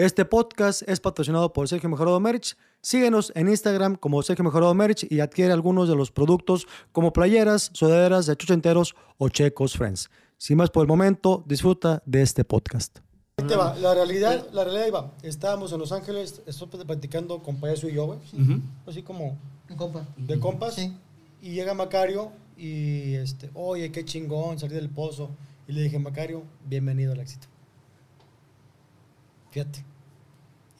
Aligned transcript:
Este 0.00 0.24
podcast 0.24 0.80
es 0.88 0.98
patrocinado 0.98 1.52
por 1.52 1.68
Sergio 1.68 1.90
Mejorado 1.90 2.18
Merch. 2.20 2.56
Síguenos 2.80 3.32
en 3.34 3.50
Instagram 3.50 3.96
como 3.96 4.22
Sergio 4.22 4.42
Mejorado 4.42 4.72
Merch 4.72 5.06
y 5.10 5.20
adquiere 5.20 5.52
algunos 5.52 5.90
de 5.90 5.94
los 5.94 6.10
productos 6.10 6.66
como 6.90 7.12
playeras, 7.12 7.68
sudaderas 7.74 8.24
de 8.24 8.34
chuchenteros 8.34 8.94
o 9.18 9.28
checos 9.28 9.76
friends. 9.76 10.08
Sin 10.38 10.56
más 10.56 10.70
por 10.70 10.84
el 10.84 10.88
momento, 10.88 11.44
disfruta 11.46 12.02
de 12.06 12.22
este 12.22 12.44
podcast. 12.44 13.00
Ahí 13.36 13.46
te 13.46 13.54
va. 13.54 13.76
La 13.76 13.92
realidad, 13.92 14.46
la 14.54 14.64
realidad 14.64 14.86
iba. 14.86 15.12
Estábamos 15.22 15.70
en 15.74 15.80
Los 15.80 15.92
Ángeles, 15.92 16.40
estoy 16.46 16.68
platicando 16.86 17.42
con 17.42 17.60
Payaso 17.60 17.86
y 17.86 17.92
yo, 17.92 18.06
güey. 18.06 18.20
Así 18.86 19.02
como 19.02 19.36
Compa. 19.76 20.08
de 20.16 20.40
compas. 20.40 20.76
Sí. 20.76 20.96
Y 21.42 21.50
llega 21.50 21.74
Macario 21.74 22.32
y, 22.56 23.16
este, 23.16 23.50
oye, 23.52 23.92
qué 23.92 24.02
chingón, 24.06 24.58
salí 24.58 24.76
del 24.76 24.88
pozo. 24.88 25.28
Y 25.68 25.72
le 25.72 25.82
dije, 25.82 25.98
Macario, 25.98 26.42
bienvenido 26.64 27.12
al 27.12 27.20
éxito. 27.20 27.48
Fíjate. 29.50 29.89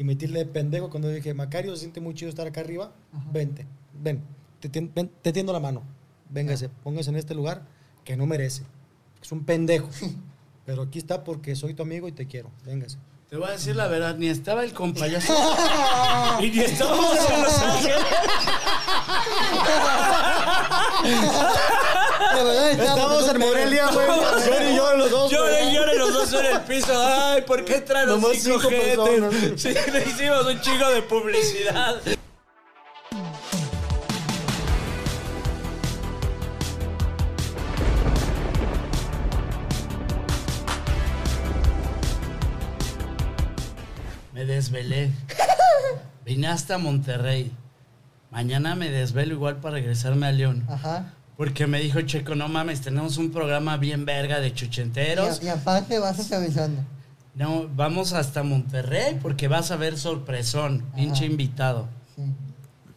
Y 0.01 0.05
metirle 0.05 0.39
de 0.39 0.47
pendejo 0.47 0.89
cuando 0.89 1.11
dije, 1.11 1.35
Macario, 1.35 1.75
se 1.75 1.81
siente 1.81 2.01
muy 2.01 2.15
chido 2.15 2.31
estar 2.31 2.47
acá 2.47 2.63
arriba. 2.63 2.91
Vente, 3.31 3.67
ven, 4.03 4.23
te, 4.59 4.71
ven, 4.95 5.11
te 5.21 5.31
tiendo 5.31 5.53
la 5.53 5.61
mano. 5.61 5.83
Véngase, 6.31 6.71
póngase 6.71 7.11
en 7.11 7.17
este 7.17 7.35
lugar 7.35 7.65
que 8.03 8.17
no 8.17 8.25
merece. 8.25 8.63
Es 9.21 9.31
un 9.31 9.45
pendejo. 9.45 9.91
Pero 10.65 10.85
aquí 10.85 10.99
está 10.99 11.23
porque 11.23 11.55
soy 11.55 11.75
tu 11.75 11.83
amigo 11.83 12.09
y 12.09 12.13
te 12.13 12.27
quiero. 12.27 12.51
Véngase. 12.65 12.97
Te 13.29 13.37
voy 13.37 13.49
a 13.49 13.51
decir 13.51 13.77
la 13.77 13.89
verdad, 13.89 14.17
ni 14.17 14.29
estaba 14.29 14.65
el 14.65 14.73
compayazo. 14.73 15.35
y 16.41 16.51
ni 16.51 16.61
estábamos 16.61 17.19
en 17.19 17.43
Los 17.43 17.63
Ángeles. 17.63 18.07
Verdad, 22.45 22.71
Estamos 22.71 23.29
en 23.29 23.39
Morelia, 23.39 23.87
güey. 23.93 24.07
Llore 24.07 24.73
y 24.73 24.77
llore 24.77 24.99
los 24.99 25.11
dos. 25.11 25.31
Llore 25.31 25.53
güey. 25.53 25.69
y 25.69 25.75
llore 25.75 25.99
los 25.99 26.13
dos 26.13 26.33
en 26.33 26.47
el 26.47 26.61
piso. 26.63 26.93
Ay, 26.95 27.43
¿por 27.43 27.65
qué 27.65 27.81
traen 27.81 28.09
los 28.09 28.21
Nomás 28.21 28.39
cinco 28.39 28.61
gente? 28.61 29.59
Sí, 29.59 29.75
le 29.93 30.03
hicimos 30.05 30.47
un 30.47 30.61
chingo 30.61 30.89
de 30.91 31.03
publicidad. 31.03 32.01
Me 44.33 44.45
desvelé. 44.45 45.11
Vine 46.25 46.49
hasta 46.49 46.79
Monterrey. 46.79 47.53
Mañana 48.31 48.77
me 48.77 48.89
desvelo 48.89 49.35
igual 49.35 49.57
para 49.57 49.75
regresarme 49.75 50.27
a 50.27 50.33
León. 50.33 50.65
Ajá. 50.69 51.15
Porque 51.41 51.67
me 51.67 51.81
dijo 51.81 52.03
Checo, 52.03 52.35
no 52.35 52.49
mames, 52.49 52.83
tenemos 52.83 53.17
un 53.17 53.31
programa 53.33 53.79
bien 53.79 54.05
verga 54.05 54.41
de 54.41 54.53
chuchenteros. 54.53 55.41
Y, 55.43 55.47
y 55.47 55.49
aparte 55.49 55.99
vas 55.99 56.21
aterrizando. 56.21 56.83
No, 57.35 57.67
vamos 57.75 58.13
hasta 58.13 58.43
Monterrey 58.43 59.19
porque 59.23 59.49
vas 59.49 59.71
a 59.71 59.77
ver 59.77 59.97
sorpresón, 59.97 60.85
pinche 60.95 61.25
invitado. 61.25 61.89
Sí. 62.15 62.25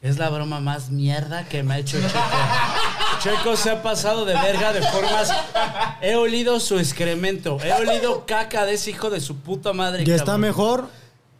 Es 0.01 0.17
la 0.17 0.29
broma 0.29 0.59
más 0.59 0.89
mierda 0.91 1.45
que 1.45 1.63
me 1.63 1.75
ha 1.75 1.77
hecho 1.79 1.97
Checo. 2.01 2.19
Checo 3.21 3.55
se 3.55 3.69
ha 3.69 3.81
pasado 3.81 4.25
de 4.25 4.33
verga 4.33 4.73
de 4.73 4.81
formas. 4.81 5.31
He 6.01 6.15
olido 6.15 6.59
su 6.59 6.77
excremento. 6.79 7.57
He 7.63 7.71
olido 7.71 8.25
caca 8.25 8.65
de 8.65 8.73
ese 8.73 8.89
hijo 8.89 9.09
de 9.09 9.21
su 9.21 9.37
puta 9.37 9.71
madre. 9.71 10.03
Y 10.05 10.11
está 10.11 10.25
cabrón. 10.25 10.41
mejor 10.41 10.89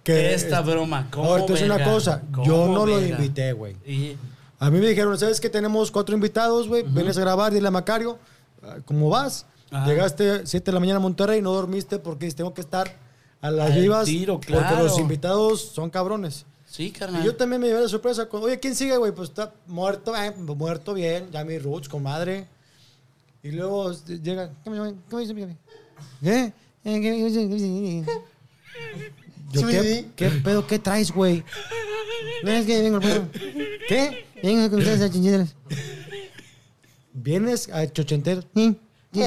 que 0.06 0.34
Esta 0.34 0.62
broma. 0.62 1.08
¿Cómo 1.12 1.26
Ahora, 1.26 1.46
te 1.46 1.52
voy 1.52 1.52
a 1.52 1.56
decir 1.56 1.66
una 1.70 1.78
verga? 1.80 1.94
cosa. 1.94 2.22
¿Cómo 2.32 2.46
Yo 2.46 2.68
no 2.70 2.86
lo 2.86 2.96
verga? 2.96 3.10
invité, 3.10 3.52
güey. 3.52 3.76
Y 3.86 4.16
A 4.64 4.72
mí 4.72 4.80
me 4.80 4.88
dijeron, 4.88 5.20
¿sabes 5.20 5.42
que 5.42 5.50
tenemos 5.50 5.92
cuatro 5.92 6.16
invitados, 6.16 6.70
güey? 6.70 6.84
Vienes 6.84 7.18
a 7.18 7.22
grabar, 7.22 7.52
dile 7.54 7.68
a 7.68 7.72
Macario, 7.72 8.18
ah, 8.62 8.78
¿cómo 8.86 9.10
vas? 9.10 9.46
Llegaste 9.86 10.48
7 10.48 10.64
de 10.68 10.72
la 10.72 10.80
mañana 10.80 10.98
a 10.98 11.02
Monterrey, 11.02 11.42
no 11.42 11.52
dormiste 11.52 12.00
porque 12.00 12.32
tengo 12.32 12.54
que 12.54 12.62
estar 12.62 12.96
a 13.42 13.52
las 13.52 13.76
vivas. 13.76 14.06
tiro, 14.06 14.36
Porque 14.36 14.54
claro. 14.54 14.84
los 14.84 14.98
invitados 15.00 15.60
son 15.62 15.90
cabrones. 15.90 16.46
sí, 16.66 16.86
Y 16.86 16.92
carnal. 16.92 17.24
yo 17.26 17.36
también 17.36 17.60
me 17.60 17.68
llevé 17.68 17.82
la 17.82 17.90
sorpresa. 17.90 18.30
con, 18.30 18.42
Oye, 18.42 18.58
¿quién 18.58 18.74
sigue, 18.74 18.96
güey? 18.96 19.12
Pues 19.12 19.30
está 19.30 19.52
muerto, 19.68 20.16
eh, 20.16 20.32
muerto 20.32 20.94
bien, 20.94 21.30
ya 21.30 21.44
mi 21.44 21.58
roots, 21.60 21.90
con 21.90 22.02
madre. 22.02 22.48
Y 23.44 23.52
luego 23.52 23.92
llega, 23.92 24.50
¿qué 24.64 24.70
me? 24.70 24.94
¿Qué 25.10 25.16
me 25.18 25.22
dicen? 25.24 25.58
¿Eh? 26.24 26.54
Yo, 29.54 29.62
Sí, 29.62 29.68
¿qué. 29.68 30.06
¿qué 30.16 30.30
pedo? 30.30 30.68
¿Qué 30.68 30.80
traes, 30.80 31.12
güey? 31.12 31.44
No, 32.44 32.52
es 32.52 32.66
que 32.66 32.82
vengo, 32.82 33.00
vengo. 33.00 33.28
¿Qué? 33.88 34.26
Vengo 34.44 34.70
con 34.70 34.80
ustedes 34.80 35.02
a. 35.02 35.48
¿Vienes 37.14 37.70
a 37.70 37.88
chochenter? 37.92 38.46
Sí. 38.56 38.78
Sí. 39.14 39.22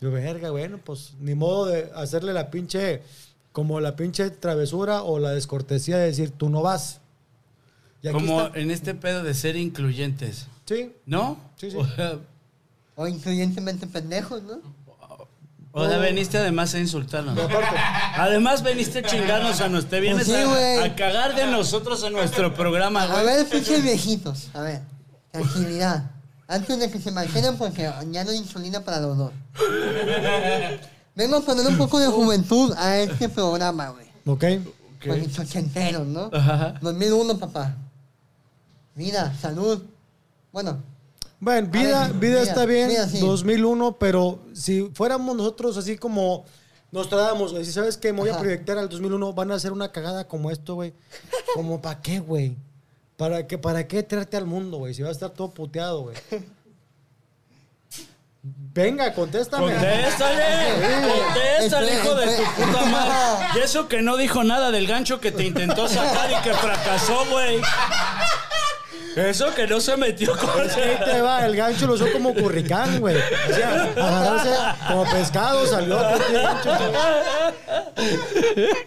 Yo, 0.00 0.10
verga, 0.10 0.50
bueno, 0.50 0.78
pues 0.84 1.14
ni 1.20 1.34
modo 1.34 1.66
de 1.66 1.88
hacerle 1.94 2.32
la 2.32 2.50
pinche, 2.50 3.02
como 3.52 3.78
la 3.80 3.94
pinche 3.94 4.30
travesura 4.30 5.02
o 5.04 5.20
la 5.20 5.30
descortesía 5.30 5.96
de 5.98 6.06
decir, 6.06 6.30
tú 6.32 6.50
no 6.50 6.60
vas. 6.62 7.00
Y 8.02 8.08
aquí 8.08 8.14
Como 8.18 8.42
está. 8.42 8.58
en 8.58 8.72
este 8.72 8.94
pedo 8.96 9.22
de 9.22 9.32
ser 9.32 9.54
incluyentes. 9.54 10.48
Sí. 10.66 10.92
¿No? 11.06 11.38
Sí, 11.56 11.70
sí. 11.70 11.76
O 11.76 11.86
sea, 11.86 12.18
O 12.96 13.06
incluyentemente 13.06 13.86
pendejos, 13.86 14.42
¿no? 14.42 14.60
O 15.74 15.86
sea, 15.88 15.96
veniste 15.98 16.36
además 16.38 16.74
a 16.74 16.78
insultarnos. 16.78 17.38
Además 18.16 18.62
veniste 18.62 18.98
a 18.98 19.02
chingarnos 19.02 19.60
a 19.60 19.68
nosotros. 19.68 19.90
Te 19.90 20.00
vienes 20.00 20.26
Pues 20.26 20.36
sí, 20.38 20.42
a- 20.42 20.46
güey. 20.46 20.78
a, 20.80 20.94
cagar 20.94 21.34
de 21.34 21.46
nosotros 21.46 22.02
en 22.04 22.12
nuestro 22.12 22.54
programa, 22.54 23.04
A 23.04 23.06
güey. 23.06 23.24
ver, 23.24 23.48
pinches 23.48 23.82
viejitos. 23.82 24.48
A 24.52 24.60
ver, 24.60 24.82
tranquilidad. 25.30 26.10
Antes 26.46 26.78
de 26.78 26.90
que 26.90 27.00
se 27.00 27.10
mantengan 27.10 27.56
porque 27.56 27.90
ya 28.10 28.24
no 28.24 28.30
hay 28.30 28.36
insulina 28.36 28.80
para 28.84 29.00
los 29.00 29.16
dos. 29.16 29.32
Vengo 31.14 31.36
a 31.36 31.40
poner 31.40 31.66
un 31.66 31.78
poco 31.78 31.98
de 31.98 32.06
juventud 32.08 32.74
a 32.76 32.98
este 32.98 33.28
programa, 33.30 33.88
güey. 33.90 34.06
¿Ok? 34.26 34.44
Con 35.06 35.20
mis 35.20 35.38
ochenteros, 35.38 36.06
¿no? 36.06 36.30
Ajá. 36.32 36.74
2001, 36.82 37.38
papá. 37.38 37.74
Vida, 38.94 39.32
salud. 39.40 39.82
Bueno, 40.52 40.78
Bueno, 41.42 41.66
vida, 41.72 42.06
ver, 42.06 42.12
vida 42.18 42.20
vida, 42.20 42.42
está 42.42 42.66
bien, 42.66 42.88
vida, 42.90 43.08
sí. 43.08 43.18
2001, 43.18 43.96
pero 43.98 44.38
si 44.52 44.88
fuéramos 44.94 45.34
nosotros 45.34 45.76
así 45.76 45.98
como 45.98 46.44
nos 46.92 47.08
tratamos, 47.08 47.50
güey, 47.50 47.64
si 47.64 47.72
sabes 47.72 47.96
que 47.96 48.12
me 48.12 48.20
voy 48.20 48.30
a 48.30 48.38
proyectar 48.38 48.78
al 48.78 48.88
2001, 48.88 49.32
van 49.32 49.50
a 49.50 49.56
hacer 49.56 49.72
una 49.72 49.90
cagada 49.90 50.28
como 50.28 50.52
esto, 50.52 50.76
güey. 50.76 50.94
Como, 51.52 51.82
¿para 51.82 52.00
qué, 52.00 52.20
güey? 52.20 52.56
¿Para 53.16 53.48
qué, 53.48 53.58
¿Para 53.58 53.88
qué 53.88 54.04
traerte 54.04 54.36
al 54.36 54.46
mundo, 54.46 54.76
güey? 54.76 54.94
Si 54.94 55.02
va 55.02 55.08
a 55.08 55.12
estar 55.12 55.30
todo 55.30 55.50
puteado, 55.50 56.02
güey. 56.02 56.16
Venga, 58.44 59.12
contéstame. 59.12 59.72
Contéstale, 59.72 60.44
contéstale, 61.24 61.94
hijo 61.94 62.14
de 62.14 62.26
tu 62.36 62.42
puta 62.54 62.84
madre. 62.86 63.46
Y 63.56 63.58
eso 63.58 63.88
que 63.88 64.00
no 64.00 64.16
dijo 64.16 64.44
nada 64.44 64.70
del 64.70 64.86
gancho 64.86 65.20
que 65.20 65.32
te 65.32 65.44
intentó 65.44 65.88
sacar 65.88 66.30
y 66.30 66.36
que 66.42 66.54
fracasó, 66.54 67.26
güey. 67.30 67.60
Eso 69.16 69.54
que 69.54 69.66
no 69.66 69.80
se 69.80 69.96
metió 69.96 70.36
con 70.36 70.48
Es 70.64 70.72
que 70.74 70.82
ahí 70.82 70.98
te 71.04 71.20
va, 71.20 71.44
el 71.44 71.54
gancho 71.54 71.86
lo 71.86 71.94
usó 71.94 72.10
como 72.12 72.34
curricán, 72.34 72.98
güey. 73.00 73.16
O 73.16 73.54
sea, 73.54 73.82
agarrarse 73.96 74.50
como 74.88 75.04
pescado, 75.04 75.66
salió 75.66 76.00
el 76.00 76.32
gancho. 76.32 76.70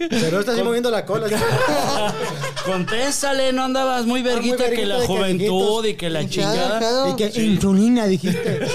Pero 0.09 0.39
está 0.39 0.53
así 0.53 0.63
moviendo 0.63 0.89
la 0.89 1.05
cola. 1.05 1.27
Contéstale, 2.65 3.53
no 3.53 3.65
andabas 3.65 4.05
muy 4.05 4.23
verguita 4.23 4.63
que 4.69 4.69
verguita 4.71 4.87
la 4.95 4.99
que 5.01 5.05
juventud 5.07 5.85
y 5.85 5.93
que 5.93 6.09
la 6.09 6.27
chingada. 6.27 7.09
Y 7.09 7.15
que 7.15 7.31
insulina, 7.41 8.05
dijiste. 8.07 8.67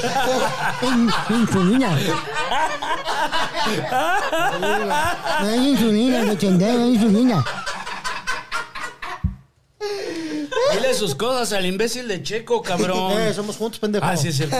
In- 0.83 1.11
insulina. 1.31 1.99
No 5.41 5.49
hay 5.49 5.69
insulina, 5.71 6.23
no 6.23 6.31
hay 6.33 6.95
insulina. 6.95 7.45
Dile 10.73 10.95
sus 10.95 11.15
cosas 11.15 11.53
al 11.53 11.67
imbécil 11.67 12.09
de 12.09 12.23
Checo, 12.23 12.63
cabrón. 12.63 13.13
Eh, 13.21 13.35
somos 13.35 13.57
juntos, 13.57 13.81
pendejo. 13.81 14.05
Ah, 14.05 14.17
sí 14.17 14.29
es 14.29 14.37
cierto. 14.37 14.57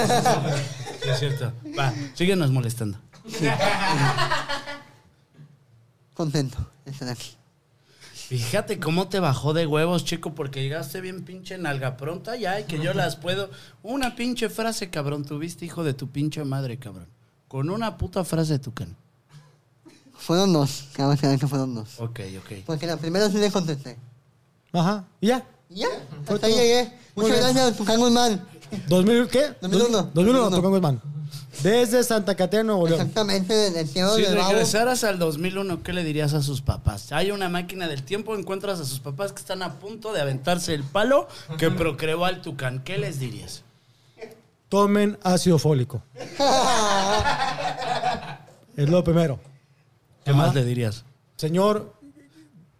Sí 1.03 1.09
es 1.09 1.19
cierto. 1.19 1.53
Va, 1.79 1.93
síguenos 2.15 2.51
molestando. 2.51 2.99
contento 6.15 6.59
de 6.85 6.91
estar 6.91 7.09
aquí. 7.09 7.37
Fíjate 8.13 8.79
cómo 8.79 9.09
te 9.09 9.19
bajó 9.19 9.55
de 9.55 9.67
huevos, 9.67 10.05
chico, 10.05 10.35
porque 10.35 10.63
llegaste 10.63 11.01
bien 11.01 11.25
pinche 11.25 11.59
nalga 11.59 11.97
pronta 11.97 12.37
ya 12.37 12.61
y 12.61 12.65
que 12.65 12.79
yo 12.79 12.95
las 12.95 13.17
puedo. 13.17 13.51
Una 13.83 14.15
pinche 14.15 14.49
frase, 14.49 14.89
cabrón, 14.89 15.25
tuviste, 15.25 15.65
hijo 15.65 15.83
de 15.83 15.95
tu 15.95 16.11
pinche 16.11 16.45
madre, 16.45 16.79
cabrón. 16.79 17.09
Con 17.49 17.71
una 17.71 17.97
puta 17.97 18.23
frase 18.23 18.53
de 18.53 18.59
tu 18.61 18.73
can. 18.73 18.95
Fueron 20.17 20.53
dos, 20.53 20.85
aclarar 20.93 21.39
que 21.39 21.47
fueron 21.49 21.75
dos. 21.75 21.99
Ok, 21.99 22.21
ok. 22.39 22.53
Porque 22.67 22.87
la 22.87 22.99
primera 22.99 23.29
sí 23.29 23.39
le 23.39 23.51
contesté. 23.51 23.97
Ajá. 24.73 25.07
¿Y 25.21 25.29
ya? 25.29 25.45
Y 25.71 25.77
ya, 25.81 25.89
Fue 26.25 26.35
hasta 26.35 26.47
ahí 26.49 26.53
todo. 26.53 26.63
llegué. 26.63 26.93
Muchas 27.15 27.31
bien. 27.33 27.43
gracias, 27.55 27.77
Tucán 27.77 27.99
Guzmán. 28.01 28.47
¿2000 28.89 29.29
qué? 29.29 29.55
2001. 29.61 30.11
2001, 30.15 30.51
Tucán 30.51 30.71
Guzmán. 30.71 31.03
Desde 31.63 32.03
Santa 32.05 32.35
Catarina, 32.35 32.65
Nuevo 32.65 32.87
León. 32.89 33.01
Exactamente, 33.01 33.53
del 33.55 33.75
del 33.75 33.91
tío 33.91 34.15
Si 34.17 34.23
del 34.23 34.37
babo. 34.37 34.51
regresaras 34.51 35.05
al 35.05 35.19
2001, 35.19 35.83
¿qué 35.83 35.93
le 35.93 36.05
dirías 36.05 36.33
a 36.35 36.43
sus 36.43 36.63
papás? 36.63 37.13
Hay 37.13 37.31
una 37.33 37.49
máquina 37.49 37.87
del 37.89 38.03
tiempo, 38.03 38.35
encuentras 38.37 38.81
a 38.81 38.85
sus 38.85 39.01
papás 39.01 39.33
que 39.33 39.41
están 39.41 39.63
a 39.63 39.75
punto 39.79 40.13
de 40.13 40.21
aventarse 40.21 40.73
el 40.75 40.85
palo 40.85 41.29
que 41.59 41.71
procreó 41.71 42.25
al 42.25 42.41
tucán. 42.41 42.83
¿Qué 42.83 42.99
les 42.99 43.19
dirías? 43.19 43.63
Tomen 44.69 45.19
ácido 45.23 45.59
fólico. 45.59 46.03
Es 48.77 48.89
lo 48.89 49.03
primero. 49.05 49.39
¿Qué 50.25 50.33
más 50.33 50.55
le 50.55 50.65
dirías? 50.65 51.05
Señor, 51.37 51.95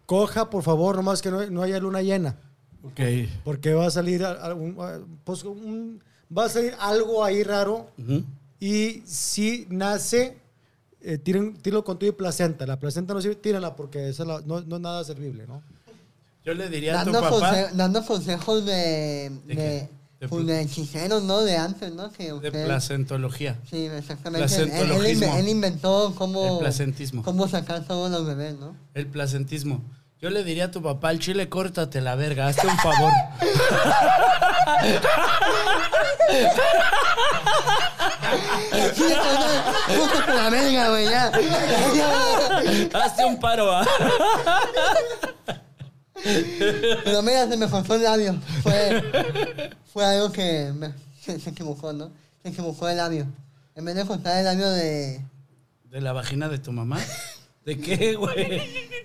coja, 0.05 0.49
por 0.49 0.63
favor, 0.63 0.95
nomás 0.95 1.21
que 1.21 1.29
no, 1.31 1.45
no 1.47 1.61
haya 1.61 1.79
luna 1.79 2.01
llena. 2.01 2.35
Ok. 2.83 2.99
Porque 3.43 3.73
va 3.73 3.87
a 3.87 3.91
salir 3.91 4.23
algún- 4.23 4.75
pues, 5.23 5.43
un- 5.43 6.01
va 6.35 6.45
a 6.45 6.49
salir 6.49 6.73
algo 6.79 7.23
ahí 7.23 7.43
raro. 7.43 7.89
Ujú. 7.97 8.23
Y 8.59 9.01
si 9.05 9.67
nace, 9.69 10.37
eh, 11.01 11.17
tiren, 11.17 11.55
tírenlo 11.57 11.83
con 11.83 11.97
tu 11.99 12.05
y 12.05 12.11
placenta. 12.11 12.65
La 12.65 12.79
placenta 12.79 13.13
no 13.13 13.21
sirve, 13.21 13.35
tírenla 13.35 13.75
porque 13.75 14.09
esa 14.09 14.25
la- 14.25 14.41
no, 14.41 14.61
no 14.61 14.75
es 14.75 14.81
nada 14.81 15.03
servible, 15.03 15.45
¿no? 15.47 15.61
Yo 16.43 16.53
le 16.55 16.69
diría 16.69 16.99
a 17.01 17.03
tu 17.05 17.11
Dando, 17.11 17.29
papá 17.29 17.51
conse- 17.55 17.71
dando 17.73 18.05
consejos 18.05 18.65
de, 18.65 19.31
¿De 19.45 19.55
de? 19.55 19.89
De 20.19 20.27
pues, 20.27 20.45
de 20.45 20.61
hechiceros, 20.61 21.23
¿no? 21.23 21.41
De 21.41 21.57
antes, 21.57 21.91
¿no? 21.93 22.11
Que 22.11 22.25
de 22.25 22.33
usted- 22.33 22.65
placentología. 22.65 23.59
Sí, 23.67 23.85
exactamente. 23.87 24.55
Él, 24.55 25.15
él 25.23 25.49
inventó 25.49 26.13
cómo, 26.15 26.53
El 26.57 26.59
placentismo. 26.59 27.23
cómo 27.23 27.47
sacar 27.47 27.85
todos 27.85 28.11
los 28.11 28.25
bebés, 28.27 28.55
¿no? 28.59 28.75
El 28.93 29.07
placentismo. 29.07 29.83
Yo 30.21 30.29
le 30.29 30.43
diría 30.43 30.65
a 30.65 30.71
tu 30.71 30.81
papá, 30.83 31.09
al 31.09 31.19
chile, 31.19 31.49
córtate 31.49 31.99
la 31.99 32.15
verga, 32.15 32.47
hazte 32.47 32.67
un 32.67 32.77
favor. 32.77 33.11
Con 40.25 40.35
la 40.35 40.49
verga, 40.49 40.89
güey, 40.89 41.05
ya. 41.05 41.31
hazte 42.93 43.25
un 43.25 43.39
paro. 43.39 43.71
¿ah? 43.71 43.85
Pero 47.03 47.21
mira, 47.23 47.47
se 47.47 47.57
me 47.57 47.67
cortó 47.69 47.95
el 47.95 48.03
labio. 48.03 48.39
Fue, 48.63 49.71
fue 49.91 50.05
algo 50.05 50.31
que 50.31 50.71
me- 50.75 50.93
se, 51.19 51.39
se 51.39 51.49
equivocó, 51.49 51.93
¿no? 51.93 52.11
Se 52.43 52.49
equivocó 52.49 52.87
el 52.89 52.97
labio. 52.97 53.25
En 53.75 53.85
vez 53.85 53.95
de 53.95 54.05
cortar 54.05 54.37
el 54.37 54.45
labio 54.45 54.69
de, 54.69 55.21
¿De 55.85 56.01
la 56.01 56.13
vagina 56.13 56.47
de 56.49 56.59
tu 56.59 56.71
mamá? 56.71 56.99
¿De 57.65 57.79
qué, 57.79 58.15
güey? 58.15 58.61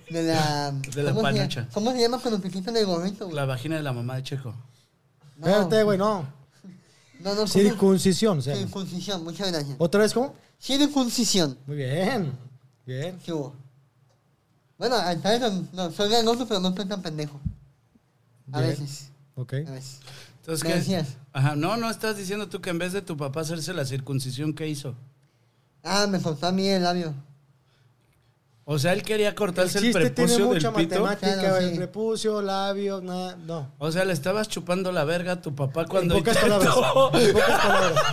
de 0.09 0.23
la... 0.23 0.71
De 0.71 1.03
la 1.03 1.13
¿cómo 1.13 1.21
se 1.27 1.27
llama? 1.27 1.37
panocha. 1.39 1.69
¿Cómo 1.73 1.91
se 1.91 2.01
llama 2.01 2.19
cuando 2.19 2.39
te 2.39 2.49
quitan 2.49 2.75
el 2.75 2.85
gorrito, 2.85 3.25
güey? 3.25 3.35
La 3.35 3.45
vagina 3.45 3.75
de 3.75 3.83
la 3.83 3.93
mamá 3.93 4.15
de 4.15 4.23
Checo. 4.23 4.53
No. 5.37 5.47
Espérate, 5.47 5.83
güey, 5.83 5.97
no. 5.97 6.21
No, 7.19 7.29
no, 7.31 7.35
¿cómo? 7.35 7.47
Circuncisión, 7.47 8.39
o 8.39 8.41
sea. 8.41 8.55
Circuncisión, 8.55 9.23
muchas 9.23 9.51
gracias. 9.51 9.75
¿Otra 9.79 10.01
vez 10.01 10.13
cómo? 10.13 10.35
Circuncisión. 10.59 11.57
Muy 11.67 11.77
bien. 11.77 12.31
Bien. 12.85 13.19
¿Qué 13.23 13.33
hubo? 13.33 13.55
Bueno, 14.77 14.95
hasta 14.95 15.35
eso, 15.35 15.63
no, 15.73 15.91
soy 15.91 16.09
ganoso, 16.09 16.47
pero 16.47 16.59
no 16.59 16.69
estoy 16.69 16.85
tan 16.85 17.01
pendejo. 17.01 17.39
A 18.51 18.59
Bien. 18.61 18.71
veces, 18.71 19.09
Ok. 19.35 19.53
a 19.53 19.71
veces. 19.71 19.99
Entonces, 20.39 20.63
Me 20.63 20.69
¿qué? 20.69 20.75
decías. 20.79 21.07
Ajá, 21.33 21.55
no, 21.55 21.75
no 21.77 21.89
estás 21.89 22.15
diciendo 22.17 22.47
tú 22.47 22.61
que 22.61 22.69
en 22.69 22.77
vez 22.79 22.93
de 22.93 23.01
tu 23.01 23.17
papá 23.17 23.41
hacerse 23.41 23.73
la 23.73 23.85
circuncisión, 23.85 24.53
¿qué 24.53 24.67
hizo? 24.67 24.95
Ah, 25.83 26.07
me 26.07 26.19
soltó 26.19 26.47
a 26.47 26.51
mí 26.51 26.67
el 26.67 26.83
labio. 26.83 27.13
O 28.69 28.77
sea, 28.79 28.91
él 28.91 29.01
quería 29.01 29.33
cortarse 29.33 29.77
El 29.77 29.85
el, 29.85 29.93
chiste 29.93 30.09
tiene 30.09 30.27
prepucio 30.27 30.45
mucha 30.47 30.71
del 30.71 30.75
pito. 30.87 31.01
matemática, 31.01 31.39
Claro, 31.51 31.69
sí. 31.69 31.75
prepucio, 31.77 32.41
labios, 32.41 33.01
nada, 33.01 33.37
no. 33.45 33.71
O 33.77 33.89
sea, 33.93 34.03
le 34.03 34.11
estabas 34.11 34.49
chupando 34.49 34.91
la 34.91 35.05
verga 35.05 35.31
a 35.33 35.41
tu 35.41 35.55
papá 35.55 35.85
cuando 35.85 36.15
en 36.17 36.19
pocas 36.23 36.37
palabras. 36.37 36.75
En 37.13 37.31
pocas 37.33 37.59
palabras. 37.65 38.03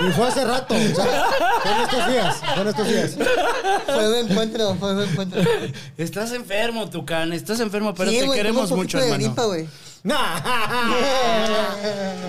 Y 0.00 0.12
fue 0.12 0.26
hace 0.26 0.44
rato, 0.44 0.74
o 0.74 0.78
sea, 0.94 1.24
fue 1.62 1.72
en 1.72 1.80
estos 1.82 2.08
días, 2.08 2.36
fue 2.54 2.62
en 2.62 2.68
estos 2.68 2.88
días. 2.88 3.16
Fue 3.86 4.08
un 4.08 4.28
encuentro, 4.30 4.74
fue 4.74 4.92
un 4.94 5.02
encuentro. 5.02 5.40
Estás 5.96 6.32
enfermo, 6.32 6.90
Tucán, 6.90 7.32
estás 7.32 7.60
enfermo, 7.60 7.94
pero 7.94 8.10
Sí, 8.10 8.18
te 8.20 8.30
queremos 8.32 8.70
mucho, 8.70 8.76
poquito 8.76 8.98
de 8.98 9.04
hermano. 9.04 9.24
gripa, 9.24 9.46
No, 10.04 10.16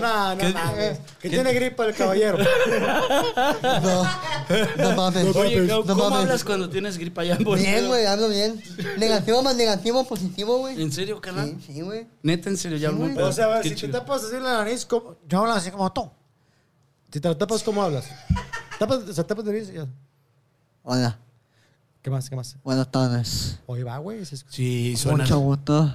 no, 0.01 0.35
no, 0.35 0.37
¿Qué- 0.37 0.49
mames. 0.53 0.99
Que 1.21 1.29
tiene 1.29 1.53
gripa 1.53 1.85
el 1.85 1.95
caballero. 1.95 2.37
No, 2.37 4.03
no 4.77 4.95
mames. 4.95 5.35
Oye, 5.35 5.55
mames, 5.61 5.69
¿cómo, 5.71 5.83
no 5.85 5.93
cómo 5.95 6.09
mames. 6.09 6.19
hablas 6.19 6.43
cuando 6.43 6.69
tienes 6.69 6.97
gripa 6.97 7.23
ya? 7.23 7.37
Bien, 7.37 7.87
güey, 7.87 8.05
hablo 8.05 8.29
bien. 8.29 8.61
Negativo 8.97 9.41
más 9.43 9.55
negativo, 9.55 10.03
positivo, 10.05 10.57
güey. 10.59 10.81
¿En 10.81 10.91
serio, 10.91 11.21
canal? 11.21 11.55
Sí, 11.65 11.73
sí, 11.73 11.81
güey. 11.81 12.07
Neta, 12.23 12.49
en 12.49 12.57
serio, 12.57 12.77
ya 12.77 12.89
Sí, 12.89 12.95
muy. 12.95 13.17
O 13.17 13.31
sea, 13.31 13.61
Qué 13.61 13.69
si 13.69 13.75
te 13.75 13.81
chido. 13.81 13.99
tapas 13.99 14.23
así 14.23 14.33
la 14.35 14.53
nariz, 14.57 14.85
¿cómo? 14.85 15.15
yo 15.27 15.39
hablo 15.39 15.53
así 15.53 15.71
como 15.71 15.91
tú. 15.93 16.09
Si 17.11 17.19
te 17.19 17.27
la 17.29 17.37
tapas, 17.37 17.63
¿cómo 17.63 17.83
hablas? 17.83 18.05
Tapas, 18.79 18.97
o 19.09 19.13
sea, 19.13 19.25
tapas 19.25 19.45
la 19.45 19.51
nariz 19.51 19.69
y 19.69 19.73
ya. 19.73 19.87
Hola, 20.83 21.19
¿Qué 22.01 22.09
más? 22.09 22.29
¿Qué 22.29 22.35
más? 22.35 22.55
buenas 22.63 22.89
tardes. 22.91 23.59
Oye, 23.67 23.83
va, 23.83 23.97
güey. 23.99 24.25
Sí, 24.25 24.95
suena. 24.97 25.23
Mucho 25.23 25.37
gusto. 25.39 25.93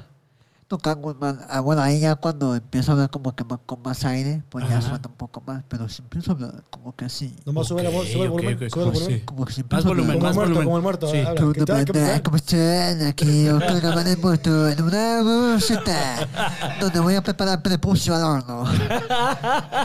Tocar 0.68 0.96
Guzmán. 0.96 1.38
Ah, 1.48 1.60
bueno, 1.60 1.80
ahí 1.80 2.00
ya 2.00 2.16
cuando 2.16 2.56
empiezo 2.56 2.90
a 2.90 2.94
hablar 2.94 3.08
como 3.10 3.36
que 3.36 3.44
más, 3.44 3.60
con 3.66 3.80
más 3.82 4.04
aire, 4.04 4.42
pues 4.48 4.68
ya 4.68 4.78
Ajá. 4.78 4.88
suena 4.88 5.02
un 5.06 5.14
poco 5.14 5.40
más. 5.46 5.62
Pero 5.68 5.88
si 5.88 6.02
empiezo 6.02 6.32
a 6.32 6.34
hablar 6.34 6.64
como 6.70 6.92
que 6.96 7.04
así. 7.04 7.36
Nomás 7.44 7.68
sube 7.68 7.84
la 7.84 7.90
voz, 7.90 8.08
sube 8.08 8.24
el 8.24 8.30
volumen, 8.30 8.58
sube 8.58 8.82
el 8.82 8.90
volumen. 8.90 9.18
sí. 9.20 9.22
Como 9.24 9.44
que 9.44 9.52
si 9.52 9.62
Más 9.62 9.64
empiezo 9.84 9.88
a 9.88 9.90
hablar- 9.92 10.06
volumen, 10.06 10.16
Como 10.16 10.26
más 10.26 10.30
el 10.32 10.36
muerto, 10.36 10.48
volumen. 10.54 10.64
como 10.64 10.76
el 10.76 10.82
muerto. 10.82 11.06
Sí. 11.08 11.18
Habla, 11.18 11.34
te- 11.52 11.84
que- 11.84 11.92
puedes- 11.92 12.20
¿Cómo 12.22 12.36
están? 12.36 13.02
Aquí 13.06 13.46
programa 13.64 14.02
de 14.04 14.16
muerto 14.16 14.68
en 14.68 14.82
una 14.82 15.22
música 15.22 16.28
donde 16.80 16.98
voy 16.98 17.14
a 17.14 17.22
preparar 17.22 17.62
prepucio 17.62 18.16
al 18.16 18.24
horno 18.24 18.64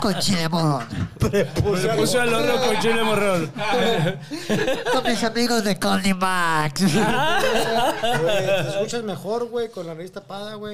con 0.00 0.14
chile 0.18 0.48
morón 0.48 0.84
Se 1.30 1.44
puso 1.96 2.20
al 2.20 2.34
horno 2.34 2.54
con 2.66 2.76
chile 2.80 3.04
morrón. 3.04 3.52
con 4.92 5.04
mis 5.04 5.22
amigos 5.22 5.62
de 5.62 5.78
Connie 5.78 6.14
Max. 6.14 6.80
Te 8.00 8.68
escuchas 8.68 9.04
mejor, 9.04 9.48
güey, 9.48 9.70
con 9.70 9.86
la 9.86 9.94
nariz 9.94 10.10
tapada, 10.10 10.54
güey. 10.56 10.71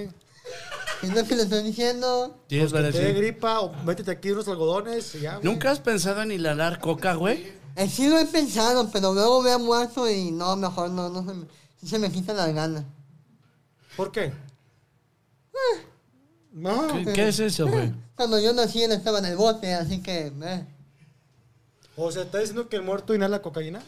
¿Es 1.03 1.15
lo 1.15 1.25
que 1.25 1.37
le 1.37 1.43
estoy 1.45 1.63
diciendo? 1.63 2.37
Sí, 2.49 2.59
es 2.59 2.73
Que 2.73 2.83
te 2.91 2.99
dé 2.99 3.13
gripa 3.13 3.61
o 3.61 3.73
métete 3.85 4.11
aquí 4.11 4.31
unos 4.31 4.49
algodones 4.49 5.15
y 5.15 5.21
ya, 5.21 5.37
güey. 5.37 5.45
¿Nunca 5.45 5.71
has 5.71 5.79
pensado 5.79 6.23
en 6.23 6.33
inhalar 6.33 6.81
coca, 6.81 7.15
güey? 7.15 7.53
Eh, 7.77 7.89
sí 7.89 8.09
lo 8.09 8.19
he 8.19 8.27
pensado, 8.27 8.91
pero 8.93 9.15
luego 9.15 9.41
me 9.43 9.53
ha 9.53 9.59
muerto 9.59 10.11
y 10.11 10.33
no, 10.33 10.57
mejor 10.57 10.91
no, 10.91 11.09
no 11.09 11.25
se 11.25 11.35
me, 11.35 11.47
se 11.85 11.99
me 12.01 12.11
quitan 12.11 12.37
las 12.37 12.53
ganas. 12.53 12.85
¿Por 13.97 14.11
qué? 14.11 14.33
No. 16.53 16.89
¿Qué, 16.93 17.13
qué 17.13 17.29
es 17.29 17.39
eso, 17.39 17.69
güey? 17.69 17.93
Cuando 18.17 18.41
yo 18.41 18.53
nací 18.53 18.83
él 18.83 18.93
estaba 18.93 19.21
en 19.21 19.27
el 19.27 19.37
bote, 19.37 19.75
así 19.75 20.03
que... 20.03 20.33
eh. 20.43 20.67
O 22.01 22.13
sea, 22.13 22.23
¿estás 22.23 22.41
diciendo 22.43 22.69
que 22.69 22.77
el 22.77 22.83
muerto 22.83 23.13
inhala 23.15 23.43
cocaína? 23.43 23.81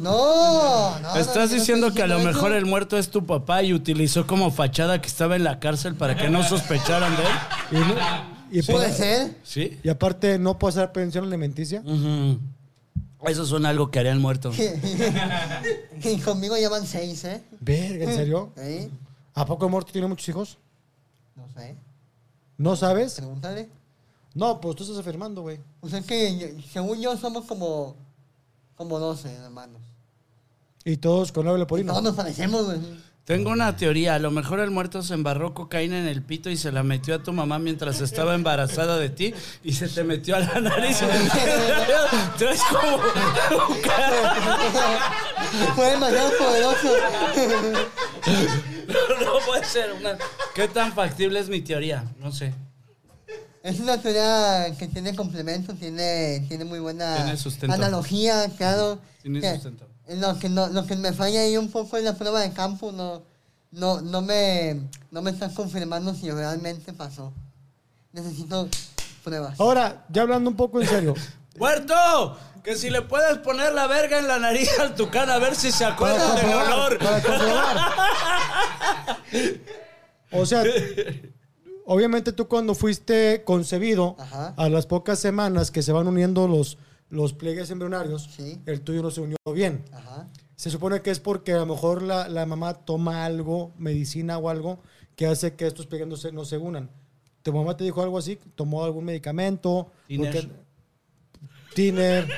No, 0.00 0.98
no. 0.98 0.98
no, 1.00 1.16
Estás 1.16 1.50
no 1.50 1.56
diciendo 1.56 1.94
que 1.94 2.02
a 2.02 2.06
lo 2.08 2.18
mejor 2.18 2.52
el 2.52 2.66
muerto 2.66 2.98
es 2.98 3.10
tu 3.10 3.24
papá 3.24 3.62
y 3.62 3.72
utilizó 3.72 4.26
como 4.26 4.50
fachada 4.50 5.00
que 5.00 5.06
estaba 5.06 5.36
en 5.36 5.44
la 5.44 5.60
cárcel 5.60 5.94
para 5.94 6.16
que 6.16 6.28
no 6.28 6.42
sospecharan 6.42 7.12
de 7.16 7.22
él. 7.22 7.28
Y, 7.70 7.74
no- 7.88 7.94
y, 8.50 8.62
Puede 8.62 8.92
ser. 8.92 9.36
¿Sí? 9.44 9.78
y 9.84 9.88
aparte, 9.88 10.38
¿no 10.38 10.58
puede 10.58 10.72
hacer 10.80 10.92
pensión 10.92 11.24
alimenticia? 11.26 11.80
Ujú. 11.84 12.40
Eso 13.26 13.46
suena 13.46 13.68
algo 13.70 13.90
que 13.90 14.00
haría 14.00 14.12
el 14.12 14.18
muerto. 14.20 14.52
y 16.04 16.16
conmigo 16.18 16.56
llevan 16.56 16.86
seis, 16.86 17.24
¿eh? 17.24 17.42
Verga, 17.60 18.04
¿en 18.04 18.16
serio? 18.16 18.52
¿Sí? 18.56 18.90
¿A 19.32 19.46
poco 19.46 19.64
el 19.66 19.70
muerto 19.70 19.92
tiene 19.92 20.08
muchos 20.08 20.28
hijos? 20.28 20.58
No 21.36 21.48
sé. 21.56 21.76
¿No 22.58 22.76
sabes? 22.76 23.14
Pregúntale. 23.14 23.68
No, 24.34 24.60
pues 24.60 24.76
tú 24.76 24.82
estás 24.82 24.98
afirmando, 24.98 25.42
güey. 25.42 25.60
O 25.80 25.88
sea 25.88 26.00
que, 26.02 26.36
yo- 26.38 26.48
según 26.72 27.00
yo, 27.00 27.16
somos 27.16 27.44
como... 27.44 27.96
Como 28.76 28.98
12 28.98 29.32
hermanos. 29.32 29.80
Y 30.84 30.96
todos 30.96 31.30
con 31.30 31.44
labio 31.46 31.58
leporino. 31.58 31.92
todos 31.92 32.02
nos 32.04 32.14
parecemos, 32.16 32.64
güey. 32.66 32.78
Tengo 33.24 33.50
una 33.50 33.74
teoría. 33.76 34.16
A 34.16 34.18
lo 34.18 34.30
mejor 34.32 34.58
el 34.60 34.70
muerto 34.72 35.02
se 35.02 35.14
embarró 35.14 35.54
cocaína 35.54 35.98
en 35.98 36.06
el 36.08 36.20
pito 36.22 36.50
y 36.50 36.56
se 36.58 36.72
la 36.72 36.82
metió 36.82 37.14
a 37.14 37.22
tu 37.22 37.32
mamá 37.32 37.58
mientras 37.60 38.00
estaba 38.02 38.34
embarazada 38.34 38.98
de 38.98 39.08
ti 39.10 39.32
y 39.62 39.72
se 39.72 39.88
te 39.88 40.02
metió 40.04 40.36
a 40.36 40.40
la 40.40 40.60
nariz. 40.60 40.98
Traes 42.36 42.60
como 42.64 42.96
un 42.96 43.02
Fue 45.74 45.90
demasiado 45.90 46.30
poderoso. 46.38 46.88
No 49.24 49.38
puede 49.46 49.64
ser. 49.64 49.92
Una... 49.92 50.18
¿Qué 50.54 50.68
tan 50.68 50.92
factible 50.92 51.38
es 51.40 51.48
mi 51.48 51.60
teoría? 51.62 52.04
No 52.18 52.30
sé. 52.32 52.52
Es 53.64 53.80
una 53.80 53.96
teoría 53.96 54.74
que 54.78 54.88
tiene 54.88 55.16
complemento, 55.16 55.72
tiene, 55.72 56.44
tiene 56.48 56.66
muy 56.66 56.80
buena 56.80 57.16
Tiene 57.16 57.36
sustento. 57.38 57.74
analogía, 57.74 58.50
claro. 58.58 58.98
Tiene 59.22 59.40
Que 59.40 59.54
sustento. 59.54 59.86
Lo 60.06 60.38
que, 60.38 60.50
no, 60.50 60.66
lo 60.68 60.84
que 60.86 60.96
me 60.96 61.14
falla 61.14 61.40
ahí 61.40 61.56
un 61.56 61.70
poco 61.70 61.96
es 61.96 62.04
la 62.04 62.12
prueba 62.12 62.40
de 62.42 62.52
campo, 62.52 62.92
no, 62.92 63.22
no, 63.70 64.02
no, 64.02 64.20
me, 64.20 64.82
no 65.10 65.22
me 65.22 65.30
están 65.30 65.54
confirmando 65.54 66.14
si 66.14 66.30
realmente 66.30 66.92
pasó. 66.92 67.32
Necesito 68.12 68.68
pruebas. 69.24 69.58
Ahora, 69.58 70.04
ya 70.10 70.20
hablando 70.22 70.50
un 70.50 70.56
poco 70.56 70.82
en 70.82 70.86
serio. 70.86 71.14
¡Muerto! 71.58 72.36
Que 72.62 72.76
si 72.76 72.90
le 72.90 73.00
puedes 73.00 73.38
poner 73.38 73.72
la 73.72 73.86
verga 73.86 74.18
en 74.18 74.28
la 74.28 74.38
nariz 74.38 74.78
al 74.78 74.94
tucán 74.94 75.30
a 75.30 75.38
ver 75.38 75.54
si 75.56 75.72
se 75.72 75.86
acuerda 75.86 76.34
del 76.34 76.52
olor. 76.52 76.98
Para 76.98 77.22
comprobar. 77.22 77.76
O 80.36 80.44
sea, 80.44 80.64
obviamente 81.86 82.32
tú 82.32 82.48
cuando 82.48 82.74
fuiste 82.74 83.42
concebido, 83.44 84.16
Ajá. 84.18 84.54
a 84.56 84.68
las 84.68 84.86
pocas 84.86 85.18
semanas 85.18 85.70
que 85.70 85.82
se 85.82 85.92
van 85.92 86.06
uniendo 86.08 86.48
los, 86.48 86.78
los 87.10 87.32
pliegues 87.32 87.70
embrionarios, 87.70 88.28
Sí. 88.36 88.60
el 88.66 88.80
tuyo 88.82 89.02
no 89.02 89.10
se 89.10 89.20
unió 89.20 89.36
bien. 89.52 89.84
Ajá. 89.92 90.28
Se 90.56 90.70
supone 90.70 91.02
que 91.02 91.10
es 91.10 91.20
porque 91.20 91.52
a 91.52 91.58
lo 91.58 91.66
mejor 91.66 92.02
la, 92.02 92.28
la 92.28 92.46
mamá 92.46 92.74
toma 92.74 93.24
algo, 93.24 93.72
medicina 93.76 94.38
o 94.38 94.48
algo, 94.48 94.78
que 95.16 95.26
hace 95.26 95.54
que 95.54 95.66
estos 95.66 95.86
pliegues 95.86 96.08
no 96.08 96.16
se, 96.16 96.32
no 96.32 96.44
se 96.44 96.58
unan. 96.58 96.90
¿Tu 97.42 97.52
mamá 97.52 97.76
te 97.76 97.84
dijo 97.84 98.02
algo 98.02 98.18
así? 98.18 98.38
¿Tomó 98.54 98.84
algún 98.84 99.04
medicamento? 99.04 99.90
Tiner. 101.74 102.28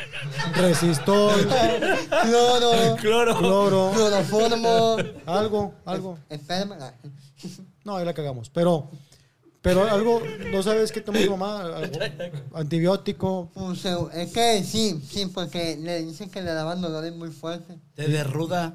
Resistor, 0.54 1.34
Cloro, 2.22 2.96
Cloro. 3.00 3.36
cloro, 3.36 3.90
cloroformo, 3.94 4.96
algo, 5.26 5.74
algo. 5.84 6.18
esperma. 6.30 6.76
Ah, 6.80 6.94
No, 7.84 7.96
ahí 7.96 8.04
la 8.06 8.14
cagamos. 8.14 8.48
Pero, 8.48 8.88
pero 9.66 9.82
algo, 9.90 10.22
¿no 10.52 10.62
sabes 10.62 10.92
qué 10.92 11.00
tomó 11.00 11.18
tu 11.18 11.36
mamá? 11.36 11.62
Algo, 11.62 11.98
Antibiótico. 12.54 13.50
Pues, 13.52 13.84
eh, 13.84 13.96
es 14.14 14.32
que 14.32 14.62
sí, 14.62 15.02
sí, 15.10 15.26
porque 15.26 15.76
le 15.76 16.04
dicen 16.04 16.30
que 16.30 16.40
le 16.40 16.52
daban 16.52 16.80
dolores 16.80 17.12
muy 17.12 17.30
fuertes. 17.30 17.76
Te 17.96 18.06
derruda. 18.06 18.74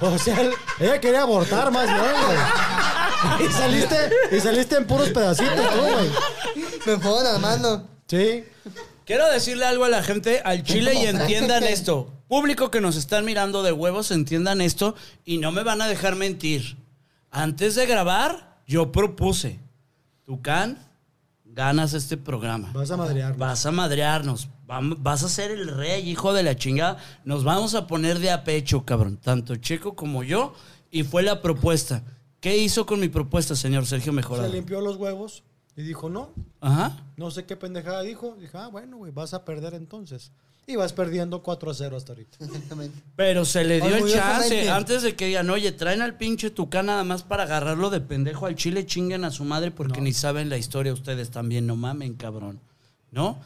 O 0.00 0.16
sea, 0.16 0.48
ella 0.78 1.00
quería 1.00 1.22
abortar 1.22 1.72
más 1.72 1.86
bien, 1.86 1.98
güey. 2.24 3.48
Y 3.48 3.52
saliste, 3.52 3.96
y 4.36 4.40
saliste 4.40 4.76
en 4.76 4.86
puros 4.86 5.10
pedacitos, 5.10 5.56
tú, 5.56 5.80
güey. 5.80 6.10
Me 6.86 6.98
fueron 7.00 7.26
armando. 7.26 7.88
Sí. 8.06 8.44
Quiero 9.04 9.28
decirle 9.28 9.64
algo 9.64 9.86
a 9.86 9.88
la 9.88 10.04
gente 10.04 10.40
al 10.44 10.62
chile 10.62 10.94
y 10.94 11.06
entiendan 11.06 11.64
esto. 11.64 12.12
Público 12.28 12.70
que 12.70 12.80
nos 12.80 12.94
están 12.94 13.24
mirando 13.24 13.64
de 13.64 13.72
huevos, 13.72 14.12
entiendan 14.12 14.60
esto 14.60 14.94
y 15.24 15.38
no 15.38 15.50
me 15.50 15.64
van 15.64 15.82
a 15.82 15.88
dejar 15.88 16.14
mentir. 16.14 16.80
Antes 17.32 17.74
de 17.74 17.86
grabar, 17.86 18.60
yo 18.66 18.92
propuse. 18.92 19.58
Tucán, 20.26 20.78
ganas 21.46 21.94
este 21.94 22.16
programa. 22.18 22.70
Vas 22.74 22.90
a 22.90 22.96
madrear. 22.98 23.36
Vas 23.36 23.66
a 23.66 23.72
madrearnos. 23.72 24.48
Vas 24.98 25.22
a 25.22 25.28
ser 25.28 25.50
el 25.50 25.68
rey, 25.68 26.08
hijo 26.08 26.32
de 26.34 26.42
la 26.42 26.54
chingada. 26.56 26.98
Nos 27.24 27.42
vamos 27.42 27.74
a 27.74 27.86
poner 27.86 28.18
de 28.18 28.30
a 28.30 28.44
pecho, 28.44 28.84
cabrón. 28.84 29.16
Tanto 29.16 29.56
Checo 29.56 29.96
como 29.96 30.22
yo. 30.22 30.54
Y 30.90 31.04
fue 31.04 31.22
la 31.22 31.40
propuesta. 31.40 32.02
¿Qué 32.40 32.58
hizo 32.58 32.84
con 32.84 33.00
mi 33.00 33.08
propuesta, 33.08 33.56
señor 33.56 33.86
Sergio 33.86 34.12
Se 34.12 34.16
Mejorado? 34.16 34.52
limpió 34.52 34.80
los 34.82 34.96
huevos 34.96 35.42
y 35.74 35.82
dijo, 35.82 36.10
no, 36.10 36.30
Ajá. 36.60 36.98
no 37.16 37.30
sé 37.30 37.46
qué 37.46 37.56
pendejada 37.56 38.02
dijo. 38.02 38.36
Dije, 38.38 38.58
ah, 38.58 38.68
bueno, 38.68 38.98
güey, 38.98 39.10
vas 39.10 39.32
a 39.32 39.44
perder 39.44 39.72
entonces. 39.74 40.32
Y 40.66 40.76
vas 40.76 40.92
perdiendo 40.92 41.42
4 41.42 41.70
a 41.70 41.74
0 41.74 41.96
hasta 41.96 42.12
ahorita. 42.12 42.36
Exactamente. 42.44 42.96
Pero 43.16 43.44
se 43.44 43.64
le 43.64 43.80
dio 43.80 44.08
chance 44.08 44.70
antes 44.70 45.02
de 45.02 45.16
que 45.16 45.26
digan, 45.26 45.50
oye, 45.50 45.72
traen 45.72 46.02
al 46.02 46.16
pinche 46.16 46.50
Tucán 46.50 46.86
nada 46.86 47.02
más 47.02 47.24
para 47.24 47.42
agarrarlo 47.42 47.90
de 47.90 48.00
pendejo 48.00 48.46
al 48.46 48.54
chile, 48.54 48.86
chinguen 48.86 49.24
a 49.24 49.32
su 49.32 49.44
madre 49.44 49.72
porque 49.72 50.00
ni 50.00 50.12
saben 50.12 50.48
la 50.48 50.58
historia 50.58 50.92
ustedes 50.92 51.30
también, 51.30 51.66
no 51.66 51.74
mamen, 51.74 52.14
cabrón. 52.14 52.60
¿No? 53.10 53.38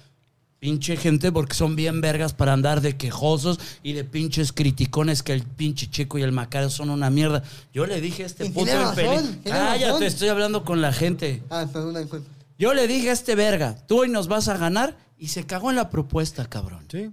Pinche 0.58 0.96
gente 0.96 1.32
porque 1.32 1.54
son 1.54 1.74
bien 1.74 2.00
vergas 2.00 2.32
para 2.32 2.52
andar 2.52 2.80
de 2.80 2.96
quejosos 2.96 3.58
y 3.82 3.92
de 3.92 4.04
pinches 4.04 4.52
criticones 4.52 5.22
que 5.22 5.32
el 5.32 5.42
pinche 5.42 5.88
chico 5.88 6.18
y 6.18 6.22
el 6.22 6.32
macario 6.32 6.70
son 6.70 6.90
una 6.90 7.08
mierda. 7.08 7.42
Yo 7.72 7.86
le 7.86 8.00
dije 8.00 8.24
a 8.24 8.26
este 8.26 8.50
puto 8.50 8.70
tiene 8.94 9.38
Cállate, 9.44 10.06
estoy 10.06 10.28
hablando 10.28 10.64
con 10.64 10.80
la 10.80 10.92
gente. 10.92 11.42
Ah, 11.50 11.66
perdón. 11.70 12.08
Yo 12.58 12.72
le 12.72 12.86
dije 12.86 13.10
a 13.10 13.12
este 13.12 13.34
verga, 13.34 13.76
tú 13.86 14.00
hoy 14.00 14.08
nos 14.08 14.28
vas 14.28 14.48
a 14.48 14.56
ganar 14.56 14.96
y 15.18 15.28
se 15.28 15.46
cagó 15.46 15.70
en 15.70 15.76
la 15.76 15.90
propuesta, 15.90 16.46
cabrón. 16.46 16.84
¿Sí? 16.90 17.10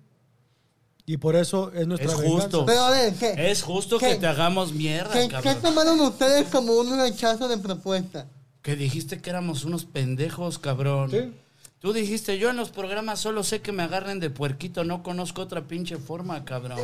Y 1.05 1.17
por 1.17 1.35
eso 1.35 1.71
es 1.73 1.85
nuestra 1.85 2.11
Es 2.11 2.17
venganza. 2.17 2.41
justo. 2.43 2.65
Pero 2.65 2.81
a 2.81 2.89
ver, 2.91 3.13
¿qué? 3.15 3.51
Es 3.51 3.61
justo 3.61 3.97
¿Qué? 3.97 4.09
que 4.09 4.15
te 4.15 4.27
hagamos 4.27 4.73
mierda, 4.73 5.11
¿Qué, 5.11 5.27
cabrón. 5.27 5.55
¿Qué 5.55 5.61
tomaron 5.61 5.99
ustedes 5.99 6.47
como 6.47 6.73
un 6.73 6.97
rechazo 6.97 7.47
de 7.47 7.57
propuesta? 7.57 8.27
Que 8.61 8.75
dijiste 8.77 9.19
que 9.21 9.29
éramos 9.29 9.65
unos 9.65 9.83
pendejos, 9.83 10.59
cabrón. 10.59 11.11
Sí. 11.11 11.33
Tú 11.79 11.91
dijiste, 11.91 12.37
yo 12.39 12.49
en 12.49 12.55
los 12.55 12.69
programas 12.69 13.19
solo 13.19 13.43
sé 13.43 13.59
que 13.59 13.73
me 13.73 13.83
agarren 13.83 14.21
de 14.21 14.29
puerquito, 14.29 14.85
no 14.85 15.03
conozco 15.03 15.41
otra 15.41 15.67
pinche 15.67 15.97
forma, 15.97 16.45
cabrón. 16.45 16.79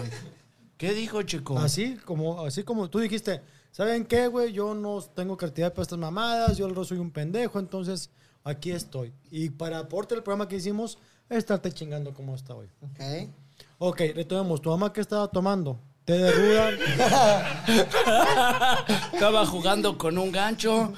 ¿Qué 0.77 0.93
dijo, 0.93 1.21
chico? 1.23 1.57
Así 1.57 1.95
como, 2.03 2.45
así 2.45 2.63
como 2.63 2.89
tú 2.89 2.99
dijiste, 2.99 3.41
¿saben 3.71 4.05
qué, 4.05 4.27
güey? 4.27 4.51
Yo 4.53 4.73
no 4.73 5.01
tengo 5.01 5.37
creatividad 5.37 5.73
para 5.73 5.83
estas 5.83 5.99
mamadas, 5.99 6.57
yo 6.57 6.67
no 6.67 6.83
soy 6.83 6.97
un 6.97 7.11
pendejo, 7.11 7.59
entonces 7.59 8.09
aquí 8.43 8.71
estoy. 8.71 9.13
Y 9.31 9.49
para 9.49 9.79
aporte 9.79 10.15
el 10.15 10.23
programa 10.23 10.47
que 10.47 10.57
hicimos, 10.57 10.97
estarte 11.29 11.71
chingando 11.71 12.13
como 12.13 12.35
está 12.35 12.55
hoy. 12.55 12.67
Ok. 12.81 13.29
Ok, 13.77 14.01
retomemos. 14.15 14.61
¿Tu 14.61 14.69
mamá 14.69 14.91
qué 14.91 15.01
estaba 15.01 15.27
tomando? 15.29 15.79
¿Té 16.05 16.13
de 16.17 16.31
ruda? 16.31 16.71
Estaba 19.13 19.45
jugando 19.45 19.97
con 19.97 20.17
un 20.17 20.31
gancho. 20.31 20.91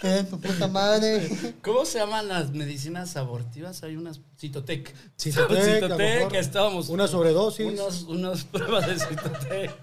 ¿Qué 0.00 0.20
es 0.20 0.30
tu 0.30 0.40
puta 0.40 0.66
madre? 0.66 1.54
¿Cómo 1.62 1.84
se 1.84 1.98
llaman 1.98 2.28
las 2.28 2.50
medicinas 2.52 3.14
abortivas? 3.16 3.82
Hay 3.82 3.96
unas... 3.96 4.20
Citotec. 4.38 4.94
Citotec, 5.18 5.50
a 5.50 5.54
lo 5.54 5.64
Citotec, 5.74 6.18
mejor. 6.20 6.36
estábamos... 6.36 6.88
Una 6.88 7.06
sobredosis. 7.06 7.66
Unos, 7.66 8.02
unas 8.04 8.44
pruebas 8.44 8.86
de 8.86 8.98
Citotec. 9.00 9.74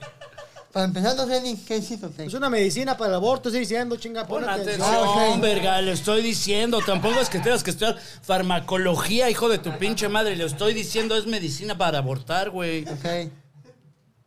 Para 0.74 0.86
empezar, 0.88 1.15
no 1.15 1.27
sé 1.27 1.39
ni 1.42 1.56
qué 1.56 1.77
es 1.77 1.92
eso. 1.92 2.10
Es 2.18 2.34
una 2.34 2.50
medicina 2.50 2.98
para 2.98 3.10
el 3.12 3.15
aborto, 3.18 3.50
estoy 3.50 3.60
diciendo, 3.62 3.96
chinga, 3.98 4.25
Pon 4.25 4.44
atención. 4.50 4.82
ok. 5.08 5.39
verga, 5.39 5.80
le 5.82 5.92
estoy 5.92 6.24
diciendo. 6.24 6.80
Tampoco 6.84 7.20
es 7.20 7.30
que 7.30 7.38
tengas 7.39 7.62
que 7.63 7.70
estudiar 7.70 7.96
farmacología, 8.24 9.30
hijo 9.30 9.50
de 9.50 9.60
tu 9.60 9.72
pinche 9.77 10.10
madre. 10.10 10.36
Le 10.36 10.46
estoy 10.46 10.74
diciendo, 10.74 11.15
es 11.15 11.27
medicina 11.27 11.77
para 11.77 12.00
abortar, 12.00 12.50
güey. 12.50 12.86
Ok. 12.89 13.32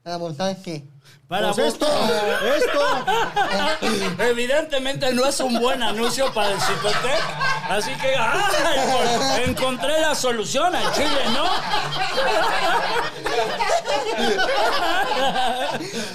¿Para 0.04 0.14
abortar 0.14 0.56
qué? 0.62 0.84
Para 1.26 1.52
Pues 1.52 1.66
esto, 1.74 1.84
abortar. 1.84 2.46
esto. 2.56 4.22
Evidentemente 4.30 5.12
no 5.12 5.26
es 5.26 5.40
un 5.40 5.58
buen 5.58 5.82
anuncio 5.82 6.32
para 6.32 6.52
el 6.52 6.60
Citotec. 6.60 7.20
Así 7.68 7.90
que, 8.00 8.14
¡ay! 8.16 8.78
encon- 8.78 9.48
encontré 9.48 10.00
la 10.00 10.14
solución 10.14 10.72
al 10.76 10.92
chile, 10.94 11.08
¿no? 11.32 11.44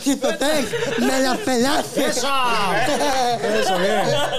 Chipotec, 0.03 0.99
me 0.99 1.19
la 1.21 1.35
pelaste. 1.37 2.05
¡Eso! 2.07 2.27
Eso, 2.27 3.77
bien. 3.79 4.01
Ah. 4.13 4.35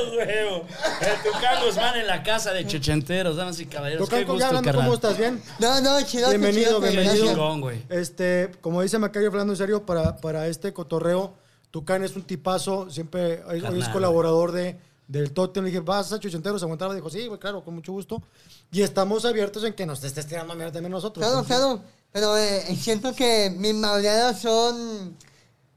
El 1.01 1.33
Tucán 1.33 1.65
Guzmán 1.65 1.97
en 1.97 2.07
la 2.07 2.23
casa 2.23 2.53
de 2.53 2.67
chechenteros, 2.67 3.37
damas 3.37 3.59
y 3.61 3.67
caballeros. 3.67 4.09
Tocan, 4.09 4.21
Qué 4.25 4.31
gusto, 4.31 4.47
hablando. 4.47 4.73
¿cómo 4.75 4.95
estás? 4.95 5.19
¿Bien? 5.19 5.43
No, 5.59 5.81
no, 5.81 6.01
chido. 6.03 6.29
Bienvenido, 6.31 6.81
bienvenido. 6.81 7.27
Chingón. 7.27 7.85
Este, 7.89 8.51
como 8.61 8.83
dice 8.83 8.99
Macario, 8.99 9.29
hablando 9.29 9.53
en 9.53 9.57
serio, 9.57 9.85
para, 9.85 10.17
para 10.19 10.47
este 10.47 10.73
cotorreo, 10.73 11.35
Tucán 11.71 12.05
es 12.05 12.15
un 12.17 12.23
tipazo, 12.23 12.91
siempre 12.91 13.43
hoy- 13.45 13.65
es 13.79 13.89
colaborador 13.89 14.53
de, 14.53 14.79
del 15.09 15.33
Totem. 15.33 15.65
Le 15.65 15.71
dije, 15.71 15.81
¿vas 15.81 16.13
a 16.13 16.21
Chuchenteros 16.21 16.63
a 16.63 16.67
aguantar? 16.67 16.93
Dijo, 16.93 17.11
sí, 17.11 17.27
güey, 17.27 17.41
claro, 17.41 17.65
con 17.65 17.75
mucho 17.75 17.93
gusto. 17.93 18.23
Y 18.71 18.83
estamos 18.83 19.25
abiertos 19.25 19.65
en 19.65 19.73
que 19.75 19.85
nos 19.87 20.03
estés 20.05 20.27
tirando 20.27 20.55
mierda 20.55 20.73
también 20.73 20.93
nosotros. 20.93 21.25
Claro, 21.27 21.45
claro. 21.45 21.83
Pero 22.13 22.37
eh, 22.37 22.77
siento 22.79 23.15
que 23.15 23.51
mis 23.57 23.75
mauleadas 23.75 24.41
son 24.41 25.17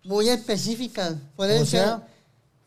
muy 0.04 0.30
específicas. 0.30 1.14
Pueden 1.36 1.64
O 1.64 1.66
ser. 1.66 1.82
sea. 1.84 2.08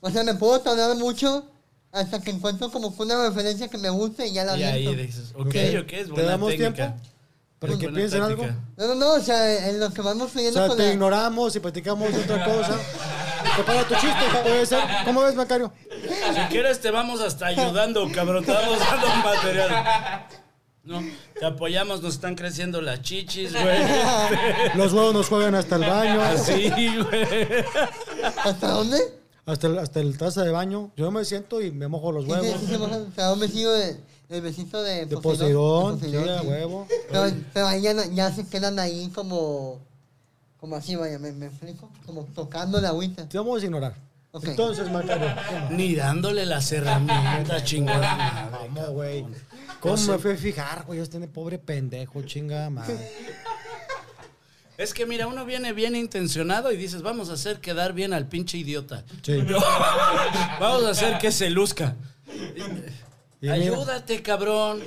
O 0.01 0.11
sea, 0.11 0.23
me 0.25 0.35
puedo 0.35 0.61
tardar 0.61 0.97
mucho 0.97 1.45
hasta 1.91 2.21
que 2.21 2.31
encuentro 2.31 2.71
como 2.71 2.89
una 2.99 3.29
referencia 3.29 3.69
que 3.69 3.79
me 3.79 3.91
guste 3.91 4.27
y 4.29 4.33
ya 4.33 4.45
la 4.45 4.57
Y 4.57 4.63
ahí 4.63 4.95
dices, 4.95 5.33
ok, 5.35 5.47
Ok. 5.47 5.55
es 5.57 5.85
¿Te 5.87 6.05
buena 6.05 6.31
damos 6.31 6.51
técnica. 6.51 6.75
tiempo? 6.75 7.03
Para 7.59 7.77
que 7.77 7.89
piensen 7.89 8.23
algo. 8.23 8.47
No, 8.77 8.87
no, 8.87 8.95
no, 8.95 9.13
o 9.15 9.21
sea, 9.21 9.69
en 9.69 9.81
lo 9.81 9.91
que 9.93 10.01
vamos 10.01 10.27
O 10.27 10.29
fluyendo 10.29 10.61
sea, 10.61 10.69
con 10.69 10.77
te 10.77 10.85
la... 10.87 10.93
ignoramos 10.93 11.57
y 11.57 11.61
platicamos 11.61 12.13
de 12.13 12.19
otra 12.23 12.45
cosa. 12.45 12.79
Prepara 13.57 13.83
tu 13.89 13.95
chiste, 13.95 14.25
puede 14.45 14.65
ser. 14.67 14.79
¿Cómo 15.05 15.23
ves, 15.23 15.35
Macario? 15.35 15.73
Si 16.35 16.41
quieres 16.53 16.81
te 16.81 16.93
vamos 16.93 17.21
hasta 17.21 17.47
ayudando, 17.47 18.09
cabrón. 18.15 18.45
Te 18.45 18.53
vamos 18.53 18.79
dando 18.79 19.09
material. 19.29 20.27
No, 20.89 21.03
te 21.39 21.45
apoyamos, 21.47 22.01
nos 22.03 22.15
están 22.15 22.35
creciendo 22.35 22.81
las 22.81 23.03
chichis, 23.03 23.53
güey. 23.53 23.79
Los 24.75 24.93
huevos 24.93 25.13
nos 25.15 25.29
juegan 25.29 25.55
hasta 25.55 25.77
el 25.77 25.83
baño, 25.83 26.21
Así, 26.23 26.71
güey. 26.71 27.27
¿Hasta 28.45 28.71
dónde? 28.71 28.99
hasta 29.47 29.67
el, 29.67 29.79
hasta 29.79 30.01
el 30.01 30.17
taza 30.19 30.45
de 30.45 30.51
baño. 30.51 30.91
Yo 30.97 31.11
me 31.11 31.25
siento 31.25 31.61
y 31.63 31.71
me 31.71 31.89
mojo 31.89 32.13
los 32.13 32.25
Sí, 32.25 32.31
sí, 32.31 32.37
huevos. 32.41 32.61
sí, 32.61 32.67
se 32.67 32.77
baja. 32.79 32.97
¿Hasta 32.97 33.25
dónde 33.27 33.49
sigo 33.49 33.71
de, 33.73 33.97
del 34.29 34.41
besito 34.43 34.83
de 34.83 35.07
De 35.07 35.17
Poseidón, 35.19 35.99
De 36.01 36.11
sí, 36.11 36.17
a 36.17 36.43
huevo. 36.43 36.87
Pero, 37.11 37.31
pero 37.55 37.67
ahí 37.67 37.81
ya, 37.83 37.95
no- 37.95 38.05
ya 38.13 38.31
se 38.33 38.47
quedan 38.47 38.79
ahí 38.79 39.11
como... 39.15 39.79
Como 40.61 40.75
así, 40.75 40.97
vaya, 40.97 41.19
¿me, 41.19 41.31
me 41.33 41.47
explico? 41.47 41.89
Como 42.05 42.25
tocando 42.35 42.81
la 42.81 42.89
agüita. 42.89 43.29
Te 43.29 43.39
vamos 43.39 43.63
a 43.63 43.65
ignorar. 43.65 43.95
Entonces, 44.33 44.91
Macario. 44.91 45.35
Ni 45.71 45.95
dándole 45.95 46.45
las 46.47 46.71
herramientas, 46.73 47.65
chingada. 47.65 48.51
Vamos, 48.53 48.91
güey. 48.91 49.25
¿Cómo 49.81 49.97
me 49.97 50.19
fui 50.19 50.33
a 50.33 50.37
fijar, 50.37 50.85
güey? 50.85 51.01
Este 51.01 51.19
pobre 51.29 51.59
pendejo, 51.59 52.23
chinga 52.23 52.69
madre. 52.71 52.97
Es 54.79 54.95
que 54.95 55.07
mira, 55.07 55.27
uno 55.27 55.45
viene 55.45 55.73
bien 55.73 55.97
intencionado 55.97 56.71
y 56.71 56.77
dices, 56.77 57.03
vamos 57.03 57.31
a 57.31 57.33
hacer 57.33 57.59
quedar 57.59 57.95
bien 57.95 58.13
al 58.13 58.29
pinche 58.29 58.59
idiota. 58.59 59.05
Sí. 59.23 59.41
vamos 60.61 60.85
a 60.85 60.91
hacer 60.91 61.19
que 61.19 61.33
se 61.33 61.51
luzca. 61.51 61.97
Ayúdate, 63.43 64.23
cabrón. 64.23 64.81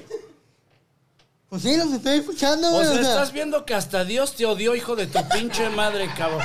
Pues 1.51 1.63
sí, 1.63 1.75
los 1.75 1.91
estoy 1.91 2.19
escuchando, 2.19 2.69
O 2.69 2.71
güey. 2.75 2.85
sea, 2.85 2.93
o 2.93 3.01
sea, 3.01 3.11
estás 3.11 3.33
viendo 3.33 3.65
que 3.65 3.73
hasta 3.75 4.05
Dios 4.05 4.35
te 4.37 4.45
odió, 4.45 4.73
hijo 4.73 4.95
de 4.95 5.05
tu 5.05 5.19
pinche 5.27 5.67
madre, 5.67 6.09
cabrón. 6.15 6.39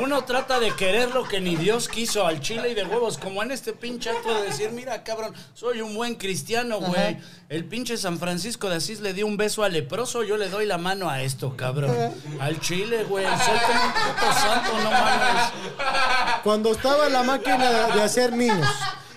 Uno 0.00 0.22
trata 0.22 0.60
de 0.60 0.70
querer 0.76 1.10
lo 1.10 1.24
que 1.26 1.40
ni 1.40 1.56
Dios 1.56 1.88
quiso 1.88 2.24
al 2.24 2.38
chile 2.40 2.70
y 2.70 2.74
de 2.74 2.84
huevos, 2.84 3.18
como 3.18 3.42
en 3.42 3.50
este 3.50 3.72
pinche 3.72 4.10
acto 4.10 4.32
de 4.32 4.42
decir, 4.44 4.70
mira, 4.70 5.02
cabrón, 5.02 5.34
soy 5.54 5.80
un 5.80 5.96
buen 5.96 6.14
cristiano, 6.14 6.78
güey. 6.78 7.14
Ajá. 7.14 7.18
El 7.48 7.64
pinche 7.64 7.96
San 7.96 8.20
Francisco 8.20 8.68
de 8.70 8.76
Asís 8.76 9.00
le 9.00 9.12
dio 9.14 9.26
un 9.26 9.36
beso 9.36 9.64
al 9.64 9.72
leproso, 9.72 10.22
yo 10.22 10.36
le 10.36 10.48
doy 10.48 10.64
la 10.64 10.78
mano 10.78 11.10
a 11.10 11.22
esto, 11.22 11.56
cabrón. 11.56 12.14
Al 12.38 12.60
chile, 12.60 13.02
güey. 13.02 13.26
Soy 13.26 13.58
como 13.66 13.84
un 13.84 13.92
puto 13.92 14.32
santo, 14.32 14.78
no 14.84 14.90
mames. 14.92 15.44
Cuando 16.44 16.70
estaba 16.70 17.08
la 17.08 17.24
máquina 17.24 17.88
de 17.88 18.00
hacer 18.00 18.32
niños 18.32 18.68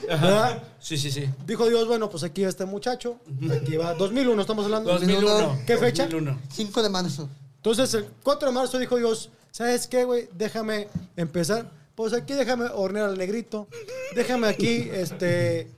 ¿Verdad? 0.08 0.64
Sí, 0.80 0.98
sí, 0.98 1.12
sí. 1.12 1.30
Dijo 1.46 1.68
Dios, 1.68 1.88
bueno, 1.88 2.10
pues 2.10 2.24
aquí 2.24 2.44
va 2.44 2.50
este 2.50 2.66
muchacho. 2.66 3.20
Aquí 3.52 3.78
va. 3.78 3.94
2001, 3.94 4.42
estamos 4.42 4.66
hablando. 4.66 4.92
2001. 4.92 5.62
¿Qué 5.66 5.78
fecha? 5.78 6.04
2001. 6.04 6.42
5 6.50 6.84
de 6.84 6.90
marzo. 6.90 7.30
Entonces, 7.58 7.94
el 7.96 8.06
4 8.24 8.50
de 8.50 8.54
marzo 8.54 8.78
dijo 8.78 8.98
Dios, 8.98 9.32
¿sabes 9.52 9.88
qué, 9.88 10.04
güey? 10.04 10.30
Déjame 10.34 10.88
empezar. 11.16 11.72
Pues 11.96 12.14
aquí 12.14 12.34
déjame 12.34 12.66
hornear 12.66 13.10
al 13.10 13.18
negrito. 13.18 13.68
Déjame 14.16 14.48
aquí, 14.48 14.90
este, 14.92 15.72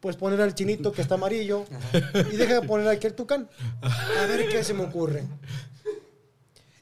pues 0.00 0.16
poner 0.16 0.40
al 0.40 0.54
chinito 0.54 0.92
que 0.92 1.00
está 1.00 1.14
amarillo. 1.14 1.64
Y 2.32 2.36
déjame 2.36 2.66
poner 2.66 2.88
aquí 2.88 3.06
el 3.06 3.14
tucán. 3.14 3.48
A 3.82 4.26
ver 4.26 4.48
qué 4.48 4.64
se 4.64 4.74
me 4.74 4.84
ocurre. 4.84 5.24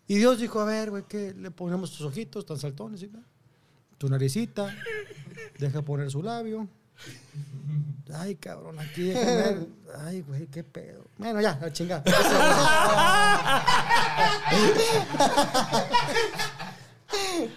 Y 0.06 0.16
Dios 0.16 0.38
dijo, 0.38 0.58
a 0.60 0.64
ver, 0.64 0.90
güey, 0.90 1.04
¿qué? 1.06 1.34
Le 1.34 1.50
ponemos 1.50 1.90
tus 1.90 2.00
ojitos 2.00 2.46
tan 2.46 2.58
saltones, 2.58 3.00
¿sí? 3.00 3.10
Tu 3.98 4.08
naricita. 4.08 4.74
Deja 5.58 5.82
poner 5.82 6.10
su 6.10 6.22
labio. 6.22 6.66
Ay, 8.14 8.36
cabrón, 8.36 8.78
aquí 8.80 9.02
déjame. 9.02 9.66
Ay, 10.04 10.22
güey, 10.22 10.46
qué 10.46 10.64
pedo. 10.64 11.04
Bueno, 11.18 11.40
ya, 11.40 11.58
a 11.62 11.72
chingar. 11.72 12.02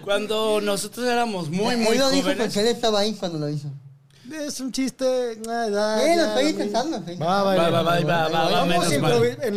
Cuando 0.04 0.62
nosotros 0.62 1.06
éramos 1.06 1.50
muy, 1.50 1.76
muy 1.76 1.94
él 1.94 2.00
lo 2.00 2.10
dijo 2.10 2.24
jóvenes. 2.24 2.48
porque 2.48 2.60
él 2.60 2.68
estaba 2.68 3.00
ahí 3.00 3.14
cuando 3.16 3.40
lo 3.40 3.50
hizo. 3.50 3.70
Es 4.32 4.60
un 4.62 4.72
chiste. 4.72 5.36
lo 5.44 5.70
ya, 5.70 6.26
estoy 6.26 6.46
intentando, 6.52 7.02
Va, 7.22 7.44
va, 7.44 7.56
Va, 7.56 7.70
va, 7.70 7.70
va, 7.70 7.82
va, 7.82 8.00
va, 8.00 8.28
va, 8.30 8.30
va, 8.30 8.50
Vamos 8.66 8.92
en, 8.92 9.02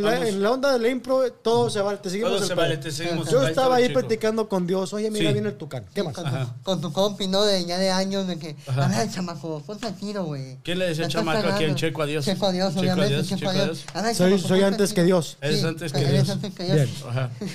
la, 0.03 0.11
Vamos. 0.11 0.27
en 0.29 0.43
la 0.43 0.51
onda 0.51 0.73
de 0.73 0.79
la 0.81 0.89
impro, 0.89 1.31
todo 1.33 1.71
se 1.71 1.81
vale. 1.81 1.99
Te 1.99 2.11
seguimos 2.11 2.37
Todo 2.37 2.47
se 2.47 2.55
vale, 2.55 2.77
te 2.79 2.91
seguimos. 2.91 3.31
Yo 3.31 3.47
estaba 3.47 3.77
ahí 3.77 3.89
platicando 3.91 4.49
con 4.49 4.67
Dios. 4.67 4.93
Oye, 4.93 5.11
mira, 5.11 5.29
Sí. 5.29 5.33
viene 5.33 5.49
el 5.51 5.57
tucán. 5.57 5.85
¿Qué 5.95 6.03
más? 6.03 6.15
Con, 6.15 6.25
tu, 6.25 6.63
con 6.63 6.81
tu 6.81 6.93
compi, 6.93 7.29
¿no? 7.29 7.45
De 7.45 7.65
ya 7.65 7.79
de 7.79 7.91
años, 7.91 8.27
de 8.27 8.39
que, 8.39 8.57
Ajá. 8.67 8.87
a 8.87 8.89
ver, 8.89 9.11
chamaco, 9.11 9.63
ponte 9.65 9.87
al 9.87 9.95
tiro, 9.95 10.25
güey. 10.25 10.59
¿Quién 10.65 10.79
le 10.81 10.87
decía 10.89 11.07
chamaco 11.09 11.47
a 11.49 11.57
quién? 11.57 11.75
Checo 11.77 12.03
a 12.03 12.07
Dios. 12.07 12.25
Checo 12.25 12.47
a 12.47 12.53
Dios, 12.53 12.69
Checo 12.75 12.79
a 12.81 12.83
obviamente, 12.83 13.15
Dios, 13.15 13.29
checo 13.29 13.49
a 13.49 13.53
Dios. 13.53 13.79
Soy- 13.79 13.95
chamaco, 13.95 14.15
soy 14.17 14.49
ponte 14.61 14.65
antes 14.65 14.91
al 14.91 14.95
que. 14.97 15.05
Dios. 15.05 15.37
Eres 15.41 15.65
antes 15.65 15.93
que 15.93 15.99
eres 16.01 16.13
Dios. 16.13 16.31
antes 16.31 16.55
que 16.55 16.65
Dios. 16.65 16.77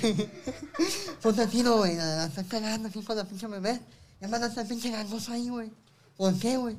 Bien. 0.02 0.30
Ponte 1.22 1.42
al 1.42 1.48
tiro, 1.50 1.76
güey. 1.76 1.92
Estás 1.96 2.46
cagando 2.48 2.88
aquí 2.88 3.02
con 3.02 3.16
la 3.16 3.24
pinche 3.24 3.46
bebé. 3.46 3.80
Ya 4.20 4.28
van 4.28 4.42
a 4.42 4.46
estar 4.46 4.66
pinche 4.66 4.90
gangoso 4.90 5.32
ahí, 5.32 5.48
güey. 5.48 5.70
¿Por 6.16 6.34
qué, 6.38 6.56
güey? 6.56 6.76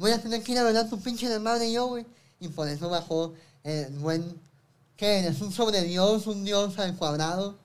Voy 0.00 0.12
a 0.12 0.18
tener 0.18 0.42
que 0.42 0.52
ir 0.52 0.58
a 0.58 0.62
ver 0.62 0.74
a 0.78 0.88
tu 0.88 0.98
pinche 0.98 1.28
de 1.28 1.38
madre 1.38 1.70
yo, 1.70 1.86
güey. 1.88 2.06
Y 2.40 2.48
por 2.48 2.66
eso 2.66 2.88
bajó 2.88 3.34
el 3.62 3.90
buen... 3.98 4.34
¿Qué 4.96 5.18
eres? 5.18 5.42
¿Un 5.42 5.52
sobre 5.52 5.82
Dios? 5.82 6.26
¿Un 6.26 6.42
Dios 6.42 6.78
al 6.78 6.96
cuadrado? 6.96 7.58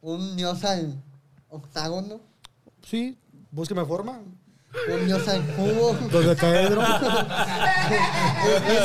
¿Un 0.00 0.34
Dios 0.34 0.64
al 0.64 0.94
octágono? 1.50 2.20
Sí, 2.88 3.18
búsqueme 3.50 3.84
forma. 3.84 4.18
¿Un 4.88 5.06
Dios 5.06 5.28
al 5.28 5.46
cubo? 5.56 5.94
Los 6.10 6.24
de 6.24 6.36
caedro. 6.36 6.82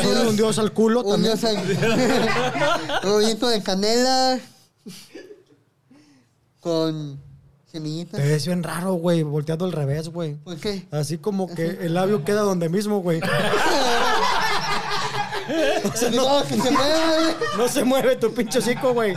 Soy 0.04 0.16
un 0.28 0.36
dios 0.36 0.60
al 0.60 0.74
culo 0.74 1.02
Un 1.02 1.12
también. 1.12 1.38
Dios 1.38 1.44
al... 1.46 3.02
rollito 3.04 3.48
de 3.48 3.64
canela. 3.64 4.40
Con 6.60 7.29
semillitas. 7.72 8.20
Te 8.20 8.28
ves 8.28 8.46
bien 8.46 8.64
raro, 8.64 8.94
güey, 8.94 9.24
volteando 9.24 9.66
al 9.66 9.72
revés, 9.72 10.10
güey. 10.10 10.36
¿Por 10.36 10.58
qué? 10.58 10.86
Así 10.92 11.18
como 11.18 11.54
que 11.54 11.66
el 11.82 11.94
labio 11.94 12.24
queda 12.24 12.42
donde 12.42 12.70
mismo, 12.70 13.00
güey. 13.02 13.20
No, 16.14 16.44
que 16.44 16.56
se 16.62 16.72
mueva, 16.72 17.16
güey. 17.20 17.36
No 17.58 17.68
se 17.68 17.84
mueve 17.84 18.16
tu 18.18 18.32
pinche 18.34 18.60
hocico, 18.60 18.94
güey. 18.94 19.16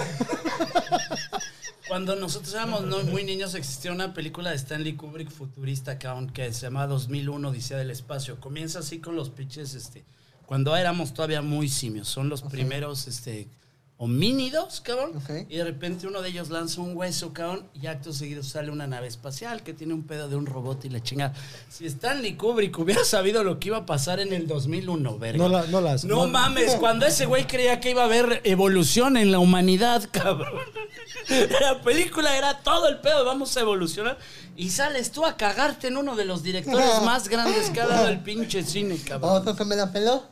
Cuando 1.89 2.17
nosotros 2.17 2.55
éramos 2.55 2.85
no- 2.85 3.03
muy 3.05 3.23
niños 3.25 3.55
existía 3.55 3.93
una 3.93 4.15
película 4.15 4.49
de 4.51 4.57
Stanley 4.57 4.95
Kubrick 4.95 5.31
futurista 5.31 5.99
que 5.99 6.53
se 6.55 6.63
llama 6.63 6.87
2001 6.87 7.49
Odisea 7.51 7.77
del 7.77 7.91
Espacio. 7.91 8.41
Comienza 8.41 8.79
así 8.79 8.99
con 8.99 9.15
los 9.15 9.29
pinches, 9.29 9.75
este, 9.75 10.05
cuando 10.47 10.75
éramos 10.75 11.13
todavía 11.13 11.43
muy 11.43 11.69
simios. 11.69 12.09
Son 12.09 12.31
los 12.31 12.41
primeros, 12.43 13.09
este, 13.09 13.47
homínidos, 14.03 14.81
cabrón. 14.81 15.13
Ok. 15.17 15.47
Y 15.49 15.59
de 15.59 15.63
repente 15.65 16.09
uno 16.09 16.23
de 16.23 16.31
ellos 16.31 16.51
lanza 16.51 16.81
un 16.81 16.97
hueso, 16.97 17.33
cabrón, 17.33 17.69
y 17.81 17.87
acto 17.87 18.13
seguido 18.13 18.43
sale 18.43 18.73
una 18.73 18.89
nave 18.89 19.07
espacial 19.07 19.63
que 19.63 19.75
tiene 19.75 19.95
un 19.95 20.03
pedo 20.03 20.29
de 20.29 20.35
un 20.35 20.45
robot 20.45 20.85
y 20.87 20.89
la 20.89 21.01
chingada. 21.01 21.35
Si 21.69 21.87
Stanley 21.87 22.37
Kubrick 22.37 22.77
hubiera 22.81 23.05
sabido 23.05 23.45
lo 23.45 23.61
que 23.61 23.69
iba 23.69 23.77
a 23.77 23.87
pasar 23.87 24.19
en 24.19 24.33
el 24.33 24.49
2001, 24.49 25.19
verga. 25.19 25.39
No, 25.39 25.49
la, 25.49 25.67
no 25.69 25.81
las. 25.81 26.05
No 26.05 26.27
mames, 26.27 26.75
cuando 26.81 27.07
ese 27.07 27.27
güey 27.27 27.47
creía 27.47 27.79
que 27.79 27.91
iba 27.91 28.03
a 28.03 28.07
haber 28.07 28.41
evolución 28.43 29.17
en 29.17 29.31
la 29.31 29.39
humanidad, 29.39 30.09
cabrón. 30.11 30.51
La 31.61 31.81
película 31.83 32.37
era 32.37 32.59
todo 32.59 32.89
el 32.89 32.99
pedo, 32.99 33.25
vamos 33.25 33.57
a 33.57 33.61
evolucionar. 33.61 34.19
Y 34.57 34.71
sales 34.71 35.13
tú 35.13 35.25
a 35.25 35.37
cagarte 35.37 35.87
en 35.87 35.97
uno 35.97 36.17
de 36.17 36.25
los 36.25 36.43
directores 36.43 37.01
más 37.05 37.29
grandes 37.29 37.71
que 37.71 37.81
ha 37.81 37.87
dado 37.87 38.09
el 38.09 38.19
pinche 38.19 38.65
cine, 38.65 38.99
cabrón. 39.07 39.31
¿Otro 39.31 39.55
que 39.55 39.65
me 39.65 39.77
la 39.77 39.93
peló? 39.93 40.25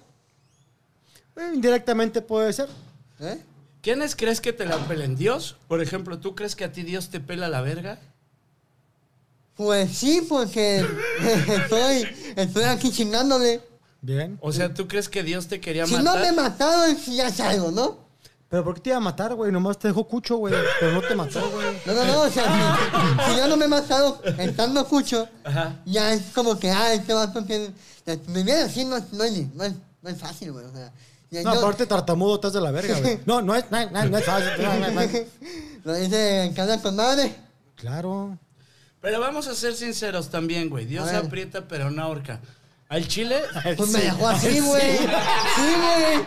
Eh, 1.36 1.52
indirectamente 1.54 2.20
puede 2.20 2.52
ser. 2.52 2.68
¿Eh? 3.20 3.40
¿Quiénes 3.82 4.14
crees 4.16 4.40
que 4.40 4.52
te 4.52 4.66
la 4.66 4.76
pelen? 4.86 5.16
¿Dios? 5.16 5.56
Por 5.68 5.80
ejemplo, 5.82 6.18
¿tú 6.18 6.34
crees 6.34 6.54
que 6.56 6.64
a 6.64 6.72
ti 6.72 6.82
Dios 6.82 7.08
te 7.08 7.20
pela 7.20 7.48
la 7.48 7.60
verga? 7.62 7.98
Pues 9.56 9.96
sí, 9.96 10.24
porque 10.28 10.84
estoy, 11.48 12.08
estoy 12.36 12.64
aquí 12.64 12.90
chingándole. 12.90 13.60
Bien. 14.02 14.38
O 14.40 14.52
sea, 14.52 14.72
¿tú 14.72 14.88
crees 14.88 15.08
que 15.08 15.22
Dios 15.22 15.46
te 15.48 15.60
quería 15.60 15.86
Si 15.86 15.94
no 15.96 16.02
matar? 16.04 16.20
me 16.22 16.28
he 16.28 16.32
matado, 16.32 16.84
es 16.84 16.98
que 17.04 17.14
ya 17.14 17.28
es 17.28 17.38
algo, 17.40 17.70
¿no? 17.70 17.98
Pero 18.48 18.64
¿por 18.64 18.74
qué 18.74 18.80
te 18.80 18.90
iba 18.90 18.96
a 18.96 19.00
matar, 19.00 19.34
güey? 19.34 19.52
Nomás 19.52 19.78
te 19.78 19.88
dejó 19.88 20.04
cucho, 20.08 20.36
güey. 20.38 20.54
Pero 20.80 20.92
no 20.92 21.02
te 21.02 21.14
mató, 21.14 21.48
güey. 21.50 21.76
No, 21.86 21.92
no, 21.94 22.04
no, 22.04 22.20
o 22.22 22.30
sea, 22.30 22.76
si, 23.26 23.30
si 23.32 23.38
yo 23.38 23.46
no 23.48 23.56
me 23.56 23.66
he 23.66 23.68
matado 23.68 24.20
estando 24.38 24.86
cucho, 24.88 25.28
Ajá. 25.44 25.76
ya 25.84 26.12
es 26.14 26.22
como 26.34 26.58
que, 26.58 26.70
ah, 26.70 26.92
este 26.94 27.12
vato 27.12 27.44
tiene... 27.44 27.70
Vivir 28.28 28.54
así 28.54 28.84
no, 28.84 28.96
es- 28.96 29.12
no, 29.12 29.22
es, 29.22 29.54
no, 29.54 29.62
es, 29.64 29.72
no 30.02 30.10
es 30.10 30.18
fácil, 30.18 30.52
güey, 30.52 30.64
o 30.64 30.72
sea... 30.72 30.90
No, 31.30 31.42
yo- 31.54 31.60
aparte 31.60 31.86
tartamudo 31.86 32.34
estás 32.36 32.52
de 32.52 32.60
la 32.60 32.70
verga, 32.70 32.98
güey. 33.00 33.20
No, 33.26 33.40
no 33.40 33.54
es, 33.54 33.70
no, 33.70 33.90
no, 33.90 34.04
no 34.06 34.18
es 34.18 34.24
fácil. 34.24 34.50
no, 34.62 34.74
no, 34.76 34.90
no. 34.90 35.00
Lo 35.84 35.94
dice 35.94 36.52
cada 36.56 36.80
con 36.82 36.96
madre. 36.96 37.34
Claro. 37.76 38.36
Pero 39.00 39.20
vamos 39.20 39.46
a 39.46 39.54
ser 39.54 39.74
sinceros 39.74 40.28
también, 40.28 40.68
güey. 40.68 40.84
Dios 40.86 41.06
ver. 41.06 41.16
aprieta, 41.16 41.66
pero 41.66 41.90
no 41.90 42.02
ahorca. 42.02 42.40
Al 42.88 43.06
chile, 43.06 43.40
Pues 43.76 43.90
me 43.90 44.00
dejó 44.00 44.28
así, 44.28 44.60
güey. 44.60 44.98
Sí, 44.98 45.04
güey. 45.76 46.26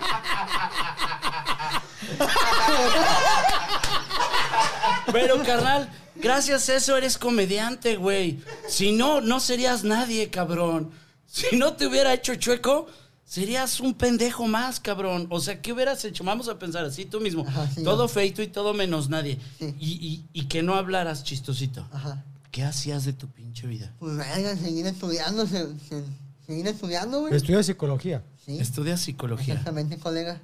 Pero, 5.11 5.43
carnal, 5.43 5.89
gracias 6.15 6.69
a 6.69 6.75
eso 6.75 6.97
eres 6.97 7.17
comediante, 7.17 7.97
güey. 7.97 8.39
Si 8.67 8.91
no, 8.93 9.21
no 9.21 9.39
serías 9.39 9.83
nadie, 9.83 10.29
cabrón. 10.29 10.91
Si 11.27 11.55
no 11.57 11.73
te 11.73 11.87
hubiera 11.87 12.13
hecho 12.13 12.35
chueco, 12.35 12.87
serías 13.33 13.79
un 13.79 13.95
pendejo 13.95 14.45
más, 14.47 14.79
cabrón. 14.79 15.25
O 15.31 15.39
sea, 15.39 15.59
¿qué 15.59 15.73
hubieras 15.73 16.05
hecho? 16.05 16.23
Vamos 16.23 16.47
a 16.49 16.59
pensar 16.59 16.85
así 16.85 17.05
tú 17.05 17.19
mismo. 17.19 17.43
Ajá, 17.47 17.67
sí, 17.67 17.83
todo 17.83 18.03
no. 18.03 18.07
feito 18.07 18.43
y 18.43 18.47
todo 18.47 18.75
menos 18.75 19.09
nadie. 19.09 19.39
Sí. 19.57 19.73
Y, 19.79 19.89
y- 20.07 20.25
y 20.41 20.45
que 20.45 20.61
no 20.61 20.75
hablaras 20.75 21.23
chistosito. 21.23 21.87
Ajá. 21.91 22.23
¿Qué 22.51 22.63
hacías 22.63 23.05
de 23.05 23.13
tu 23.13 23.27
pinche 23.29 23.65
vida? 23.65 23.91
Pues 23.97 24.15
verga, 24.15 24.55
seguir 24.55 24.85
estudiando, 24.85 25.47
se- 25.47 25.65
se- 25.89 26.03
seguir 26.45 26.67
estudiando, 26.67 27.21
güey. 27.21 27.33
Estudia 27.35 27.63
psicología. 27.63 28.21
Sí, 28.45 28.59
Estudias 28.59 28.99
psicología. 29.01 29.55
exactamente, 29.55 29.97
colega. 29.97 30.39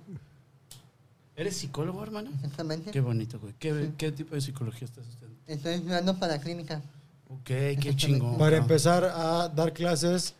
¿Eres 1.35 1.57
psicólogo, 1.57 2.01
hermano? 2.01 2.31
Exactamente. 2.35 2.89
Qué 2.91 3.01
bonito, 3.01 3.39
güey. 3.39 3.53
¿Qué, 3.59 3.91
qué 3.97 4.11
tipo 4.11 4.33
de 4.33 4.41
psicología 4.41 4.85
estás 4.85 5.05
estudiando? 5.07 5.37
Estoy 5.47 5.73
estudiando 5.75 6.17
para 6.17 6.39
clínica 6.39 6.81
Ok, 7.29 7.43
qué 7.45 7.93
chingón. 7.95 8.37
Para 8.39 8.57
empezar 8.57 9.03
a 9.05 9.47
dar 9.49 9.71
clases 9.73 10.33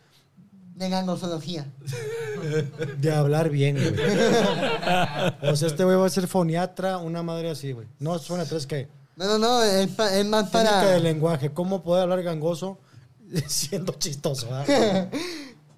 de 0.80 0.88
gangosología. 0.88 1.66
de 2.98 3.12
hablar 3.14 3.50
bien, 3.50 3.76
güey. 3.76 3.94
O 5.52 5.54
sea, 5.54 5.68
este 5.68 5.84
güey 5.84 5.96
va 5.96 6.06
a 6.06 6.10
ser 6.10 6.26
foniatra, 6.26 6.96
una 6.98 7.22
madre 7.22 7.50
así, 7.50 7.72
güey. 7.72 7.86
No 7.98 8.16
es 8.16 8.26
foniatra, 8.26 8.56
es 8.56 8.66
que 8.66 8.88
No, 9.14 9.26
no, 9.26 9.38
no, 9.38 9.62
es, 9.62 9.88
pa- 9.88 10.16
es 10.16 10.24
más 10.26 10.50
técnica 10.50 10.70
para... 10.80 10.90
de 10.92 11.00
lenguaje. 11.00 11.50
¿Cómo 11.50 11.82
poder 11.82 12.04
hablar 12.04 12.22
gangoso 12.22 12.78
siendo 13.46 13.92
chistoso? 13.92 14.48
¿verdad? 14.48 15.10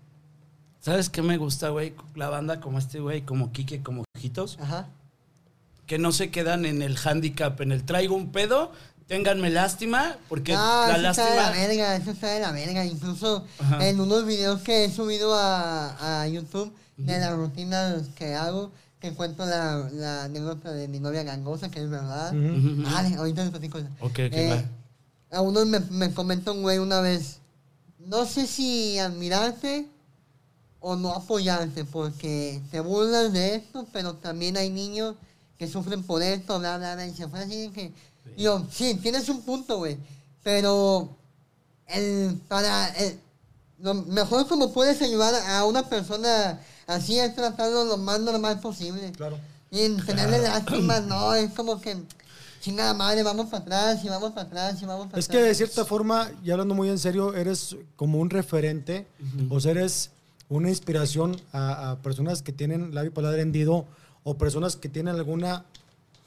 ¿Sabes 0.81 1.11
qué 1.11 1.21
me 1.23 1.37
gusta, 1.37 1.69
güey? 1.71 1.95
La 2.15 2.29
banda 2.29 2.61
como 2.61 2.79
este, 2.79 3.01
güey, 3.01 3.23
como 3.23 3.51
Quique, 3.53 3.83
como 3.83 4.05
Ojitos, 4.17 4.57
Ajá. 4.61 4.89
que 5.87 5.99
no 5.99 6.13
se 6.13 6.31
quedan 6.31 6.65
en 6.65 6.81
el 6.81 6.97
handicap, 7.05 7.61
en 7.61 7.73
el 7.73 7.85
traigo 7.85 8.15
un 8.15 8.31
pedo, 8.33 8.71
ténganme 9.07 9.51
lástima, 9.51 10.17
porque 10.29 10.55
Ah, 10.57 10.87
la 10.99 11.11
eso 11.11 11.21
está 11.23 11.31
de 11.31 11.37
la 11.37 11.43
lástima... 11.43 11.67
verga, 11.67 11.97
eso 11.97 12.11
está 12.13 12.27
de 12.29 12.41
la 12.41 12.53
verga. 12.53 12.85
Incluso 12.85 13.45
Ajá. 13.59 13.87
en 13.87 14.01
unos 14.01 14.27
videos 14.27 14.61
que 14.63 14.85
he 14.85 14.91
subido 14.91 15.35
a, 15.35 16.23
a 16.23 16.29
YouTube 16.29 16.73
de 16.97 17.19
las 17.19 17.33
rutinas 17.35 18.09
que 18.15 18.35
hago, 18.35 18.71
que 19.01 19.13
cuento 19.13 19.45
la, 19.45 19.89
la 19.93 20.25
anécdota 20.25 20.71
de 20.71 20.87
mi 20.89 21.01
novia 21.01 21.23
gangosa, 21.25 21.71
que 21.71 21.83
es 21.83 21.91
verdad. 21.91 22.33
Ujú. 22.35 22.83
Vale, 22.85 23.17
ahorita 23.17 23.43
les 23.43 23.51
platico. 23.51 23.79
Ok, 24.01 24.11
ok, 24.11 24.19
Eh, 24.33 24.65
a 25.33 25.41
uno 25.41 25.65
me, 25.65 25.81
me 25.81 26.13
comentó 26.13 26.53
un 26.53 26.63
güey 26.63 26.79
una 26.79 27.01
vez, 27.01 27.39
no 27.99 28.27
sé 28.27 28.47
si 28.47 28.99
admirarte 28.99 29.87
o 30.81 30.97
no 30.97 31.13
apoyarte, 31.13 31.85
porque 31.85 32.61
te 32.71 32.81
burlas 32.81 33.33
de 33.33 33.55
esto, 33.57 33.87
pero 33.93 34.15
también 34.15 34.57
hay 34.57 34.69
niños 34.71 35.15
que 35.59 35.69
sufren 35.69 36.03
por 36.03 36.23
esto, 36.23 36.59
bla, 36.59 36.77
bla, 36.79 36.95
bla, 36.95 37.07
y 37.07 37.15
se 37.15 37.29
fue 37.29 37.41
así 37.41 37.57
de 37.69 37.71
que... 37.71 37.93
y 38.37 38.43
Yo, 38.45 38.65
sí, 38.71 38.95
tienes 39.03 39.29
un 39.29 39.43
punto, 39.43 39.79
güey, 39.79 39.97
pero 40.43 41.09
el, 41.87 42.41
para 42.49 42.89
el- 42.97 43.19
lo 43.79 43.95
mejor 43.95 44.47
como 44.47 44.73
puedes 44.73 45.03
ayudar 45.03 45.35
a 45.35 45.65
una 45.65 45.89
persona 45.89 46.61
así 46.87 47.19
es 47.19 47.35
tratarlo 47.35 47.85
lo 47.85 47.97
más 47.97 48.21
normal 48.21 48.61
posible. 48.61 49.11
Claro. 49.13 49.39
Y 49.73 49.81
en 49.81 50.05
tenerle 50.05 50.39
lástima, 50.39 51.01
no, 51.01 51.35
es 51.35 51.51
como 51.53 51.81
que, 51.81 51.97
chingada 52.61 52.95
madre, 52.95 53.23
vamos 53.25 53.47
para 53.47 53.63
atrás, 53.63 54.05
y 54.05 54.09
vamos 54.09 54.33
para 54.33 54.47
atrás, 54.47 54.81
y 54.81 54.85
vamos 54.85 55.07
para 55.09 55.19
Es 55.19 55.27
que 55.27 55.39
atrás. 55.39 55.49
de 55.49 55.55
cierta 55.57 55.85
forma, 55.85 56.31
y 56.45 56.51
hablando 56.53 56.75
muy 56.75 56.89
en 56.91 56.99
serio, 56.99 57.35
eres 57.35 57.75
como 57.97 58.19
un 58.21 58.31
referente, 58.31 59.07
o 59.51 59.59
sea, 59.59 59.73
eres 59.73 60.11
una 60.49 60.69
inspiración 60.69 61.41
a, 61.53 61.93
a 61.93 61.97
personas 62.03 62.43
que 62.43 62.53
tienen 62.53 62.95
la 62.95 63.03
bipolar 63.03 63.37
hendido 63.41 63.87
o 64.23 64.35
personas 64.39 64.77
que 64.77 64.89
tienen 64.91 65.15
alguna 65.17 65.65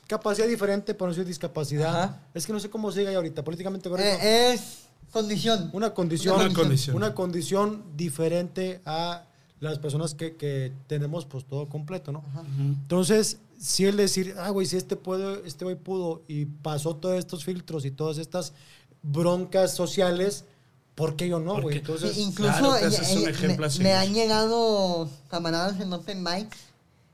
capacidad 0.07 0.47
diferente, 0.47 0.93
por 0.93 1.07
no 1.07 1.13
decir 1.13 1.27
discapacidad. 1.27 2.03
Ajá. 2.03 2.21
Es 2.33 2.45
que 2.45 2.53
no 2.53 2.59
sé 2.59 2.69
cómo 2.69 2.91
se 2.91 2.99
diga 2.99 3.11
ahí 3.11 3.15
ahorita, 3.15 3.43
políticamente 3.43 3.89
correcto. 3.89 4.23
Eh, 4.23 4.53
es 4.53 4.85
condición. 5.11 5.69
una 5.73 5.93
condición, 5.93 6.35
una 6.35 6.53
condición. 6.53 6.95
una 6.95 7.13
condición 7.13 7.83
diferente 7.95 8.81
a 8.85 9.25
las 9.59 9.79
personas 9.79 10.13
que, 10.13 10.35
que 10.35 10.71
tenemos 10.87 11.25
pues 11.25 11.45
todo 11.45 11.67
completo, 11.67 12.11
¿no? 12.11 12.23
Entonces, 12.59 13.37
si 13.59 13.85
el 13.85 13.97
decir, 13.97 14.35
ah, 14.37 14.49
güey, 14.49 14.67
si 14.67 14.77
este 14.77 14.95
puede, 14.95 15.47
este 15.47 15.65
güey 15.65 15.75
pudo 15.75 16.23
y 16.27 16.45
pasó 16.45 16.95
todos 16.95 17.17
estos 17.17 17.45
filtros 17.45 17.85
y 17.85 17.91
todas 17.91 18.17
estas 18.17 18.53
broncas 19.01 19.73
sociales, 19.73 20.45
¿por 20.93 21.15
qué 21.15 21.29
yo 21.29 21.39
no, 21.39 21.53
¿Por 21.53 21.63
güey? 21.63 21.77
Entonces, 21.77 22.13
Sí, 22.13 22.21
incluso 22.21 22.53
claro 22.57 22.89
que 22.89 22.95
eh, 22.95 23.35
eh, 23.53 23.57
me, 23.57 23.83
me 23.83 23.93
han 23.93 24.13
llegado 24.13 25.09
camaradas 25.29 25.79
en 25.79 25.91
Open 25.93 26.21
Mic 26.21 26.55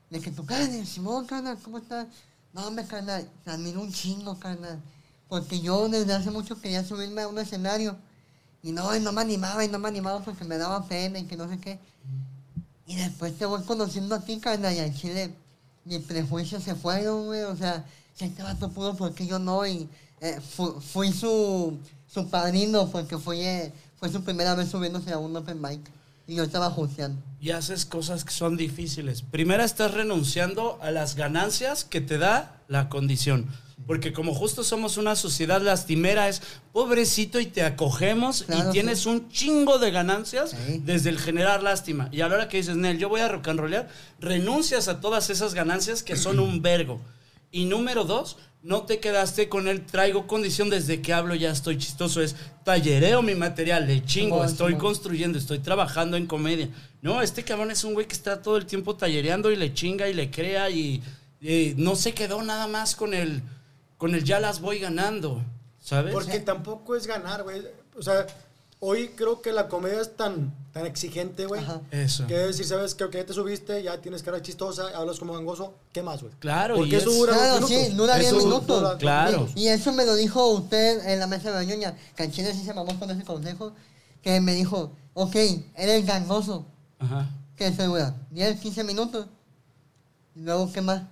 de 0.10 0.20
que 0.20 0.32
carnal, 0.32 0.86
Simón, 0.86 1.28
¿cómo 1.64 1.78
estás? 1.78 2.08
No, 2.54 2.68
hombre, 2.68 2.86
carnal, 2.86 3.28
te 3.44 3.52
admiro 3.52 3.82
un 3.82 3.92
chingo, 3.92 4.38
carnal. 4.40 4.80
Porque 5.30 5.60
yo 5.62 5.88
desde 5.88 6.14
hace 6.14 6.32
mucho 6.32 6.60
quería 6.60 6.84
subirme 6.84 7.22
a 7.22 7.28
un 7.28 7.40
escenario. 7.40 7.96
Y 8.64 8.72
no, 8.72 8.98
no 9.00 9.12
me 9.12 9.22
animaba, 9.22 9.64
y 9.66 9.70
no 9.70 9.80
me 9.80 9.88
animaba 9.88 10.20
porque 10.24 10.44
me 10.44 10.58
daba 10.58 10.86
pena 10.88 11.18
y 11.20 11.24
que 11.26 11.38
no 11.38 11.48
sé 11.50 11.58
qué. 11.60 11.80
Y 12.86 12.96
después 12.98 13.38
te 13.38 13.46
voy 13.46 13.64
conociendo 13.64 14.16
a 14.16 14.20
ti, 14.22 14.40
carnal, 14.40 14.74
y 14.76 14.80
al 14.80 14.94
chile 14.96 15.34
mis 15.86 16.00
prejuicios 16.02 16.64
se 16.64 16.76
fueron, 16.76 17.26
güey. 17.28 17.42
O 17.44 17.56
sea, 17.56 17.86
si 18.14 18.26
este 18.26 18.44
vato 18.44 18.70
pudo, 18.70 18.96
¿por 18.96 19.14
qué 19.14 19.26
yo 19.26 19.40
no? 19.40 19.66
Y 19.66 19.88
eh, 20.20 20.40
fu- 20.42 20.80
fui 20.82 21.12
su, 21.14 21.78
su 22.08 22.30
padrino 22.30 22.88
porque 22.90 23.18
fue, 23.18 23.40
eh, 23.42 23.74
fue 23.98 24.10
su 24.12 24.22
primera 24.24 24.54
vez 24.56 24.70
subiéndose 24.70 25.12
a 25.14 25.18
un 25.18 25.36
open 25.36 25.60
mic. 25.62 25.80
Y 26.32 26.36
yo 26.36 26.44
estaba 26.46 26.70
justeando. 26.70 27.22
y 27.42 27.50
haces 27.52 27.84
cosas 27.86 28.24
que 28.24 28.32
son 28.32 28.56
difíciles. 28.56 29.22
Primero 29.22 29.64
estás 29.64 29.94
renunciando 29.94 30.80
a 30.82 30.90
las 30.90 31.16
ganancias 31.16 31.84
que 31.84 32.00
te 32.00 32.18
da 32.18 32.62
la 32.70 32.88
condición. 32.88 33.48
Porque 33.86 34.14
como 34.14 34.34
justo 34.34 34.64
somos 34.64 34.96
una 34.96 35.18
sociedad 35.18 35.62
lastimera, 35.62 36.30
es 36.30 36.42
pobrecito 36.72 37.42
y 37.42 37.48
te 37.48 37.64
acogemos 37.64 38.44
Claro, 38.44 38.70
y 38.70 38.72
tienes 38.72 39.00
sí. 39.00 39.10
un 39.10 39.28
chingo 39.30 39.78
de 39.78 39.92
ganancias 39.92 40.52
Sí. 40.52 40.82
desde 40.86 41.10
el 41.10 41.20
generar 41.20 41.64
lástima. 41.64 42.08
Y 42.14 42.22
a 42.22 42.30
la 42.30 42.36
hora 42.36 42.48
que 42.48 42.56
dices, 42.58 42.78
Nel, 42.78 42.98
yo 42.98 43.10
voy 43.10 43.20
a 43.20 43.28
rock 43.28 43.50
and 43.50 43.60
rollear, 43.60 43.90
renuncias 44.22 44.88
a 44.88 45.02
todas 45.02 45.30
esas 45.30 45.54
ganancias 45.54 46.02
que 46.02 46.16
son 46.16 46.40
un 46.40 46.62
vergo. 46.62 47.02
Y 47.52 47.66
número 47.66 48.06
dos, 48.06 48.38
no 48.64 48.84
te 48.84 49.00
quedaste 49.00 49.50
con 49.50 49.68
el 49.68 49.86
traigo 49.86 50.28
condición 50.28 50.70
desde 50.70 51.02
que 51.02 51.14
hablo 51.14 51.34
ya 51.34 51.52
estoy 51.52 51.78
chistoso. 51.78 52.22
Es 52.22 52.36
tallereo 52.64 53.22
mi 53.22 53.34
material, 53.34 53.88
le 53.88 54.04
chingo, 54.06 54.44
estoy 54.44 54.76
construyendo, 54.76 55.38
estoy 55.38 55.60
trabajando 55.60 56.16
en 56.16 56.28
comedia. 56.28 56.70
No, 57.02 57.22
este 57.22 57.44
cabrón 57.44 57.72
es 57.72 57.84
un 57.84 57.94
güey 57.94 58.08
que 58.08 58.14
está 58.14 58.42
todo 58.42 58.58
el 58.58 58.66
tiempo 58.66 58.96
tallereando 58.96 59.52
y 59.52 59.56
le 59.56 59.74
chinga 59.74 60.08
y 60.08 60.14
le 60.14 60.30
crea 60.30 60.70
y, 60.70 61.02
y 61.42 61.74
no 61.78 61.96
se 61.96 62.14
quedó 62.14 62.42
nada 62.44 62.68
más 62.68 62.96
con 62.96 63.16
el, 63.16 63.42
con 63.98 64.14
el 64.14 64.24
ya 64.24 64.40
las 64.40 64.62
voy 64.62 64.78
ganando, 64.78 65.44
¿sabes? 65.80 66.14
porque 66.14 66.40
tampoco 66.40 66.96
es 66.96 67.08
ganar, 67.08 67.42
güey. 67.44 67.64
O 67.98 68.04
sea, 68.04 68.28
hoy 68.84 69.10
creo 69.16 69.42
que 69.42 69.54
la 69.54 69.68
comedia 69.70 70.02
es 70.02 70.16
tan, 70.18 70.54
tan 70.74 70.86
exigente, 70.88 71.46
güey. 71.46 71.62
Ajá. 71.62 71.82
Eso. 71.92 72.26
Que 72.28 72.36
decir, 72.36 72.66
sabes 72.66 72.96
que 72.96 73.04
ok, 73.04 73.14
ya 73.14 73.26
te 73.28 73.34
subiste, 73.34 73.82
ya 73.84 74.02
tienes 74.02 74.24
cara 74.24 74.42
chistosa, 74.42 74.88
hablas 74.96 75.20
como 75.20 75.34
gangoso, 75.34 75.76
¿qué 75.94 76.02
más, 76.02 76.22
güey? 76.22 76.34
Claro, 76.40 76.76
Porque 76.76 76.90
y 76.92 76.96
eso 76.96 77.10
es- 77.12 77.16
dura 77.18 77.34
Claro, 77.34 77.68
sí, 77.68 77.90
dura 77.96 78.16
diez 78.18 78.28
Eso 78.34 78.38
minutos. 78.44 78.82
dura- 78.82 78.98
Claro. 78.98 79.48
Y 79.56 79.68
eso 79.68 79.94
me 79.94 80.04
lo 80.06 80.16
dijo 80.16 80.48
usted 80.50 81.08
en 81.08 81.20
la 81.20 81.28
mesa 81.28 81.52
de 81.58 81.66
ñoña. 81.66 81.96
Que 82.16 82.24
al 82.24 82.32
chile 82.32 82.54
sí 82.54 82.64
se 82.66 82.74
mamó 82.74 82.98
con 83.00 83.10
ese 83.12 83.24
consejo. 83.24 83.72
Que 84.24 84.42
me 84.42 84.54
dijo, 84.54 84.92
ok, 85.14 85.36
eres 85.76 86.06
gangoso. 86.06 86.66
Ajá. 87.00 87.30
¿Qué 87.56 87.72
se 87.72 87.84
dura? 87.84 88.16
¿10, 88.34 88.60
15 88.60 88.84
minutos? 88.84 89.28
Y 90.36 90.42
luego, 90.42 90.72
¿qué 90.72 90.82
más? 90.82 91.04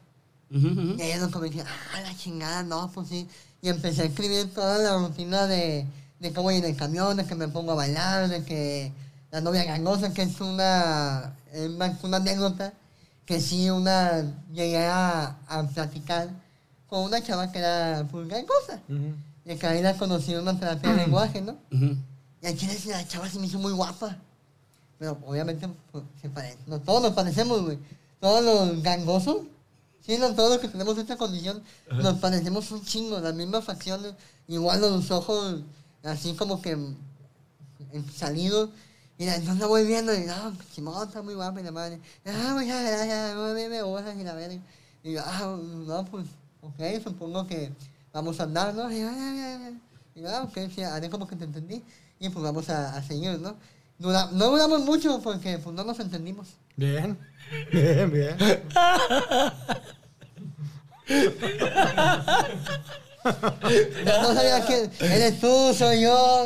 Ujú, 0.51 0.67
ujú. 0.67 0.95
Y 0.97 1.01
ella 1.03 1.17
nos 1.19 1.31
convenció, 1.31 1.63
ah, 1.93 2.01
la 2.01 2.17
chingada, 2.17 2.63
no, 2.63 2.89
pues 2.93 3.09
sí. 3.09 3.27
Y 3.61 3.69
empecé 3.69 4.01
a 4.01 4.05
escribir 4.05 4.51
toda 4.53 4.77
la 4.79 4.97
rutina 4.97 5.45
de, 5.45 5.85
de 6.19 6.33
cómo 6.33 6.43
voy 6.43 6.55
en 6.55 6.65
el 6.65 6.75
camión, 6.75 7.17
de 7.17 7.25
que 7.25 7.35
me 7.35 7.47
pongo 7.47 7.71
a 7.71 7.75
bailar, 7.75 8.29
de 8.29 8.43
que 8.43 8.91
la 9.31 9.41
novia 9.41 9.63
gangosa, 9.63 10.13
que 10.13 10.23
es 10.23 10.41
una, 10.41 11.35
es 11.53 11.69
una 12.03 12.17
anécdota, 12.17 12.73
que 13.25 13.39
sí, 13.39 13.69
una, 13.69 14.23
llegué 14.51 14.85
a, 14.85 15.37
a 15.47 15.63
platicar 15.67 16.29
con 16.87 17.03
una 17.03 17.21
chava 17.21 17.51
que 17.51 17.59
era 17.59 18.05
pues, 18.09 18.27
gangosa. 18.27 18.81
Y 19.45 19.55
que 19.55 19.67
ahí 19.67 19.81
la 19.81 19.95
conocí 19.95 20.33
en 20.33 20.41
una 20.41 20.59
terapia 20.59 20.91
de 20.91 20.97
lenguaje, 20.97 21.41
¿no? 21.41 21.55
Ujú. 21.71 21.95
Y 22.41 22.47
aquí 22.47 22.67
la 22.87 23.07
chava 23.07 23.29
se 23.29 23.39
me 23.39 23.47
hizo 23.47 23.59
muy 23.59 23.71
guapa. 23.71 24.17
Pero 24.97 25.17
obviamente 25.25 25.69
pues, 25.91 26.03
se 26.21 26.29
parece. 26.29 26.57
No, 26.67 26.79
todos 26.79 27.01
nos 27.01 27.13
parecemos, 27.13 27.63
güey. 27.63 27.79
Todos 28.19 28.43
los 28.43 28.83
gangosos, 28.83 29.43
sí, 30.05 30.17
no, 30.17 30.33
todos 30.35 30.51
los 30.51 30.59
que 30.59 30.67
tenemos 30.67 30.97
esta 30.97 31.15
condición, 31.15 31.63
nos 31.89 32.17
parecemos 32.19 32.69
un 32.71 32.83
chingo, 32.83 33.19
las 33.19 33.33
mismas 33.33 33.63
facciones, 33.63 34.13
igual 34.47 34.81
los 34.81 35.09
ojos 35.09 35.61
así 36.03 36.33
como 36.35 36.61
que 36.61 36.75
mm, 36.75 36.95
salidos. 38.15 38.69
Y 39.17 39.25
la- 39.25 39.35
entonces 39.35 39.59
la 39.59 39.67
voy 39.67 39.85
viendo 39.85 40.13
y 40.13 40.21
no, 40.25 40.53
Simón 40.73 41.07
está 41.07 41.21
muy 41.21 41.33
guapa 41.33 41.59
y 41.59 41.63
la 41.63 41.71
madre. 41.71 41.99
Ah, 42.25 42.61
ya, 42.65 42.81
ya, 42.81 43.05
ya, 43.05 43.33
no 43.35 43.53
me 43.53 43.81
horas 43.81 44.15
y 44.17 44.23
la 44.23 44.33
verga. 44.33 44.61
Y 45.03 45.13
yo, 45.13 45.21
ah, 45.25 45.57
no, 45.61 46.05
pues, 46.05 46.25
ok, 46.61 47.03
supongo 47.03 47.45
que 47.47 47.71
vamos 48.13 48.39
a 48.39 48.43
andar, 48.43 48.73
¿no? 48.73 48.89
Y, 48.91 48.99
yo, 49.01 49.09
"Ah, 49.09 49.13
ya, 49.15 49.33
ya, 49.33 49.59
ya". 49.71 49.77
Y 50.15 50.21
yo, 50.21 50.29
ah, 50.29 50.43
ok, 50.43 50.57
sí, 50.73 50.83
haré 50.83 51.09
como 51.09 51.27
que 51.27 51.35
te 51.35 51.43
entendí. 51.45 51.83
Y 52.19 52.29
pues 52.29 52.43
vamos 52.43 52.69
a, 52.69 52.95
a 52.95 53.03
seguir, 53.03 53.39
¿no? 53.39 53.55
Dura- 53.97 54.29
no 54.31 54.51
duramos 54.51 54.81
mucho 54.85 55.19
porque 55.21 55.57
pues 55.57 55.75
no 55.75 55.83
nos 55.83 55.99
entendimos. 55.99 56.47
Bien, 56.77 57.17
bien, 57.73 58.11
bien. 58.11 58.37
No 63.23 64.33
sabía 64.33 64.65
que 64.65 64.89
eres 65.01 65.39
tú, 65.39 65.73
soy 65.77 66.01
yo, 66.01 66.45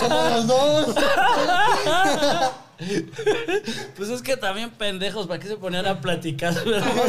somos 0.00 0.30
los 0.32 0.46
dos. 0.46 0.86
Pues 3.96 4.08
es 4.10 4.20
que 4.22 4.36
también 4.36 4.70
pendejos, 4.70 5.26
¿para 5.26 5.40
qué 5.40 5.48
se 5.48 5.56
ponían 5.56 5.86
a 5.86 6.00
platicar? 6.00 6.54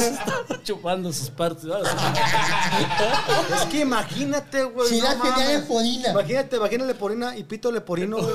Chupando 0.64 1.12
sus 1.12 1.30
partes. 1.30 1.66
Es 1.66 3.66
que 3.66 3.82
imagínate, 3.82 4.64
güey. 4.64 4.88
Si 4.90 5.00
no 5.00 5.04
la 5.06 5.16
tenía 5.16 5.32
mames. 5.32 5.50
leporina. 5.62 6.10
Imagínate, 6.12 6.56
imagínate 6.56 6.88
leporina 6.88 7.38
y 7.38 7.44
pito 7.44 7.72
leporino, 7.72 8.18
güey. 8.18 8.30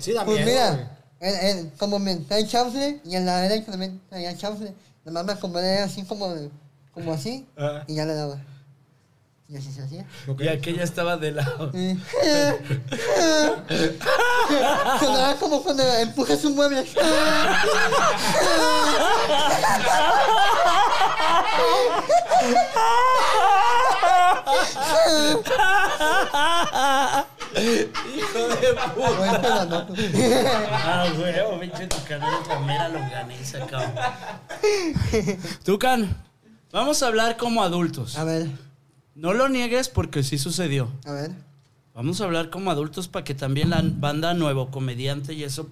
Sí, 0.00 0.12
da 0.12 0.24
Pues 0.24 0.44
miedo, 0.44 0.72
mira, 0.72 0.98
el- 1.20 1.58
el- 1.58 1.72
como 1.76 1.98
me 1.98 2.14
trae 2.16 2.46
chanfle 2.46 3.00
y 3.04 3.16
en 3.16 3.26
la 3.26 3.38
derecha 3.40 3.70
también 3.72 4.00
traía 4.08 4.36
chanfle, 4.36 4.74
nada 5.04 5.12
más 5.12 5.24
me 5.24 5.32
acomodé 5.32 5.80
así 5.80 6.04
como, 6.04 6.32
como 6.92 7.12
así 7.12 7.46
Ah. 7.56 7.82
y 7.88 7.96
ya 7.96 8.04
le 8.04 8.14
daba. 8.14 8.38
Y 9.54 9.56
así 9.56 9.70
se 9.72 9.82
hacía. 9.82 10.04
güey. 10.26 10.46
Y 10.46 10.48
aquella 10.48 10.82
estaba 10.82 11.16
de 11.16 11.30
lado. 11.30 11.70
Y- 11.72 11.96
Sonaba 14.98 15.36
como 15.38 15.62
cuando 15.62 15.84
empujas 15.98 16.44
un 16.44 16.56
mueble. 16.56 16.84
Hijo 27.54 28.48
de 28.48 28.74
puta. 28.94 29.86
Ah, 30.72 31.06
huevo, 31.18 31.60
pinche 31.60 31.86
Tucán, 31.86 32.20
la 32.48 32.58
mera 32.60 32.88
longaniza, 32.88 33.60
cabrón. 33.66 33.92
Tucán, 35.64 36.16
vamos 36.72 37.02
a 37.02 37.06
hablar 37.06 37.36
como 37.36 37.62
adultos. 37.62 38.16
A 38.18 38.24
ver, 38.24 38.48
No 39.14 39.32
lo 39.32 39.48
niegues 39.48 39.88
porque 39.88 40.22
sí 40.22 40.38
sucedió. 40.38 40.90
a 41.06 41.12
ver. 41.12 41.30
Vamos 41.94 42.20
a 42.20 42.24
hablar 42.24 42.50
como 42.50 42.70
adultos 42.72 43.06
para 43.06 43.24
que 43.24 43.34
también 43.34 43.70
la 43.70 43.80
banda 43.84 44.34
nuevo 44.34 44.70
comediante 44.72 45.32
y 45.32 45.44
eso 45.44 45.68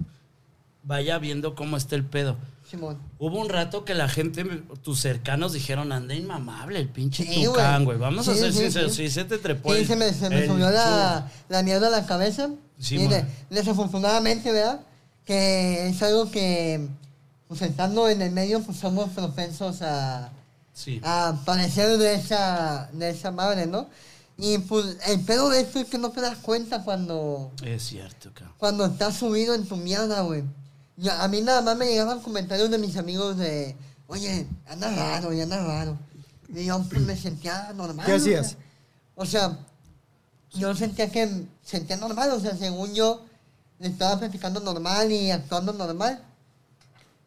vaya 0.84 1.18
viendo 1.18 1.54
cómo 1.56 1.76
está 1.76 1.96
el 1.96 2.04
pedo. 2.04 2.36
Simón. 2.70 2.98
Hubo 3.18 3.40
un 3.40 3.48
rato 3.48 3.84
que 3.84 3.94
la 3.94 4.08
gente, 4.08 4.44
tus 4.82 5.00
cercanos 5.00 5.52
dijeron, 5.52 5.90
anda 5.92 6.14
inmamable 6.14 6.78
el 6.78 6.88
pinche 6.88 7.24
Sí, 7.24 7.44
Tucán, 7.44 7.84
güey. 7.84 7.98
Vamos 7.98 8.28
a 8.28 8.34
ser 8.34 8.52
sí, 8.52 8.60
sinceros, 8.60 8.94
sí. 8.94 9.10
se 9.10 9.24
te 9.24 9.38
trepó 9.38 9.72
Sí, 9.74 9.80
el- 9.80 9.86
se 9.86 9.96
me, 9.96 10.12
se 10.12 10.30
me 10.30 10.46
subió 10.46 10.70
la, 10.70 11.28
la 11.48 11.62
mierda 11.64 11.88
a 11.88 11.90
la 11.90 12.06
cabeza. 12.06 12.50
Sí, 12.78 12.96
y 12.96 13.06
de- 13.08 13.24
desafortunadamente, 13.50 14.52
¿verdad? 14.52 14.80
Que 15.24 15.88
es 15.88 16.02
algo 16.02 16.30
que, 16.30 16.86
pues 17.48 17.62
estando 17.62 18.08
en 18.08 18.22
el 18.22 18.30
medio, 18.32 18.62
pues 18.62 18.78
somos 18.78 19.10
propensos 19.10 19.82
a, 19.82 20.30
Sí. 20.74 21.00
a 21.04 21.38
padecer 21.44 21.98
de 21.98 22.14
esa, 22.14 22.88
de 22.92 23.10
esa 23.10 23.30
madre, 23.30 23.66
¿no? 23.66 23.88
Y 24.38 24.58
pues 24.58 24.96
el 25.06 25.20
pedo 25.20 25.50
de 25.50 25.60
esto 25.60 25.78
es 25.80 25.86
que 25.86 25.98
no 25.98 26.10
te 26.10 26.20
das 26.20 26.38
cuenta 26.38 26.82
cuando, 26.82 27.52
Es 27.62 27.82
cierto, 27.82 28.30
cabrón. 28.32 28.54
cuando 28.58 28.86
estás 28.86 29.14
subido 29.16 29.54
en 29.54 29.66
tu 29.66 29.76
mierda, 29.76 30.22
güey. 30.22 30.42
A 31.18 31.28
mí 31.28 31.40
nada 31.42 31.60
más 31.62 31.76
me 31.76 31.86
llegaban 31.86 32.20
comentarios 32.20 32.70
de 32.70 32.78
mis 32.78 32.96
amigos 32.96 33.36
de, 33.36 33.76
oye, 34.06 34.46
anda 34.66 34.90
raro, 34.94 35.32
ya 35.32 35.42
anda 35.44 35.62
raro. 35.64 35.98
Y 36.48 36.64
yo 36.64 36.82
pues 36.88 37.02
me 37.02 37.16
sentía 37.16 37.72
normal. 37.74 38.04
¿Qué 38.06 38.12
o 38.12 38.16
hacías? 38.16 38.48
sea, 38.50 38.58
O 39.14 39.26
sea, 39.26 39.58
yo 40.52 40.74
sentía 40.74 41.10
que 41.10 41.46
sentía 41.62 41.96
normal, 41.96 42.30
o 42.32 42.40
sea, 42.40 42.56
según 42.56 42.94
yo, 42.94 43.24
estaba 43.80 44.18
platicando 44.18 44.60
normal 44.60 45.10
y 45.12 45.30
actuando 45.30 45.72
normal. 45.72 46.22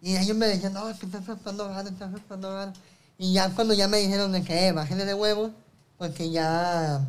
Y 0.02 0.16
ellos 0.18 0.36
me 0.38 0.48
decían, 0.48 0.74
no, 0.74 0.90
es 0.90 0.98
que 1.00 1.06
estás 1.06 1.28
actuando 1.28 1.68
raro, 1.68 1.90
estás 1.90 2.14
actuando 2.14 2.54
raro. 2.54 2.74
Y 3.18 3.34
ya 3.34 3.50
cuando 3.54 3.74
ya 3.74 3.88
me 3.88 3.98
dijeron 3.98 4.32
de 4.32 4.44
que, 4.44 4.68
eh, 4.68 4.72
bájale 4.72 5.06
de 5.06 5.14
huevos, 5.14 5.52
porque 5.98 6.30
ya, 6.32 7.08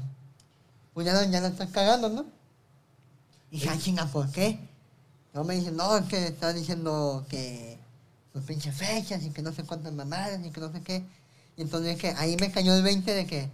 pues 0.95 1.07
ya, 1.07 1.13
no- 1.13 1.31
ya 1.31 1.41
la 1.41 1.49
estás 1.49 1.71
cagando, 1.71 2.09
¿no? 2.09 2.25
Y 3.51 3.57
dije, 3.57 3.69
ah, 3.71 3.79
chinga, 3.79 4.07
¿por 4.07 4.31
qué? 4.31 4.59
No 5.35 5.45
me 5.45 5.55
dicen, 5.55 5.77
no, 5.77 5.97
es 5.97 6.05
que 6.07 6.27
estás 6.29 6.55
diciendo 6.55 7.25
que 7.29 7.79
sus 8.33 8.43
pinches 8.45 8.75
fechas 8.75 9.23
y 9.25 9.31
que 9.31 9.43
no 9.43 9.53
sé 9.53 9.65
cuántas 9.65 9.93
mamadas 9.93 10.41
y 10.45 10.51
que 10.51 10.61
no 10.61 10.71
sé 10.73 10.81
qué. 10.83 11.03
Y 11.57 11.63
entonces 11.63 11.95
es 11.95 12.01
que 12.01 12.09
ahí 12.17 12.37
me 12.39 12.51
cayó 12.53 12.75
el 12.75 12.83
20 12.83 13.13
de 13.15 13.27
que, 13.27 13.49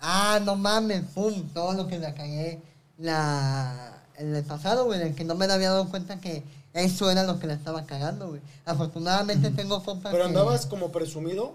ah, 0.00 0.40
no 0.44 0.56
mames, 0.56 1.02
pum, 1.14 1.48
todo 1.52 1.74
lo 1.74 1.86
que 1.88 1.98
la 1.98 2.14
cagué 2.14 2.60
la, 2.98 4.02
en 4.16 4.34
el 4.34 4.44
pasado, 4.44 4.84
güey, 4.86 4.98
de 4.98 5.14
que 5.14 5.24
no 5.24 5.34
me 5.34 5.44
había 5.46 5.70
dado 5.70 5.88
cuenta 5.88 6.20
que 6.20 6.42
eso 6.72 7.10
era 7.10 7.24
lo 7.24 7.38
que 7.38 7.46
la 7.46 7.54
estaba 7.54 7.84
cagando, 7.84 8.28
güey. 8.28 8.40
Afortunadamente 8.64 9.50
tengo 9.50 9.82
compas 9.84 10.12
Pero 10.12 10.24
que- 10.24 10.28
andabas 10.30 10.66
como 10.66 10.90
presumido. 10.92 11.54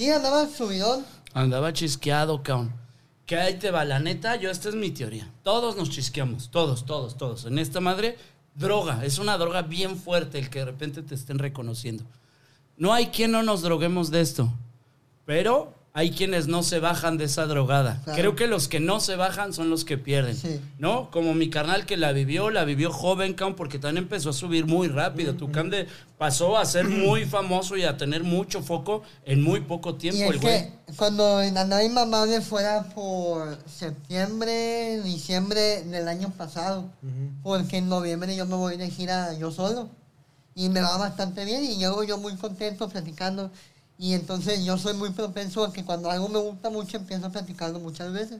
Sí, 0.00 0.08
andaba 0.08 0.48
subidón. 0.48 1.04
Andaba 1.34 1.74
chisqueado, 1.74 2.42
cabrón. 2.42 2.72
Que 3.26 3.36
ahí 3.36 3.58
te 3.58 3.70
va, 3.70 3.84
la 3.84 3.98
neta, 3.98 4.36
yo 4.36 4.50
esta 4.50 4.70
es 4.70 4.74
mi 4.74 4.90
teoría. 4.92 5.30
Todos 5.42 5.76
nos 5.76 5.90
chisqueamos, 5.90 6.50
todos, 6.50 6.86
todos, 6.86 7.18
todos. 7.18 7.44
En 7.44 7.58
esta 7.58 7.80
madre, 7.80 8.16
droga, 8.54 9.04
es 9.04 9.18
una 9.18 9.36
droga 9.36 9.60
bien 9.60 9.98
fuerte 9.98 10.38
el 10.38 10.48
que 10.48 10.60
de 10.60 10.64
repente 10.64 11.02
te 11.02 11.14
estén 11.14 11.38
reconociendo. 11.38 12.04
No 12.78 12.94
hay 12.94 13.08
quien 13.08 13.30
no 13.30 13.42
nos 13.42 13.60
droguemos 13.60 14.10
de 14.10 14.22
esto, 14.22 14.50
pero 15.26 15.74
hay 15.92 16.12
quienes 16.12 16.46
no 16.46 16.62
se 16.62 16.78
bajan 16.78 17.18
de 17.18 17.24
esa 17.24 17.46
drogada. 17.46 18.00
Claro. 18.04 18.18
Creo 18.20 18.36
que 18.36 18.46
los 18.46 18.68
que 18.68 18.78
no 18.78 19.00
se 19.00 19.16
bajan 19.16 19.52
son 19.52 19.70
los 19.70 19.84
que 19.84 19.98
pierden, 19.98 20.36
Sí. 20.36 20.60
¿no? 20.78 21.10
Como 21.10 21.34
mi 21.34 21.50
carnal 21.50 21.84
que 21.84 21.96
la 21.96 22.12
vivió, 22.12 22.50
la 22.50 22.64
vivió 22.64 22.92
joven, 22.92 23.34
porque 23.56 23.80
también 23.80 24.04
empezó 24.04 24.30
a 24.30 24.32
subir 24.32 24.66
muy 24.66 24.86
rápido. 24.86 25.34
Tu 25.34 25.50
de 25.50 25.88
pasó 26.16 26.56
a 26.58 26.64
ser 26.64 26.88
muy 26.88 27.24
famoso 27.24 27.76
y 27.76 27.82
a 27.82 27.96
tener 27.96 28.22
mucho 28.22 28.62
foco 28.62 29.02
en 29.24 29.42
muy 29.42 29.60
poco 29.62 29.90
Y 29.90 29.94
tiempo, 29.94 30.22
es 30.24 30.30
el 30.30 30.40
güey. 30.40 30.62
que 30.62 30.72
cuando 30.96 31.38
andaba 31.38 31.82
inmamable 31.82 32.40
fuera 32.40 32.84
por 32.94 33.58
septiembre, 33.66 35.00
diciembre 35.02 35.82
del 35.82 36.08
año 36.08 36.30
pasado, 36.30 36.88
porque 37.42 37.78
en 37.78 37.88
noviembre 37.88 38.34
yo 38.36 38.46
me 38.46 38.54
voy 38.56 38.76
de 38.76 38.90
gira 38.90 39.34
yo 39.34 39.50
solo 39.50 39.88
y 40.54 40.68
me 40.68 40.80
va 40.80 40.96
bastante 40.98 41.44
bien 41.44 41.64
y 41.64 41.76
llego 41.76 42.02
yo 42.04 42.18
muy 42.18 42.34
contento 42.36 42.88
platicando 42.88 43.50
y 44.02 44.14
entonces 44.14 44.64
yo 44.64 44.78
soy 44.78 44.94
muy 44.94 45.10
propenso 45.10 45.62
a 45.62 45.72
que 45.72 45.84
cuando 45.84 46.10
algo 46.10 46.26
me 46.28 46.38
gusta 46.38 46.70
mucho 46.70 46.96
empiezo 46.96 47.30
platicando 47.30 47.78
muchas 47.78 48.10
veces 48.12 48.38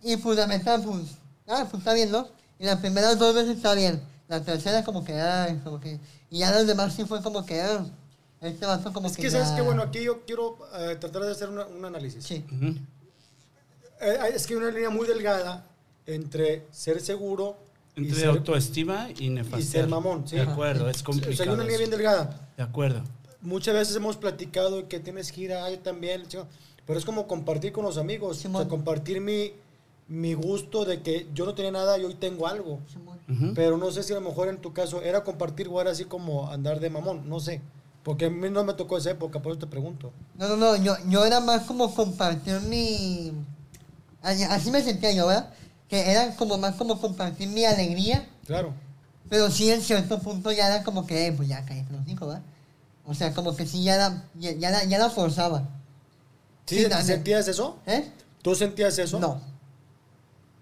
y 0.00 0.16
pues 0.18 0.38
la 0.38 0.46
meta 0.46 0.78
pues, 0.78 1.02
ah, 1.48 1.66
pues 1.68 1.80
está 1.80 1.92
bien, 1.92 2.10
¿no? 2.12 2.28
Y 2.60 2.64
las 2.66 2.78
primeras 2.78 3.18
dos 3.18 3.34
veces 3.34 3.56
está 3.56 3.74
bien, 3.74 4.00
la 4.28 4.40
tercera 4.42 4.84
como 4.84 5.02
que, 5.04 5.12
ay, 5.20 5.60
como 5.64 5.80
que, 5.80 5.98
y 6.30 6.38
ya 6.38 6.52
las 6.52 6.66
demás 6.68 6.94
sí 6.94 7.04
fue 7.04 7.20
como 7.20 7.44
que, 7.44 7.60
ah, 7.60 7.84
este 8.40 8.64
vato 8.64 8.92
como 8.92 9.08
Es 9.08 9.16
que 9.16 9.22
que, 9.22 9.30
¿sabes 9.30 9.48
ya- 9.48 9.56
qué? 9.56 9.62
Bueno, 9.62 9.82
aquí 9.82 10.02
yo 10.04 10.24
quiero 10.24 10.56
eh, 10.78 10.96
tratar 11.00 11.22
de 11.22 11.32
hacer 11.32 11.48
una- 11.48 11.66
un 11.66 11.84
análisis. 11.84 12.22
Sí. 12.24 12.44
Ujú. 12.52 12.76
Eh, 14.00 14.18
es 14.34 14.46
que 14.46 14.54
hay 14.54 14.60
una 14.60 14.70
línea 14.70 14.90
muy 14.90 15.06
delgada 15.06 15.64
entre 16.06 16.66
ser 16.70 17.00
seguro 17.00 17.56
y 17.96 18.02
Entre 18.02 18.20
ser, 18.20 18.28
autoestima 18.28 19.08
y 19.18 19.30
nefastear. 19.30 19.60
y 19.60 19.64
ser 19.64 19.86
mamón. 19.88 20.28
¿sí? 20.28 20.36
De 20.36 20.42
acuerdo, 20.42 20.88
es 20.90 20.96
O 20.96 20.98
sea, 20.98 21.04
complicado. 21.06 21.50
hay 21.50 21.54
una 21.54 21.62
línea 21.64 21.78
bien 21.78 21.90
delgada. 21.90 22.48
De 22.56 22.62
acuerdo. 22.62 23.02
Muchas 23.44 23.74
veces 23.74 23.94
hemos 23.94 24.16
platicado 24.16 24.88
que 24.88 24.98
tienes 25.00 25.30
gira, 25.30 25.64
ah, 25.64 25.70
yo 25.70 25.78
también, 25.78 26.26
chico, 26.26 26.46
pero 26.86 26.98
es 26.98 27.04
como 27.04 27.26
compartir 27.26 27.72
con 27.72 27.84
los 27.84 27.98
amigos, 27.98 28.44
o 28.44 28.58
sea, 28.58 28.68
compartir 28.68 29.20
mi, 29.20 29.52
mi 30.08 30.34
gusto 30.34 30.84
de 30.84 31.02
que 31.02 31.26
yo 31.34 31.44
no 31.44 31.54
tenía 31.54 31.70
nada 31.70 31.98
y 31.98 32.04
hoy 32.04 32.14
tengo 32.14 32.46
algo. 32.46 32.80
Pero 33.54 33.76
no 33.78 33.90
sé 33.90 34.02
si 34.02 34.12
a 34.12 34.16
lo 34.16 34.22
mejor 34.22 34.48
en 34.48 34.58
tu 34.58 34.72
caso 34.72 35.00
era 35.02 35.22
compartir 35.24 35.68
o 35.68 35.80
era 35.80 35.90
así 35.92 36.04
como 36.04 36.50
andar 36.50 36.80
de 36.80 36.90
mamón, 36.90 37.28
no 37.28 37.38
sé. 37.38 37.60
Porque 38.02 38.26
a 38.26 38.30
mí 38.30 38.50
no 38.50 38.64
me 38.64 38.74
tocó 38.74 38.98
esa 38.98 39.10
época, 39.12 39.40
por 39.40 39.52
eso 39.52 39.60
te 39.60 39.66
pregunto. 39.66 40.12
No, 40.36 40.48
no, 40.48 40.56
no, 40.56 40.76
yo, 40.76 40.94
yo 41.08 41.24
era 41.24 41.40
más 41.40 41.62
como 41.62 41.94
compartir 41.94 42.60
mi... 42.62 43.32
Así, 44.22 44.70
me 44.70 44.82
sentía 44.82 45.12
yo, 45.12 45.26
¿verdad? 45.26 45.50
Que 45.88 46.10
era 46.10 46.34
como 46.36 46.56
más 46.58 46.74
como 46.76 46.98
compartir 47.00 47.48
mi 47.48 47.64
alegría, 47.64 48.26
Claro. 48.46 48.72
pero 49.28 49.50
sí 49.50 49.70
en 49.70 49.82
cierto 49.82 50.18
punto 50.18 50.50
ya 50.52 50.66
era 50.66 50.82
como 50.84 51.06
que, 51.06 51.26
eh, 51.26 51.32
pues 51.32 51.48
ya 51.48 51.64
cállate 51.64 51.92
los 51.92 52.04
cinco, 52.06 52.26
¿verdad? 52.26 52.42
O 53.06 53.14
sea, 53.14 53.34
como 53.34 53.54
que 53.54 53.66
sí 53.66 53.84
ya 53.84 53.96
la, 53.96 54.24
ya, 54.34 54.52
ya 54.52 54.70
la, 54.70 54.84
ya 54.84 54.98
la 54.98 55.10
forzaba. 55.10 55.68
¿Sí, 56.66 56.76
Sí, 56.76 56.82
¿te 56.84 56.88
dale. 56.88 57.04
sentías 57.04 57.46
eso? 57.48 57.78
¿Eh? 57.86 58.10
¿Tú 58.42 58.54
sentías 58.54 58.98
eso? 58.98 59.18
No. 59.18 59.40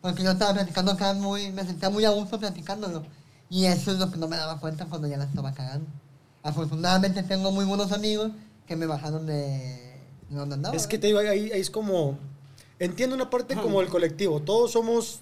Porque 0.01 0.25
yo 0.25 0.33
estaba 0.33 0.53
platicando 0.55 0.91
acá 0.93 1.13
muy, 1.15 1.53
me 1.53 1.65
sentía 1.65 1.89
muy 1.91 2.05
a 2.05 2.11
gusto 2.11 2.39
platicándolo. 2.41 3.05
Y 3.49 3.67
eso 3.67 3.93
es 3.93 3.99
lo 3.99 4.11
que 4.11 4.17
no 4.19 4.27
me 4.29 4.37
daba 4.37 4.59
cuenta 4.59 4.87
cuando 4.87 5.07
ya 5.07 5.17
la 5.17 5.25
estaba 5.25 5.53
cagando. 5.53 5.87
Afortunadamente 6.43 7.23
tengo 7.23 7.53
muy 7.53 7.65
buenos 7.65 7.93
amigos 7.93 8.33
que 8.67 8.75
me 8.75 8.87
bajaron 8.87 9.27
de, 9.27 10.01
de 10.29 10.37
donde 10.37 10.57
andaba. 10.57 10.75
Es 10.75 10.87
que 10.89 10.97
¿verdad? 10.97 11.01
te 11.01 11.07
digo, 11.07 11.19
ahí, 11.21 11.53
ahí 11.53 11.61
es 11.61 11.71
como... 11.71 12.19
Entiendo 12.81 13.15
una 13.15 13.31
parte 13.31 13.55
como 13.55 13.81
el 13.81 13.89
colectivo. 13.89 14.41
Todos 14.41 14.73
somos 14.73 15.21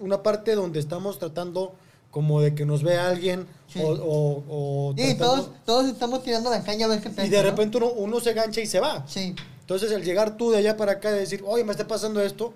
una 0.00 0.22
parte 0.22 0.54
donde 0.54 0.80
estamos 0.80 1.18
tratando 1.18 1.74
como 2.12 2.40
de 2.40 2.54
que 2.54 2.64
nos 2.64 2.84
vea 2.84 3.08
alguien 3.08 3.48
Sí. 3.66 3.80
o... 3.82 3.88
o- 3.88 4.44
o 4.90 4.94
Sí, 4.96 5.14
todos, 5.14 5.50
todos 5.64 5.86
estamos 5.86 6.22
tirando 6.22 6.50
la 6.50 6.62
caña 6.62 6.84
a 6.86 6.88
ver 6.90 7.00
qué 7.00 7.08
y 7.08 7.12
pasa, 7.12 7.28
de 7.28 7.36
¿no? 7.38 7.42
repente 7.42 7.78
uno, 7.78 7.90
uno 7.90 8.20
se 8.20 8.34
gancha 8.34 8.60
y 8.60 8.66
se 8.66 8.78
va. 8.78 9.04
Sí, 9.08 9.34
Entonces, 9.60 9.90
el 9.90 10.04
llegar 10.04 10.36
tú 10.36 10.50
de 10.50 10.58
allá 10.58 10.76
para 10.76 10.92
acá 10.92 11.10
y 11.10 11.14
decir, 11.18 11.42
oye, 11.46 11.64
me 11.64 11.72
está 11.72 11.88
pasando 11.88 12.20
esto, 12.20 12.52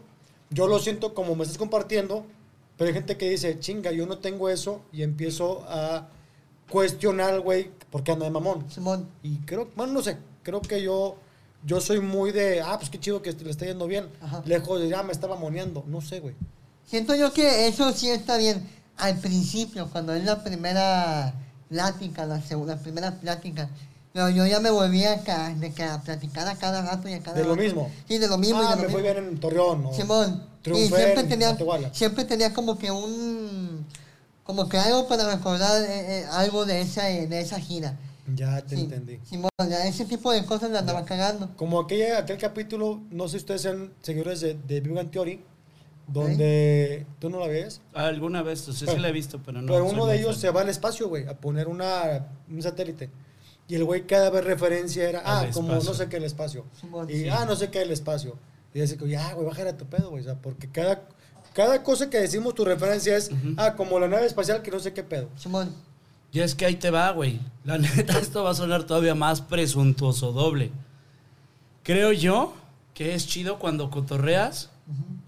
yo 0.51 0.66
lo 0.69 0.79
siento 0.79 1.14
como 1.14 1.35
me 1.35 1.42
estás 1.45 1.57
compartiendo, 1.59 2.25
pero 2.77 2.88
hay 2.88 2.95
gente 2.95 3.16
que 3.16 3.31
dice, 3.31 3.59
chinga, 3.59 3.90
yo 3.92 4.07
no 4.07 4.19
tengo 4.19 4.51
eso, 4.51 4.83
y 4.92 5.03
empiezo 5.03 5.64
a 5.69 6.07
cuestionar, 6.71 7.40
güey, 7.40 7.71
¿por 7.90 8.03
qué 8.05 8.12
anda 8.12 8.25
de 8.27 8.31
mamón? 8.31 8.71
Simón. 8.71 9.09
Y 9.23 9.38
creo, 9.38 9.69
bueno, 9.77 9.95
no 9.95 10.03
sé, 10.03 10.19
creo 10.42 10.61
que 10.61 10.83
yo, 10.83 11.16
yo 11.64 11.81
soy 11.81 12.01
muy 12.01 12.33
de, 12.33 12.61
ah, 12.61 12.77
pues 12.79 12.90
qué 12.90 12.99
chido 13.01 13.23
que 13.23 13.33
le 13.33 13.51
está 13.51 13.64
yendo 13.64 13.87
bien, 13.87 14.09
Ajá. 14.21 14.42
lejos 14.45 14.81
de, 14.81 14.95
ah, 14.95 15.03
me 15.03 15.12
estaba 15.12 15.37
moneando, 15.37 15.85
no 15.87 16.01
sé, 16.03 16.21
güey. 16.21 16.35
Siento 16.85 17.14
yo 17.16 17.33
que 17.33 17.66
eso 17.66 17.90
sí 17.92 18.11
está 18.11 18.37
bien. 18.37 18.69
Al 18.98 19.18
principio, 19.18 19.88
cuando 19.90 20.14
es 20.14 20.24
la 20.24 20.42
primera 20.42 21.35
plática, 21.68 22.24
la 22.26 22.40
segunda, 22.40 22.76
primera 22.78 23.12
plática. 23.12 23.68
Pero 24.12 24.30
yo 24.30 24.46
ya 24.46 24.61
me 24.61 24.70
volvía 24.70 25.20
a, 25.26 25.50
de 25.54 25.72
que 25.72 25.82
a 25.82 26.00
platicar 26.00 26.48
a 26.48 26.56
cada 26.56 26.80
rato 26.82 27.06
y 27.09 27.12
a 27.12 27.20
cada 27.20 27.37
¿De 27.37 27.42
lo 27.44 27.50
rato. 27.50 27.62
mismo? 27.62 27.90
Sí, 28.09 28.16
de 28.18 28.28
lo 28.28 28.38
mismo. 28.38 28.62
y 28.62 28.66
ah, 28.66 28.70
de 28.70 28.76
lo 28.76 28.82
me 28.82 28.88
fue 28.88 29.02
mismo. 29.02 29.14
bien 29.14 29.28
en 29.35 29.38
Torreón. 29.40 29.94
Simón. 29.94 30.42
Y 30.64 30.87
siempre 30.88 31.20
en 31.20 31.28
tenía, 31.28 31.50
Matehuala. 31.52 31.92
siempre 31.94 32.24
tenía 32.24 32.52
como 32.54 32.78
que 32.78 32.90
un... 32.90 33.85
Como 34.42 34.68
que 34.68 34.78
algo 34.78 35.06
para 35.09 35.35
recordar 35.35 35.82
eh, 35.82 36.20
eh, 36.20 36.26
algo 36.32 36.64
de 36.64 36.80
esa, 36.80 37.02
de 37.04 37.40
esa 37.40 37.59
gira. 37.61 37.96
Ya 38.35 38.62
te 38.62 38.74
Sí, 38.76 38.82
entendí. 38.82 39.18
Simón, 39.28 39.50
ya 39.68 39.87
ese 39.87 40.04
tipo 40.06 40.32
de 40.32 40.44
cosas 40.46 40.70
la 40.70 40.78
andaba 40.80 41.04
cagando. 41.04 41.54
Como 41.56 41.78
aquella, 41.80 42.18
aquel 42.18 42.38
capítulo, 42.38 43.00
no 43.11 43.24
sé 43.28 43.32
si 43.32 43.37
ustedes 43.38 43.62
sean 43.62 43.92
seguidores 44.02 44.40
de, 44.40 44.54
de 44.54 44.80
Big 44.80 45.11
Theory, 45.11 45.44
donde 46.07 47.07
tú 47.19 47.31
no 47.31 47.40
la 47.40 47.49
ves, 47.49 47.81
Alguna 47.92 48.42
vez, 48.42 48.69
o 48.69 48.73
sea, 48.73 48.92
sí 48.92 48.99
la 48.99 49.09
he 49.09 49.12
visto, 49.12 49.40
pero 49.45 49.61
no. 49.61 49.73
pero 49.73 49.87
uno 49.87 50.07
de 50.07 50.16
ellos 50.19 50.33
fan. 50.33 50.40
se 50.40 50.51
va 50.51 50.61
al 50.61 50.69
espacio, 50.69 51.09
güey, 51.09 51.27
a 51.27 51.35
poner 51.37 51.69
una, 51.69 52.29
un 52.49 52.62
satélite. 52.62 53.11
Y 53.69 53.75
el 53.75 53.85
güey 53.85 54.07
cada 54.07 54.31
vez 54.31 54.45
referencia 54.45 55.09
era, 55.09 55.23
ah, 55.25 55.47
como 55.53 55.75
no 55.75 55.81
sé 55.81 56.09
qué 56.09 56.19
el 56.19 56.25
espacio. 56.25 56.64
Y, 57.09 57.12
sí. 57.12 57.29
ah, 57.29 57.45
no 57.47 57.57
sé 57.57 57.71
qué 57.71 57.83
el 57.83 57.90
espacio. 57.90 58.38
Y 58.73 58.81
dice, 58.81 58.97
ya, 59.09 59.33
güey, 59.33 59.47
bájale 59.47 59.71
a 59.71 59.77
tu 59.77 59.87
pedo, 59.87 60.11
güey. 60.11 60.23
O 60.23 60.25
sea, 60.25 60.37
porque 60.37 60.71
cada, 60.71 61.09
cada 61.53 61.83
cosa 61.83 62.09
que 62.09 62.19
decimos, 62.19 62.55
tu 62.55 62.64
referencia 62.64 63.16
es, 63.16 63.31
ah, 63.57 63.75
como 63.75 63.99
la 63.99 64.07
nave 64.07 64.27
espacial 64.27 64.62
que 64.62 64.71
no 64.71 64.79
sé 64.79 64.92
qué 64.92 65.03
pedo. 65.03 65.29
Simón. 65.37 65.75
Y 66.31 66.40
es 66.40 66.55
que 66.55 66.66
ahí 66.66 66.77
te 66.77 66.90
va, 66.90 67.11
güey. 67.11 67.40
La 67.64 67.79
neta, 67.79 68.19
esto 68.19 68.45
va 68.45 68.51
a 68.51 68.55
sonar 68.55 68.85
todavía 68.85 69.14
más 69.16 69.40
presuntuoso 69.40 70.31
doble. 70.31 70.71
Creo 71.83 72.12
yo 72.12 72.55
que 72.95 73.14
es 73.14 73.27
chido 73.27 73.59
cuando 73.59 73.90
cotorreas 73.90 74.71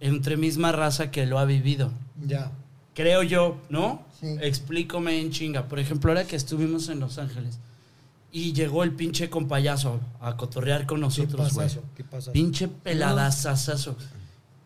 entre 0.00 0.36
misma 0.36 0.72
raza 0.72 1.10
que 1.10 1.26
lo 1.26 1.38
ha 1.38 1.44
vivido. 1.44 1.92
Ya. 2.24 2.52
Creo 2.94 3.22
yo, 3.22 3.58
¿no? 3.68 4.04
Sí. 4.20 4.36
Explícame 4.40 5.20
en 5.20 5.30
chinga. 5.30 5.68
Por 5.68 5.78
ejemplo, 5.78 6.10
ahora 6.10 6.26
que 6.26 6.36
estuvimos 6.36 6.88
en 6.88 7.00
Los 7.00 7.18
Ángeles 7.18 7.58
y 8.30 8.52
llegó 8.52 8.82
el 8.82 8.92
pinche 8.92 9.30
compayazo 9.30 10.00
a 10.20 10.36
cotorrear 10.36 10.86
con 10.86 10.98
¿Qué 10.98 11.02
nosotros, 11.02 11.54
güey. 11.54 11.68
¿Qué 11.96 12.04
pasa? 12.04 12.32
Pinche 12.32 12.68
peladazazazo. 12.68 13.96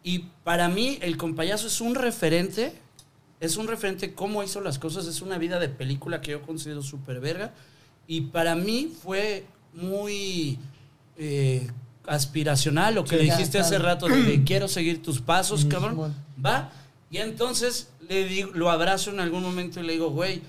Y 0.03 0.21
para 0.45 0.69
mí, 0.69 0.99
el 1.01 1.17
compayazo 1.17 1.69
es 1.69 1.81
un 1.81 1.95
referente. 1.95 2.73
Es 3.41 3.57
un 3.57 3.69
referente 3.69 4.15
cómo 4.15 4.43
hizo 4.43 4.61
las 4.61 4.79
cosas. 4.79 5.07
Es 5.07 5.23
una 5.23 5.39
vida 5.39 5.59
de 5.59 5.69
película 5.69 6.21
que 6.21 6.33
yo 6.33 6.43
considero 6.43 6.83
súper 6.83 7.21
verga. 7.21 7.53
Y 8.07 8.23
para 8.23 8.55
mí 8.57 8.93
fue 9.03 9.47
muy. 9.75 10.59
eh, 11.17 11.69
aspiracional, 12.07 12.95
lo 12.95 13.05
que 13.05 13.11
Sí, 13.19 13.25
le 13.25 13.31
dijiste 13.33 13.59
hace 13.59 13.79
rato 13.79 14.07
de, 14.09 14.43
quiero 14.47 14.69
seguir 14.69 15.03
tus 15.03 15.21
pasos, 15.21 15.65
Mm, 15.65 15.69
cabrón. 15.69 16.15
Va. 16.45 16.71
Y 17.11 17.19
entonces 17.19 17.89
le 18.09 18.25
digo, 18.27 18.51
lo 18.55 18.71
abrazo 18.71 19.11
en 19.11 19.21
algún 19.21 19.43
momento 19.43 19.81
y 19.81 19.85
le 19.85 19.93
digo, 19.93 20.11
güey, 20.11 20.43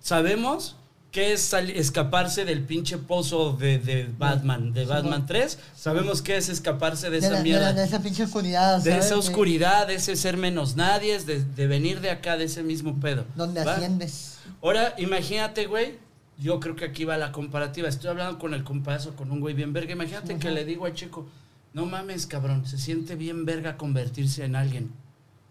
sabemos 0.00 0.76
que 1.10 1.32
es 1.32 1.52
escaparse 1.54 2.44
del 2.44 2.62
pinche 2.62 2.98
pozo 2.98 3.52
de, 3.54 3.78
de 3.78 4.06
Batman, 4.18 4.74
de 4.74 4.84
Batman 4.84 5.24
3. 5.24 5.58
Sabemos 5.74 6.20
que 6.20 6.36
es 6.36 6.50
escaparse 6.50 7.06
de 7.08 7.12
De, 7.12 7.18
esa 7.18 7.30
la- 7.30 7.36
de 7.38 7.42
mierda. 7.44 7.60
la- 7.66 7.72
de 7.72 7.84
esa 7.84 8.00
pinche 8.02 8.24
oscuridad, 8.24 8.82
De 8.82 8.98
esa 8.98 9.16
oscuridad, 9.16 9.86
de 9.86 9.94
ese 9.94 10.14
ser 10.14 10.36
menos 10.36 10.76
nadie, 10.76 11.18
de, 11.20 11.42
de 11.42 11.66
venir 11.66 12.00
de 12.02 12.10
acá, 12.10 12.36
de 12.36 12.44
ese 12.44 12.62
mismo 12.62 13.00
pedo. 13.00 13.24
Donde 13.34 13.64
¿va? 13.64 13.74
asciendes. 13.74 14.36
Ahora, 14.62 14.94
imagínate, 14.98 15.66
güey. 15.66 15.94
Yo 16.38 16.60
creo 16.60 16.76
que 16.76 16.84
aquí 16.84 17.04
va 17.04 17.16
la 17.16 17.32
comparativa. 17.32 17.88
Estoy 17.88 18.10
hablando 18.10 18.38
con 18.38 18.52
el 18.52 18.62
compaso, 18.62 19.16
con 19.16 19.30
un 19.30 19.40
güey 19.40 19.54
bien 19.54 19.72
verga. 19.72 19.92
Imagínate 19.92 20.38
que 20.38 20.50
le 20.50 20.64
digo 20.64 20.86
a 20.86 20.92
Checo, 20.92 21.26
no 21.72 21.86
mames, 21.86 22.26
cabrón, 22.26 22.66
se 22.66 22.78
siente 22.78 23.16
bien 23.16 23.44
verga 23.44 23.76
convertirse 23.76 24.44
en 24.44 24.56
alguien. 24.56 24.90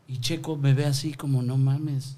Y 0.07 0.19
Checo 0.19 0.57
me 0.57 0.73
ve 0.73 0.85
así 0.85 1.13
como, 1.13 1.41
no 1.41 1.57
mames, 1.57 2.17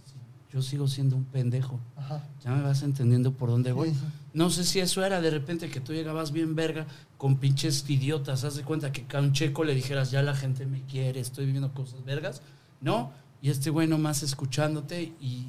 yo 0.52 0.62
sigo 0.62 0.88
siendo 0.88 1.16
un 1.16 1.26
pendejo. 1.26 1.80
Ajá. 1.96 2.24
Ya 2.44 2.52
me 2.52 2.62
vas 2.62 2.84
entendiendo 2.84 3.32
por 3.32 3.50
dónde 3.50 3.72
voy. 3.72 3.94
No 4.34 4.50
sé 4.50 4.64
si 4.64 4.80
eso 4.80 5.06
era 5.06 5.22
de 5.22 5.30
repente 5.30 5.70
que 5.70 5.80
tú 5.80 5.94
llegabas 5.94 6.32
bien 6.32 6.56
verga 6.56 6.86
con 7.18 7.38
pinches 7.38 7.90
idiotas. 7.90 8.44
Haz 8.44 8.56
de 8.56 8.64
cuenta 8.64 8.92
que 8.92 9.06
a 9.16 9.20
un 9.20 9.34
checo 9.34 9.64
le 9.64 9.76
dijeras, 9.76 10.12
ya 10.12 10.22
la 10.24 10.36
gente 10.36 10.66
me 10.66 10.82
quiere, 10.84 11.20
estoy 11.20 11.46
viviendo 11.46 11.74
cosas 11.74 12.04
vergas. 12.06 12.42
No. 12.82 13.12
Y 13.42 13.50
este 13.50 13.70
güey 13.70 13.88
nomás 13.88 14.24
escuchándote 14.24 15.14
y 15.22 15.48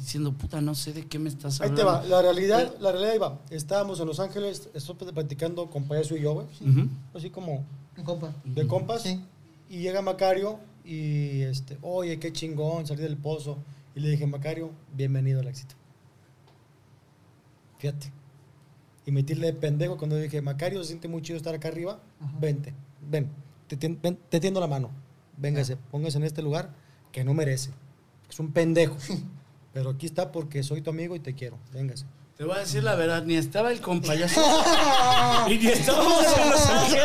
diciendo, 0.00 0.32
puta, 0.32 0.60
no 0.60 0.74
sé 0.74 0.92
de 0.92 1.06
qué 1.06 1.18
me 1.18 1.28
estás 1.28 1.60
Ahí 1.60 1.68
hablando. 1.70 2.00
te 2.00 2.08
va, 2.08 2.16
la 2.16 2.22
realidad, 2.22 2.74
la 2.80 2.90
realidad 2.92 3.12
ahí 3.12 3.18
va. 3.18 3.40
Estábamos 3.50 4.00
en 4.00 4.06
Los 4.06 4.18
Ángeles, 4.20 4.68
estoy 4.74 4.94
platicando 4.96 5.68
con 5.70 5.84
Payaso 5.84 6.16
y 6.16 6.22
yo, 6.22 6.34
güey. 6.34 6.46
Así 7.14 7.30
como 7.30 7.64
Mi 7.96 8.02
compa. 8.02 8.34
de 8.44 8.66
compas. 8.66 9.02
Sí. 9.02 9.20
Y 9.68 9.78
llega 9.78 10.02
Macario 10.02 10.58
y, 10.84 11.42
este, 11.42 11.78
oye, 11.82 12.18
qué 12.18 12.32
chingón, 12.32 12.86
salí 12.86 13.02
del 13.02 13.16
pozo. 13.16 13.58
Y 13.94 14.00
le 14.00 14.08
dije, 14.10 14.26
Macario, 14.26 14.70
bienvenido 14.94 15.40
al 15.40 15.48
éxito. 15.48 15.74
Fíjate. 17.78 18.12
Y 19.06 19.12
metirle 19.12 19.46
de 19.48 19.52
pendejo 19.54 19.96
cuando 19.96 20.16
dije, 20.16 20.42
Macario, 20.42 20.80
se 20.82 20.88
siente 20.88 21.08
muy 21.08 21.22
chido 21.22 21.36
estar 21.36 21.54
acá 21.54 21.68
arriba. 21.68 22.00
Ajá. 22.20 22.32
Vente, 22.40 22.74
ven, 23.10 23.28
te, 23.66 23.76
ven, 23.76 24.18
te 24.28 24.40
tiendo 24.40 24.60
la 24.60 24.66
mano. 24.66 24.90
Véngase, 25.36 25.76
póngase 25.76 26.18
en 26.18 26.24
este 26.24 26.42
lugar 26.42 26.74
que 27.12 27.24
no 27.24 27.32
merece. 27.34 27.70
Es 28.28 28.38
un 28.40 28.52
pendejo. 28.52 28.96
Pero 29.72 29.90
aquí 29.90 30.06
está 30.06 30.32
porque 30.32 30.62
soy 30.62 30.82
tu 30.82 30.90
amigo 30.90 31.14
y 31.14 31.20
te 31.20 31.34
quiero. 31.34 31.58
Véngase. 31.72 32.04
Te 32.36 32.44
voy 32.44 32.56
a 32.56 32.60
decir 32.60 32.82
la 32.82 32.94
verdad, 32.94 33.22
ni 33.22 33.36
estaba 33.36 33.70
el 33.70 33.82
compayazo. 33.82 34.40
y 35.48 35.58
ni 35.58 35.66
estábamos 35.68 36.24
en 36.38 36.50
Los 36.50 36.66
Ángeles. 36.66 37.04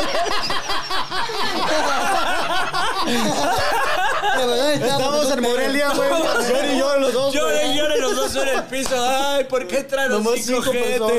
De 4.38 4.48
verdad, 4.48 4.74
Estamos 4.74 5.32
en 5.32 5.42
Morelia, 5.42 5.94
güey. 5.94 6.10
Llore 6.10 6.74
y 6.74 6.80
llore 6.80 7.00
los 7.02 7.14
dos. 7.14 7.34
Llore 7.34 7.54
güey. 7.54 7.72
y 7.72 7.78
llore 7.78 7.95
en 8.36 8.48
el 8.50 8.64
piso. 8.64 8.96
Ay, 8.98 9.44
¿por 9.46 9.68
qué 9.68 9.84
traen 9.84 10.12
Nomás 10.12 10.36
cinco 10.44 10.64
cinco. 10.64 11.10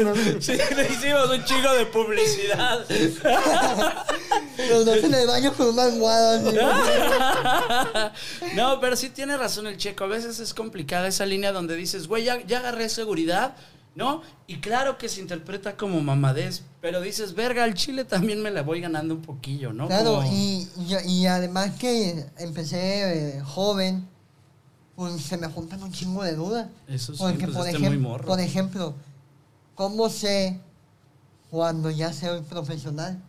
Sí, 0.41 0.53
le 0.77 0.89
hicimos 0.91 1.31
un 1.31 1.45
chingo 1.45 1.73
de 1.75 1.87
publicidad. 1.87 2.85
Los 4.71 4.85
dos 4.85 4.97
en 5.05 5.15
el 5.15 5.27
baño 5.27 5.53
con 5.55 5.69
una 5.69 5.85
almohada. 5.85 6.41
así. 8.11 8.55
No, 8.57 8.81
pero 8.81 8.97
sí 8.97 9.11
tiene 9.11 9.37
razón 9.37 9.67
el 9.67 9.77
checo. 9.77 10.05
A 10.05 10.09
veces 10.09 10.41
es 10.41 10.55
complicada 10.55 11.07
esa 11.09 11.27
línea 11.27 11.53
donde 11.53 11.77
dices, 11.77 12.09
güey, 12.09 12.25
ya, 12.25 12.41
ya 12.47 12.59
agarré 12.61 12.89
seguridad, 12.89 13.55
¿no? 13.95 14.23
Y 14.47 14.59
claro 14.61 14.99
que 14.99 15.09
se 15.09 15.21
interpreta 15.21 15.77
como 15.77 16.01
mamadez, 16.01 16.63
pero 16.81 17.01
dices, 17.01 17.35
verga, 17.35 17.65
al 17.65 17.75
chile 17.75 18.05
también 18.05 18.43
me 18.43 18.51
la 18.51 18.63
voy 18.63 18.81
ganando 18.81 19.15
un 19.15 19.23
poquillo, 19.23 19.73
¿no? 19.73 19.87
Claro, 19.89 20.17
Como- 20.17 20.33
y, 20.33 20.69
y, 20.79 20.97
y 21.23 21.27
además 21.27 21.73
que 21.79 22.27
empecé 22.39 23.37
eh, 23.39 23.41
joven, 23.45 24.09
pues 24.97 25.23
se 25.23 25.37
me 25.37 25.47
juntan 25.49 25.83
un 25.83 25.93
chingo 25.93 26.23
de 26.25 26.35
dudas. 26.35 26.69
Eso 26.89 27.13
sí, 27.13 27.19
Porque, 27.23 27.45
pues, 27.47 27.57
por, 27.57 27.67
este 27.69 27.79
ejem- 27.79 27.89
muy 27.89 27.99
morro. 27.99 28.25
por 28.27 28.41
ejemplo, 28.41 28.95
¿cómo 29.75 30.09
sé 30.09 30.59
cuando 31.51 31.91
ya 31.91 32.13
soy 32.13 32.41
profesional? 32.43 33.21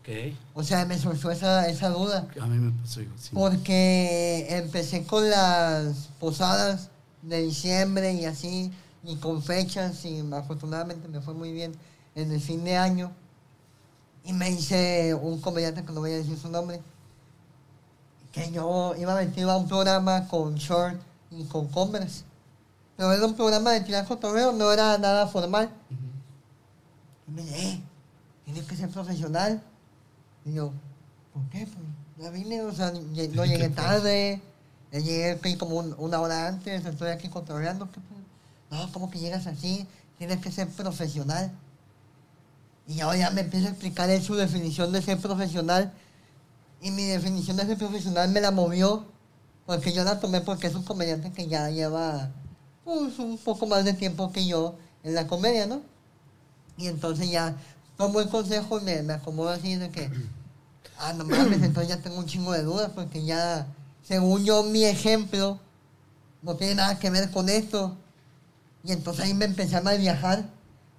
Ok. 0.00 0.34
O 0.54 0.62
sea, 0.62 0.84
me 0.86 0.96
surgió 0.98 1.30
esa, 1.32 1.68
esa 1.68 1.88
duda. 1.90 2.28
A 2.40 2.46
mí 2.46 2.58
me 2.58 2.70
pasó 2.80 3.00
igual. 3.02 3.18
sí. 3.18 3.30
Porque 3.34 4.46
empecé 4.50 5.04
con 5.04 5.28
las 5.28 6.08
posadas 6.20 6.90
de 7.22 7.42
diciembre 7.42 8.12
y 8.14 8.24
así, 8.24 8.70
y 9.02 9.16
con 9.16 9.42
fechas, 9.42 10.04
y 10.04 10.20
afortunadamente 10.32 11.08
me 11.08 11.20
fue 11.20 11.34
muy 11.34 11.52
bien 11.52 11.72
en 12.14 12.30
el 12.30 12.40
fin 12.40 12.62
de 12.62 12.76
año. 12.76 13.10
Y 14.24 14.32
me 14.32 14.50
hice 14.50 15.14
un 15.14 15.40
comediante 15.40 15.84
que 15.84 15.92
no 15.92 16.00
voy 16.00 16.12
a 16.12 16.16
decir 16.16 16.36
su 16.38 16.48
nombre, 16.48 16.80
que 18.36 18.50
yo 18.52 18.94
iba 18.98 19.14
metido 19.14 19.50
a 19.50 19.56
un 19.56 19.66
programa 19.66 20.28
con 20.28 20.54
short 20.56 21.00
y 21.30 21.44
con 21.44 21.68
Converse. 21.68 22.22
Pero 22.96 23.10
era 23.12 23.24
un 23.26 23.34
programa 23.34 23.72
de 23.72 23.80
tirar 23.80 24.06
cotorreo, 24.06 24.52
no 24.52 24.70
era 24.70 24.98
nada 24.98 25.26
formal. 25.26 25.70
Y 27.26 27.30
me 27.30 27.42
dice, 27.42 27.62
eh, 27.72 27.80
tienes 28.44 28.64
que 28.66 28.76
ser 28.76 28.90
profesional. 28.90 29.62
Y 30.44 30.52
yo, 30.52 30.70
¿por 31.32 31.48
qué? 31.50 31.66
Pues 31.66 32.24
ya 32.26 32.30
vine, 32.30 32.60
o 32.62 32.72
sea, 32.72 32.92
no 33.34 33.44
llegué 33.46 33.70
tarde, 33.70 34.40
eh, 34.92 35.02
llegué 35.02 35.30
aquí 35.32 35.56
como 35.56 35.76
un- 35.76 35.94
una 35.98 36.20
hora 36.20 36.46
antes, 36.48 36.84
estoy 36.84 37.08
aquí 37.10 37.28
controlando. 37.28 37.90
¿qué? 37.90 38.00
No, 38.70 38.92
¿cómo 38.92 39.10
que 39.10 39.18
llegas 39.18 39.46
así? 39.46 39.86
Tienes 40.18 40.40
que 40.40 40.52
ser 40.52 40.68
profesional. 40.68 41.50
Y 42.86 42.96
yo 42.96 43.14
ya 43.14 43.30
me 43.30 43.40
empieza 43.40 43.68
a 43.68 43.70
explicar 43.70 44.10
él 44.10 44.22
su 44.22 44.34
definición 44.34 44.92
de 44.92 45.00
ser 45.02 45.18
profesional. 45.18 45.90
Y 46.86 46.92
mi 46.92 47.02
definición 47.02 47.56
de 47.56 47.66
ser 47.66 47.76
profesional 47.76 48.28
me 48.30 48.40
la 48.40 48.52
movió, 48.52 49.06
porque 49.66 49.92
yo 49.92 50.04
la 50.04 50.20
tomé 50.20 50.40
porque 50.40 50.68
es 50.68 50.74
un 50.76 50.84
comediante 50.84 51.32
que 51.32 51.48
ya 51.48 51.68
lleva 51.68 52.30
pues, 52.84 53.18
un 53.18 53.38
poco 53.38 53.66
más 53.66 53.84
de 53.84 53.92
tiempo 53.92 54.30
que 54.30 54.46
yo 54.46 54.76
en 55.02 55.16
la 55.16 55.26
comedia, 55.26 55.66
¿no? 55.66 55.80
Y 56.76 56.86
entonces 56.86 57.28
ya 57.28 57.56
tomo 57.96 58.20
el 58.20 58.28
consejo 58.28 58.78
y 58.78 58.84
me, 58.84 59.02
me 59.02 59.14
acomodo 59.14 59.48
así 59.48 59.74
de 59.74 59.90
que, 59.90 60.08
ah, 61.00 61.12
no 61.12 61.24
mames, 61.24 61.60
entonces 61.60 61.88
ya 61.88 62.00
tengo 62.00 62.18
un 62.18 62.26
chingo 62.26 62.52
de 62.52 62.62
dudas 62.62 62.92
porque 62.94 63.24
ya, 63.24 63.66
según 64.04 64.44
yo, 64.44 64.62
mi 64.62 64.84
ejemplo 64.84 65.58
no 66.40 66.54
tiene 66.54 66.76
nada 66.76 67.00
que 67.00 67.10
ver 67.10 67.32
con 67.32 67.48
esto. 67.48 67.96
Y 68.84 68.92
entonces 68.92 69.24
ahí 69.24 69.34
me 69.34 69.46
empecé 69.46 69.74
a 69.74 69.80
mal 69.80 69.98
viajar 69.98 70.44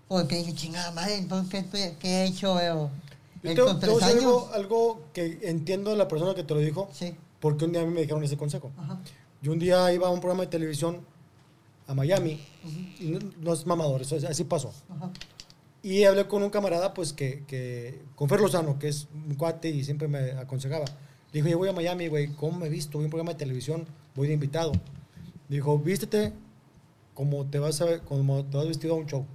porque 0.10 0.36
dije, 0.40 0.54
chingada 0.54 0.92
madre, 0.92 1.16
entonces, 1.16 1.50
¿qué, 1.50 1.60
estoy- 1.60 1.96
qué 1.98 2.10
he 2.10 2.26
hecho? 2.26 2.60
eh, 2.60 2.90
Yo 3.44 3.54
te, 3.54 3.62
estos 3.62 3.80
te 3.80 3.88
voy 3.88 3.96
a 3.96 4.00
tres 4.00 4.16
decir 4.16 4.28
años? 4.28 4.44
algo, 4.54 4.54
algo 4.54 5.02
que 5.14 5.40
entiendo 5.44 5.92
de 5.92 5.98
la 5.98 6.08
persona 6.08 6.34
que 6.36 6.44
te 6.44 6.54
lo 6.54 6.60
dijo, 6.60 6.90
Sí, 6.94 7.16
porque 7.40 7.66
un 7.66 7.72
día 7.72 7.82
a 7.82 7.86
mí 7.86 7.94
me 7.94 8.02
dijeron 8.02 8.24
ese 8.24 8.38
consejo. 8.38 8.72
ajá, 8.78 9.00
Yo 9.42 9.52
un 9.52 9.60
día 9.60 9.92
iba 9.94 10.08
a 10.08 10.12
un 10.12 10.20
programa 10.20 10.44
de 10.44 10.48
televisión 10.50 11.02
a 11.88 11.94
Miami, 11.94 12.40
y 13.00 13.06
no, 13.10 13.20
no 13.40 13.54
es 13.54 13.66
mamador, 13.66 14.02
eso 14.02 14.16
es- 14.16 14.24
así 14.26 14.44
pasó. 14.44 14.72
ajá. 14.90 15.12
Y 15.84 16.04
hablé 16.04 16.28
con 16.28 16.44
un 16.44 16.50
camarada, 16.50 16.94
pues, 16.94 17.14
que, 17.14 17.46
que 17.48 18.02
con 18.16 18.28
Fer 18.28 18.42
Lozano, 18.42 18.78
que 18.80 18.90
es 18.90 19.08
un 19.14 19.36
cuate 19.36 19.70
y 19.70 19.84
siempre 19.86 20.08
me 20.10 20.32
aconsejaba. 20.32 20.84
Le 21.32 21.42
dijo, 21.42 21.48
yo 21.48 21.58
voy 21.60 21.70
a 21.70 21.74
Miami, 21.74 22.08
güey, 22.10 22.28
¿cómo 22.34 22.58
me 22.60 22.66
he 22.66 22.70
visto? 22.70 22.98
Voy 22.98 23.04
a 23.04 23.08
un 23.08 23.12
programa 23.12 23.32
de 23.34 23.38
televisión, 23.38 23.86
voy 24.16 24.28
de 24.28 24.34
invitado. 24.34 24.72
Dijo, 25.48 25.78
vístete 25.80 26.34
como 27.14 27.46
te 27.46 27.60
vas 27.60 27.80
a, 27.82 28.00
como 28.02 28.44
te 28.44 28.58
vas 28.58 28.68
vestido 28.68 28.96
a 28.96 28.98
un 28.98 29.06
show. 29.06 29.26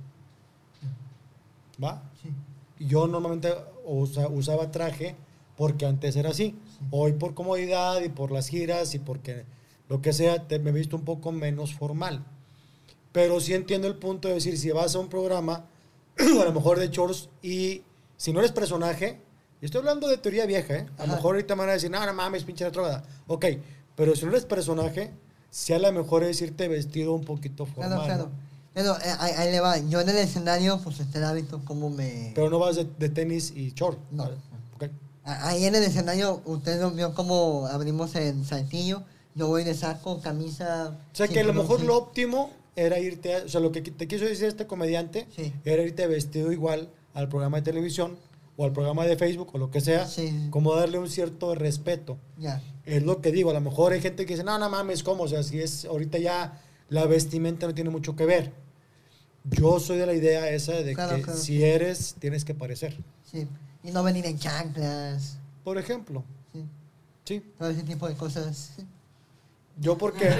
¿Va? 1.82 2.02
Sí. 2.22 2.28
Y 2.80 2.86
yo 2.88 3.06
normalmente 3.06 3.52
usa- 3.84 4.28
usaba 4.28 4.70
traje 4.70 5.16
porque 5.56 5.86
antes 5.86 6.16
era 6.16 6.30
así. 6.30 6.56
Hoy 6.90 7.12
por 7.12 7.34
comodidad 7.34 8.00
y 8.02 8.08
por 8.08 8.30
las 8.32 8.48
giras 8.48 8.94
y 8.94 8.98
porque 8.98 9.44
lo 9.88 10.00
que 10.00 10.12
sea, 10.12 10.46
te, 10.48 10.58
me 10.58 10.70
he 10.70 10.72
visto 10.72 10.96
un 10.96 11.04
poco 11.04 11.32
menos 11.32 11.74
formal. 11.74 12.24
Pero 13.12 13.40
sí 13.40 13.52
entiendo 13.54 13.86
el 13.88 13.96
punto 13.96 14.28
de 14.28 14.34
decir, 14.34 14.56
si 14.58 14.70
vas 14.70 14.94
a 14.94 14.98
un 14.98 15.08
programa, 15.08 15.66
a 16.18 16.44
lo 16.44 16.52
mejor 16.52 16.78
de 16.78 16.88
shorts, 16.88 17.28
y 17.42 17.82
si 18.16 18.32
no 18.32 18.38
eres 18.40 18.52
personaje, 18.52 19.20
y 19.60 19.66
estoy 19.66 19.80
hablando 19.80 20.08
de 20.08 20.16
teoría 20.18 20.46
vieja, 20.46 20.74
¿eh? 20.76 20.86
A 20.98 21.02
lo 21.06 21.12
mejor 21.16 21.34
ahorita 21.34 21.54
me 21.54 21.60
van 21.60 21.68
a 21.70 21.72
decir, 21.74 21.90
no, 21.90 22.04
no 22.04 22.12
mames, 22.14 22.44
pinche 22.44 22.64
retrógrada. 22.64 23.04
Ok, 23.26 23.46
pero 23.94 24.16
si 24.16 24.24
no 24.24 24.30
eres 24.32 24.46
personaje, 24.46 25.12
sí 25.50 25.72
a 25.74 25.78
lo 25.78 25.92
mejor 25.92 26.24
es 26.24 26.40
irte 26.40 26.66
vestido 26.68 27.12
un 27.12 27.24
poquito 27.24 27.66
formal. 27.66 27.90
Claro, 28.06 28.24
claro. 28.24 28.30
Pero 28.74 28.96
eh, 28.96 29.14
ahí, 29.18 29.32
ahí 29.36 29.50
le 29.52 29.60
va. 29.60 29.78
Yo 29.78 30.00
en 30.00 30.08
el 30.08 30.16
escenario, 30.16 30.78
pues 30.82 31.00
este 31.00 31.18
el 31.18 31.24
hábito, 31.24 31.60
como 31.64 31.90
me. 31.90 32.32
Pero 32.34 32.48
no 32.50 32.58
vas 32.58 32.76
de, 32.76 32.86
de 32.98 33.08
tenis 33.08 33.52
y 33.54 33.72
short. 33.74 33.98
No. 34.10 34.24
¿vale? 34.24 34.36
Ok. 34.74 34.84
A- 35.24 35.48
Ahí 35.48 35.64
en 35.66 35.74
el 35.74 35.82
escenario, 35.84 36.40
usted 36.46 36.80
lo 36.80 36.90
vio 36.90 37.14
como 37.14 37.66
abrimos 37.66 38.14
en 38.16 38.44
Saltillo. 38.44 39.02
Yo 39.34 39.46
voy 39.48 39.64
de 39.64 39.74
saco, 39.74 40.20
camisa. 40.20 40.96
O 41.12 41.16
sea 41.16 41.28
que 41.28 41.40
a 41.40 41.44
lo 41.44 41.52
mejor 41.54 41.80
sí. 41.80 41.86
lo 41.86 41.96
óptimo 41.96 42.50
era 42.76 42.98
irte, 42.98 43.36
a- 43.36 43.44
o 43.44 43.48
sea, 43.48 43.60
lo 43.60 43.72
que 43.72 43.82
te 43.82 44.08
quiso 44.08 44.24
decir 44.24 44.46
este 44.46 44.66
comediante 44.66 45.26
Sí. 45.36 45.52
era 45.64 45.82
irte 45.82 46.06
vestido 46.06 46.52
igual 46.52 46.88
al 47.14 47.28
programa 47.28 47.58
de 47.58 47.62
televisión 47.62 48.16
o 48.56 48.64
al 48.64 48.72
programa 48.72 49.04
de 49.06 49.16
Facebook 49.16 49.50
o 49.52 49.58
lo 49.58 49.70
que 49.70 49.80
sea, 49.82 50.06
Sí. 50.06 50.48
como 50.50 50.74
darle 50.74 50.98
un 50.98 51.08
cierto 51.10 51.54
respeto. 51.54 52.16
Ya. 52.38 52.62
Es 52.84 53.02
lo 53.02 53.20
que 53.20 53.32
digo, 53.32 53.50
a 53.50 53.54
lo 53.54 53.60
mejor 53.60 53.92
hay 53.92 54.00
gente 54.00 54.24
que 54.26 54.34
dice, 54.34 54.44
no, 54.44 54.58
no 54.58 54.68
mames, 54.70 55.02
¿cómo? 55.02 55.24
O 55.24 55.28
sea, 55.28 55.42
si 55.42 55.60
es 55.60 55.84
ahorita 55.84 56.18
ya 56.18 56.60
la 56.88 57.06
vestimenta 57.06 57.66
no 57.66 57.74
tiene 57.74 57.88
mucho 57.90 58.16
que 58.16 58.26
ver. 58.26 58.52
Yo 59.44 59.80
soy 59.80 59.98
de 59.98 60.06
la 60.06 60.14
idea 60.14 60.48
esa 60.48 60.72
de 60.72 60.94
Claro, 60.94 61.16
que 61.16 61.22
claro. 61.22 61.38
si 61.38 61.64
eres, 61.64 62.14
tienes 62.18 62.44
que 62.44 62.54
parecer. 62.54 62.96
Sí. 63.30 63.46
Y 63.82 63.90
no 63.90 64.02
venir 64.02 64.24
en 64.26 64.38
chanclas. 64.38 65.38
Por 65.64 65.78
ejemplo. 65.78 66.22
Sí. 66.52 66.64
Sí. 67.24 67.42
Todo 67.58 67.70
ese 67.70 67.82
tipo 67.82 68.08
de 68.08 68.14
cosas. 68.14 68.70
Yo 69.80 69.96
porque... 69.98 70.30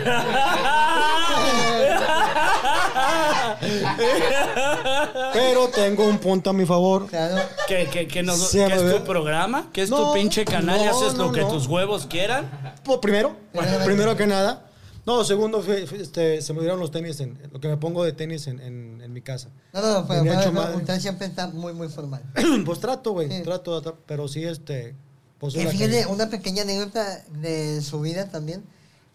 Pero 5.33 5.69
tengo 5.69 6.05
un 6.07 6.19
punto 6.19 6.51
a 6.51 6.53
mi 6.53 6.65
favor. 6.67 7.07
Claro. 7.07 7.43
¿Qué, 7.67 7.89
qué, 7.91 8.07
qué 8.07 8.23
nos- 8.23 8.51
qué 8.51 8.65
es 8.67 8.83
ve- 8.83 8.93
tu 8.95 9.05
programa? 9.05 9.69
¿Qué 9.73 9.83
es 9.83 9.91
No, 9.91 10.09
tu 10.09 10.15
pinche 10.15 10.45
canal 10.45 10.81
y 10.81 10.85
haces 10.85 11.15
no, 11.15 11.27
lo 11.27 11.33
que 11.33 11.43
tus 11.45 11.67
huevos 11.67 12.07
quieran? 12.07 12.51
Pues, 12.85 12.99
primero, 12.99 13.35
Bueno, 13.53 13.79
primero 13.85 14.17
que 14.17 14.27
nada. 14.27 14.67
No, 15.05 15.25
segundo, 15.25 15.63
fue- 15.63 15.83
este, 15.83 16.41
se 16.43 16.53
me 16.53 16.61
dieron 16.61 16.79
los 16.79 16.91
tenis, 16.93 17.19
en, 17.21 17.37
lo 17.53 17.61
que 17.61 17.69
me 17.69 17.77
pongo 17.77 18.05
de 18.05 18.13
tenis 18.13 18.47
en, 18.47 18.61
en- 18.61 19.01
en 19.03 19.13
mi 19.13 19.21
casa. 19.21 19.49
No, 19.73 19.81
no, 19.81 20.07
pero, 20.07 20.77
usted 20.77 21.01
siempre 21.01 21.27
está 21.27 21.49
muy, 21.49 21.73
muy 21.73 21.89
formal. 21.89 22.23
pues 22.65 22.79
trato, 22.81 23.13
güey, 23.13 23.29
Sí. 23.29 23.43
trato, 23.43 23.99
pero 24.07 24.29
sí, 24.29 24.45
este... 24.45 24.95
Pues 25.39 25.57
una 25.57 25.71
fíjate, 25.71 26.07
una 26.07 26.31
pequeña 26.31 26.63
anécdota 26.63 27.25
de 27.41 27.83
su 27.83 28.01
vida 28.01 28.29
también. 28.31 28.63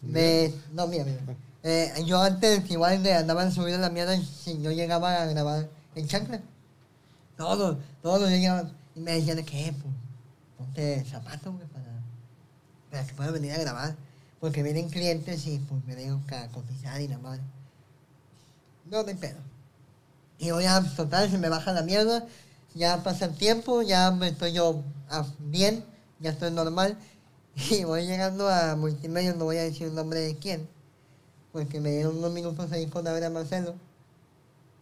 De, 0.02 0.54
no, 0.74 0.86
mía, 0.86 1.04
mía. 1.04 1.16
Eh, 1.62 1.90
yo 2.04 2.20
antes 2.22 2.70
igual 2.70 3.04
andaba 3.06 3.42
en 3.44 3.50
su 3.52 3.64
vida 3.64 3.78
la 3.78 3.88
mierda 3.88 4.14
si 4.20 4.60
yo 4.60 4.70
llegaba 4.70 5.22
a 5.22 5.26
grabar 5.26 5.70
en 5.94 6.06
chancla. 6.06 6.40
Todos, 7.38 7.78
todos 8.02 8.28
llegaban 8.28 8.72
y 8.94 9.00
me 9.00 9.12
decían 9.12 9.36
de 9.38 9.44
que, 9.44 9.72
pues, 9.72 9.94
ponte 10.58 11.04
zapatos, 11.06 11.54
güey, 11.54 11.66
para, 11.68 11.86
para 12.90 13.06
que 13.06 13.14
puedan 13.14 13.32
venir 13.32 13.52
a 13.52 13.58
grabar. 13.58 13.96
Porque 14.40 14.62
vienen 14.62 14.88
clientes 14.88 15.46
y 15.46 15.58
pues 15.58 15.84
me 15.84 16.10
a 16.36 16.48
cotizar 16.48 17.00
y 17.00 17.08
la 17.08 17.18
madre. 17.18 17.42
No 18.90 19.04
me 19.04 19.14
pedo. 19.14 19.38
Y 20.38 20.46
yo 20.46 20.60
ya, 20.60 20.82
total, 20.94 21.30
se 21.30 21.38
me 21.38 21.48
baja 21.48 21.72
la 21.72 21.82
mierda, 21.82 22.26
ya 22.74 23.02
pasa 23.02 23.24
el 23.26 23.34
tiempo, 23.34 23.82
ya 23.82 24.12
me 24.12 24.28
estoy 24.28 24.52
yo 24.52 24.82
ah, 25.10 25.26
bien, 25.38 25.84
ya 26.20 26.30
estoy 26.30 26.50
normal. 26.50 26.96
Y 27.70 27.82
voy 27.82 28.06
llegando 28.06 28.48
a 28.48 28.76
multimedia, 28.76 29.34
no 29.34 29.46
voy 29.46 29.56
a 29.56 29.64
decir 29.64 29.88
el 29.88 29.94
nombre 29.96 30.20
de 30.20 30.36
quién, 30.36 30.68
porque 31.52 31.80
me 31.80 31.90
dieron 31.90 32.16
unos 32.18 32.32
minutos 32.32 32.70
ahí 32.70 32.86
con 32.86 33.02
ver 33.02 33.24
a 33.24 33.30
Marcelo. 33.30 33.74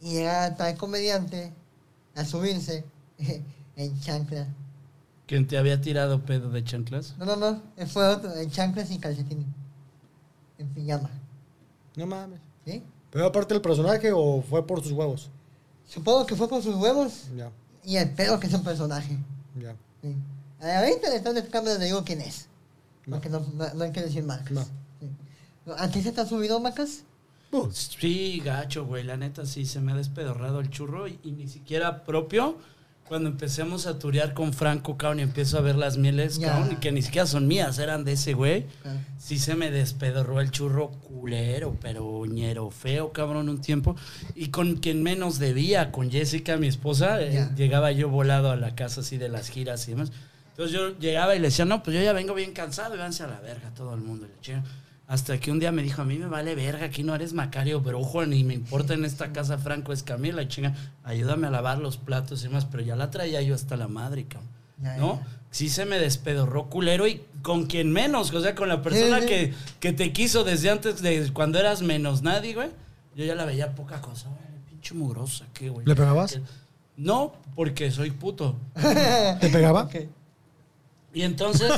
Y 0.03 0.13
llega 0.13 0.55
tal 0.57 0.77
comediante 0.77 1.55
a 2.15 2.25
subirse 2.27 2.85
en 3.77 4.01
chancla. 4.01 4.47
¿Quién 5.27 5.47
te 5.47 5.59
había 5.59 5.81
tirado 5.81 6.21
pedo 6.25 6.51
de 6.51 6.63
chanclas? 6.63 7.15
No, 7.19 7.25
no, 7.25 7.37
no, 7.37 7.63
fue 7.89 8.07
otro, 8.07 8.35
en 8.37 8.51
chanclas 8.51 8.91
y 8.91 8.99
calcetines. 8.99 9.47
En 10.59 10.69
pijama. 10.69 11.11
No 11.97 12.07
mames. 12.07 12.41
¿Sí? 12.65 12.83
¿Pero 13.11 13.27
aparte 13.27 13.55
del 13.55 13.61
personaje 13.63 14.13
o 14.15 14.43
fue 14.43 14.67
por 14.67 14.83
sus 14.83 14.93
huevos? 14.93 15.31
Supongo 15.87 16.27
que 16.27 16.35
fue 16.37 16.49
con 16.49 16.63
sus 16.63 16.75
huevos 16.77 17.25
Ya, 17.37 17.51
y 17.85 17.97
espero 17.97 18.39
que 18.41 18.47
es 18.47 18.55
un 18.55 18.63
personaje. 18.65 19.17
ya. 19.61 19.75
Sí. 20.03 20.15
Ahorita 20.61 21.11
detrás 21.11 21.35
de 21.35 21.47
cámara 21.49 21.79
le 21.79 21.85
digo 21.87 22.03
quién 22.05 22.21
es. 22.21 22.49
Porque 23.09 23.29
no, 23.29 23.41
no, 23.55 23.73
no 23.75 23.85
hay 23.85 23.93
que 23.93 24.03
decir 24.03 24.25
marcas. 24.25 24.51
No. 24.53 24.63
Sí. 24.63 25.11
¿A 25.79 25.89
ti 25.91 26.03
se 26.03 26.13
te 26.13 26.21
ha 26.21 26.27
subido 26.27 26.61
macas? 26.61 27.03
Sí, 27.73 28.41
gacho, 28.45 28.85
güey. 28.85 29.03
La 29.05 29.17
neta 29.17 29.47
sí 29.47 29.65
se 29.65 29.81
me 29.81 29.93
ha 29.93 29.97
despedorrado 29.97 30.61
el 30.61 30.71
churro 30.71 31.09
y, 31.09 31.19
y 31.23 31.33
ni 31.33 31.49
siquiera 31.49 32.05
propio. 32.05 32.59
Cuando 33.09 33.29
empecemos 33.29 33.87
a 33.87 33.99
turear 34.01 34.35
con 34.35 34.53
Franco, 34.53 34.97
cabrón, 34.97 35.21
y 35.21 35.23
empiezo 35.23 35.59
a 35.59 35.61
ver 35.61 35.77
las 35.77 35.97
mieles, 35.97 36.39
Ya. 36.39 36.49
cabrón, 36.49 36.73
y 36.73 36.77
que 36.77 36.91
ni 36.91 37.03
siquiera 37.03 37.27
son 37.27 37.47
mías, 37.47 37.79
eran 37.79 38.05
de 38.05 38.13
ese 38.13 38.33
güey. 38.35 38.67
Claro. 38.83 38.99
Sí 39.17 39.39
se 39.39 39.55
me 39.55 39.71
despedorró 39.71 40.41
el 40.41 40.51
churro 40.51 40.89
culero, 40.91 41.77
pero 41.81 42.25
ñero 42.27 42.71
feo, 42.71 43.13
cabrón, 43.13 43.49
un 43.49 43.61
tiempo. 43.61 43.95
Y 44.35 44.49
con 44.49 44.77
quien 44.77 45.03
menos 45.05 45.39
debía, 45.39 45.93
con 45.93 46.11
Jessica, 46.11 46.57
mi 46.57 46.67
esposa, 46.67 47.23
eh, 47.23 47.49
llegaba 47.57 47.93
yo 47.93 48.09
volado 48.09 48.51
a 48.51 48.57
la 48.57 48.75
casa 48.75 49.03
así 49.03 49.19
de 49.19 49.29
las 49.29 49.51
giras 49.51 49.87
y 49.87 49.93
demás. 49.93 50.11
Entonces 50.51 50.75
yo 50.77 50.99
llegaba 50.99 51.37
y 51.37 51.39
le 51.39 51.49
decía, 51.49 51.65
no, 51.65 51.83
pues 51.83 51.95
yo 51.97 52.03
ya 52.03 52.13
vengo 52.13 52.35
bien 52.35 52.53
cansado 52.53 52.95
y 52.95 52.99
váyanse 52.99 53.23
a 53.23 53.29
la 53.29 53.39
verga 53.41 53.71
todo 53.75 53.95
el 53.95 54.01
mundo. 54.01 54.27
y 54.27 54.31
la 54.35 54.41
chinga. 54.41 54.65
Hasta 55.09 55.39
que 55.39 55.53
un 55.53 55.61
día 55.61 55.71
me 55.71 55.83
dijo, 55.83 56.03
a 56.03 56.05
mí 56.05 56.19
me 56.19 56.27
vale 56.27 56.55
verga, 56.57 56.87
aquí 56.87 57.05
no 57.05 57.15
eres 57.15 57.33
Macario 57.33 57.81
Brujo, 57.81 58.27
ni 58.27 58.43
me 58.43 58.55
importa 58.55 58.95
en 58.95 59.05
esta 59.05 59.33
casa 59.33 59.57
Franco 59.57 59.93
Escamilla, 59.93 60.35
la 60.35 60.49
chinga, 60.49 60.75
ayúdame 61.05 61.47
a 61.47 61.51
lavar 61.51 61.79
los 61.79 61.97
platos 61.97 62.41
y 62.41 62.49
demás, 62.49 62.65
pero 62.65 62.83
ya 62.83 62.97
la 62.97 63.11
traía 63.11 63.41
yo 63.41 63.55
hasta 63.55 63.77
la 63.77 63.87
madre, 63.87 64.25
cabrón. 64.25 64.51
Ya, 64.83 64.97
¿No? 64.97 65.21
ya. 65.21 65.27
Sí 65.53 65.69
se 65.69 65.87
me 65.87 65.99
despedorró 66.01 66.67
culero 66.69 67.07
y 67.07 67.23
con 67.43 67.67
quien 67.67 67.93
menos, 67.93 68.35
o 68.35 68.41
sea, 68.41 68.55
con 68.57 68.69
la 68.69 68.83
persona 68.83 69.19
Sí, 69.21 69.23
sí. 69.23 69.29
que, 69.29 69.55
que 69.81 69.93
te 69.93 70.13
quiso 70.13 70.43
desde 70.43 70.71
antes 70.71 71.01
de 71.01 71.33
cuando 71.33 71.59
eras 71.61 71.83
menos 71.83 72.23
nadie, 72.23 72.55
güey. 72.55 72.69
Yo 73.15 73.25
ya 73.25 73.35
la 73.37 73.45
veía 73.45 73.75
poca 73.77 74.01
cosa, 74.03 74.29
güey. 74.29 74.41
Pinche 74.69 74.93
mugrosa, 74.95 75.47
¿qué, 75.55 75.71
güey? 75.71 75.87
¿Le 75.87 75.95
pegabas? 75.95 76.41
No, 76.97 77.33
porque 77.55 77.91
soy 77.91 78.11
puto. 78.11 78.57
¿Te 79.41 79.49
pegaba? 79.51 79.89
Y 81.17 81.23
entonces, 81.23 81.73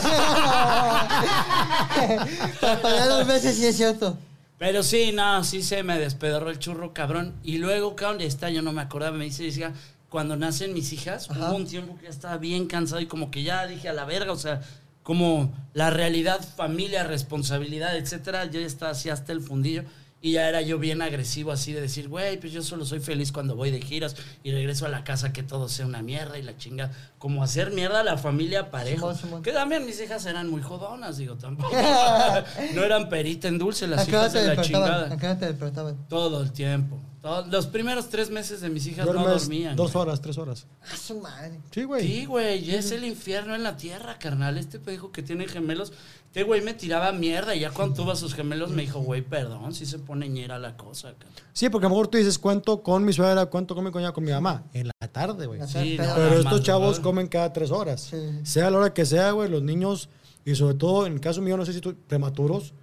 Para 2.61 3.07
dos 3.07 3.25
veces 3.25 3.57
sí 3.57 3.67
es 3.67 3.77
cierto. 3.77 4.19
pero 4.59 4.83
sí, 4.83 5.13
no, 5.13 5.45
sí 5.45 5.63
se 5.63 5.85
me 5.85 5.97
despedorró 5.97 6.51
el 6.51 6.59
churro, 6.59 6.93
cabrón. 6.93 7.35
Y 7.45 7.59
luego, 7.59 7.95
cabrón, 7.95 8.21
este 8.21 8.47
año 8.47 8.63
no 8.63 8.73
me 8.73 8.83
acordaba, 8.83 9.17
me 9.17 9.27
dice, 9.27 9.45
decía, 9.45 9.73
cuando 10.09 10.35
nacen 10.37 10.75
mis 10.75 10.93
hijas, 10.93 11.31
Ajá. 11.31 11.51
hubo 11.51 11.57
un 11.57 11.69
tiempo 11.69 11.97
que 11.99 12.05
ya 12.07 12.11
estaba 12.11 12.37
bien 12.39 12.67
cansado 12.67 13.01
y 13.01 13.07
como 13.07 13.31
que 13.31 13.45
ya 13.45 13.65
dije 13.69 13.89
a 13.89 13.93
la 13.93 14.05
verga, 14.05 14.33
o 14.33 14.37
sea, 14.37 14.61
como 15.05 15.53
la 15.73 15.91
realidad, 15.91 16.41
familia, 16.57 17.05
responsabilidad, 17.05 17.97
etcétera, 17.97 18.47
yo 18.47 18.59
ya 18.59 18.67
estaba 18.67 18.91
así 18.91 19.09
hasta 19.09 19.31
el 19.31 19.41
fundillo. 19.41 19.85
Y 20.21 20.33
ya 20.33 20.49
era 20.49 20.63
yo 20.63 20.79
bien 20.81 21.01
agresivo 21.01 21.53
así 21.53 21.73
de 21.73 21.81
decir, 21.81 22.09
güey, 22.09 22.41
pues 22.41 22.53
yo 22.53 22.63
solo 22.63 22.85
soy 22.85 22.99
feliz 22.99 23.31
cuando 23.31 23.55
voy 23.55 23.71
de 23.71 23.81
giras 23.81 24.17
y 24.43 24.51
regreso 24.51 24.85
a 24.85 24.89
la 24.89 25.05
casa 25.05 25.33
que 25.33 25.45
todo 25.45 25.69
sea 25.69 25.87
una 25.87 26.03
mierda 26.03 26.39
y 26.39 26.43
la 26.43 26.57
chinga. 26.57 26.91
Como 27.19 27.45
hacer 27.45 27.71
mierda 27.71 28.01
a 28.01 28.05
la 28.05 28.19
familia 28.19 28.71
parejo. 28.71 29.13
Que 29.43 29.53
también 29.53 29.87
mis 29.87 30.01
hijas 30.01 30.27
eran 30.27 30.49
muy 30.51 30.61
jodonas, 30.61 31.19
digo, 31.19 31.37
tampoco. 31.37 31.71
no 32.75 32.83
eran 32.83 33.09
perita 33.09 33.47
en 33.47 33.59
dulce 33.59 33.85
¿A 33.85 33.89
las 33.89 34.09
hijas 34.09 34.33
te 34.33 34.41
de 34.41 34.57
la 34.57 34.63
chingada. 34.63 35.17
te 35.17 35.47
despertaban? 35.47 35.97
Todo 36.09 36.43
el 36.43 36.51
tiempo. 36.51 37.01
Todo- 37.21 37.47
los 37.47 37.67
primeros 37.67 38.09
tres 38.09 38.31
meses 38.31 38.61
de 38.61 38.69
mis 38.71 38.87
hijas 38.87 39.05
no 39.07 39.13
dormían. 39.13 39.75
dos 39.75 39.93
güey. 39.93 40.03
horas, 40.03 40.21
tres 40.21 40.39
horas. 40.39 40.67
A 40.93 40.97
su 40.97 41.19
madre. 41.21 41.61
Sí, 41.73 41.83
güey. 41.85 42.07
Sí, 42.07 42.25
güey, 42.27 42.71
es 42.71 42.93
el 42.93 43.05
infierno 43.05 43.55
en 43.57 43.63
la 43.65 43.77
tierra, 43.77 44.19
carnal. 44.19 44.57
Este 44.57 44.79
dijo 44.79 45.11
que 45.11 45.23
tiene 45.23 45.49
gemelos. 45.49 45.93
Este 46.27 46.43
güey 46.45 46.61
me 46.61 46.75
tiraba 46.75 47.11
mierda 47.13 47.55
y 47.57 47.61
ya 47.61 47.71
cuando 47.71 47.97
tuvo 47.97 48.13
a 48.13 48.17
sus 48.17 48.35
gemelos 48.35 48.71
me 48.71 48.83
dijo, 48.83 49.01
güey, 49.01 49.23
perdón, 49.23 49.75
si 49.75 49.85
se 49.87 49.99
pone 49.99 50.29
ñera 50.29 50.59
la 50.59 50.77
cosa, 50.77 51.13
cabrón. 51.15 51.33
Sí, 51.53 51.69
porque 51.71 51.87
a 51.87 51.89
lo 51.89 51.95
mejor 51.97 52.09
tú 52.09 52.19
dices, 52.19 52.39
cuento 52.39 52.83
con 52.83 53.05
mi 53.05 53.13
suegra, 53.13 53.47
cuento 53.47 53.75
con 53.75 53.85
mi 53.85 53.91
cuñada, 53.91 54.13
con 54.13 54.23
mi 54.25 54.31
mamá. 54.31 54.65
En 54.73 54.87
la 55.01 55.09
tarde, 55.09 55.47
güey. 55.47 55.61
Sí, 55.67 55.95
Pero- 55.97 56.09
no, 56.11 56.15
Pero 56.15 56.39
estos 56.39 56.63
chavos 56.63 57.01
comen 57.01 57.27
cada 57.27 57.53
tres 57.53 57.71
horas. 57.73 58.03
Sí. 58.11 58.17
Sea 58.45 58.71
la 58.71 58.79
hora 58.79 58.95
que 58.95 59.05
sea, 59.07 59.33
güey, 59.33 59.49
los 59.51 59.63
niños, 59.63 60.09
y 60.45 60.55
sobre 60.55 60.75
todo 60.75 61.07
en 61.07 61.15
el 61.15 61.21
caso 61.21 61.41
mío, 61.43 61.57
no 61.57 61.67
sé 61.67 61.73
si 61.73 61.81
tú, 61.81 61.97
prematuros, 62.07 62.75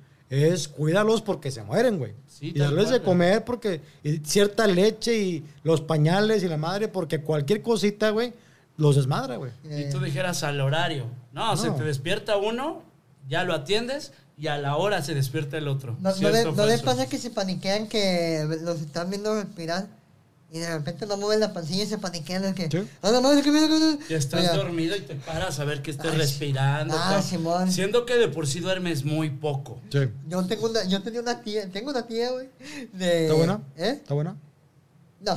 es 0.44 0.68
cuídalos 0.68 1.22
porque 1.22 1.52
se 1.52 1.64
mueren, 1.64 1.98
güey. 1.98 2.14
Sí, 2.28 2.52
y 2.54 2.60
darles 2.60 2.90
de 2.90 3.02
comer 3.02 3.44
porque 3.46 3.82
y 4.04 4.18
cierta 4.18 4.68
leche 4.68 5.18
y 5.18 5.46
los 5.64 5.82
pañales 5.82 6.44
y 6.44 6.48
la 6.48 6.58
madre, 6.58 6.88
porque 6.88 7.22
cualquier 7.22 7.62
cosita, 7.62 8.10
güey, 8.10 8.34
los 8.78 8.96
desmadra, 8.96 9.38
güey. 9.38 9.52
Y 9.64 9.90
tú 9.90 10.00
dijeras 10.00 10.44
al 10.44 10.60
horario. 10.62 11.06
No, 11.32 11.56
se 11.58 11.72
te 11.72 11.84
despierta 11.84 12.38
uno, 12.38 12.82
ya 13.28 13.44
lo 13.44 13.54
atiendes 13.54 14.14
y 14.38 14.48
a 14.48 14.58
la 14.58 14.76
hora 14.76 15.02
se 15.02 15.14
despierta 15.14 15.58
el 15.58 15.68
otro. 15.68 15.96
¿No, 16.02 16.10
no, 16.10 16.16
¿Cierto 16.16 16.38
le, 16.38 16.46
o 16.50 16.52
¿No 16.54 16.66
les 16.66 16.82
pasa 16.82 17.08
que 17.08 17.18
se 17.18 17.30
paniquean 17.30 17.88
que 17.88 18.46
los 18.64 18.82
están 18.82 19.10
viendo 19.10 19.34
respirar 19.36 19.88
y 20.52 20.60
de 20.60 20.70
repente 20.78 21.06
no 21.06 21.18
mueven 21.18 21.40
la 21.40 21.52
pancilla 21.54 21.84
y 21.84 21.88
se 21.88 21.98
paniquean? 21.98 22.44
Es 22.46 22.54
que, 22.56 22.70
Sí. 22.70 22.88
"Ah, 23.02 23.12
que 23.44 23.52
viene, 23.52 23.68
que 23.68 23.78
viene". 23.78 24.00
Ya 24.10 24.18
estás 24.18 24.42
Oiga, 24.42 24.56
dormido 24.56 24.96
y 24.96 25.02
te 25.02 25.16
paras 25.16 25.60
a 25.60 25.66
ver 25.66 25.82
que 25.82 25.92
estés 25.92 26.12
Ay, 26.12 26.18
respirando. 26.18 26.96
ah. 26.98 27.22
Simón. 27.22 27.72
Siendo 27.72 28.06
que 28.06 28.16
de 28.16 28.28
por 28.28 28.48
sí 28.48 28.60
duermes 28.60 29.04
muy 29.04 29.30
poco. 29.32 29.80
Sí. 29.92 30.00
Yo 30.28 30.46
tengo 30.46 30.68
una, 30.70 30.84
yo 30.86 31.02
tenía 31.04 31.20
una 31.22 31.42
tía, 31.42 31.70
tengo 31.70 31.90
una 31.92 32.06
tía, 32.08 32.32
güey. 32.32 32.50
de- 32.94 33.24
¿Está 33.24 33.34
buena? 33.36 33.62
¿Eh? 33.76 33.90
¿Está 34.02 34.14
buena? 34.14 34.36
No, 35.20 35.36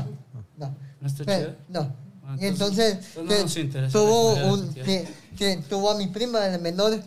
no. 0.59 0.75
¿No 1.01 1.07
está 1.07 1.25
chida? 1.25 1.57
No. 1.69 1.93
Ah, 2.27 2.37
y 2.39 2.47
entonces- 2.47 2.99
no 3.17 3.91
tuvo 3.91 4.35
un, 4.53 4.75
tuvo 5.69 5.91
a 5.91 5.97
mi 5.97 6.09
prima, 6.09 6.47
la 6.47 6.59
menor, 6.59 7.01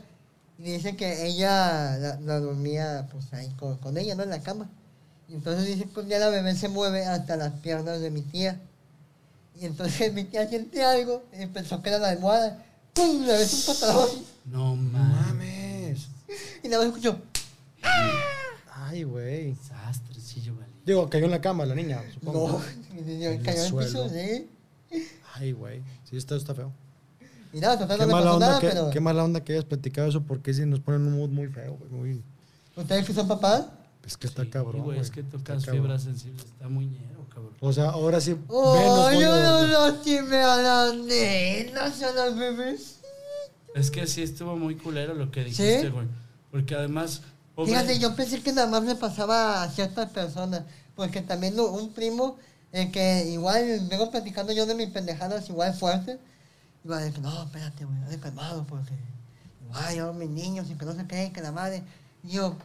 y 0.58 0.64
dice 0.64 0.96
que 0.96 1.28
ella 1.28 1.98
la, 1.98 2.20
la 2.20 2.40
dormía 2.40 3.08
pues 3.12 3.32
ahí 3.34 3.50
con, 3.58 3.78
con 3.78 3.98
ella, 3.98 4.16
¿no? 4.16 4.24
En 4.24 4.32
la 4.32 4.42
cama. 4.42 4.70
Y 5.32 5.36
entonces 5.36 5.66
dice 5.66 5.88
que 5.88 6.00
un 6.02 6.10
día 6.10 6.20
la 6.20 6.28
bebé 6.28 6.54
se 6.56 6.68
mueve 6.68 7.06
hasta 7.06 7.38
las 7.38 7.54
piernas 7.62 8.02
de 8.02 8.12
mi 8.12 8.22
tía. 8.22 8.60
Y 9.58 9.66
entonces 9.66 10.14
mi 10.14 10.26
tía 10.26 10.46
siente 10.50 10.84
algo 10.84 11.24
y 11.32 11.46
pensó 11.46 11.82
que 11.82 11.88
era 11.88 12.00
la 12.00 12.10
almohada. 12.10 12.66
¡Pum! 12.94 13.26
Le 13.26 13.32
ves 13.32 13.54
un 13.54 13.74
patadón. 13.74 14.10
No 14.44 14.76
mames. 14.76 16.08
Y 16.62 16.68
la 16.68 16.80
vez 16.80 16.88
escuchó. 16.88 17.18
Ay, 18.74 19.04
güey. 19.04 19.54
Desastrecillo, 19.54 20.56
vale. 20.56 20.68
Digo, 20.86 21.10
cayó 21.10 21.26
en 21.26 21.32
la 21.32 21.40
cama 21.40 21.66
la 21.66 21.76
niña, 21.76 22.04
supongo. 22.14 22.62
No. 22.94 22.96
Dice, 23.02 23.34
el 23.34 23.42
cayó 23.42 23.58
en 23.58 23.64
el 23.64 23.70
suelo. 23.70 23.88
piso, 23.88 24.10
sí. 24.10 24.50
Ay, 25.36 25.54
güey. 25.54 25.82
Sí, 26.10 26.18
esto 26.18 26.36
está 26.36 26.54
feo. 26.54 26.74
Y 27.54 27.62
nada, 27.62 27.80
total 27.80 28.00
Qué 28.00 28.06
no 28.06 28.08
me 28.08 28.14
mala, 28.14 28.26
pasó 28.26 28.36
onda 28.36 28.48
nada, 28.48 28.60
que, 28.60 28.68
pero... 28.68 28.90
qué 28.90 29.00
mala 29.00 29.24
onda 29.24 29.44
que 29.46 29.54
hayas 29.54 29.66
platicado 29.66 30.10
eso 30.10 30.24
porque 30.24 30.54
sí 30.54 30.66
nos 30.66 30.82
ponen 30.82 31.02
en 31.02 31.14
un 31.14 31.20
mood 31.20 31.30
muy 31.30 31.48
feo, 31.48 31.78
güey. 31.78 31.90
Muy... 31.90 32.24
¿Ustedes 32.76 33.06
que 33.06 33.14
son 33.14 33.30
papás? 33.30 33.68
Es 34.06 34.18
que 34.18 34.28
está 34.28 34.44
Sí, 34.44 34.50
cabrón. 34.50 34.82
güey, 34.84 34.98
güey. 34.98 35.00
es 35.00 35.12
que 35.12 35.24
tocas 35.24 35.66
fibras 35.66 36.04
sensibles. 36.04 36.44
Está 36.46 36.68
muy 36.70 36.88
ñero, 36.88 37.26
cabrón. 37.30 37.54
O 37.60 37.72
sea, 37.72 37.90
ahora 37.92 38.20
sí. 38.20 38.36
Oh, 38.48 39.12
yo 39.12 39.30
no 39.30 39.66
a 40.44 40.58
las 40.58 40.96
nenas, 40.96 42.02
a 42.02 42.12
las 42.12 42.36
bebés. 42.38 42.98
Es 43.76 43.90
que 43.92 44.06
sí 44.08 44.22
estuvo 44.24 44.56
muy 44.58 44.76
culero 44.76 45.14
lo 45.14 45.32
que 45.32 45.44
dijiste, 45.46 45.82
¿Sí? 45.84 45.88
güey. 45.90 46.08
Porque 46.52 46.76
además. 46.76 47.22
pobre- 47.56 47.72
Fíjate, 47.72 48.00
yo 48.00 48.16
pensé 48.16 48.42
que 48.42 48.52
nada 48.52 48.68
más 48.68 48.84
le 48.84 48.96
pasaba 48.96 49.64
a 49.64 49.70
ciertas 49.70 50.10
personas, 50.12 50.64
porque 50.96 51.22
también 51.22 51.56
lo- 51.56 51.72
un 51.72 51.94
primo, 51.94 52.38
el 52.72 52.92
que 52.92 53.28
igual 53.30 53.88
vengo 53.90 54.10
platicando 54.12 54.52
yo 54.52 54.66
de 54.66 54.76
mis 54.76 54.90
pendejadas 54.90 55.48
igual 55.50 55.74
fuertes, 55.74 56.18
iba 56.84 56.98
a 56.98 57.02
decir, 57.02 57.20
no, 57.22 57.44
espérate, 57.44 57.86
güey, 57.86 58.18
calmado, 58.20 58.66
porque 58.68 58.94
igual 59.64 59.96
yo, 59.96 60.14
mis 60.14 60.30
niños, 60.30 60.70
y 60.70 60.74
que 60.76 60.86
no 60.86 60.94
sé 60.94 61.06
qué, 61.08 61.32
que 61.34 61.42
la 61.42 61.52
madre. 61.52 61.84
Y 62.24 62.30
yo, 62.32 62.56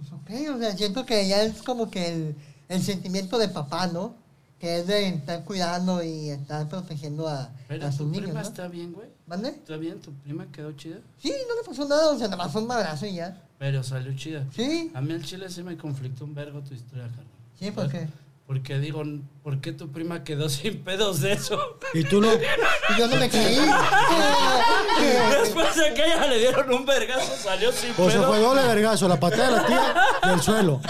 pues 0.00 0.12
ok, 0.12 0.56
o 0.56 0.58
sea, 0.58 0.76
siento 0.76 1.04
que 1.06 1.28
ya 1.28 1.42
es 1.42 1.62
como 1.62 1.90
que 1.90 2.08
el, 2.08 2.36
el 2.68 2.82
sentimiento 2.82 3.38
de 3.38 3.48
papá, 3.48 3.86
¿no? 3.86 4.14
Que 4.58 4.80
es 4.80 4.86
de 4.86 5.08
estar 5.08 5.44
cuidando 5.44 6.02
y 6.04 6.30
estar 6.30 6.68
protegiendo 6.68 7.26
a, 7.28 7.50
Pero 7.68 7.86
a 7.86 7.90
tu 7.90 7.96
sus 7.98 8.06
niños, 8.08 8.26
prima 8.26 8.42
¿no? 8.42 8.48
está 8.48 8.68
bien, 8.68 8.92
güey. 8.92 9.08
¿Mande? 9.26 9.48
¿Está 9.50 9.76
bien? 9.76 10.00
¿Tu 10.00 10.12
prima 10.12 10.46
quedó 10.52 10.72
chida? 10.72 10.98
Sí, 11.18 11.32
no 11.48 11.56
le 11.56 11.66
pasó 11.66 11.88
nada, 11.88 12.10
o 12.10 12.18
sea, 12.18 12.26
nada 12.28 12.36
más 12.44 12.52
fue 12.52 12.62
un 12.62 12.70
abrazo 12.70 13.06
y 13.06 13.14
ya. 13.14 13.42
Pero 13.58 13.82
salió 13.82 14.14
chida. 14.16 14.46
Sí, 14.54 14.90
A 14.94 15.00
mí 15.00 15.12
el 15.12 15.24
chile 15.24 15.48
sí 15.48 15.62
me 15.62 15.76
conflictó 15.76 16.24
un 16.24 16.34
vergo 16.34 16.60
tu 16.60 16.74
historia, 16.74 17.04
carnal. 17.08 17.26
sí, 17.58 17.70
porque... 17.70 18.08
Porque 18.50 18.80
digo, 18.80 19.04
¿por 19.44 19.60
qué 19.60 19.70
tu 19.70 19.92
prima 19.92 20.24
quedó 20.24 20.48
sin 20.48 20.82
pedos 20.82 21.20
de 21.20 21.34
eso? 21.34 21.78
Y 21.94 22.02
tú 22.02 22.20
no. 22.20 22.32
Y 22.34 22.98
yo 22.98 23.06
no 23.06 23.14
me 23.14 23.30
creí. 23.30 23.56
Después 25.40 25.76
de 25.76 25.94
que 25.94 26.04
ella 26.04 26.26
le 26.26 26.38
dieron 26.40 26.72
un 26.72 26.84
vergazo, 26.84 27.32
salió 27.40 27.70
sin 27.70 27.92
O 27.92 28.10
sea, 28.10 28.18
pedo. 28.20 28.26
fue 28.28 28.38
doble 28.40 28.62
vergazo, 28.62 29.06
la 29.06 29.20
patada 29.20 29.46
de 29.46 29.52
la 29.52 29.66
tía 29.66 29.94
y 30.24 30.28
el 30.30 30.40
suelo. 30.42 30.80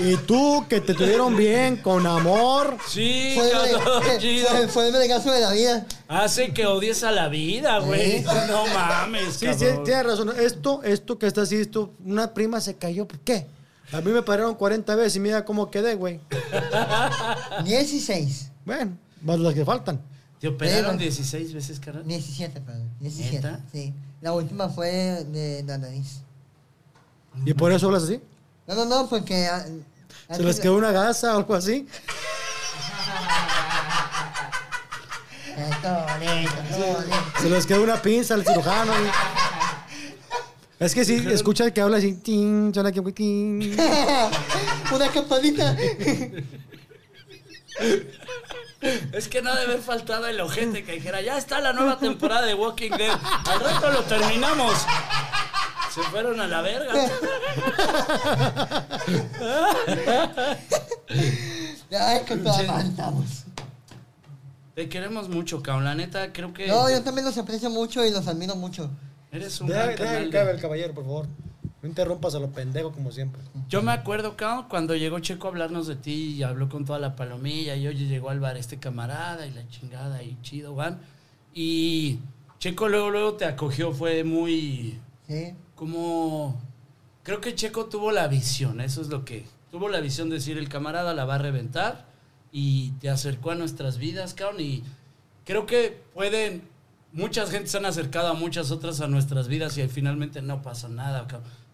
Y 0.00 0.16
tú, 0.26 0.66
que 0.68 0.80
te 0.80 0.92
tuvieron 0.92 1.36
bien, 1.36 1.76
con 1.76 2.04
amor. 2.04 2.76
Sí, 2.88 3.36
Fue 3.38 3.48
chido. 4.18 4.48
fue, 4.48 4.66
fue 4.66 4.86
el 4.88 4.92
vergazo 4.92 5.30
de 5.30 5.40
la 5.40 5.52
vida. 5.52 5.86
Hace 6.08 6.52
que 6.52 6.66
odies 6.66 7.04
a 7.04 7.12
la 7.12 7.28
vida, 7.28 7.78
güey. 7.78 8.22
No 8.48 8.66
mames, 8.66 9.34
Sí, 9.34 9.46
sí, 9.56 9.66
tienes 9.84 10.04
razón. 10.04 10.32
Esto, 10.36 10.82
esto 10.82 11.16
que 11.16 11.28
está 11.28 11.42
así, 11.42 11.54
esto, 11.54 11.92
una 12.04 12.34
prima 12.34 12.60
se 12.60 12.76
cayó, 12.76 13.06
¿por 13.06 13.20
qué? 13.20 13.46
A 13.92 14.00
mí 14.00 14.10
me 14.10 14.22
pararon 14.22 14.54
40 14.54 14.94
veces 14.96 15.16
y 15.16 15.20
mira 15.20 15.44
cómo 15.44 15.70
quedé, 15.70 15.94
güey. 15.94 16.20
16. 17.64 18.50
Bueno, 18.64 18.96
más 19.22 19.38
las 19.38 19.54
que 19.54 19.64
faltan. 19.64 20.00
Te 20.40 20.48
operaron 20.48 20.98
Sí, 20.98 21.04
16 21.04 21.54
veces, 21.54 21.80
carnal. 21.80 22.04
17, 22.06 22.60
perdón. 22.60 22.90
17. 23.00 23.36
¿Neta? 23.36 23.60
Sí. 23.72 23.94
La 24.20 24.32
última 24.32 24.68
fue 24.68 24.90
de 25.24 25.62
la 25.66 25.78
nariz. 25.78 26.20
Y 27.44 27.52
por 27.54 27.72
eso 27.72 27.86
hablas 27.86 28.04
así. 28.04 28.20
No, 28.66 28.74
no, 28.74 28.84
no, 28.86 29.08
porque. 29.08 29.46
ah, 29.46 29.64
Se 30.34 30.42
les 30.42 30.58
quedó 30.60 30.76
una 30.76 30.92
gasa 30.92 31.34
o 31.34 31.38
algo 31.38 31.54
así. 31.54 31.86
Esto 35.56 35.88
bonito, 35.88 36.52
esto 36.68 36.86
bonito. 36.94 37.16
Se 37.40 37.48
les 37.50 37.64
quedó 37.66 37.82
una 37.84 38.02
pinza 38.02 38.34
al 38.34 38.44
cirujano. 38.44 38.92
y- 38.92 39.10
Es 40.84 40.94
que 40.94 41.04
sí, 41.04 41.24
escucha 41.30 41.70
que 41.72 41.80
habla 41.80 41.96
así. 41.96 42.12
Tin, 42.14 42.72
suena 42.74 42.90
aquí, 42.90 43.00
tin. 43.12 43.74
Una 44.94 45.08
campanita. 45.08 45.74
Es 49.12 49.28
que 49.28 49.40
no 49.40 49.50
debe 49.54 49.64
haber 49.72 49.80
faltado 49.80 50.26
el 50.26 50.38
ojete 50.40 50.84
que 50.84 50.92
dijera, 50.92 51.22
ya 51.22 51.38
está 51.38 51.60
la 51.60 51.72
nueva 51.72 51.98
temporada 51.98 52.44
de 52.44 52.52
Walking 52.54 52.90
Dead. 52.90 53.18
Al 53.46 53.60
rato 53.60 53.90
lo 53.90 54.02
terminamos. 54.02 54.74
Se 55.94 56.02
fueron 56.02 56.38
a 56.40 56.46
la 56.48 56.60
verga. 56.60 56.92
Ay, 61.98 62.20
con 62.28 62.42
toda 62.42 62.58
Sí. 62.58 62.66
estamos. 62.88 63.26
Te 64.74 64.88
queremos 64.88 65.28
mucho, 65.28 65.62
cabrón. 65.62 65.84
La 65.84 65.94
neta, 65.94 66.32
creo 66.32 66.52
que 66.52 66.66
No, 66.66 66.90
yo 66.90 67.02
también 67.02 67.24
los 67.24 67.38
aprecio 67.38 67.70
mucho 67.70 68.04
y 68.04 68.10
los 68.10 68.26
admiro 68.26 68.56
mucho. 68.56 68.90
Eres 69.36 69.60
un 69.60 69.68
Deja, 69.68 69.84
gran 69.84 69.90
deja 69.96 70.04
canal 70.04 70.24
que 70.24 70.30
de- 70.30 70.38
acabe 70.38 70.54
el 70.56 70.60
caballero, 70.62 70.94
por 70.94 71.04
favor. 71.04 71.26
No 71.82 71.88
interrumpas 71.88 72.34
a 72.34 72.38
lo 72.38 72.48
pendejo 72.50 72.92
como 72.92 73.12
siempre. 73.12 73.42
Yo 73.68 73.82
me 73.82 73.92
acuerdo, 73.92 74.36
cabrón, 74.36 74.66
cuando 74.70 74.96
llegó 74.96 75.18
Checo 75.18 75.48
a 75.48 75.50
hablarnos 75.50 75.86
de 75.86 75.96
ti 75.96 76.34
y 76.36 76.42
habló 76.42 76.68
con 76.70 76.84
toda 76.86 76.98
la 76.98 77.14
palomilla 77.14 77.76
y 77.76 77.86
oye, 77.86 78.06
llegó 78.06 78.30
al 78.30 78.40
bar 78.40 78.56
este 78.56 78.78
camarada 78.78 79.46
y 79.46 79.50
la 79.50 79.68
chingada 79.68 80.22
y 80.22 80.38
chido, 80.40 80.74
van. 80.74 81.00
Y 81.52 82.20
Checo 82.58 82.88
luego, 82.88 83.10
luego 83.10 83.34
te 83.34 83.44
acogió, 83.44 83.92
fue 83.92 84.24
muy 84.24 84.98
Sí. 85.28 85.52
como... 85.74 86.58
Creo 87.22 87.40
que 87.40 87.54
Checo 87.54 87.86
tuvo 87.86 88.12
la 88.12 88.28
visión, 88.28 88.80
eso 88.80 89.00
es 89.02 89.08
lo 89.08 89.24
que... 89.24 89.46
Tuvo 89.70 89.88
la 89.88 90.00
visión 90.00 90.28
de 90.30 90.36
decir, 90.36 90.56
el 90.56 90.68
camarada 90.68 91.12
la 91.14 91.24
va 91.24 91.34
a 91.34 91.38
reventar 91.38 92.06
y 92.52 92.92
te 93.00 93.10
acercó 93.10 93.50
a 93.50 93.54
nuestras 93.56 93.98
vidas, 93.98 94.32
cabrón, 94.34 94.60
y 94.60 94.82
creo 95.44 95.66
que 95.66 96.00
pueden... 96.14 96.62
Muchas 97.14 97.50
gentes 97.50 97.70
se 97.70 97.78
han 97.78 97.86
acercado 97.86 98.28
a 98.28 98.34
muchas 98.34 98.72
otras 98.72 99.00
a 99.00 99.06
nuestras 99.06 99.46
vidas 99.46 99.78
y 99.78 99.86
finalmente 99.86 100.42
no 100.42 100.62
pasa 100.62 100.88
nada. 100.88 101.26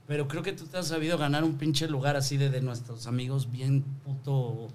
Pero 0.07 0.29
creo 0.29 0.43
que 0.43 0.53
tú 0.53 0.67
te 0.67 0.77
has 0.77 0.89
sabido 0.89 1.17
ganar 1.17 1.45
un 1.45 1.57
pinche 1.57 1.89
lugar 1.89 2.15
así 2.15 2.37
de, 2.37 2.51
de 2.51 2.61
nuestros 2.61 3.07
amigos 3.07 3.51
bien 3.51 3.83
puto 4.05 4.69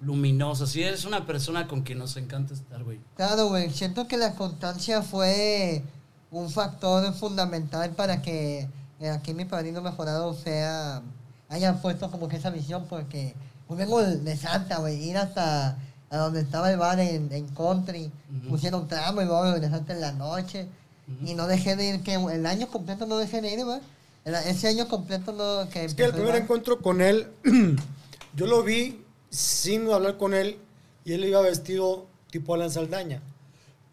luminosos. 0.00 0.76
Y 0.76 0.82
eres 0.82 1.06
una 1.06 1.26
persona 1.26 1.66
con 1.66 1.80
quien 1.80 1.98
nos 1.98 2.18
encanta 2.18 2.52
estar, 2.52 2.84
güey. 2.84 3.00
Claro, 3.16 3.48
güey. 3.48 3.70
Siento 3.70 4.06
que 4.06 4.18
la 4.18 4.34
constancia 4.34 5.00
fue 5.00 5.82
un 6.30 6.50
factor 6.50 7.12
fundamental 7.14 7.90
para 7.92 8.20
que 8.20 8.68
eh, 9.00 9.08
aquí 9.08 9.32
mi 9.32 9.46
padrino 9.46 9.80
mejorado 9.80 10.34
sea 10.34 11.02
haya 11.48 11.80
puesto 11.80 12.10
como 12.10 12.28
que 12.28 12.36
esa 12.36 12.50
visión 12.50 12.86
porque 12.88 13.34
pues 13.66 13.78
vengo 13.78 14.02
de 14.02 14.36
Santa, 14.36 14.78
güey, 14.78 15.02
ir 15.08 15.16
hasta 15.16 15.78
a 16.10 16.18
donde 16.18 16.40
estaba 16.40 16.70
el 16.70 16.76
bar 16.78 16.98
en, 17.00 17.32
en 17.32 17.46
Country, 17.48 18.10
Ujú. 18.40 18.48
pusieron 18.50 18.88
tramo 18.88 19.22
y 19.22 19.24
luego 19.24 19.52
regresaste 19.52 19.92
en 19.92 20.00
la 20.00 20.12
noche 20.12 20.66
Ujú. 21.06 21.30
y 21.30 21.34
no 21.34 21.46
dejé 21.46 21.76
de 21.76 21.88
ir, 21.88 22.02
que 22.02 22.14
el 22.14 22.46
año 22.46 22.68
completo 22.68 23.06
no 23.06 23.16
dejé 23.16 23.40
de 23.40 23.52
ir, 23.52 23.64
güey. 23.64 23.80
Ese 24.24 24.68
año 24.68 24.86
completo 24.88 25.32
no... 25.32 25.68
Que 25.70 25.84
Es 25.84 25.94
que 25.94 26.04
el 26.04 26.12
primer 26.12 26.32
bar. 26.32 26.42
encuentro 26.42 26.80
con 26.80 27.00
él, 27.00 27.28
yo 28.36 28.46
lo 28.46 28.62
vi 28.62 29.02
sin 29.30 29.90
hablar 29.90 30.18
con 30.18 30.34
él 30.34 30.58
y 31.04 31.12
él 31.14 31.24
iba 31.24 31.40
vestido 31.40 32.06
tipo 32.30 32.54
Alan 32.54 32.70
Saldaña. 32.70 33.22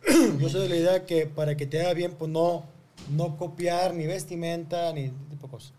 yo 0.40 0.50
soy 0.50 0.64
de 0.64 0.70
la 0.70 0.76
idea 0.76 1.06
que 1.06 1.28
para 1.28 1.56
que 1.56 1.66
te 1.66 1.80
haga 1.82 1.94
bien, 1.94 2.14
pues 2.18 2.30
no, 2.32 2.64
no 3.16 3.38
copiar 3.38 3.94
ni 3.94 4.06
vestimenta 4.06 4.92
ni 4.92 5.10
tipo 5.30 5.48
cosas. 5.48 5.72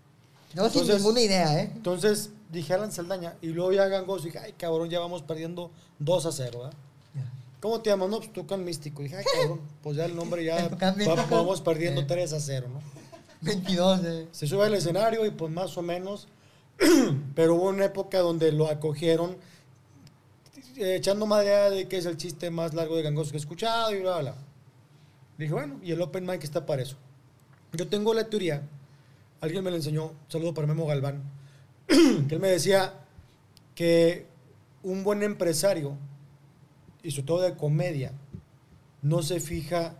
Sin 0.53 0.61
Entonces- 0.65 0.97
ninguna 0.99 1.21
idea, 1.21 1.61
¿eh? 1.61 1.71
Entonces 1.75 2.31
dije 2.51 2.75
Alan 2.75 2.93
Saldaña 2.93 3.35
y 3.43 3.49
luego 3.49 3.73
ya 3.73 3.87
Gangoso 3.89 4.25
y 4.27 4.31
dije, 4.31 4.39
ay 4.39 4.53
cabrón, 4.55 4.89
ya 4.91 5.01
vamos 5.01 5.23
perdiendo 5.23 5.71
2 5.99 6.27
a 6.27 6.33
0, 6.33 6.59
¿verdad? 6.59 6.75
¿Cómo 7.61 7.81
te 7.81 7.91
llamas? 7.91 8.09
No, 8.09 8.19
pues 8.19 8.33
Tucán 8.33 8.65
Místico. 8.65 9.03
Dije, 9.03 9.17
ay 9.17 9.25
cabrón, 9.35 9.61
pues 9.83 9.97
ya 9.97 10.05
el 10.05 10.15
nombre 10.15 10.45
ya 10.45 10.69
va- 10.83 11.27
vamos 11.31 11.61
perdiendo 11.61 12.03
Sí. 12.03 12.07
3 12.07 12.33
a 12.35 12.41
0, 12.41 12.69
¿no? 12.73 12.81
22, 13.41 14.01
eh. 14.05 14.29
Se 14.33 14.47
sube 14.47 14.65
al 14.67 14.75
escenario 14.75 15.25
y 15.27 15.31
pues 15.31 15.53
más 15.53 15.77
o 15.77 15.83
menos, 15.83 16.29
pero 17.35 17.55
hubo 17.57 17.69
una 17.69 17.85
época 17.85 18.19
donde 18.21 18.51
lo 18.53 18.69
acogieron 18.69 19.37
eh, 20.77 20.95
echando 20.97 21.27
madera 21.27 21.71
de 21.71 21.89
que 21.89 21.99
es 21.99 22.07
el 22.07 22.17
chiste 22.17 22.51
más 22.51 22.75
largo 22.75 22.97
de 22.97 23.03
gangoso 23.03 23.31
que 23.31 23.37
he 23.37 23.41
escuchado 23.41 23.93
y 23.95 24.01
bla, 24.01 24.19
bla. 24.19 24.33
bla. 24.33 24.35
Dije, 25.37 25.53
bueno, 25.53 25.79
y 25.83 25.93
el 25.93 26.01
open 26.03 26.27
mic 26.27 26.43
está 26.45 26.67
para 26.67 26.83
eso. 26.83 26.97
Yo 27.73 27.87
tengo 27.89 28.15
la 28.15 28.29
teoría, 28.29 28.63
alguien 29.41 29.63
me 29.63 29.71
la 29.71 29.77
enseñó, 29.77 30.13
saludo 30.29 30.55
para 30.55 30.67
Memo 30.67 30.87
Galván, 30.87 31.23
que 32.29 32.35
él 32.35 32.41
me 32.41 32.49
decía 32.49 32.95
que 33.75 34.27
un 34.83 35.05
buen 35.05 35.23
empresario, 35.23 35.97
y 37.03 37.11
sobre 37.11 37.23
todo 37.27 37.41
de 37.43 37.57
comedia, 37.57 38.13
no 39.03 39.23
se 39.23 39.41
fija 39.41 39.95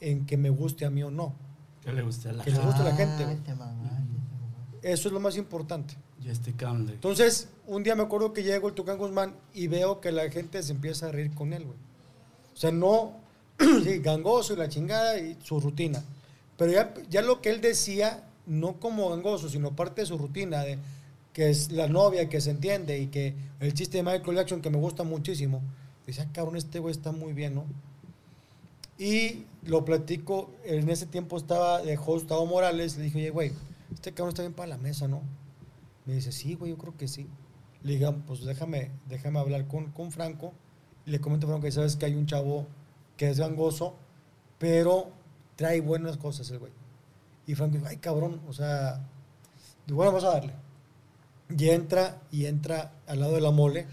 en 0.00 0.26
que 0.26 0.36
me 0.36 0.50
guste 0.50 0.84
a 0.84 0.90
mí 0.90 1.02
o 1.02 1.10
no. 1.10 1.34
Que 1.82 1.92
le 1.92 2.02
guste 2.02 2.28
a 2.28 2.32
la 2.32 2.44
Que 2.44 2.50
le 2.50 2.58
guste 2.58 2.80
a 2.82 2.84
la 2.84 2.94
gente, 2.96 3.22
Ah, 3.22 3.26
güey. 3.26 3.36
te 3.38 3.54
mamaste, 3.54 3.88
te 3.88 4.36
mamaste. 4.36 4.92
Eso 4.92 5.08
es 5.08 5.12
lo 5.14 5.20
más 5.20 5.36
importante. 5.36 5.96
Y 6.22 6.28
este 6.28 6.52
cabrón 6.52 6.86
de- 6.86 6.92
Entonces, 6.94 7.48
un 7.66 7.82
día 7.82 7.96
me 7.96 8.02
acuerdo 8.04 8.32
que 8.32 8.42
llego 8.42 8.68
el 8.68 8.74
Tucán 8.74 8.98
Guzmán 8.98 9.34
y 9.52 9.66
veo 9.66 10.00
que 10.00 10.12
la 10.12 10.30
gente 10.30 10.62
se 10.62 10.72
empieza 10.72 11.08
a 11.08 11.12
reír 11.12 11.34
con 11.34 11.52
él, 11.52 11.64
güey. 11.64 11.78
O 12.54 12.56
sea, 12.56 12.70
no, 12.70 13.16
sí, 13.58 13.98
gangoso 13.98 14.52
y 14.52 14.56
la 14.56 14.68
chingada 14.68 15.18
y 15.18 15.36
su 15.42 15.58
rutina. 15.58 16.02
Pero 16.56 16.72
ya, 16.72 16.94
ya 17.10 17.22
lo 17.22 17.40
que 17.40 17.50
él 17.50 17.60
decía, 17.60 18.24
no 18.46 18.78
como 18.78 19.08
gangoso, 19.10 19.48
sino 19.48 19.74
parte 19.74 20.02
de 20.02 20.06
su 20.06 20.18
rutina, 20.18 20.60
de 20.62 20.78
que 21.32 21.50
es 21.50 21.72
la 21.72 21.88
novia 21.88 22.28
que 22.28 22.40
se 22.40 22.50
entiende 22.50 22.98
y 22.98 23.06
que 23.06 23.34
el 23.60 23.74
chiste 23.74 23.98
de 23.98 24.02
Michael 24.02 24.36
Jackson 24.36 24.60
que 24.60 24.70
me 24.70 24.78
gusta 24.78 25.02
muchísimo. 25.02 25.62
Dice, 26.06 26.22
ah, 26.22 26.28
cabrón, 26.32 26.56
este 26.56 26.78
güey 26.78 26.92
está 26.92 27.12
muy 27.12 27.32
bien, 27.32 27.54
¿no? 27.54 27.64
Y 28.98 29.46
lo 29.64 29.84
platico, 29.84 30.50
en 30.64 30.88
ese 30.88 31.06
tiempo 31.06 31.36
estaba 31.36 31.80
de 31.82 31.96
host 31.96 32.06
Gustavo 32.06 32.46
Morales, 32.46 32.96
le 32.96 33.04
dije, 33.04 33.18
oye, 33.18 33.30
güey, 33.30 33.52
este 33.92 34.12
cabrón 34.12 34.30
está 34.30 34.42
bien 34.42 34.52
para 34.52 34.68
la 34.68 34.78
mesa, 34.78 35.08
¿no? 35.08 35.22
Me 36.04 36.14
dice, 36.14 36.32
sí, 36.32 36.54
güey, 36.54 36.72
yo 36.72 36.78
creo 36.78 36.96
que 36.96 37.08
sí. 37.08 37.26
Le 37.82 37.94
dije, 37.94 38.06
"Ah, 38.06 38.16
pues 38.26 38.44
déjame, 38.44 38.90
déjame 39.08 39.38
hablar 39.38 39.66
con, 39.66 39.90
con 39.92 40.12
Franco. 40.12 40.52
Le 41.04 41.20
comento 41.20 41.46
a 41.46 41.50
Franco 41.50 41.64
que 41.64 41.72
sabes 41.72 41.96
que 41.96 42.06
hay 42.06 42.14
un 42.14 42.26
chavo 42.26 42.66
que 43.16 43.28
es 43.30 43.38
gangoso, 43.38 43.96
pero 44.58 45.10
trae 45.56 45.80
buenas 45.80 46.16
cosas 46.16 46.48
el 46.50 46.58
güey. 46.58 46.72
Y 47.46 47.54
Franco 47.54 47.76
dijo, 47.76 47.88
ay, 47.88 47.96
cabrón, 47.96 48.40
o 48.48 48.52
sea, 48.52 49.04
bueno, 49.88 50.12
vamos 50.12 50.24
a 50.24 50.34
darle. 50.34 50.54
Y 51.56 51.68
entra, 51.70 52.18
y 52.30 52.46
entra 52.46 52.92
al 53.06 53.20
lado 53.20 53.34
de 53.34 53.40
la 53.40 53.50
mole. 53.50 53.86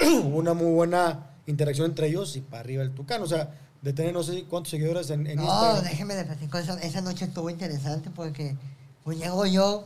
Hubo 0.00 0.36
una 0.38 0.54
muy 0.54 0.72
buena 0.72 1.30
interacción 1.46 1.86
entre 1.90 2.08
ellos 2.08 2.36
y 2.36 2.40
para 2.40 2.60
arriba 2.60 2.82
el 2.82 2.92
Tucán. 2.92 3.22
O 3.22 3.26
sea, 3.26 3.50
de 3.82 3.92
tener 3.92 4.12
no 4.12 4.22
sé 4.22 4.44
cuántos 4.44 4.70
seguidores 4.70 5.10
en, 5.10 5.26
en 5.26 5.36
No, 5.36 5.44
Instagram. 5.44 5.84
déjeme 5.84 6.14
de 6.14 6.24
platicar. 6.24 6.62
Esa, 6.62 6.78
esa 6.80 7.00
noche 7.00 7.24
estuvo 7.26 7.48
interesante 7.50 8.10
porque 8.10 8.56
pues 9.04 9.18
llego 9.18 9.46
yo, 9.46 9.84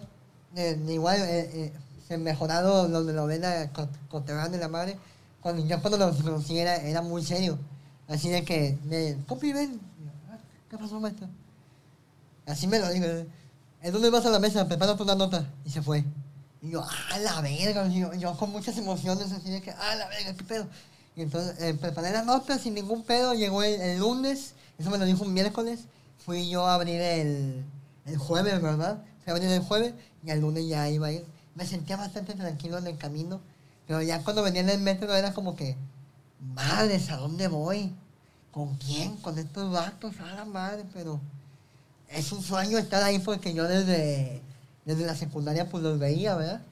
de 0.55 0.77
igual, 0.93 1.21
eh, 1.21 1.73
eh, 2.11 2.17
mejorado 2.19 2.89
lo 2.89 3.05
de 3.05 3.13
novela 3.15 3.71
con, 3.73 3.89
con 4.09 4.25
Terrán 4.25 4.53
de 4.53 4.59
la 4.59 4.69
Madre. 4.69 4.99
Cuando, 5.41 5.65
yo 5.65 5.81
cuando 5.81 5.99
lo 5.99 6.15
conocí 6.17 6.59
era, 6.59 6.77
era 6.77 7.03
muy 7.03 7.25
serio. 7.25 7.59
Así 8.09 8.29
de 8.29 8.45
que, 8.45 8.77
me, 8.85 9.17
compi, 9.27 9.53
ven. 9.53 9.81
"Ah, 10.31 10.37
¿Qué 10.69 10.77
pasó, 10.77 11.01
maestro? 11.01 11.29
Así 12.47 12.67
me 12.67 12.79
lo 12.79 12.91
digo. 12.91 13.07
¿En 13.81 13.93
dónde 13.93 14.11
vas 14.11 14.27
a 14.27 14.31
la 14.31 14.39
mesa? 14.39 14.67
Prepárate 14.69 15.03
una 15.03 15.15
nota. 15.15 15.49
Y 15.65 15.71
se 15.71 15.81
fue. 15.83 16.05
Y 16.63 16.71
yo, 16.71 16.83
ah, 16.83 17.19
la 17.19 17.41
verga. 17.41 17.87
Yo, 17.89 18.15
yo 18.15 18.37
con 18.37 18.51
muchas 18.51 18.79
emociones, 18.79 19.33
así 19.33 19.51
de 19.51 19.61
que, 19.61 19.73
ah, 19.73 19.97
la 19.97 20.09
verga, 20.09 20.35
qué 20.35 20.45
pedo. 20.45 20.67
Y 21.17 21.23
entonces 21.23 21.61
eh, 21.61 21.75
preparé 21.75 22.13
la 22.13 22.23
nota 22.23 22.59
sin 22.59 22.75
ningún 22.75 23.03
pedo. 23.03 23.35
Llegó 23.35 23.63
el, 23.63 23.81
el 23.81 23.99
lunes, 23.99 24.55
eso 24.79 24.89
me 24.91 24.99
lo 24.99 25.05
dijo 25.05 25.25
un 25.25 25.35
miércoles. 25.35 25.81
Fui 26.25 26.49
yo 26.49 26.67
a 26.67 26.75
abrir 26.75 27.01
el, 27.01 27.65
el 28.07 28.17
jueves, 28.17 28.63
¿verdad? 28.63 29.03
Fui 29.25 29.33
a 29.33 29.37
abrir 29.37 29.51
el 29.51 29.61
jueves 29.61 29.93
y 30.25 30.31
el 30.31 30.41
lunes 30.41 30.67
ya 30.69 30.89
iba 30.89 31.09
a 31.09 31.13
ir. 31.13 31.27
Me 31.55 31.67
sentía 31.67 31.97
bastante 31.97 32.35
tranquilo 32.35 32.79
en 32.79 32.87
el 32.87 32.97
camino. 32.97 33.41
Pero 33.87 34.01
ya 34.01 34.23
cuando 34.23 34.43
venía 34.43 34.61
en 34.61 34.71
el 34.71 34.81
metro 34.81 35.13
era 35.15 35.35
como 35.35 35.57
que, 35.57 35.77
madres, 36.55 37.11
¿a 37.11 37.17
dónde 37.17 37.49
voy? 37.49 37.93
¿Con 38.53 38.77
quién? 38.77 39.17
Con 39.17 39.39
estos 39.39 39.73
vatos, 39.73 40.15
a 40.21 40.35
la 40.35 40.45
madre, 40.45 40.85
pero 40.95 41.21
es 42.09 42.31
un 42.33 42.43
sueño 42.43 42.79
estar 42.79 43.03
ahí 43.03 43.19
porque 43.19 43.53
yo 43.55 43.67
desde, 43.67 44.41
desde 44.85 45.07
la 45.07 45.15
secundaria 45.15 45.69
pues 45.69 45.83
los 45.83 45.99
veía, 45.99 46.35
¿verdad? 46.35 46.63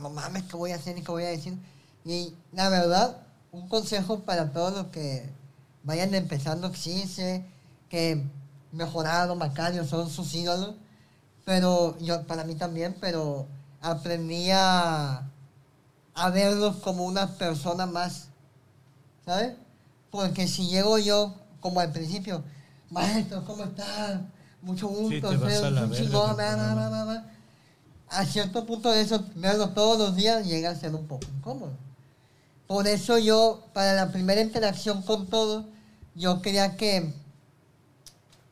No 0.00 0.10
mames, 0.10 0.44
¿qué 0.44 0.56
voy 0.56 0.72
a 0.72 0.76
hacer 0.76 0.96
y 0.96 1.02
qué 1.02 1.10
voy 1.10 1.24
a 1.24 1.28
decir? 1.28 1.58
Y 2.04 2.34
la 2.52 2.68
verdad, 2.68 3.18
un 3.52 3.68
consejo 3.68 4.20
para 4.20 4.52
todos 4.52 4.72
los 4.72 4.86
que 4.86 5.28
vayan 5.82 6.14
empezando, 6.14 6.72
sé 6.74 7.44
que 7.88 8.24
Mejorado, 8.70 9.34
Macario 9.34 9.84
son 9.86 10.10
sus 10.10 10.34
ídolos, 10.34 10.74
pero 11.44 11.98
yo, 11.98 12.26
para 12.26 12.44
mí 12.44 12.54
también, 12.54 12.94
pero 13.00 13.46
aprendí 13.80 14.50
a, 14.50 15.26
a 16.14 16.30
verlos 16.30 16.76
como 16.76 17.04
una 17.04 17.38
persona 17.38 17.86
más, 17.86 18.28
¿sabes? 19.24 19.54
Porque 20.10 20.46
si 20.46 20.68
llego 20.68 20.98
yo, 20.98 21.34
como 21.60 21.80
al 21.80 21.90
principio, 21.92 22.44
maestro, 22.90 23.44
¿cómo 23.44 23.64
estás? 23.64 24.20
Mucho 24.62 24.88
gusto, 24.88 25.30
un 25.30 25.90
chingón. 25.94 26.36
A 28.10 28.24
cierto 28.24 28.64
punto 28.66 28.90
de 28.90 29.02
eso, 29.02 29.22
verlo 29.36 29.68
todos 29.70 29.98
los 29.98 30.16
días 30.16 30.46
llega 30.46 30.70
a 30.70 30.74
ser 30.74 30.94
un 30.94 31.06
poco 31.06 31.26
incómodo. 31.36 31.72
Por 32.66 32.86
eso 32.86 33.18
yo, 33.18 33.62
para 33.72 33.92
la 33.94 34.10
primera 34.10 34.40
interacción 34.40 35.02
con 35.02 35.26
todos, 35.26 35.64
yo 36.14 36.40
quería 36.42 36.76
que, 36.76 37.12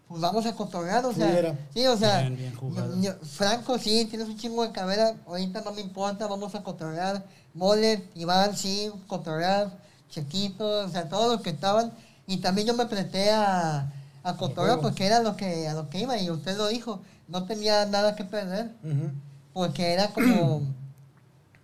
pues 0.09 0.21
vamos 0.21 0.47
a 0.47 0.55
cotorrear, 0.55 1.05
o 1.05 1.13
sea, 1.13 1.57
sí, 1.75 1.87
o 1.87 1.97
sea, 1.97 2.21
Bien, 2.21 2.37
bien 2.37 2.55
jugado. 2.55 3.01
yo- 3.01 3.15
Franco, 3.23 3.79
sí, 3.79 4.05
tienes 4.09 4.29
un 4.29 4.37
chingo 4.39 4.63
de 4.63 4.73
cabera, 4.73 5.17
ahorita 5.27 5.63
no 5.63 5.73
me 5.73 5.81
importa, 5.81 6.27
vamos 6.27 6.55
a 6.55 6.63
cotorrear, 6.63 7.25
Mole, 7.55 8.09
Iván, 8.15 8.57
sí, 8.57 8.91
cotorrear, 9.07 9.71
Chequito, 10.11 10.85
o 10.87 10.89
sea, 10.89 11.09
todos 11.09 11.33
los 11.33 11.41
que 11.41 11.51
estaban, 11.51 11.93
y 12.27 12.39
también 12.39 12.69
yo 12.69 12.75
me 12.75 12.87
presté 12.87 13.31
a, 13.33 13.93
a 14.31 14.33
huevo. 14.33 14.83
porque 14.83 15.07
era 15.07 15.21
lo 15.23 15.37
que, 15.37 15.69
a 15.69 15.75
lo 15.75 15.89
que 15.89 16.01
iba, 16.01 16.19
y 16.19 16.31
usted 16.31 16.57
lo 16.57 16.69
dijo, 16.69 17.01
no 17.29 17.45
tenía 17.45 17.87
nada 17.87 18.17
que 18.17 18.25
perder 18.25 18.73
porque 19.53 19.95
era 19.95 20.13
como... 20.13 20.63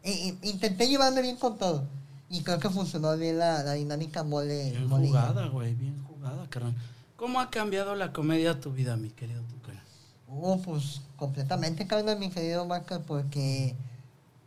intenté 0.42 0.88
llevarme 0.88 1.20
bien 1.20 1.36
con 1.36 1.58
todo. 1.58 1.84
Y 2.30 2.42
creo 2.42 2.58
que 2.58 2.70
funcionó 2.70 3.14
bien 3.18 3.38
la, 3.38 3.62
la 3.62 3.74
dinámica 3.74 4.22
mole. 4.22 4.70
Bien 4.70 4.86
mole. 4.86 5.08
jugada, 5.08 5.46
güey, 5.48 5.74
bien 5.74 6.02
jugada, 6.04 6.48
carnal. 6.48 6.74
¿Cómo 7.16 7.38
ha 7.38 7.50
cambiado 7.50 7.94
la 7.94 8.12
comedia 8.12 8.58
tu 8.58 8.72
vida, 8.72 8.96
mi 8.96 9.10
querido 9.10 9.42
Tucán? 9.42 9.78
Uh, 10.26 10.58
pues 10.62 11.02
completamente 11.16 11.86
cambia 11.86 12.16
mi 12.16 12.30
querido 12.30 12.64
Marca 12.64 13.00
porque 13.00 13.76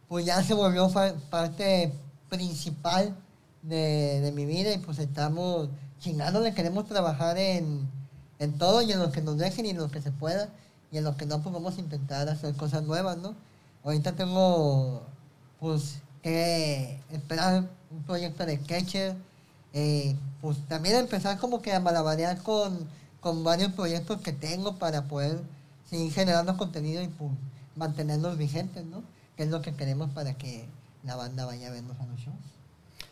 pues 0.07 0.26
ya 0.26 0.41
se 0.41 0.55
volvió 0.55 0.91
parte 1.30 1.93
principal 2.30 3.16
de, 3.61 4.22
de 4.22 4.32
mi 4.32 4.45
vida 4.47 4.74
y 4.74 4.80
pues 4.80 4.97
estamos 4.97 5.70
chingándole, 5.99 6.53
queremos 6.55 6.88
trabajar 6.88 7.38
en, 7.38 7.88
en 8.39 8.57
todo 8.57 8.81
y 8.81 8.91
en 8.91 8.99
lo 8.99 9.11
que 9.11 9.21
nos 9.21 9.38
dejen 9.38 9.65
y 9.65 9.69
en 9.69 9.77
lo 9.77 9.89
que 9.89 10.01
se 10.01 10.11
pueda 10.11 10.49
y 10.91 10.97
en 10.97 11.03
lo 11.03 11.15
que 11.17 11.25
no 11.25 11.41
pues 11.41 11.53
vamos 11.53 11.77
a 11.77 11.81
intentar 11.81 12.29
hacer 12.29 12.55
cosas 12.55 12.83
nuevas, 12.83 13.17
¿no? 13.17 13.36
Ahorita 13.83 14.13
tengo 14.13 15.03
pues 15.59 15.99
que 16.21 16.99
esperar 17.11 17.65
un 17.91 18.03
proyecto 18.03 18.45
de 18.45 18.59
Catcher, 18.59 19.15
eh, 19.73 20.15
pues 20.41 20.57
también 20.67 20.95
empezar 20.95 21.38
como 21.38 21.61
que 21.61 21.73
a 21.73 21.79
malabarear 21.79 22.41
con, 22.41 22.88
con 23.19 23.43
varios 23.43 23.73
proyectos 23.73 24.21
que 24.21 24.33
tengo 24.33 24.77
para 24.77 25.03
poder 25.03 25.39
seguir 25.89 26.11
generando 26.11 26.57
contenido 26.57 27.03
y 27.03 27.07
pues, 27.07 27.31
mantenernos 27.75 28.38
vigentes, 28.38 28.86
¿no? 28.86 29.03
Que 29.38 29.43
es 29.43 29.49
lo 29.49 29.61
que 29.61 29.73
queremos 29.75 30.09
para 30.11 30.33
que 30.36 30.65
la 31.03 31.15
banda 31.15 31.45
vaya 31.45 31.67
a 31.67 31.71
vernos 31.71 31.99
a 31.99 32.05
los 32.05 32.19
shows. 32.19 32.36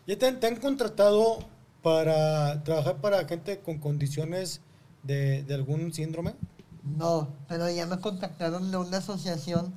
¿Ya 0.08 0.18
te, 0.18 0.32
te 0.32 0.48
han 0.48 0.56
contratado 0.56 1.40
para 1.82 2.64
trabajar 2.64 2.98
para 2.98 3.26
gente 3.26 3.60
con 3.60 3.78
condiciones 3.78 4.62
de, 5.04 5.44
de 5.44 5.54
algún 5.54 5.94
síndrome? 5.94 6.34
No, 6.84 7.30
pero 7.48 7.70
ya 7.70 7.86
me 7.86 8.00
contactaron 8.00 8.70
de 8.72 8.78
una 8.78 8.98
asociación, 8.98 9.74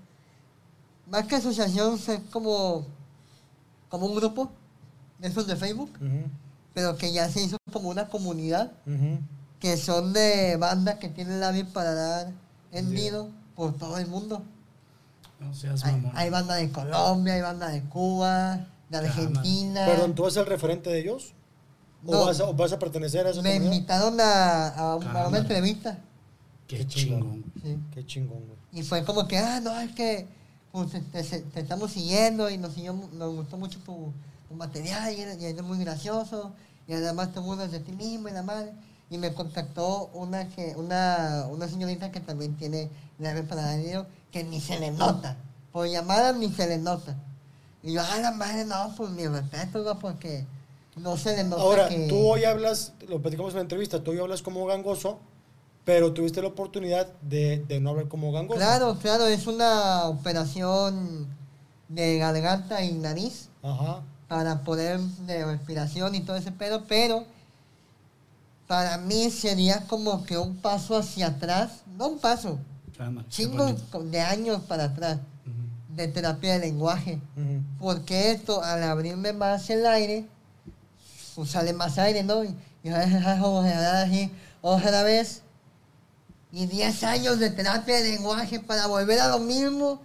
más 1.09 1.27
que 1.27 1.37
asociación, 1.37 1.95
es 1.95 2.21
como, 2.33 2.87
como 3.89 4.07
un 4.07 4.17
grupo 4.17 4.51
de 5.21 5.29
esos 5.29 5.47
de 5.47 5.55
Facebook, 5.57 5.91
pero 6.75 6.97
que 6.97 7.13
ya 7.13 7.29
se 7.29 7.43
hizo 7.43 7.57
como 7.73 7.91
una 7.91 8.09
comunidad 8.09 8.73
que 9.61 9.77
son 9.77 10.13
de 10.13 10.57
bandas 10.57 10.97
que 10.97 11.09
tienen 11.09 11.41
la 11.41 11.53
vida 11.53 11.69
para 11.73 11.95
dar 11.95 12.33
envido 12.73 13.29
por 13.55 13.73
todo 13.77 13.99
el 13.99 14.07
mundo. 14.09 14.43
No 15.39 15.55
seas 15.55 15.85
Hay, 15.85 15.93
mamón. 15.95 16.13
hay 16.15 16.31
banda 16.31 16.55
de 16.57 16.71
Colombia, 16.71 17.35
hay 17.35 17.43
banda 17.43 17.69
de 17.69 17.83
Cuba, 17.85 18.67
de 18.91 18.97
Argentina. 18.99 19.87
Perdón, 19.87 20.15
¿tú 20.15 20.29
ser 20.31 20.43
el 20.43 20.49
referente 20.49 20.91
de 20.91 21.01
ellos? 21.01 21.35
¿O, 22.05 22.13
No. 22.13 22.25
vas, 22.27 22.41
a, 22.41 22.45
o 22.45 22.55
vas 22.55 22.73
a 22.73 22.79
pertenecer 22.79 23.27
a 23.27 23.31
esa 23.31 23.43
Me 23.43 23.55
comunidad? 23.55 23.73
invitaron 23.75 24.21
a, 24.21 24.69
a 24.69 24.97
un- 24.97 25.07
a 25.07 25.29
una 25.29 25.39
entrevista. 25.39 25.99
Qué 26.69 26.79
Qué 26.79 26.87
chingón. 26.87 27.45
sí. 27.63 27.77
Qué 27.95 28.05
chingón, 28.07 28.39
güey. 28.47 28.57
Y 28.73 28.83
fue 28.83 29.05
como 29.05 29.27
que, 29.27 29.39
ah, 29.39 29.61
no, 29.61 29.79
es 29.81 29.93
que 29.93 30.27
pues, 30.73 30.91
te, 30.93 31.01
te- 31.01 31.41
te 31.41 31.61
estamos 31.61 31.93
siguiendo 31.93 32.51
y 32.51 32.59
nos, 32.59 32.75
siguió- 32.75 33.09
nos 33.13 33.35
gustó 33.35 33.57
mucho 33.57 33.79
tu, 33.81 34.13
tu 34.49 34.55
material 34.55 35.13
y 35.15 35.21
eres, 35.21 35.41
y 35.41 35.47
eres 35.47 35.63
muy 35.63 35.79
gracioso 35.79 36.53
y 36.87 36.93
además 36.93 37.33
te 37.33 37.41
burlas 37.41 37.71
de 37.73 37.81
ti 37.81 37.93
mismo 37.93 38.29
y 38.29 38.33
la 38.33 38.43
madre. 38.43 38.73
Y 39.09 39.19
me 39.19 39.33
contactó 39.33 40.11
una, 40.15 40.49
que, 40.49 40.75
una, 40.77 41.47
una 41.49 41.69
señorita 41.69 42.11
que 42.11 42.21
también 42.21 42.57
tiene 42.57 42.91
la 43.19 43.33
para 43.45 43.63
dar 43.63 43.79
dinero 43.79 44.07
que 44.33 44.43
ni 44.45 44.61
se 44.61 44.79
le 44.81 44.91
nota. 44.91 45.37
Por 45.73 45.87
llamada 45.89 46.33
ni 46.33 46.51
se 46.53 46.67
le 46.67 46.79
nota. 46.79 47.17
Y 47.83 47.93
yo, 47.93 48.03
ah, 48.03 48.19
la 48.19 48.33
madre, 48.33 48.65
no, 48.65 48.93
pues 48.97 49.11
mi 49.11 49.27
respeto, 49.29 49.83
¿no? 49.85 49.99
porque 50.01 50.45
no 50.97 51.17
se 51.17 51.37
le 51.37 51.45
nota 51.45 51.63
Ahora, 51.63 51.89
que... 51.89 52.07
tú 52.09 52.19
hoy 52.19 52.45
hablas, 52.45 52.93
lo 53.09 53.21
platicamos 53.23 53.53
en 53.53 53.57
la 53.57 53.63
entrevista, 53.63 54.03
tú 54.03 54.11
hoy 54.11 54.19
hablas 54.19 54.43
como 54.43 54.65
gangoso, 54.67 55.19
pero 55.85 56.13
tuviste 56.13 56.43
la 56.43 56.49
oportunidad 56.49 57.07
de, 57.23 57.59
de 57.69 57.81
no 57.81 57.91
hablar 57.91 58.09
como 58.09 58.33
gangoso. 58.33 58.59
Claro, 58.59 58.99
claro, 59.01 59.27
es 59.27 59.47
una 59.47 60.05
operación 60.07 61.29
de 61.89 62.19
garganta 62.19 62.83
y 62.83 62.93
nariz. 62.93 63.49
Ajá. 63.63 64.03
para 64.29 64.63
poder 64.63 64.99
de 65.01 65.45
respiración 65.45 66.15
y 66.15 66.21
todo 66.21 66.37
ese 66.37 66.53
pedo, 66.53 66.85
pero 66.89 67.25
para 68.67 68.99
mí 68.99 69.31
sería 69.31 69.87
como 69.87 70.25
que 70.25 70.37
un 70.39 70.57
paso 70.57 70.97
hacia 70.97 71.29
atrás, 71.29 71.83
no 71.97 72.09
un 72.09 72.19
paso, 72.19 72.59
chingos 73.29 73.91
bonito. 73.93 74.11
de 74.11 74.21
años 74.21 74.63
para 74.63 74.85
atrás 74.85 75.19
de 75.95 76.09
terapia 76.09 76.55
de 76.55 76.59
lenguaje, 76.59 77.21
porque 77.79 78.33
esto 78.33 78.63
al 78.63 78.83
abrirme 78.83 79.33
más 79.33 79.71
el 79.71 79.87
aire, 79.87 80.27
pues 81.37 81.51
sale 81.51 81.73
más 81.75 81.99
aire, 81.99 82.25
¿no? 82.25 82.43
Y, 82.43 82.57
y 82.83 82.89
así, 82.89 84.33
otra 84.63 85.03
vez, 85.03 85.43
y 86.51 86.67
10 86.67 87.05
años 87.05 87.39
de 87.39 87.51
terapia 87.51 87.97
de 87.97 88.11
lenguaje 88.13 88.59
para 88.59 88.87
volver 88.87 89.21
a 89.21 89.29
lo 89.29 89.39
mismo, 89.39 90.01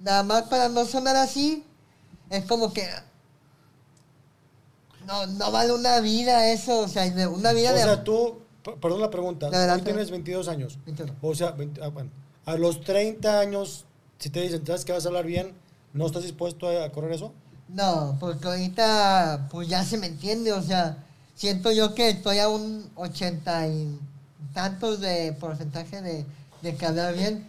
nada 0.00 0.22
más 0.22 0.44
para 0.44 0.68
no 0.68 0.84
sonar 0.84 1.16
así, 1.16 1.64
es 2.30 2.44
como 2.44 2.72
que 2.72 2.88
no, 5.06 5.26
no 5.26 5.50
vale 5.50 5.72
una 5.72 6.00
vida 6.00 6.50
eso, 6.52 6.80
o 6.80 6.88
sea, 6.88 7.04
una 7.28 7.52
vida 7.52 7.70
O 7.70 7.74
de... 7.74 7.82
sea, 7.82 8.04
tú, 8.04 8.38
perdón 8.62 9.00
la 9.00 9.10
pregunta, 9.10 9.48
adelante. 9.48 9.86
tienes 9.86 10.10
22 10.10 10.48
años. 10.48 10.78
21. 10.86 11.16
O 11.20 11.34
sea, 11.34 11.50
20 11.50 11.82
ah, 11.82 11.88
bueno, 11.88 12.10
a 12.44 12.56
los 12.56 12.82
30 12.82 13.40
años, 13.40 13.86
si 14.18 14.30
te 14.30 14.40
dicen, 14.40 14.64
¿sabes 14.64 14.84
que 14.84 14.92
vas 14.92 15.04
a 15.04 15.08
hablar 15.08 15.26
bien? 15.26 15.52
¿No 15.92 16.06
estás 16.06 16.22
dispuesto 16.22 16.68
a, 16.68 16.84
a 16.84 16.92
correr 16.92 17.12
eso? 17.12 17.32
No, 17.68 18.16
porque 18.20 18.46
ahorita 18.46 19.48
pues 19.50 19.68
ya 19.68 19.84
se 19.84 19.98
me 19.98 20.06
entiende, 20.06 20.52
o 20.52 20.62
sea, 20.62 20.96
siento 21.34 21.72
yo 21.72 21.94
que 21.94 22.10
estoy 22.10 22.38
a 22.38 22.48
un 22.48 22.88
ochenta 22.94 23.66
y 23.66 23.98
tantos 24.54 25.00
de 25.00 25.32
porcentaje 25.38 26.00
de, 26.00 26.24
de 26.62 26.76
que 26.76 27.12
bien. 27.12 27.46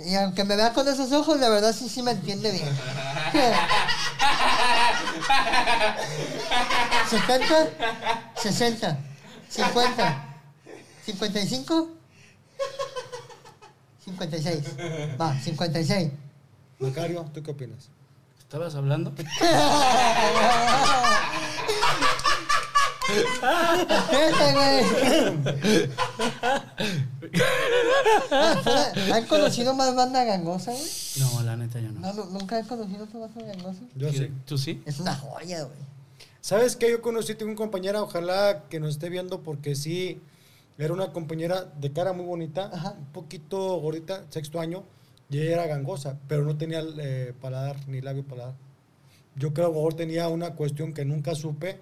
Y 0.00 0.14
aunque 0.14 0.44
me 0.44 0.56
vea 0.56 0.72
con 0.72 0.88
esos 0.88 1.12
ojos, 1.12 1.38
la 1.38 1.48
verdad 1.48 1.74
sí, 1.76 1.88
sí 1.88 2.02
me 2.02 2.12
entiende 2.12 2.50
bien. 2.50 2.68
¿Qué? 3.32 3.52
¿70? 7.10 7.68
60. 8.36 8.98
50. 9.48 10.24
55. 11.04 11.88
56. 14.04 14.64
Va, 15.20 15.38
56. 15.38 16.10
Macario, 16.78 17.24
¿tú 17.32 17.42
qué 17.42 17.50
opinas? 17.50 17.88
¿Estabas 18.48 18.74
hablando? 18.76 19.12
Güey. 24.52 24.84
¿Han 29.12 29.26
conocido 29.26 29.74
más 29.74 29.94
banda 29.94 30.24
gangosa, 30.24 30.72
güey? 30.72 30.86
No, 31.18 31.42
la 31.42 31.56
neta 31.56 31.78
yo 31.78 31.92
no. 31.92 32.00
No, 32.00 32.12
no, 32.14 32.24
nunca 32.26 32.58
he 32.58 32.64
conocido 32.64 33.04
otra 33.04 33.20
banda 33.20 33.42
gangosa. 33.42 33.80
Yo 33.94 34.10
sí. 34.10 34.30
¿Tú 34.46 34.56
sí? 34.56 34.82
Es 34.86 34.98
una 34.98 35.14
joya, 35.14 35.64
güey. 35.64 35.78
¿Sabes 36.40 36.76
qué? 36.76 36.90
Yo 36.90 37.02
conocí, 37.02 37.34
tengo 37.34 37.50
una 37.50 37.58
compañera, 37.58 38.02
ojalá 38.02 38.64
que 38.70 38.80
nos 38.80 38.90
esté 38.90 39.10
viendo, 39.10 39.42
porque 39.42 39.74
sí, 39.74 40.22
era 40.78 40.94
una 40.94 41.12
compañera 41.12 41.64
de 41.78 41.92
cara 41.92 42.14
muy 42.14 42.24
bonita, 42.24 42.70
Ajá. 42.72 42.94
un 42.98 43.12
poquito 43.12 43.78
gordita, 43.78 44.24
sexto 44.30 44.58
año, 44.58 44.84
y 45.30 45.38
ella 45.40 45.52
era 45.54 45.66
gangosa, 45.66 46.18
pero 46.28 46.44
no 46.44 46.56
tenía 46.56 46.82
eh, 46.98 47.32
paladar, 47.40 47.76
ni 47.88 48.00
labio 48.00 48.24
paladar. 48.24 48.54
Yo 49.36 49.52
creo 49.52 49.54
que 49.54 49.60
a 49.62 49.64
lo 49.68 49.74
mejor 49.74 49.94
tenía 49.94 50.28
una 50.28 50.54
cuestión 50.54 50.92
que 50.94 51.04
nunca 51.04 51.34
supe, 51.34 51.78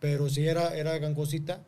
pero 0.00 0.28
sí 0.28 0.46
era, 0.46 0.74
era 0.76 0.96
gangosita. 0.98 1.60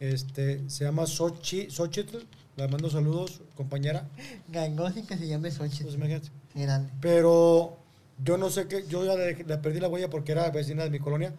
Este, 0.00 0.68
se 0.68 0.84
llama 0.84 1.06
Sochi, 1.06 1.70
Xochitl, 1.70 2.18
le 2.56 2.68
mando 2.68 2.88
saludos, 2.90 3.40
compañera. 3.56 4.06
Gangosa 4.48 5.02
que 5.06 5.16
se 5.16 5.26
llame 5.28 5.50
Pues 5.50 5.72
Xochitl. 5.72 5.94
imagínate. 5.94 6.28
Qué 6.52 6.62
grande. 6.62 6.90
Pero 7.00 7.76
yo 8.24 8.36
no 8.38 8.48
sé 8.50 8.66
qué, 8.68 8.84
yo 8.88 9.04
ya 9.04 9.16
le, 9.16 9.34
le 9.44 9.58
perdí 9.58 9.80
la 9.80 9.88
huella 9.88 10.08
porque 10.08 10.32
era 10.32 10.48
vecina 10.50 10.84
de 10.84 10.90
mi 10.90 10.98
colonia. 10.98 11.32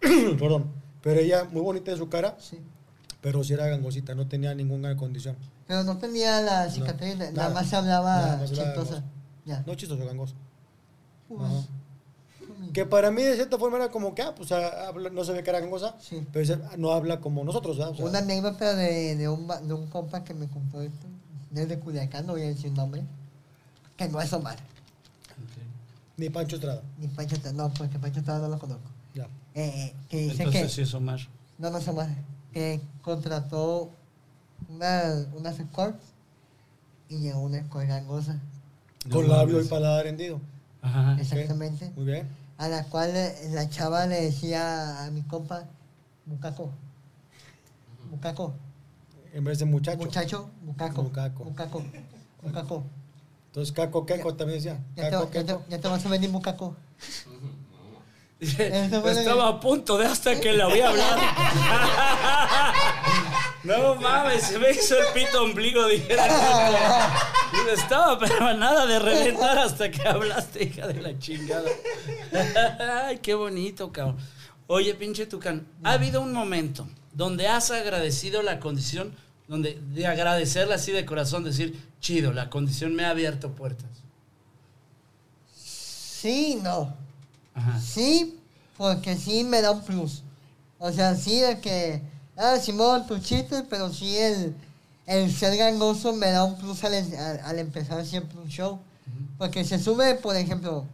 Perdón. 0.00 0.66
Pero 1.02 1.20
ella, 1.20 1.44
muy 1.44 1.62
bonita 1.62 1.92
de 1.92 1.96
su 1.96 2.08
cara, 2.08 2.36
Sí. 2.40 2.58
pero 3.20 3.44
sí 3.44 3.52
era 3.52 3.66
gangosita, 3.68 4.14
no 4.14 4.26
tenía 4.26 4.54
ninguna 4.54 4.96
condición. 4.96 5.36
Pero 5.66 5.82
no 5.84 5.98
tenía 5.98 6.40
la 6.40 6.70
cicatriz, 6.70 7.16
nada 7.16 7.30
nada. 7.32 7.50
más 7.50 7.72
hablaba 7.72 8.16
Nada 8.20 8.36
más 8.38 8.50
chistosa. 8.52 9.02
Ya. 9.44 9.62
No 9.66 9.74
chistoso, 9.74 10.04
gangoso. 10.06 10.34
Pues. 11.28 11.68
Que 12.72 12.86
para 12.86 13.10
mí, 13.10 13.22
de 13.22 13.34
cierta 13.34 13.58
forma, 13.58 13.76
era 13.76 13.90
como 13.90 14.14
que, 14.14 14.22
ah, 14.22 14.34
pues 14.34 14.52
ah, 14.52 14.88
habla- 14.88 15.10
no 15.10 15.24
se 15.24 15.32
ve 15.32 15.42
que 15.42 15.50
era 15.50 15.60
gangosa, 15.60 15.96
Sí. 16.00 16.24
pero 16.32 16.54
ah, 16.70 16.74
no 16.76 16.92
habla 16.92 17.20
como 17.20 17.42
nosotros, 17.44 17.76
¿verdad? 17.78 17.92
O 17.92 17.96
sea, 17.96 18.04
Una 18.06 18.18
anécdota 18.20 18.74
de, 18.74 19.16
de, 19.16 19.28
un, 19.28 19.46
de 19.48 19.74
un 19.74 19.86
compa 19.88 20.22
que 20.24 20.34
me 20.34 20.46
compró 20.48 20.80
esto, 20.82 21.06
desde 21.50 21.78
Culiacán, 21.78 22.26
no 22.26 22.32
voy 22.34 22.42
a 22.42 22.46
decir 22.46 22.70
nombre, 22.72 23.02
que 23.96 24.08
no 24.08 24.20
es 24.20 24.32
Omar, 24.32 24.56
Ni 26.16 26.30
Pancho 26.30 26.56
Estrada. 26.56 26.82
ni 26.98 27.08
Pancho 27.08 27.34
Estrada, 27.36 27.56
no, 27.56 27.72
porque 27.74 27.98
Pancho 27.98 28.20
Estrada 28.20 28.40
no 28.40 28.48
lo 28.54 28.58
conozco. 28.58 28.88
Ya. 29.14 29.24
Eh, 29.54 29.86
eh, 29.86 29.94
que 30.08 30.16
dice 30.18 30.42
Entonces 30.44 30.62
que, 30.62 30.68
sí 30.68 30.82
es 30.82 30.94
Omar. 30.94 31.20
no, 31.58 31.70
no 31.70 31.78
es 31.78 31.88
Omar, 31.88 32.08
que 32.52 32.80
contrató 33.02 33.90
una, 34.68 35.26
unas 35.34 35.58
escorts 35.58 36.02
y 37.08 37.18
llegó 37.18 37.40
una 37.40 37.58
escort 37.58 37.86
gangosa, 37.86 38.38
Con 39.10 39.28
labio 39.28 39.60
y 39.60 39.64
paladar 39.68 40.06
hendido. 40.06 40.40
Ajá. 40.82 41.16
Exactamente, 41.20 41.90
Muy 41.96 42.04
bien. 42.06 42.28
a 42.58 42.68
la 42.68 42.84
cual 42.84 43.10
eh, 43.14 43.34
la 43.50 43.68
chava 43.68 44.06
le 44.06 44.20
decía 44.22 45.04
a 45.04 45.10
mi 45.10 45.22
compa, 45.22 45.64
Bucaco, 46.26 46.70
Bucaco, 48.10 48.54
En 49.32 49.44
vez 49.44 49.58
de 49.58 49.64
muchacho. 49.64 49.98
muchacho, 49.98 50.50
Bucaco, 50.62 51.02
Bucaco. 51.04 51.44
Bucaco, 51.44 51.82
Bucaco. 52.42 52.84
Entonces, 53.48 53.72
Caco, 53.74 54.04
Queco 54.04 54.34
también 54.34 54.58
decía. 54.58 54.78
Ya 54.96 55.04
te, 55.04 55.10
Caco, 55.10 55.24
ya, 55.32 55.40
te, 55.40 55.46
Queco. 55.46 55.64
ya 55.68 55.80
te 55.80 55.88
vas 55.88 56.04
a 56.04 56.08
venir 56.10 56.30
Bucaco. 56.30 56.76
Dice, 58.38 58.84
Estaba 58.86 59.48
a 59.48 59.60
punto 59.60 59.96
de 59.96 60.06
hasta 60.06 60.38
que 60.38 60.52
le 60.52 60.62
había 60.62 60.90
hablado. 60.90 61.16
No 63.66 63.94
mames, 63.96 64.42
se 64.42 64.58
me 64.58 64.70
hizo 64.70 64.96
el 64.96 65.06
pito 65.12 65.42
ombligo, 65.42 65.86
dijera. 65.86 66.26
Dice, 67.52 67.74
Estaba 67.74 68.18
pero 68.18 68.54
nada 68.54 68.86
de 68.86 68.98
reventar 68.98 69.58
hasta 69.58 69.90
que 69.90 70.06
hablaste, 70.06 70.64
hija 70.64 70.86
de 70.86 71.00
la 71.00 71.18
chingada. 71.18 71.68
Ay, 73.06 73.18
qué 73.18 73.34
bonito, 73.34 73.92
cabrón. 73.92 74.16
Oye, 74.68 74.94
pinche 74.94 75.26
Tucán, 75.26 75.66
¿ha 75.84 75.92
habido 75.92 76.20
un 76.20 76.32
momento 76.32 76.88
donde 77.12 77.46
has 77.46 77.70
agradecido 77.70 78.42
la 78.42 78.58
condición, 78.58 79.14
donde 79.46 79.78
de 79.80 80.06
agradecerla 80.06 80.74
así 80.74 80.92
de 80.92 81.04
corazón, 81.04 81.44
decir, 81.44 81.80
chido, 82.00 82.32
la 82.32 82.50
condición 82.50 82.94
me 82.94 83.04
ha 83.04 83.10
abierto 83.10 83.52
puertas? 83.52 83.88
Sí, 85.54 86.58
no. 86.62 86.94
Ajá. 87.54 87.80
Sí, 87.80 88.38
porque 88.76 89.16
sí 89.16 89.44
me 89.44 89.62
da 89.62 89.70
un 89.70 89.84
plus. 89.84 90.22
O 90.78 90.92
sea, 90.92 91.14
sí 91.14 91.40
de 91.40 91.60
que, 91.60 92.02
ah, 92.36 92.56
Simón, 92.60 93.06
tu 93.06 93.18
chiste, 93.18 93.64
pero 93.68 93.92
sí 93.92 94.16
el, 94.16 94.54
el 95.06 95.32
ser 95.34 95.56
gangoso 95.56 96.12
me 96.12 96.30
da 96.30 96.44
un 96.44 96.56
plus 96.56 96.82
al, 96.84 96.94
al- 96.94 97.40
al 97.44 97.58
empezar 97.58 98.04
siempre 98.04 98.38
un 98.38 98.48
show. 98.48 98.78
Porque 99.38 99.64
se 99.64 99.78
sube, 99.78 100.14
por 100.16 100.34
ejemplo, 100.36 100.84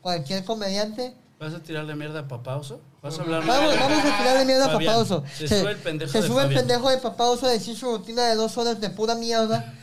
cualquier 0.00 0.44
comediante. 0.44 1.14
¿Vas 1.38 1.54
a 1.54 1.60
tirarle 1.60 1.94
mierda 1.94 2.20
a 2.20 2.28
Papauso? 2.28 2.80
¿Vas 3.02 3.18
a 3.18 3.22
hablar 3.22 3.44
Vamos, 3.44 3.74
vamos 3.78 3.98
a 3.98 4.18
tirarle 4.18 4.44
miedo 4.44 4.64
a 4.64 4.68
Fabián, 4.70 4.92
Papá 4.92 4.98
Oso. 5.02 5.24
Se, 5.36 5.48
sube 5.48 5.70
el 5.72 5.76
pendejo 5.78 6.12
se 6.12 6.20
de 6.22 6.26
sube 6.28 6.42
el 6.44 6.54
pendejo 6.54 6.88
de 6.90 6.98
Papá 6.98 7.24
Oso 7.24 7.46
a 7.46 7.50
decir 7.50 7.76
su 7.76 7.86
rutina 7.90 8.26
de 8.26 8.36
dos 8.36 8.56
horas 8.58 8.80
de 8.80 8.90
pura 8.90 9.14
mierda. 9.16 9.74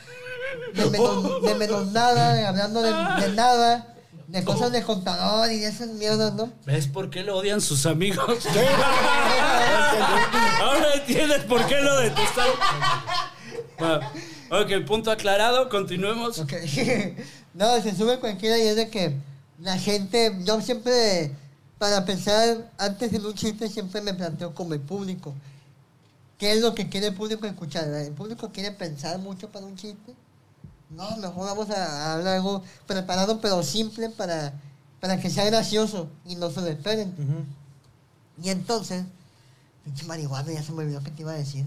De 0.74 0.89
menos, 0.89 1.41
de 1.43 1.55
menos 1.55 1.88
nada, 1.91 2.47
hablando 2.49 2.82
de, 2.82 2.89
de 3.28 3.34
nada, 3.36 3.88
de 4.30 4.43
cosas 4.43 4.71
de 4.71 4.84
contador 4.84 5.51
y 5.51 5.57
de 5.59 5.67
esas 5.67 5.89
mierdas, 5.89 6.36
¿no? 6.36 6.51
¿Ves 6.65 6.88
por 6.88 7.09
qué 7.09 7.23
lo 7.23 7.36
odian 7.38 7.61
sus 7.61 7.88
amigos? 7.88 8.45
Ahora 10.61 10.93
entiendes 10.93 11.43
por 11.45 11.65
qué 11.65 11.82
lo 11.82 11.99
detestan. 11.99 12.47
Va. 13.82 14.11
Ok, 14.51 14.86
punto 14.86 15.09
aclarado, 15.09 15.67
continuemos. 15.69 16.38
Ok. 16.39 16.53
no, 17.55 17.82
se 17.82 17.95
sube 17.95 18.19
cualquiera 18.19 18.59
y 18.59 18.67
es 18.67 18.75
de 18.75 18.89
que 18.89 19.15
la 19.61 19.80
gente, 19.80 20.36
yo 20.43 20.61
siempre, 20.61 21.32
para 21.80 22.05
pensar 22.05 22.69
antes 22.77 23.11
en 23.13 23.25
un 23.25 23.34
chiste, 23.34 23.67
siempre 23.67 24.01
me 24.01 24.13
planteo 24.13 24.53
como 24.53 24.75
el 24.75 24.80
público. 24.80 25.34
¿Qué 26.38 26.53
es 26.53 26.61
lo 26.61 26.75
que 26.75 26.88
quiere 26.88 27.07
el 27.07 27.15
público 27.15 27.47
escuchar? 27.47 27.86
¿El 27.88 28.13
público 28.13 28.51
quiere 28.53 28.71
pensar 28.71 29.17
mucho 29.17 29.49
para 29.49 29.65
un 29.65 29.75
chiste? 29.75 30.13
No, 30.89 31.17
mejor 31.17 31.45
vamos 31.45 31.69
a, 31.69 31.85
a 31.85 32.13
hablar 32.15 32.35
algo 32.37 32.63
preparado 32.87 33.39
pero 33.41 33.61
simple 33.63 34.09
para, 34.09 34.53
para 34.99 35.19
que 35.19 35.29
sea 35.29 35.45
gracioso 35.45 36.09
y 36.25 36.35
no 36.35 36.49
se 36.49 36.61
lo 36.61 36.67
esperen. 36.67 37.13
Y 38.41 38.49
entonces, 38.49 39.03
pinche 39.83 40.05
marihuana, 40.05 40.51
ya 40.51 40.63
se 40.63 40.71
me 40.71 40.83
olvidó 40.83 41.03
que 41.03 41.11
te 41.11 41.21
iba 41.21 41.31
a 41.31 41.35
decir. 41.35 41.65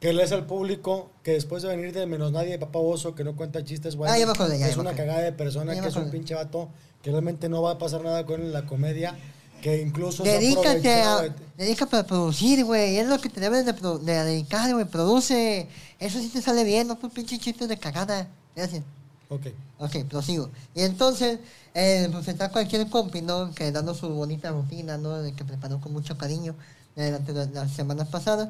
Que 0.00 0.12
lees 0.12 0.32
al 0.32 0.46
público 0.46 1.10
que 1.22 1.32
después 1.32 1.62
de 1.62 1.68
venir 1.68 1.92
de 1.92 2.06
menos 2.06 2.32
nadie, 2.32 2.58
papá 2.58 2.80
oso, 2.80 3.14
que 3.14 3.22
no 3.22 3.36
cuenta 3.36 3.64
chistes 3.64 3.94
buenos, 3.94 4.16
Ah, 4.16 4.18
ya 4.18 4.26
me 4.26 4.32
acordé, 4.32 4.58
ya, 4.58 4.66
es 4.66 4.72
ya 4.72 4.82
me 4.82 4.88
una 4.88 4.96
cagada 4.96 5.20
de 5.20 5.32
persona, 5.32 5.74
Ya 5.74 5.82
que 5.82 5.88
es 5.88 5.96
un 5.96 6.10
pinche 6.10 6.34
vato, 6.34 6.68
que 7.02 7.10
realmente 7.12 7.48
no 7.48 7.62
va 7.62 7.72
a 7.72 7.78
pasar 7.78 8.02
nada 8.02 8.26
con 8.26 8.40
él 8.40 8.48
en 8.48 8.52
la 8.52 8.66
comedia, 8.66 9.16
que 9.62 9.80
incluso 9.80 10.22
ha 10.22 10.26
Dedícate 10.26 10.92
a, 10.92 11.22
de- 11.22 11.32
dedícate 11.56 11.96
a 11.96 12.06
producir, 12.06 12.64
güey. 12.64 12.98
Es 12.98 13.06
lo 13.08 13.18
que 13.20 13.30
te 13.30 13.40
debes 13.40 13.64
de, 13.64 13.72
dedicar, 14.02 14.70
güey. 14.72 14.84
Produce. 14.84 15.68
Eso 15.98 16.18
sí 16.18 16.28
te 16.28 16.42
sale 16.42 16.64
bien, 16.64 16.88
no 16.88 16.98
tus 16.98 17.12
pinches 17.12 17.38
chistes 17.38 17.68
de 17.68 17.78
cagada. 17.78 18.28
Gracias. 18.54 18.82
Ok. 19.30 19.46
Ok, 19.78 20.04
prosigo. 20.08 20.50
Y 20.74 20.82
entonces, 20.82 21.38
eh, 21.74 22.08
pues 22.12 22.28
está 22.28 22.50
cualquier 22.50 22.88
compi, 22.90 23.22
¿no? 23.22 23.54
Que 23.54 23.72
dando 23.72 23.94
su 23.94 24.08
bonita 24.10 24.50
rutina, 24.50 24.98
¿no? 24.98 25.22
Que 25.34 25.44
preparó 25.44 25.80
con 25.80 25.92
mucho 25.92 26.18
cariño 26.18 26.54
durante 26.94 27.32
las, 27.32 27.50
las 27.52 27.70
semanas 27.72 28.08
pasadas. 28.08 28.48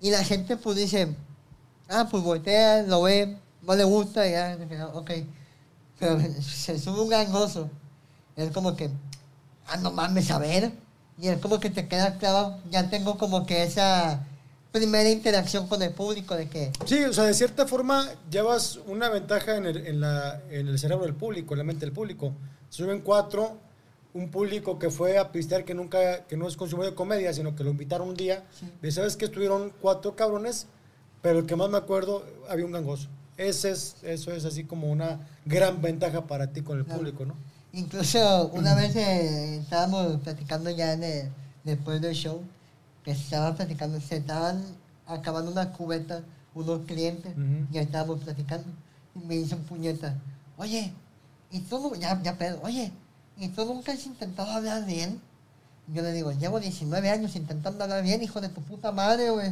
Y 0.00 0.10
la 0.10 0.24
gente, 0.24 0.56
pues 0.56 0.76
dice, 0.76 1.14
ah, 1.88 2.06
pues 2.10 2.22
voltea, 2.22 2.82
lo 2.84 3.02
ve, 3.02 3.36
no 3.62 3.74
le 3.74 3.84
gusta, 3.84 4.26
ya, 4.26 4.56
ok. 4.94 5.10
Pero 5.98 6.18
se 6.42 6.78
sube 6.78 7.00
un 7.00 7.08
gangoso. 7.08 7.68
Es 8.36 8.52
como 8.52 8.76
que, 8.76 8.88
ah, 9.68 9.76
no 9.78 9.90
mames, 9.90 10.30
a 10.30 10.38
ver. 10.38 10.72
Y 11.20 11.28
es 11.28 11.38
como 11.40 11.58
que 11.58 11.70
te 11.70 11.88
queda 11.88 12.16
claro, 12.18 12.58
ya 12.70 12.88
tengo 12.90 13.18
como 13.18 13.44
que 13.44 13.62
esa 13.64 14.24
primera 14.70 15.08
interacción 15.10 15.66
con 15.66 15.82
el 15.82 15.92
público 15.92 16.36
de 16.36 16.48
que, 16.48 16.70
Sí, 16.84 17.02
o 17.04 17.12
sea, 17.12 17.24
de 17.24 17.34
cierta 17.34 17.66
forma 17.66 18.06
llevas 18.30 18.78
una 18.86 19.08
ventaja 19.08 19.56
en 19.56 19.66
el, 19.66 19.86
en 19.86 20.00
la, 20.00 20.40
en 20.50 20.68
el 20.68 20.78
cerebro 20.78 21.04
del 21.06 21.14
público, 21.14 21.54
en 21.54 21.58
la 21.58 21.64
mente 21.64 21.86
del 21.86 21.92
público. 21.92 22.32
Suben 22.68 23.00
cuatro, 23.00 23.56
un 24.14 24.30
público 24.30 24.78
que 24.78 24.90
fue 24.90 25.18
a 25.18 25.32
pistear 25.32 25.64
que 25.64 25.74
nunca, 25.74 26.24
que 26.26 26.36
no 26.36 26.46
es 26.46 26.56
consumidor 26.56 26.90
de 26.90 26.94
comedia, 26.96 27.32
sino 27.32 27.56
que 27.56 27.64
lo 27.64 27.70
invitaron 27.70 28.08
un 28.10 28.14
día. 28.14 28.44
Y 28.82 28.90
sabes 28.92 29.16
que 29.16 29.24
estuvieron 29.24 29.72
cuatro 29.80 30.14
cabrones, 30.14 30.66
pero 31.22 31.40
el 31.40 31.46
que 31.46 31.56
más 31.56 31.68
me 31.70 31.78
acuerdo 31.78 32.24
había 32.48 32.64
un 32.64 32.72
gangoso. 32.72 33.08
Ese 33.36 33.70
es, 33.70 33.96
eso 34.02 34.32
es 34.32 34.44
así 34.44 34.64
como 34.64 34.88
una 34.88 35.26
gran 35.46 35.80
ventaja 35.82 36.26
para 36.26 36.52
ti 36.52 36.62
con 36.62 36.78
el 36.78 36.84
Claro. 36.84 36.98
público, 37.00 37.24
¿no? 37.24 37.34
Incluso 37.78 38.48
una 38.48 38.74
vez 38.74 38.96
eh, 38.96 39.58
estábamos 39.58 40.20
platicando 40.22 40.68
ya 40.70 40.94
en 40.94 41.04
el- 41.04 41.28
después 41.62 42.00
del 42.00 42.14
show, 42.14 42.42
que 43.04 43.14
se 43.14 43.22
estaban 43.22 43.54
platicando, 43.54 44.00
se 44.00 44.16
estaban 44.16 44.64
acabando 45.06 45.50
una 45.52 45.72
cubeta 45.72 46.22
unos 46.54 46.80
clientes 46.86 47.32
Ujú. 47.36 47.66
y 47.72 47.78
estábamos 47.78 48.20
platicando. 48.24 48.66
Y 49.14 49.20
me 49.20 49.36
dice 49.36 49.54
un 49.54 49.62
puñeta, 49.62 50.16
oye, 50.56 50.92
¿y 51.52 51.60
tú, 51.60 51.78
nu- 51.78 51.94
ya, 51.94 52.20
ya 52.20 52.36
pedo, 52.36 52.58
oye, 52.64 52.90
¿y 53.36 53.48
tú 53.48 53.64
nunca 53.64 53.92
has 53.92 54.04
intentado 54.06 54.50
hablar 54.50 54.84
bien? 54.84 55.20
Y 55.88 55.94
yo 55.94 56.02
le 56.02 56.12
digo, 56.12 56.32
llevo 56.32 56.58
19 56.58 57.10
años 57.10 57.36
intentando 57.36 57.84
hablar 57.84 58.02
bien, 58.02 58.22
hijo 58.24 58.40
de 58.40 58.48
tu 58.48 58.60
puta 58.62 58.90
madre, 58.90 59.30
güey. 59.30 59.50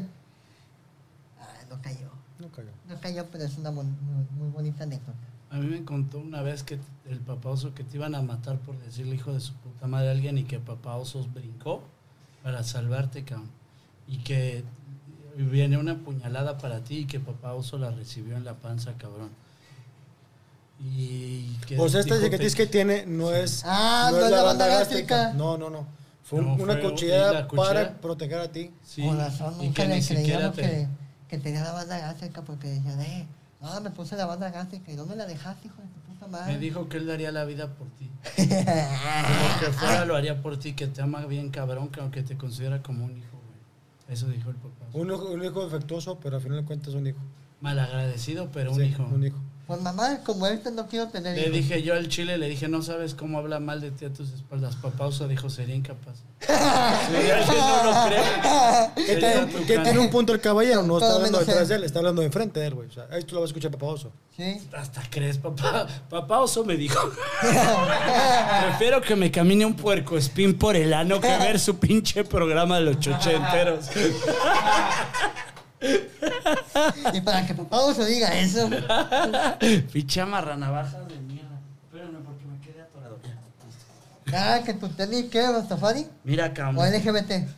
Ah, 1.41 1.47
no 1.71 1.81
cayó. 1.81 2.11
No 2.41 2.49
cayó. 2.51 2.71
No 2.89 3.01
cayó, 3.01 3.27
pero 3.31 3.45
es 3.45 3.57
una 3.57 3.71
muy, 3.71 3.85
muy 3.85 4.51
bonita 4.53 4.83
anécdota. 4.83 5.17
A 5.51 5.57
mí 5.57 5.67
me 5.67 5.85
contó 5.85 6.19
una 6.19 6.43
vez 6.43 6.63
que 6.63 6.79
el 7.09 7.19
papá 7.21 7.51
oso 7.51 7.73
que 7.75 7.85
te 7.85 7.97
iban 7.97 8.15
a 8.15 8.23
matar 8.23 8.59
por 8.59 8.77
decirle 8.79 9.15
hijo 9.15 9.33
de 9.33 9.41
su 9.41 9.53
puta 9.55 9.87
madre 9.87 10.09
a 10.09 10.13
alguien 10.13 10.39
y 10.39 10.45
que 10.45 10.59
papá 10.59 10.97
osos 10.97 11.33
brincó 11.33 11.83
para 12.43 12.63
salvarte, 12.65 13.25
cabrón. 13.25 13.51
Y 14.09 14.19
que 14.19 14.65
viene 15.37 15.77
una 15.79 15.97
puñalada 15.99 16.59
para 16.59 16.81
ti 16.83 16.99
y 16.99 17.05
que 17.07 17.21
papá 17.21 17.53
oso 17.55 17.79
la 17.79 17.91
recibió 17.91 18.37
en 18.37 18.45
la 18.45 18.55
panza, 18.55 18.95
cabrón. 18.95 19.31
Y 20.81 21.55
que 21.67 21.79
O 21.79 21.89
sea, 21.89 22.01
esta 22.01 22.21
cicatriz 22.21 22.55
que 22.55 22.67
tiene 22.67 23.07
no 23.07 23.33
es, 23.33 23.63
Ah, 23.65 24.11
no 24.13 24.19
es 24.25 24.31
la 24.31 24.43
banda 24.43 24.67
gástrica. 24.67 25.33
No, 25.33 25.57
no, 25.57 25.71
no. 25.71 25.87
Fue 26.23 26.43
No, 26.43 26.55
una 26.55 26.75
fue 26.75 26.83
cuchillada 26.91 27.33
la 27.33 27.49
cuchilla. 27.49 27.69
para 27.69 27.95
proteger 28.01 28.39
a 28.41 28.51
ti. 28.53 28.71
Sí, 28.85 29.03
Por 29.03 29.17
razón, 29.17 29.55
y 29.65 29.71
que 29.71 29.87
le 29.87 29.95
ni 29.97 30.03
siquiera 30.03 30.51
creíamos 30.53 30.57
te... 30.57 30.63
que, 30.63 30.89
que 31.29 31.39
tenía 31.39 31.63
la 31.63 31.73
banda 31.73 31.99
gástrica 31.99 32.43
porque 32.43 32.69
decían, 32.69 33.01
eh, 33.01 33.27
no, 33.61 33.81
me 33.81 33.91
puse 33.91 34.17
la 34.17 34.27
banda 34.27 34.51
gástrica. 34.51 34.93
¿Y 34.93 34.97
dónde 34.97 35.17
la 35.17 35.27
dejaste, 35.27 35.69
hijo 35.69 35.81
de 35.83 35.89
tu 35.89 36.01
puta 36.01 36.27
madre? 36.27 36.55
Me 36.55 36.59
dijo 36.59 36.89
que 36.89 36.99
él 36.99 37.07
daría 37.07 37.33
la 37.33 37.45
vida 37.45 37.75
por 37.75 37.89
ti. 37.91 38.11
Que 38.37 38.45
lo 38.45 39.61
que 39.61 39.73
fuera 39.73 40.05
lo 40.05 40.17
haría 40.17 40.43
por 40.43 40.59
ti, 40.59 40.75
que 40.75 40.87
te 40.87 41.01
ama 41.03 41.25
bien 41.27 41.51
cabrón, 41.51 41.89
que 41.89 42.01
aunque 42.01 42.23
te 42.23 42.37
considera 42.37 42.83
como 42.83 43.05
un 43.05 43.17
hijo, 43.17 43.37
güey. 43.47 44.15
Eso 44.15 44.29
dijo 44.29 44.51
el 44.51 44.57
papá. 44.57 44.87
Un 44.93 45.09
hijo, 45.09 45.31
un 45.31 45.45
hijo 45.45 45.65
defectuoso, 45.65 46.19
pero 46.21 46.37
al 46.37 46.43
final 46.43 46.61
de 46.61 46.65
cuentas 46.65 46.95
un 46.95 47.07
hijo. 47.07 47.21
Malagradecido, 47.61 48.51
pero 48.53 48.73
un 48.73 48.85
hijo. 48.85 49.05
Un 49.05 49.25
hijo. 49.25 49.39
Pues 49.67 49.81
mamá, 49.81 50.21
como 50.25 50.47
este 50.47 50.71
no 50.71 50.87
quiero 50.87 51.09
tener 51.09 51.35
Le 51.35 51.41
hijos. 51.43 51.53
dije 51.55 51.83
yo 51.83 51.95
al 51.95 52.07
chile, 52.09 52.39
le 52.39 52.49
dije, 52.49 52.69
no 52.69 52.83
sabes 52.83 53.15
cómo 53.15 53.39
habla 53.39 53.59
mal 53.59 53.81
de 53.81 53.91
ti 53.91 54.05
a 54.05 54.13
tus 54.13 54.31
espaldas. 54.33 54.77
Papauso 54.77 55.27
dijo, 55.27 55.51
sería 55.51 55.75
incapaz. 55.75 56.19
Si 56.47 56.53
alguien 57.31 57.59
no 57.59 57.85
lo 57.85 58.07
cree, 58.07 59.07
Que, 59.07 59.17
tiene- 59.67 59.93
que 59.93 59.99
un 59.99 60.11
punto 60.11 60.33
el 60.33 60.41
caballero, 60.41 60.83
no 60.85 60.99
está 60.99 61.15
hablando 61.15 61.39
detrás 61.41 61.63
él. 61.63 61.69
de 61.69 61.75
él, 61.77 61.85
está 61.85 61.99
hablando 61.99 62.21
de 62.21 62.27
enfrente 62.27 62.61
de 62.61 62.67
él, 62.67 62.75
güey. 62.75 62.89
O 62.89 62.93
sea, 62.93 63.07
esto 63.17 63.35
lo 63.35 63.41
vas 63.41 63.49
a 63.49 63.51
escuchar 63.51 63.71
papaoso. 63.73 64.13
Sí. 64.37 64.61
Hasta 64.77 65.03
crees, 65.11 65.39
papá. 65.39 65.87
Papá 66.11 66.41
oso 66.41 66.65
me 66.65 66.77
dijo. 66.77 67.01
Prefiero 68.69 69.01
que 69.01 69.17
me 69.17 69.31
camine 69.33 69.65
un 69.67 69.75
puerco 69.75 70.17
espín 70.17 70.57
por 70.59 70.77
el 70.77 70.93
ano 70.93 71.21
que 71.21 71.37
ver 71.39 71.59
su 71.59 71.79
pinche 71.79 72.23
programa 72.23 72.77
de 72.79 72.83
los 72.83 73.01
chochenteros. 73.01 73.87
Y 77.15 77.21
para 77.21 77.47
que 77.47 77.55
papá 77.55 77.81
oso 77.81 78.05
diga 78.05 78.39
eso. 78.39 78.69
Pinche 79.93 80.21
amarranavajas 80.21 81.09
de 81.09 81.19
mierda. 81.21 81.61
Espérame 81.85 82.23
porque 82.25 82.45
me 82.45 82.61
quedé 82.61 82.83
atorado. 82.83 83.19
Ah, 84.33 84.61
que 84.65 84.75
tu 84.75 84.89
tenis, 84.89 85.27
¿qué, 85.31 85.43
Rastafari? 85.51 86.07
Mira, 86.25 86.47
O 86.47 86.55
cabrón. 86.55 86.93
LGBT. 86.93 87.49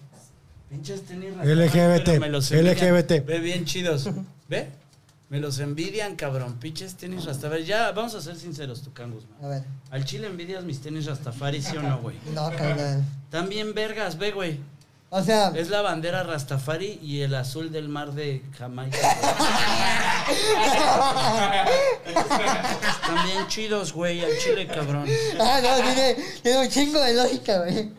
Pinches 0.71 1.03
tenis 1.07 1.35
LGBT, 1.37 2.19
me 2.21 2.29
los. 2.29 2.51
LGBT. 2.51 3.25
Ve 3.25 3.39
bien 3.41 3.65
chidos. 3.65 4.09
¿Ve? 4.49 4.69
Me 5.31 5.41
los 5.41 5.59
envidian, 5.59 6.17
cabrón. 6.17 6.55
Pinches 6.59 6.95
tenis 6.95 7.25
Rastafari. 7.25 7.65
Ya, 7.65 7.93
vamos 7.93 8.15
a 8.15 8.21
ser 8.21 8.37
sinceros, 8.37 8.83
tu 8.83 8.93
cangus, 8.93 9.25
man. 9.29 9.45
A 9.45 9.49
ver. 9.49 9.65
Al 9.91 10.05
chile 10.05 10.27
envidias 10.27 10.65
mis 10.65 10.81
tenis 10.81 11.07
Rastafari, 11.07 11.61
¿sí 11.63 11.77
o 11.77 11.83
no, 11.83 11.99
güey? 12.01 12.17
No, 12.35 12.51
carnal. 12.51 13.03
También 13.31 13.75
vergas, 13.75 14.17
ve, 14.19 14.33
güey. 14.33 14.61
O 15.11 15.23
sea, 15.23 15.53
Es 15.57 15.71
la 15.71 15.81
bandera 15.81 16.23
Rastafari 16.23 16.99
y 17.03 17.23
el 17.23 17.35
azul 17.35 17.73
del 17.73 17.89
mar 17.89 18.13
de 18.13 18.43
Jamaica. 18.59 18.99
Están 22.07 23.25
bien 23.25 23.47
chidos, 23.49 23.93
güey, 23.93 24.23
al 24.23 24.31
chile, 24.39 24.67
cabrón. 24.67 25.07
ah, 25.41 25.61
no, 25.63 25.77
tiene, 25.83 26.17
tiene 26.43 26.59
un 26.61 26.69
chingo 26.69 27.01
de 27.01 27.15
lógica, 27.15 27.59
güey. 27.59 27.91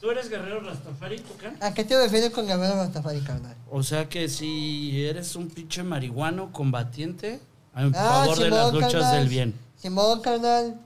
¿Tú 0.00 0.10
eres 0.12 0.30
guerrero 0.30 0.60
Rastafari, 0.60 1.18
Tucán? 1.20 1.56
¿A 1.60 1.74
qué 1.74 1.82
te 1.84 2.00
refieres 2.00 2.30
con 2.30 2.46
Gabriel 2.46 2.74
Rastafari, 2.74 3.20
carnal? 3.20 3.56
O 3.70 3.82
sea 3.82 4.08
que 4.08 4.28
si 4.28 5.04
eres 5.04 5.34
un 5.34 5.48
pinche 5.48 5.82
marihuano 5.82 6.52
combatiente, 6.52 7.40
en 7.76 7.92
Ah, 7.96 8.22
favor 8.26 8.38
de 8.38 8.50
las 8.50 8.72
luchas 8.72 8.92
carnal. 8.92 9.18
del 9.18 9.28
bien. 9.28 9.54
Simón, 9.76 10.20
carnal. 10.20 10.80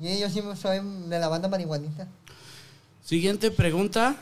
Y 0.00 0.18
yo 0.18 0.28
sí 0.28 0.42
soy 0.60 0.80
de 1.08 1.18
la 1.18 1.28
banda 1.28 1.48
marihuanita. 1.48 2.08
Siguiente 3.04 3.52
pregunta, 3.52 4.16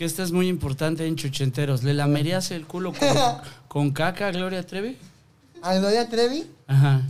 que 0.00 0.06
esta 0.06 0.22
es 0.22 0.32
muy 0.32 0.48
importante 0.48 1.06
en 1.06 1.14
Chuchenteros. 1.14 1.82
¿Le 1.82 1.92
lamerías 1.92 2.50
el 2.52 2.66
culo 2.66 2.94
con, 2.94 3.08
con 3.68 3.90
caca 3.90 4.28
a 4.28 4.30
Gloria 4.30 4.66
Trevi? 4.66 4.96
A 5.60 5.74
Gloria 5.74 6.08
Trevi, 6.08 6.46
Ajá, 6.66 7.02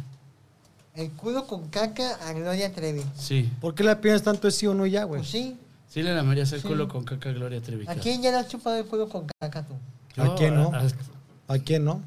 el 0.97 1.13
culo 1.13 1.47
con 1.47 1.69
caca 1.69 2.17
a 2.27 2.33
Gloria 2.33 2.73
Trevi. 2.75 3.05
sí. 3.17 3.49
¿Por 3.61 3.77
qué 3.77 3.85
le 3.85 3.95
piensas 3.95 4.25
tanto 4.25 4.49
es 4.49 4.57
sí 4.57 4.67
o 4.67 4.75
no 4.75 4.87
ya, 4.87 5.05
güey? 5.05 5.21
Pues 5.21 5.31
sí. 5.31 5.57
Sí 5.89 6.03
le 6.03 6.13
lamerías 6.13 6.51
el 6.51 6.63
Sí. 6.63 6.67
culo 6.67 6.89
con 6.89 7.05
caca 7.05 7.29
a 7.29 7.33
Gloria 7.33 7.61
Trevi. 7.63 7.87
¿A 7.87 7.95
quién 7.95 8.23
ya 8.23 8.33
le 8.33 8.39
has 8.39 8.49
chupado 8.49 8.77
el 8.77 8.85
culo 8.87 9.09
con 9.09 9.25
caca 9.41 9.63
tú? 9.65 9.75
Yo, 10.17 10.25
¿A 10.25 10.35
quién 10.35 10.57
no? 10.57 10.73
a- 10.75 11.55
¿A 11.55 11.59
quién 11.61 11.85
no? 11.85 12.03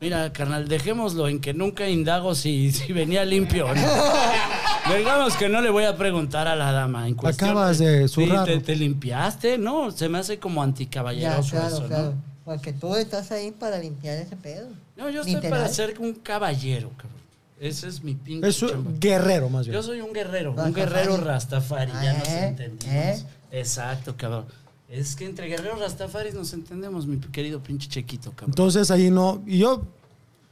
Mira, 0.00 0.32
carnal, 0.32 0.66
dejémoslo 0.66 1.28
en 1.28 1.40
que 1.40 1.54
nunca 1.54 1.88
indago 1.88 2.34
si, 2.34 2.72
si 2.72 2.92
venía 2.92 3.24
limpio 3.24 3.66
o 3.66 3.74
no. 3.76 3.80
Digamos 4.96 5.36
que 5.36 5.48
no 5.48 5.60
le 5.60 5.70
voy 5.70 5.84
a 5.84 5.96
preguntar 5.96 6.46
a 6.46 6.54
la 6.56 6.70
dama 6.72 7.08
en 7.08 7.14
cuestión. 7.14 7.50
Acabas 7.50 7.78
de 7.78 8.06
Sí, 8.08 8.14
zurrar. 8.14 8.44
¿te, 8.46 8.58
te 8.60 8.76
limpiaste? 8.76 9.58
No, 9.58 9.90
se 9.90 10.08
me 10.08 10.18
hace 10.18 10.38
como 10.38 10.60
Ya, 10.60 10.64
anticaballeroso 10.64 11.50
claro, 11.50 11.66
eso, 11.76 11.86
claro. 11.86 12.04
¿no? 12.12 12.22
Porque 12.44 12.72
tú 12.72 12.94
estás 12.94 13.32
ahí 13.32 13.50
para 13.50 13.78
limpiar 13.78 14.16
ese 14.18 14.36
pedo. 14.36 14.68
No, 14.96 15.10
yo 15.10 15.20
estoy 15.20 15.34
Literal. 15.34 15.58
para 15.58 15.68
ser 15.72 15.96
un 15.98 16.14
caballero, 16.14 16.90
cabrón. 16.96 17.16
Ese 17.58 17.88
es 17.88 18.02
mi 18.04 18.14
pinche 18.14 18.46
Es 18.48 18.58
chamba. 18.60 18.90
un 18.90 19.00
guerrero, 19.00 19.48
más 19.48 19.66
bien. 19.66 19.74
Yo 19.74 19.82
soy 19.82 20.00
un 20.00 20.12
guerrero, 20.12 20.52
un 20.52 20.72
guerrero 20.74 21.16
Rastafari, 21.16 21.90
ya 21.92 22.12
nos 22.18 22.28
Eh, 22.28 22.46
entendimos. 22.48 22.94
eh. 22.94 23.24
Exacto, 23.50 24.14
cabrón. 24.16 24.44
Es 24.88 25.16
que 25.16 25.24
entre 25.26 25.48
guerreros 25.48 25.80
Rastafaris 25.80 26.34
nos 26.34 26.52
entendemos, 26.52 27.06
mi 27.08 27.18
querido 27.18 27.60
pinche 27.60 27.88
chequito, 27.88 28.30
cabrón. 28.30 28.50
Entonces 28.50 28.90
ahí 28.92 29.10
no. 29.10 29.42
Y 29.46 29.58
yo 29.58 29.84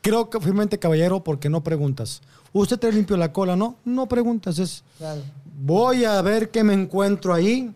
creo 0.02 0.28
que 0.28 0.40
firmemente 0.40 0.78
caballero 0.78 1.22
porque 1.22 1.48
no 1.48 1.62
preguntas. 1.62 2.20
¿Usted 2.54 2.78
te 2.78 2.90
limpio 2.92 3.16
la 3.16 3.32
cola? 3.32 3.56
No, 3.56 3.76
no 3.84 4.06
preguntas. 4.06 4.58
Es 4.60 4.84
Claro. 4.96 5.20
voy 5.60 6.04
a 6.04 6.22
ver 6.22 6.50
qué 6.50 6.62
me 6.62 6.72
encuentro 6.72 7.34
ahí, 7.34 7.74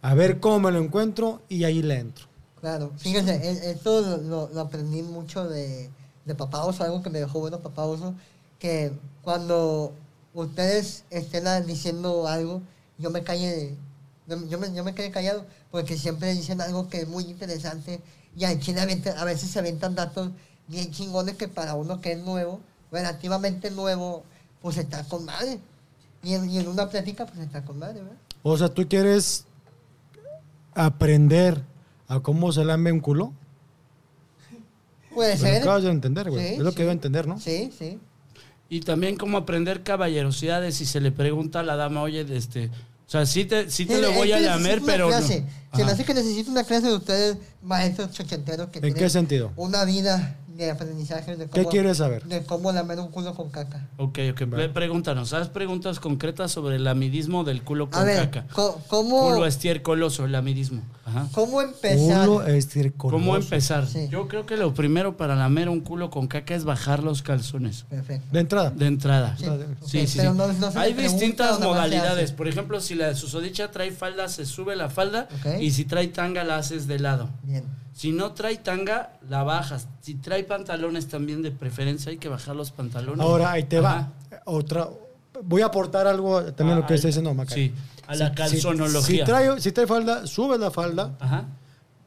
a 0.00 0.14
ver 0.14 0.38
cómo 0.40 0.60
me 0.60 0.70
lo 0.70 0.78
encuentro 0.78 1.42
y 1.48 1.64
ahí 1.64 1.82
le 1.82 1.98
entro. 1.98 2.26
Claro, 2.60 2.92
fíjense, 2.96 3.34
e- 3.34 3.70
esto 3.72 4.00
lo, 4.00 4.16
lo- 4.18 4.48
lo 4.54 4.60
aprendí 4.60 5.02
mucho 5.02 5.48
de, 5.48 5.90
de 6.24 6.34
Papá 6.36 6.64
Oso, 6.64 6.84
algo 6.84 7.02
que 7.02 7.10
me 7.10 7.18
dejó 7.18 7.40
bueno 7.40 7.58
Papá 7.58 7.84
Oso, 7.84 8.14
que 8.60 8.92
cuando 9.22 9.92
ustedes 10.34 11.02
estén 11.10 11.44
diciendo 11.66 12.28
algo, 12.28 12.62
yo 12.98 13.10
me 13.10 13.24
calle, 13.24 13.74
yo, 14.28 14.58
me, 14.60 14.72
yo 14.72 14.84
me 14.84 14.94
quedé 14.94 15.10
callado, 15.10 15.44
porque 15.72 15.98
siempre 15.98 16.32
dicen 16.32 16.60
algo 16.60 16.88
que 16.88 17.00
es 17.00 17.08
muy 17.08 17.24
interesante, 17.24 18.00
y 18.36 18.44
avientan- 18.78 19.16
a 19.18 19.24
veces 19.24 19.50
se 19.50 19.58
aventan 19.58 19.96
datos 19.96 20.30
bien 20.68 20.92
chingones 20.92 21.36
que 21.36 21.48
para 21.48 21.74
uno 21.74 22.00
que 22.00 22.12
es 22.12 22.18
nuevo, 22.22 22.60
relativamente 22.92 23.70
nuevo, 23.70 24.22
pues 24.60 24.76
está 24.76 25.02
con 25.04 25.24
madre. 25.24 25.58
Y 26.22 26.34
en, 26.34 26.48
y 26.48 26.58
en 26.58 26.68
una 26.68 26.88
plática, 26.88 27.26
pues 27.26 27.40
está 27.40 27.64
con 27.64 27.78
madre, 27.80 28.00
¿verdad? 28.02 28.16
O 28.44 28.56
sea, 28.56 28.68
¿tú 28.68 28.86
quieres 28.88 29.44
aprender 30.74 31.62
a 32.08 32.20
cómo 32.20 32.52
se 32.52 32.64
lame 32.64 32.92
un 32.92 33.00
culo? 33.00 33.32
Puede 35.14 35.34
Lo 35.34 35.40
ser. 35.40 35.62
acabas 35.62 35.82
de 35.82 35.90
entender, 35.90 36.30
güey. 36.30 36.46
Sí, 36.48 36.52
es 36.54 36.58
lo 36.60 36.70
que 36.70 36.76
sí. 36.76 36.80
debo 36.82 36.92
entender, 36.92 37.26
¿no? 37.26 37.38
Sí, 37.38 37.72
sí. 37.78 37.98
Y 38.68 38.80
también 38.80 39.16
como 39.16 39.36
aprender 39.36 39.82
caballerosidades 39.82 40.76
si 40.76 40.86
se 40.86 41.00
le 41.00 41.12
pregunta 41.12 41.60
a 41.60 41.62
la 41.62 41.76
dama, 41.76 42.00
oye, 42.02 42.24
este, 42.34 42.68
o 42.68 43.10
sea, 43.10 43.26
sí 43.26 43.44
te, 43.44 43.70
sí 43.70 43.84
te 43.84 43.96
Sí, 43.96 44.00
lo 44.00 44.08
es 44.08 44.16
voy 44.16 44.28
que 44.28 44.34
a 44.34 44.40
lamer, 44.40 44.80
pero 44.86 45.10
no. 45.10 45.16
clase. 45.18 45.44
Se 45.74 45.84
me 45.84 45.90
hace 45.90 46.04
que 46.04 46.14
necesito 46.14 46.50
una 46.50 46.64
clase 46.64 46.86
de 46.86 46.94
ustedes, 46.94 47.36
maestros 47.62 48.12
chochenteros, 48.12 48.68
que 48.68 48.78
¿En 48.78 48.82
tienen 48.84 48.98
qué 48.98 49.10
sentido? 49.10 49.52
una 49.56 49.84
vida 49.84 50.36
de 50.56 50.70
aprendizaje 50.70 51.36
de 51.36 51.44
¿Qué 51.46 51.60
cómo, 51.62 51.68
quieres 51.70 51.98
saber? 51.98 52.24
de 52.24 52.42
cómo 52.44 52.72
lamer 52.72 52.98
un 53.00 53.08
culo 53.08 53.34
con 53.34 53.50
caca. 53.50 53.88
Ok, 53.96 54.18
ok, 54.32 54.42
Pre- 54.50 54.68
pregúntanos, 54.68 55.32
haz 55.32 55.48
preguntas 55.48 55.98
concretas 56.00 56.52
sobre 56.52 56.76
el 56.76 56.86
amidismo 56.86 57.44
del 57.44 57.62
culo 57.62 57.90
con 57.90 58.00
A 58.00 58.04
ver, 58.04 58.30
caca. 58.30 58.46
¿cómo, 58.88 59.30
Culo 59.34 59.46
estiercoloso, 59.46 60.24
el 60.24 60.34
amidismo. 60.34 60.82
Ajá. 61.04 61.26
¿cómo 61.32 61.60
empezar? 61.62 62.26
Culo 62.28 62.46
estircoloso. 62.46 63.18
¿Cómo 63.24 63.36
empezar? 63.36 63.86
Sí. 63.88 64.08
Yo 64.10 64.28
creo 64.28 64.46
que 64.46 64.56
lo 64.56 64.72
primero 64.74 65.16
para 65.16 65.34
lamer 65.34 65.68
un 65.68 65.80
culo 65.80 66.10
con 66.10 66.28
caca 66.28 66.54
es 66.54 66.64
bajar 66.64 67.02
los 67.02 67.22
calzones. 67.22 67.84
Perfecto. 67.88 68.26
De 68.30 68.40
entrada. 68.40 68.70
De 68.70 68.86
entrada. 68.86 69.36
Sí, 69.36 69.44
Sí, 69.44 69.50
ok, 69.50 69.60
sí, 69.86 70.06
sí. 70.06 70.18
pero 70.18 70.34
no- 70.34 70.46
no 70.52 70.70
se 70.70 70.78
le 70.78 70.84
Hay 70.84 70.92
distintas 70.94 71.58
modalidades. 71.60 72.32
Por 72.32 72.46
ejemplo, 72.46 72.80
si 72.80 72.94
la 72.94 73.14
susodicha 73.14 73.70
trae 73.70 73.90
falda, 73.90 74.28
se 74.28 74.46
sube 74.46 74.76
la 74.76 74.90
falda. 74.90 75.28
Ok. 75.40 75.60
Y 75.60 75.70
si 75.72 75.84
trae 75.84 76.08
tanga, 76.08 76.44
la 76.44 76.56
haces 76.56 76.86
de 76.86 76.98
lado. 76.98 77.30
Bien. 77.42 77.64
Si 77.94 78.10
no 78.12 78.32
trae 78.32 78.56
tanga, 78.56 79.12
la 79.28 79.42
bajas. 79.42 79.86
Si 80.00 80.14
trae 80.14 80.44
pantalones 80.44 81.08
también 81.08 81.42
de 81.42 81.50
preferencia, 81.50 82.10
hay 82.10 82.16
que 82.18 82.28
bajar 82.28 82.56
los 82.56 82.70
pantalones. 82.70 83.20
Ahora 83.20 83.52
ahí 83.52 83.64
te 83.64 83.78
Ajá. 83.78 84.10
va. 84.30 84.40
Otra. 84.46 84.88
Voy 85.44 85.62
a 85.62 85.66
aportar 85.66 86.06
algo 86.06 86.42
también 86.54 86.78
lo 86.78 86.86
que 86.86 86.94
Ah, 86.94 86.96
está 86.96 87.08
diciendo 87.08 87.34
Maca. 87.34 87.54
Sí, 87.54 87.72
a 88.06 88.14
la 88.14 88.28
Si- 88.30 88.34
calzonología. 88.34 89.24
Si, 89.24 89.30
trae, 89.30 89.60
si 89.60 89.72
trae 89.72 89.86
falda, 89.86 90.26
sube 90.26 90.56
la 90.58 90.70
falda 90.70 91.16
Ajá. 91.20 91.44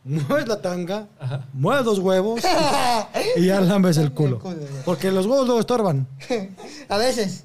mueves 0.03 0.47
la 0.47 0.61
tanga, 0.61 1.07
mueves 1.53 1.85
los 1.85 1.99
huevos 1.99 2.41
y 3.35 3.45
ya 3.45 3.59
lambes 3.61 3.97
el 3.97 4.11
culo. 4.11 4.37
El 4.37 4.41
culo, 4.41 4.55
ya. 4.61 4.81
Porque 4.85 5.11
los 5.11 5.25
huevos 5.25 5.45
luego 5.45 5.59
estorban. 5.59 6.07
A 6.89 6.97
veces. 6.97 7.43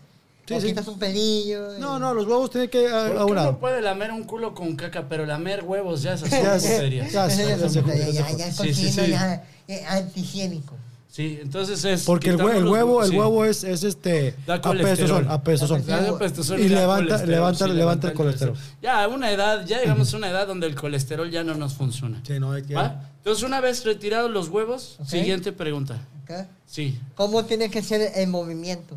Sí, 0.51 0.55
o 0.57 0.61
sí. 0.61 0.67
quitas 0.69 0.89
un 0.89 0.99
pelillo. 0.99 1.77
y- 1.77 1.81
No, 1.81 1.99
no, 1.99 2.13
los 2.13 2.27
huevos 2.27 2.51
tienen 2.51 2.69
que 2.71 2.89
a, 2.89 2.91
¿Por 2.91 3.17
a 3.17 3.19
qué 3.19 3.25
un 3.25 3.35
lado. 3.37 3.49
uno 3.51 3.59
puede 3.59 3.81
lamer 3.81 4.11
un 4.13 4.25
culo 4.25 4.55
con 4.55 4.75
caca, 4.77 5.05
pero 5.09 5.25
lamer 5.25 5.63
huevos 5.65 6.03
ya 6.03 6.15
es 6.15 6.23
así 6.23 6.31
Ya 6.31 6.57
ya 6.59 6.59
ya 6.59 6.59
ya 6.59 7.27
es 7.27 8.37
ya 8.37 8.47
es 8.49 8.57
cochino, 8.57 9.07
ya, 9.07 9.45
eh, 9.69 9.85
antihigiénico. 9.89 10.75
Sí, 11.09 11.41
entonces 11.43 11.85
es... 11.85 12.05
Porque 12.05 12.31
el, 12.31 12.39
hue- 12.39 12.55
el 12.57 12.63
los 12.63 12.73
huevo, 12.73 13.03
el 13.03 13.11
sí. 13.11 13.17
huevo 13.19 13.45
es, 13.45 13.65
es 13.65 13.83
este 13.83 14.35
Da 14.47 14.61
colesterol. 14.61 15.27
apestosón 15.29 15.81
Y 15.81 15.85
da 15.85 16.01
levanta- 16.01 16.19
colesterol, 16.19 17.27
levanta- 17.27 17.67
sí, 17.67 17.73
levanta 17.73 18.09
el 18.09 18.15
colesterol. 18.15 18.57
Ya, 18.81 19.03
a 19.03 19.09
una 19.09 19.31
edad, 19.33 19.67
ya 19.67 19.81
llegamos 19.81 20.15
a 20.15 20.17
una 20.17 20.31
edad 20.31 20.47
donde 20.47 20.69
el 20.69 20.77
colesterol 20.77 21.29
ya 21.31 21.43
no 21.43 21.55
nos 21.57 21.75
funciona. 21.75 22.21
Sí, 22.25 22.39
no 22.39 22.53
hay 22.53 22.63
que... 22.63 22.75
¿Va? 22.75 23.11
Entonces, 23.19 23.43
una 23.45 23.61
vez 23.61 23.85
retirados 23.85 24.31
los 24.31 24.49
huevos, 24.49 24.99
siguiente 25.07 25.53
pregunta. 25.53 25.99
¿ok? 26.25 26.47
Sí, 26.67 26.97
¿Cómo 27.17 27.45
tiene 27.45 27.71
que 27.71 27.83
ser 27.83 28.13
el 28.15 28.29
movimiento? 28.29 28.97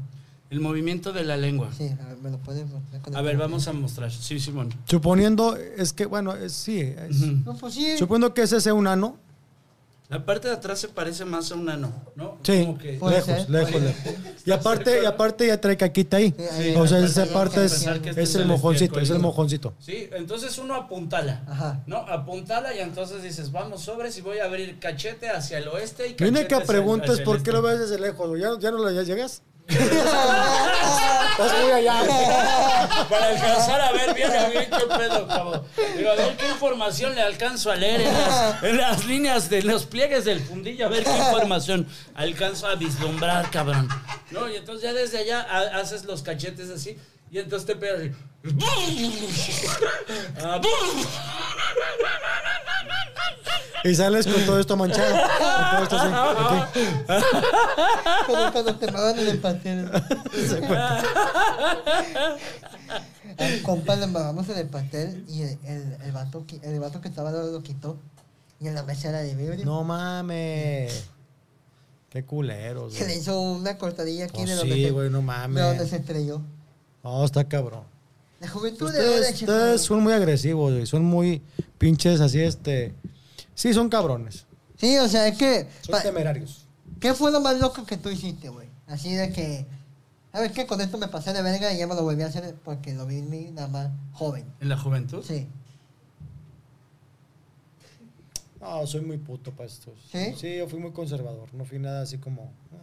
El 0.53 0.59
movimiento 0.59 1.11
de 1.11 1.23
la 1.23 1.35
lengua. 1.35 1.69
Sí, 1.75 1.89
a 2.01 2.07
ver, 2.09 2.17
me 2.21 2.29
lo 2.29 2.37
puedes 2.37 2.65
mostrar 2.69 3.01
con 3.01 3.15
A 3.15 3.21
ver, 3.21 3.37
vamos 3.37 3.67
a 3.67 3.73
mostrar. 3.73 4.11
Sí, 4.11 4.39
Simón. 4.39 4.69
Suponiendo, 4.85 5.55
es 5.57 5.93
que, 5.93 6.05
bueno, 6.05 6.35
es- 6.35 6.53
sí. 6.53 6.79
es-. 6.79 7.21
No, 7.43 7.55
pues 7.57 7.73
sí. 7.73 7.97
Suponiendo 7.97 8.33
que 8.35 8.43
ese 8.43 8.61
sea 8.61 8.73
un 8.75 8.85
ano. 8.85 9.17
La 10.09 10.23
parte 10.25 10.47
de 10.47 10.53
atrás 10.53 10.77
se 10.79 10.89
parece 10.89 11.25
más 11.25 11.51
a 11.51 11.55
un 11.55 11.67
ano, 11.69 11.91
¿no? 12.15 12.37
Sí, 12.43 12.59
Como 12.65 12.77
que- 12.77 12.93
Puede 12.99 13.15
lejos, 13.15 13.33
ser, 13.35 13.49
lejos, 13.49 13.81
lejos. 13.81 14.13
Y 14.45 14.51
aparte, 14.51 15.01
y 15.01 15.05
aparte 15.05 15.47
ya 15.47 15.59
trae 15.59 15.75
caquita 15.75 16.17
ahí. 16.17 16.35
Sí, 16.37 16.43
ahí- 16.51 16.75
O 16.75 16.85
sea, 16.85 16.99
esa 16.99 17.25
parte 17.33 17.65
es, 17.65 17.87
este 17.87 18.09
es 18.11 18.17
es 18.17 18.35
el 18.35 18.45
mojoncito, 18.45 18.99
es 18.99 19.09
el 19.09 19.17
mojoncito. 19.19 19.73
Sí, 19.79 20.09
entonces 20.11 20.55
uno 20.59 20.75
apuntala. 20.75 21.41
Ajá. 21.47 21.81
¿No? 21.87 21.97
Apuntala 21.97 22.75
y 22.75 22.79
entonces 22.79 23.23
dices, 23.23 23.51
vamos 23.51 23.81
sobres 23.81 24.15
y 24.17 24.21
voy 24.21 24.37
a 24.37 24.45
abrir 24.45 24.77
cachete 24.77 25.29
hacia 25.29 25.57
el 25.57 25.67
oeste 25.69 26.09
y 26.09 26.11
cachete 26.13 26.29
única 26.29 26.59
pregunta 26.59 27.11
es 27.11 27.19
el 27.19 27.23
por 27.25 27.37
qué 27.37 27.49
este. 27.49 27.51
lo 27.53 27.61
ves 27.63 27.79
desde 27.79 27.97
lejos? 27.99 28.39
¿Ya, 28.39 28.49
ya 28.59 28.69
no 28.69 28.77
lo 28.79 28.91
ya 28.91 29.01
llegas? 29.01 29.41
Estás 29.67 31.61
muy 31.61 31.71
allá. 31.71 32.03
Para 33.09 33.27
alcanzar 33.27 33.81
a 33.81 33.91
ver 33.91 34.13
bien 34.13 34.31
a 34.31 34.47
ver 34.49 34.69
qué 34.69 34.85
pedo, 34.97 35.27
cabrón. 35.27 35.63
Digo, 35.97 36.09
a 36.11 36.15
ver 36.15 36.37
qué 36.37 36.47
información 36.49 37.15
le 37.15 37.21
alcanzo 37.21 37.71
a 37.71 37.75
leer 37.75 38.01
en 38.01 38.13
las, 38.13 38.63
en 38.63 38.77
las 38.77 39.05
líneas 39.05 39.49
de 39.49 39.63
los 39.63 39.85
pliegues 39.85 40.25
del 40.25 40.39
fundillo, 40.41 40.85
a 40.85 40.89
ver 40.89 41.03
qué 41.03 41.15
información 41.17 41.87
alcanzo 42.15 42.67
a 42.67 42.75
vislumbrar, 42.75 43.49
cabrón. 43.49 43.89
No, 44.31 44.47
y 44.49 44.55
entonces 44.57 44.83
ya 44.83 44.93
desde 44.93 45.19
allá 45.19 45.41
ha- 45.49 45.79
haces 45.79 46.05
los 46.05 46.21
cachetes 46.21 46.69
así 46.69 46.97
y 47.31 47.39
entonces 47.39 47.65
te 47.65 47.75
pegas 47.75 47.99
así. 48.01 48.11
Ah, 50.43 50.59
Y 53.85 53.95
sales 53.95 54.25
con 54.25 54.45
todo 54.45 54.59
esto 54.59 54.77
manchado. 54.77 55.13
Con 55.13 55.69
todo 55.69 55.83
esto 55.83 55.97
así. 55.97 56.13
aquí. 56.69 57.23
Como 58.27 58.51
cuando 58.53 58.75
te 58.75 58.85
en 58.87 59.27
el 59.27 59.39
pastel. 59.39 59.91
Al 63.37 63.61
compa 63.63 63.95
le 63.95 64.07
mamamos 64.07 64.47
en 64.49 64.57
el 64.57 64.67
pastel 64.67 65.25
y 65.27 65.41
el, 65.41 65.57
el, 65.65 65.97
el, 66.05 66.11
vato, 66.11 66.45
qui- 66.45 66.59
el 66.63 66.79
vato 66.79 67.01
que 67.01 67.07
estaba 67.09 67.29
al 67.29 67.35
lado 67.35 67.51
lo 67.51 67.61
quitó. 67.63 67.97
Y 68.59 68.67
en 68.67 68.75
la 68.75 68.83
mesa 68.83 69.09
era 69.09 69.19
de 69.19 69.35
vidrio. 69.35 69.65
No 69.65 69.83
mames. 69.83 71.05
Qué 72.09 72.23
culeros, 72.23 72.93
Se 72.93 72.99
le 73.01 73.05
güey. 73.07 73.17
hizo 73.19 73.41
una 73.41 73.77
cortadilla 73.77 74.25
aquí 74.25 74.35
Pues 74.37 74.49
de 74.49 74.55
donde 74.55 74.75
sí, 74.75 74.83
se- 74.85 74.91
güey, 74.91 75.09
no 75.09 75.17
de 75.17 75.23
mames. 75.23 75.63
donde 75.63 75.87
se 75.87 75.95
estrelló. 75.97 76.41
No, 77.03 77.25
está 77.25 77.43
cabrón. 77.43 77.83
La 78.43 78.49
juventud 78.49 78.91
de 78.91 78.99
ahora, 78.99 79.09
Ustedes, 79.21 79.35
chico. 79.39 79.51
ustedes 79.53 79.81
son 79.81 80.03
muy 80.03 80.11
agresivos, 80.11 80.73
güey. 80.73 80.85
Son 80.85 81.05
muy 81.05 81.41
pinches 81.77 82.19
así, 82.19 82.41
este. 82.41 82.93
Sí, 83.55 83.73
son 83.73 83.87
cabrones. 83.87 84.45
Sí, 84.75 84.97
o 84.97 85.07
sea, 85.07 85.29
es 85.29 85.37
que... 85.37 85.69
Son 85.81 86.01
temerarios. 86.01 86.65
¿Qué 86.99 87.13
fue 87.13 87.31
lo 87.31 87.39
más 87.39 87.57
loco 87.61 87.85
que 87.85 87.95
tú 87.95 88.09
hiciste, 88.09 88.49
güey? 88.49 88.67
Así 88.87 89.13
de 89.15 89.31
que... 89.31 89.65
¿Sabes 90.33 90.51
qué? 90.51 90.67
Con 90.67 90.81
esto 90.81 90.97
me 90.97 91.07
pasé 91.07 91.31
de 91.31 91.41
verga 91.41 91.71
y 91.71 91.77
ya 91.77 91.87
me 91.87 91.95
lo 91.95 92.03
volví 92.03 92.21
a 92.23 92.25
hacer 92.25 92.53
porque 92.65 92.93
lo 92.93 93.05
vi 93.05 93.21
nada 93.21 93.69
más 93.69 93.89
joven. 94.11 94.45
¿En 94.59 94.67
la 94.67 94.77
juventud? 94.77 95.23
Sí. 95.25 95.47
No, 98.59 98.85
soy 98.87 99.01
muy 99.01 99.17
puto 99.19 99.51
para 99.51 99.67
estos. 99.69 99.93
¿Sí? 100.11 100.33
Sí, 100.37 100.57
yo 100.57 100.67
fui 100.67 100.79
muy 100.79 100.91
conservador. 100.91 101.53
No 101.53 101.63
fui 101.63 101.79
nada 101.79 102.01
así 102.01 102.17
como. 102.17 102.43
eh. 102.73 102.77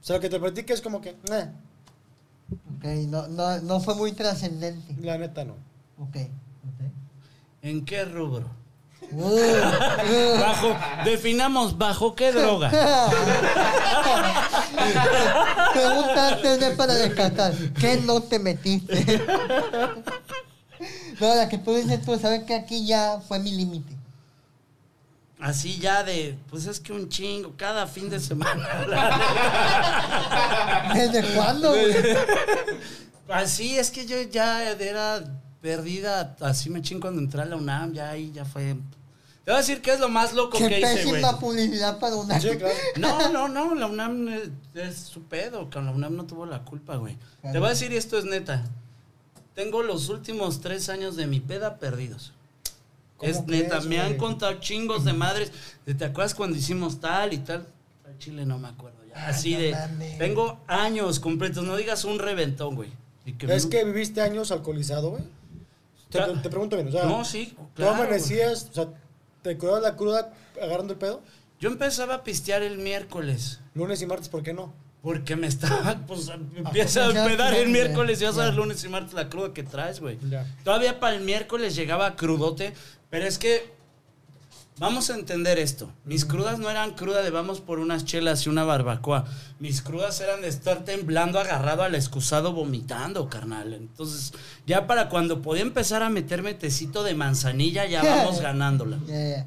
O 0.00 0.04
sea, 0.04 0.16
lo 0.16 0.20
que 0.22 0.28
te 0.28 0.38
platique 0.38 0.72
es 0.72 0.80
como 0.80 1.00
que. 1.00 1.10
eh, 1.10 1.50
Ok, 2.50 2.84
no, 3.08 3.28
no, 3.28 3.60
no 3.60 3.80
fue 3.80 3.94
muy 3.94 4.12
trascendente. 4.12 4.94
la 5.00 5.18
neta 5.18 5.44
no. 5.44 5.54
Ok. 5.98 6.16
ok. 6.16 6.86
¿En 7.62 7.84
qué 7.84 8.04
rubro? 8.04 8.58
Uh. 9.10 10.38
Bajo, 10.38 10.76
definamos 11.04 11.78
bajo 11.78 12.14
qué 12.14 12.30
droga. 12.32 12.70
Pregunta 15.72 16.28
antes 16.28 16.60
de 16.60 16.70
para 16.72 16.94
descartar. 16.94 17.54
¿Qué 17.80 18.00
no 18.04 18.22
te 18.22 18.38
metiste? 18.38 19.04
no, 21.20 21.34
la 21.34 21.48
que 21.48 21.58
tú 21.58 21.74
dices 21.74 22.02
tú, 22.02 22.18
sabes 22.18 22.44
que 22.44 22.54
aquí 22.54 22.86
ya 22.86 23.20
fue 23.26 23.38
mi 23.38 23.52
límite. 23.52 23.96
Así 25.40 25.78
ya 25.78 26.02
de, 26.02 26.36
pues 26.50 26.66
es 26.66 26.80
que 26.80 26.92
un 26.92 27.08
chingo, 27.08 27.54
cada 27.56 27.86
fin 27.86 28.10
de 28.10 28.18
semana. 28.18 28.66
¿Desde 30.94 31.34
cuándo, 31.34 31.70
güey? 31.70 31.94
Así 33.28 33.78
es 33.78 33.90
que 33.90 34.04
yo 34.04 34.20
ya 34.22 34.68
era 34.72 35.22
perdida, 35.60 36.36
así 36.40 36.70
me 36.70 36.82
chingo 36.82 37.02
cuando 37.02 37.20
entré 37.20 37.42
a 37.42 37.44
la 37.44 37.56
UNAM, 37.56 37.92
ya 37.92 38.10
ahí 38.10 38.32
ya 38.32 38.44
fue. 38.44 38.76
Te 39.44 39.52
voy 39.52 39.54
a 39.54 39.58
decir 39.58 39.80
qué 39.80 39.92
es 39.92 40.00
lo 40.00 40.08
más 40.08 40.34
loco 40.34 40.58
Qué 40.58 40.68
que 40.68 40.80
hice, 40.80 41.04
güey. 41.04 41.12
pésima 41.12 41.38
publicidad 41.38 41.98
para 41.98 42.16
una. 42.16 42.40
Sí, 42.40 42.50
claro. 42.58 42.74
No, 42.96 43.28
no, 43.30 43.48
no, 43.48 43.74
la 43.74 43.86
UNAM 43.86 44.28
es, 44.28 44.50
es 44.74 44.96
su 44.98 45.22
pedo, 45.22 45.70
que 45.70 45.80
la 45.80 45.90
UNAM 45.92 46.16
no 46.16 46.26
tuvo 46.26 46.46
la 46.46 46.64
culpa, 46.64 46.96
güey. 46.96 47.16
Te 47.42 47.58
voy 47.58 47.68
a 47.68 47.70
decir, 47.70 47.92
y 47.92 47.96
esto 47.96 48.18
es 48.18 48.24
neta. 48.24 48.64
Tengo 49.54 49.82
los 49.82 50.08
últimos 50.08 50.60
tres 50.60 50.88
años 50.88 51.16
de 51.16 51.26
mi 51.26 51.40
peda 51.40 51.78
perdidos. 51.78 52.32
¿Cómo 53.18 53.30
Es 53.30 53.44
neta, 53.46 53.80
me 53.80 54.00
han 54.00 54.16
contado 54.16 54.54
chingos 54.60 55.04
de 55.04 55.12
madres. 55.12 55.52
¿Te 55.84 56.04
acuerdas 56.04 56.34
cuando 56.34 56.56
hicimos 56.56 57.00
tal 57.00 57.34
y 57.34 57.38
tal? 57.38 57.66
Al 58.06 58.16
chile 58.18 58.46
no 58.46 58.58
me 58.58 58.68
acuerdo 58.68 58.98
ya. 59.04 59.28
Así 59.28 59.54
no 59.54 59.60
de. 59.60 59.72
mames. 59.72 60.18
Tengo 60.18 60.60
años 60.68 61.18
completos, 61.18 61.64
no 61.64 61.76
digas 61.76 62.04
un 62.04 62.20
reventón, 62.20 62.76
güey. 62.76 62.90
Y 63.26 63.32
que 63.32 63.52
¿Es 63.52 63.66
que 63.66 63.84
viviste 63.84 64.22
años 64.22 64.52
alcoholizado, 64.52 65.10
güey? 65.10 65.22
Te, 66.10 66.48
pregunto 66.48 66.76
bien, 66.76 66.88
o 66.88 66.92
sea. 66.92 67.04
No, 67.04 67.24
sí, 67.24 67.54
¿Tú 67.56 67.66
claro, 67.74 67.96
amanecías, 67.96 68.68
o 68.70 68.72
sea, 68.72 68.88
te 69.42 69.58
curabas 69.58 69.82
la 69.82 69.96
cruda 69.96 70.32
agarrando 70.62 70.94
el 70.94 70.98
pedo? 70.98 71.20
Yo 71.60 71.68
empezaba 71.68 72.14
a 72.14 72.24
pistear 72.24 72.62
el 72.62 72.78
miércoles. 72.78 73.60
Lunes 73.74 74.00
y 74.00 74.06
martes, 74.06 74.28
¿por 74.28 74.42
qué 74.42 74.54
no? 74.54 74.72
Porque 75.02 75.36
me 75.36 75.46
estaba, 75.46 75.94
pues 76.06 76.30
empieza 76.56 77.06
a 77.06 77.12
ya, 77.12 77.24
pedar 77.24 77.52
ya, 77.52 77.60
el 77.60 77.68
miércoles 77.68 78.18
ya, 78.18 78.28
ya 78.28 78.32
sabes 78.32 78.50
ya. 78.50 78.56
lunes 78.56 78.82
y 78.84 78.88
martes 78.88 79.12
la 79.12 79.28
cruda 79.28 79.52
que 79.52 79.62
traes, 79.62 80.00
güey. 80.00 80.18
Ya. 80.28 80.46
Todavía 80.64 80.98
para 80.98 81.16
el 81.16 81.22
miércoles 81.22 81.76
llegaba 81.76 82.16
crudote, 82.16 82.72
pero 83.10 83.26
es 83.26 83.38
que 83.38 83.78
vamos 84.78 85.10
a 85.10 85.14
entender 85.14 85.58
esto. 85.58 85.92
Mis 86.04 86.24
crudas 86.24 86.58
no 86.58 86.70
eran 86.70 86.94
cruda 86.94 87.22
de 87.22 87.30
vamos 87.30 87.60
por 87.60 87.78
unas 87.78 88.04
chelas 88.04 88.46
y 88.46 88.48
una 88.48 88.64
barbacoa. 88.64 89.24
Mis 89.58 89.82
crudas 89.82 90.20
eran 90.20 90.40
de 90.40 90.48
estar 90.48 90.84
temblando 90.84 91.40
agarrado 91.40 91.82
al 91.82 91.94
excusado 91.94 92.52
vomitando, 92.52 93.28
carnal. 93.28 93.74
Entonces, 93.74 94.32
ya 94.66 94.86
para 94.86 95.08
cuando 95.08 95.42
podía 95.42 95.62
empezar 95.62 96.02
a 96.02 96.10
meterme 96.10 96.54
tecito 96.54 97.02
de 97.02 97.14
manzanilla, 97.14 97.86
ya 97.86 98.02
vamos 98.02 98.40
ganándola. 98.42 98.98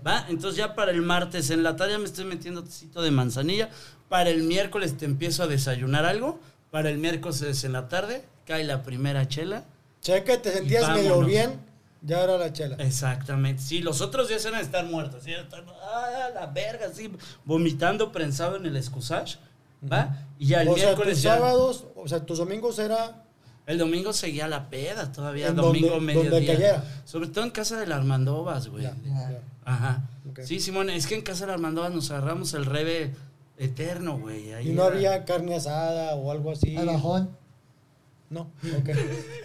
¿Va? 0.05 0.25
Entonces 0.29 0.57
ya 0.57 0.75
para 0.75 0.91
el 0.91 1.01
martes 1.01 1.49
en 1.49 1.63
la 1.63 1.75
tarde 1.75 1.93
ya 1.93 1.99
me 1.99 2.05
estoy 2.05 2.25
metiendo 2.25 2.63
tecito 2.63 3.01
de 3.01 3.11
manzanilla. 3.11 3.69
Para 4.09 4.29
el 4.29 4.43
miércoles 4.43 4.97
te 4.97 5.05
empiezo 5.05 5.43
a 5.43 5.47
desayunar 5.47 6.05
algo. 6.05 6.39
Para 6.71 6.89
el 6.89 6.97
miércoles 6.97 7.63
en 7.63 7.73
la 7.73 7.87
tarde 7.87 8.25
cae 8.45 8.63
la 8.63 8.83
primera 8.83 9.27
chela. 9.27 9.63
Que 10.03 10.37
te 10.37 10.51
sentías 10.51 10.89
medio 10.89 11.21
bien, 11.21 11.59
ya 12.01 12.23
era 12.23 12.37
la 12.37 12.51
chela. 12.53 12.75
Exactamente. 12.77 13.61
Sí, 13.61 13.81
los 13.81 14.01
otros 14.01 14.27
días 14.27 14.43
eran 14.45 14.59
estar 14.61 14.85
muertos. 14.85 15.23
¿sí? 15.23 15.31
Estar, 15.33 15.63
ah, 15.83 16.29
la 16.33 16.45
verga, 16.47 16.87
así, 16.91 17.11
vomitando 17.45 18.11
prensado 18.11 18.55
en 18.57 18.65
el 18.65 18.75
excusage. 18.77 19.37
¿Va? 19.91 20.25
Y 20.37 20.47
ya 20.47 20.61
el 20.61 20.67
o 20.69 20.75
sea, 20.75 20.85
miércoles 20.87 21.15
tus 21.15 21.23
ya. 21.23 21.35
sábados, 21.35 21.85
o 21.95 22.07
sea, 22.07 22.25
tus 22.25 22.37
domingos 22.37 22.77
era... 22.79 23.23
El 23.67 23.77
domingo 23.77 24.11
seguía 24.11 24.47
la 24.47 24.69
peda 24.69 25.11
todavía, 25.11 25.47
En 25.47 25.55
domingo 25.55 25.89
donde- 25.91 26.13
donde 26.13 26.29
mediodía. 26.29 26.53
cayera. 26.55 27.01
Sobre 27.05 27.27
todo 27.29 27.43
en 27.45 27.51
casa 27.51 27.79
de 27.79 27.85
la 27.87 27.95
Armandovas, 27.95 28.67
güey. 28.67 28.83
Ya, 28.83 28.95
Ya. 29.05 29.31
ya. 29.31 29.41
Ajá. 29.65 30.09
Sí, 30.43 30.59
Simón, 30.59 30.89
es 30.89 31.05
que 31.07 31.15
en 31.15 31.21
casa 31.21 31.41
de 31.41 31.47
la 31.47 31.53
Armandovas 31.53 31.93
nos 31.93 32.09
agarramos 32.11 32.53
el 32.55 32.65
rebe 32.65 33.13
eterno, 33.57 34.17
güey. 34.17 34.51
Ahí 34.53 34.69
Y 34.69 34.73
no 34.73 34.87
era- 34.87 34.95
había 34.95 35.25
carne 35.25 35.55
asada 35.55 36.15
o 36.15 36.31
algo 36.31 36.51
así. 36.51 36.75
Al 36.75 36.87
bajón. 36.87 37.37
No, 38.31 38.41
ok. 38.41 38.89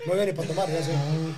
No 0.07 0.13
había 0.13 0.27
ni 0.27 0.33
para 0.33 0.49
tomar, 0.49 0.69
ya 0.71 0.83
sé. 0.83 0.93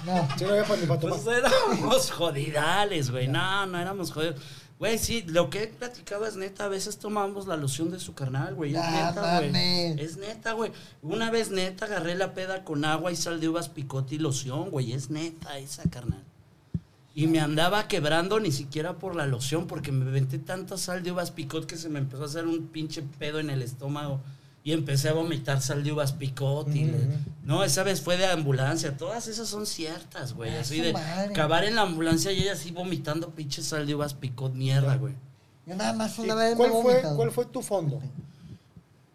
No. 0.06 0.28
Sí, 0.38 0.44
no 0.44 0.50
había 0.50 0.76
ni 0.76 0.86
para 0.86 1.00
tomar. 1.00 1.18
Pues 1.18 1.36
éramos 1.38 2.10
jodidales, 2.12 3.10
güey. 3.10 3.26
No, 3.26 3.66
no 3.66 3.78
éramos 3.80 4.12
jodidos. 4.12 4.36
Güey, 4.78 4.96
sí, 4.98 5.22
lo 5.26 5.50
que 5.50 5.64
he 5.64 5.66
platicado 5.66 6.24
es 6.26 6.36
neta. 6.36 6.66
A 6.66 6.68
veces 6.68 6.98
tomamos 6.98 7.48
la 7.48 7.56
loción 7.56 7.90
de 7.90 7.98
su 7.98 8.14
carnal, 8.14 8.54
güey. 8.54 8.74
Es 8.76 8.80
Ah, 8.80 9.08
neta, 9.08 9.38
güey. 9.38 9.46
mames. 9.50 9.98
Es 9.98 10.16
neta, 10.18 10.52
güey. 10.52 10.70
Una 11.02 11.30
vez 11.32 11.50
neta 11.50 11.86
agarré 11.86 12.14
la 12.14 12.32
peda 12.34 12.62
con 12.64 12.84
agua 12.84 13.10
y 13.10 13.16
sal 13.16 13.40
de 13.40 13.48
uvas, 13.48 13.68
picote 13.68 14.14
y 14.14 14.18
loción, 14.18 14.70
güey. 14.70 14.92
Es 14.92 15.10
neta 15.10 15.58
esa, 15.58 15.82
carnal. 15.90 16.22
Y 17.14 17.26
me 17.26 17.40
andaba 17.40 17.88
quebrando 17.88 18.38
ni 18.38 18.52
siquiera 18.52 18.98
por 18.98 19.16
la 19.16 19.26
loción, 19.26 19.66
porque 19.66 19.90
me 19.90 20.08
venté 20.08 20.38
tanta 20.38 20.76
sal 20.78 21.02
de 21.02 21.10
uvas 21.10 21.32
picot 21.32 21.66
que 21.66 21.76
se 21.76 21.88
me 21.88 21.98
empezó 21.98 22.22
a 22.22 22.26
hacer 22.26 22.46
un 22.46 22.68
pinche 22.68 23.02
pedo 23.18 23.40
en 23.40 23.50
el 23.50 23.62
estómago. 23.62 24.20
Y 24.68 24.72
empecé 24.72 25.08
a 25.08 25.14
vomitar 25.14 25.62
sal 25.62 25.82
de 25.82 25.92
uvas 25.92 26.12
picot. 26.12 26.68
y 26.76 26.84
le- 26.84 27.08
no, 27.42 27.64
esa 27.64 27.84
vez 27.84 28.02
fue 28.02 28.18
de 28.18 28.26
ambulancia. 28.26 28.94
Todas 28.98 29.26
esas 29.26 29.48
son 29.48 29.64
ciertas, 29.64 30.34
güey. 30.34 30.54
Ah, 30.54 30.60
Así 30.60 30.78
de 30.78 30.92
madre. 30.92 31.30
acabar 31.30 31.64
en 31.64 31.74
la 31.76 31.80
ambulancia 31.80 32.32
y 32.32 32.40
ella 32.42 32.52
así 32.52 32.70
vomitando 32.70 33.30
pinche 33.30 33.62
sal 33.62 33.86
de 33.86 33.94
uvas 33.94 34.12
picot, 34.12 34.52
mierda, 34.52 34.96
güey. 34.96 35.14
Yo 35.64 35.74
nada 35.74 35.94
más 35.94 36.18
¿Y 36.18 36.20
una 36.20 36.34
vez 36.34 36.54
¿Cuál 36.54 36.68
me 36.70 36.82
fue, 36.82 36.92
vomitado. 36.92 37.16
¿Cuál 37.16 37.30
fue 37.30 37.46
tu 37.46 37.62
fondo? 37.62 37.98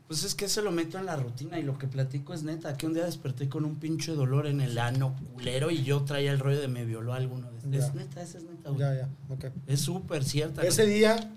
Pues 0.07 0.23
es 0.23 0.33
que 0.33 0.49
se 0.49 0.63
lo 0.63 0.71
meto 0.71 0.97
en 0.97 1.05
la 1.05 1.17
rutina 1.17 1.59
y 1.59 1.63
lo 1.63 1.77
que 1.77 1.85
platico 1.87 2.33
es 2.33 2.41
neta. 2.41 2.75
Que 2.75 2.87
un 2.87 2.95
día 2.95 3.05
desperté 3.05 3.47
con 3.47 3.63
un 3.63 3.75
pinche 3.75 4.13
dolor 4.13 4.47
en 4.47 4.59
el 4.59 4.79
ano 4.79 5.15
culero 5.33 5.69
y 5.69 5.83
yo 5.83 6.01
traía 6.01 6.31
el 6.31 6.39
rollo 6.39 6.59
de 6.61 6.67
me 6.67 6.83
violó 6.83 7.13
alguno. 7.13 7.47
De. 7.63 7.77
Es 7.77 7.93
neta, 7.93 8.23
esa 8.23 8.39
es 8.39 8.43
neta, 8.43 8.69
güey. 8.69 8.79
Ya, 8.81 8.95
ya, 8.95 9.09
ok. 9.29 9.45
Es 9.67 9.81
súper 9.81 10.23
cierta. 10.23 10.63
Ese 10.63 10.87
día 10.87 11.29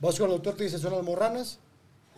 vas 0.00 0.16
con 0.18 0.30
el 0.30 0.36
doctor, 0.36 0.54
te 0.54 0.64
dice 0.64 0.78
son 0.78 0.92
las 0.94 1.02
morranas 1.02 1.58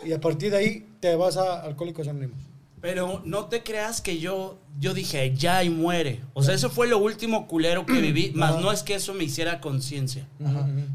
y 0.04 0.12
a 0.12 0.20
partir 0.20 0.50
de 0.50 0.56
ahí 0.56 0.86
te 1.00 1.14
vas 1.16 1.36
a 1.36 1.62
Alcohólicos 1.62 2.08
Anónimos. 2.08 2.38
Pero 2.80 3.20
no 3.26 3.44
te 3.46 3.62
creas 3.62 4.00
que 4.00 4.18
yo, 4.18 4.58
yo 4.78 4.94
dije, 4.94 5.34
ya 5.36 5.62
y 5.62 5.68
muere. 5.68 6.22
O 6.32 6.42
sea, 6.42 6.54
eso 6.54 6.70
fue 6.70 6.88
lo 6.88 6.96
último 6.98 7.46
culero 7.46 7.84
que 7.84 8.00
viví, 8.00 8.30
más 8.34 8.58
no 8.60 8.72
es 8.72 8.82
que 8.82 8.94
eso 8.94 9.12
me 9.12 9.24
hiciera 9.24 9.60
conciencia. 9.60 10.26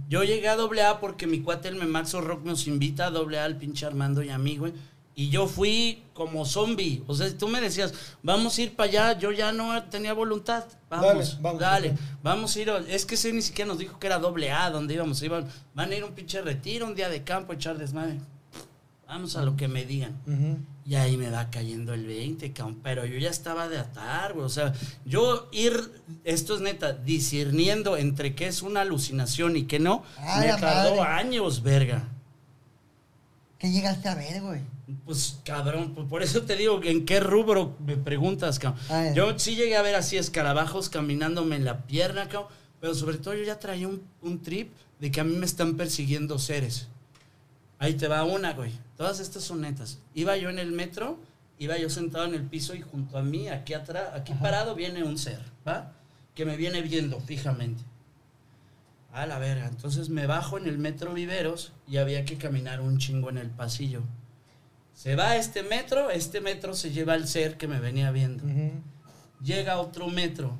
Yo 0.10 0.24
llegué 0.24 0.48
a 0.48 0.56
doble 0.56 0.82
A 0.82 1.00
porque 1.00 1.28
mi 1.28 1.42
cuate 1.42 1.68
el 1.68 1.76
Memaxo 1.76 2.22
Rock 2.22 2.44
nos 2.44 2.68
invita 2.68 3.08
a 3.08 3.12
doble 3.12 3.40
A 3.40 3.46
al 3.46 3.58
pinche 3.58 3.86
Armando 3.86 4.24
y 4.24 4.30
a 4.30 4.38
mí, 4.38 4.58
güey. 4.58 4.74
Y 5.18 5.30
yo 5.30 5.48
fui 5.48 6.04
como 6.14 6.44
zombie. 6.46 7.02
O 7.08 7.16
sea, 7.16 7.30
si 7.30 7.36
tú 7.36 7.48
me 7.48 7.62
decías, 7.62 7.94
vamos 8.22 8.58
a 8.58 8.62
ir 8.64 8.76
para 8.76 8.90
allá, 8.90 9.20
yo 9.20 9.32
ya 9.32 9.54
no 9.54 9.82
tenía 9.84 10.14
voluntad. 10.14 10.66
Vamos, 10.90 11.08
Dale, 11.08 11.42
vamos, 11.42 11.62
dale. 11.62 11.98
Vamos 12.22 12.56
a 12.56 12.60
ir. 12.60 12.70
Es 12.90 13.06
que 13.06 13.16
ese 13.16 13.32
ni 13.32 13.42
siquiera 13.42 13.70
nos 13.70 13.78
dijo 13.78 13.98
que 13.98 14.08
era 14.08 14.20
doble 14.20 14.52
A, 14.52 14.70
donde 14.72 14.96
íbamos. 14.96 15.22
Iban, 15.24 15.48
van 15.74 15.92
a 15.92 15.96
ir 15.96 16.04
a 16.04 16.08
un 16.08 16.14
pinche 16.14 16.42
retiro, 16.42 16.86
un 16.86 16.96
día 16.96 17.08
de 17.08 17.24
campo, 17.24 17.54
echar 17.54 17.78
desmadre. 17.78 18.20
Vamos 19.08 19.36
a 19.36 19.44
lo 19.44 19.56
que 19.56 19.68
me 19.68 19.86
digan. 19.86 20.14
Y 20.86 20.96
ahí 20.96 21.16
me 21.18 21.30
va 21.30 21.50
cayendo 21.52 21.94
el 21.94 22.06
20, 22.08 22.52
cabrón. 22.54 22.80
Pero 22.84 23.06
yo 23.06 23.18
ya 23.20 23.30
estaba 23.30 23.68
de 23.70 23.78
atar, 23.78 24.34
güey. 24.34 24.46
O 24.46 24.50
sea, 24.50 24.74
yo 25.06 25.48
ir, 25.52 25.80
esto 26.24 26.56
es 26.56 26.62
neta, 26.62 26.94
discerniendo 26.94 27.98
entre 27.98 28.34
qué 28.36 28.48
es 28.48 28.62
una 28.64 28.82
alucinación 28.82 29.58
y 29.58 29.64
qué 29.64 29.80
no, 29.80 30.04
Ah, 30.20 30.40
me 30.42 30.48
tardó 30.60 30.96
madre. 30.98 31.02
años, 31.28 31.62
verga. 31.62 32.08
¿Qué 33.60 33.72
llegaste 33.72 34.10
a 34.10 34.16
ver, 34.16 34.42
güey? 34.42 34.62
Pues 35.06 35.40
cabrón, 35.44 35.94
pues, 35.96 36.08
por 36.08 36.22
eso 36.22 36.42
te 36.44 36.56
digo 36.56 36.80
en 36.84 37.06
qué 37.06 37.20
rubro 37.20 37.76
me 37.86 37.98
preguntas, 37.98 38.60
cabrón. 38.60 39.14
Yo 39.16 39.38
sí 39.40 39.56
llegué 39.56 39.76
a 39.78 39.82
ver 39.82 39.96
así 39.96 40.18
escarabajos 40.18 40.90
caminándome 40.90 41.56
en 41.56 41.66
la 41.66 41.84
pierna, 41.86 42.28
cabrón. 42.28 42.52
Pero 42.82 42.94
sobre 42.94 43.18
todo 43.18 43.34
yo 43.34 43.44
ya 43.44 43.58
traía 43.60 43.88
un, 43.88 44.02
un 44.22 44.42
trip 44.42 44.72
de 45.00 45.10
que 45.12 45.22
a 45.22 45.24
mí 45.24 45.36
me 45.38 45.46
están 45.46 45.76
persiguiendo 45.76 46.38
seres. 46.38 46.88
Ahí 47.80 47.96
te 47.96 48.08
va 48.08 48.24
una, 48.24 48.54
güey. 48.54 48.72
Todas 48.98 49.20
estas 49.20 49.44
son 49.44 49.62
netas. 49.62 50.00
Iba 50.14 50.38
yo 50.38 50.50
en 50.50 50.60
el 50.60 50.72
metro, 50.72 51.20
iba 51.60 51.78
yo 51.78 51.90
sentado 51.90 52.26
en 52.26 52.34
el 52.34 52.44
piso 52.44 52.74
y 52.76 52.82
junto 52.82 53.18
a 53.18 53.22
mí, 53.22 53.50
aquí 53.50 53.74
atrás, 53.74 54.10
aquí 54.14 54.34
parado, 54.34 54.76
viene 54.76 55.04
un 55.04 55.18
ser, 55.18 55.40
¿va? 55.68 55.94
Que 56.34 56.46
me 56.46 56.58
viene 56.58 56.82
viendo 56.82 57.20
fijamente. 57.20 57.84
A 59.12 59.26
la 59.26 59.40
verga. 59.40 59.68
Entonces 59.68 60.10
me 60.10 60.28
bajo 60.28 60.58
en 60.58 60.68
el 60.68 60.78
metro 60.78 61.14
Viveros 61.14 61.72
y 61.88 61.98
había 61.98 62.26
que 62.26 62.38
caminar 62.38 62.82
un 62.82 62.98
chingo 62.98 63.30
en 63.30 63.38
el 63.38 63.50
pasillo. 63.50 64.02
Se 64.94 65.16
va 65.16 65.36
este 65.36 65.64
metro, 65.64 66.10
este 66.10 66.42
metro 66.42 66.74
se 66.74 66.92
lleva 66.92 67.14
al 67.14 67.28
ser 67.28 67.58
que 67.58 67.68
me 67.68 67.80
venía 67.80 68.12
viendo. 68.12 68.44
Llega 69.42 69.80
otro 69.80 70.08
metro 70.08 70.58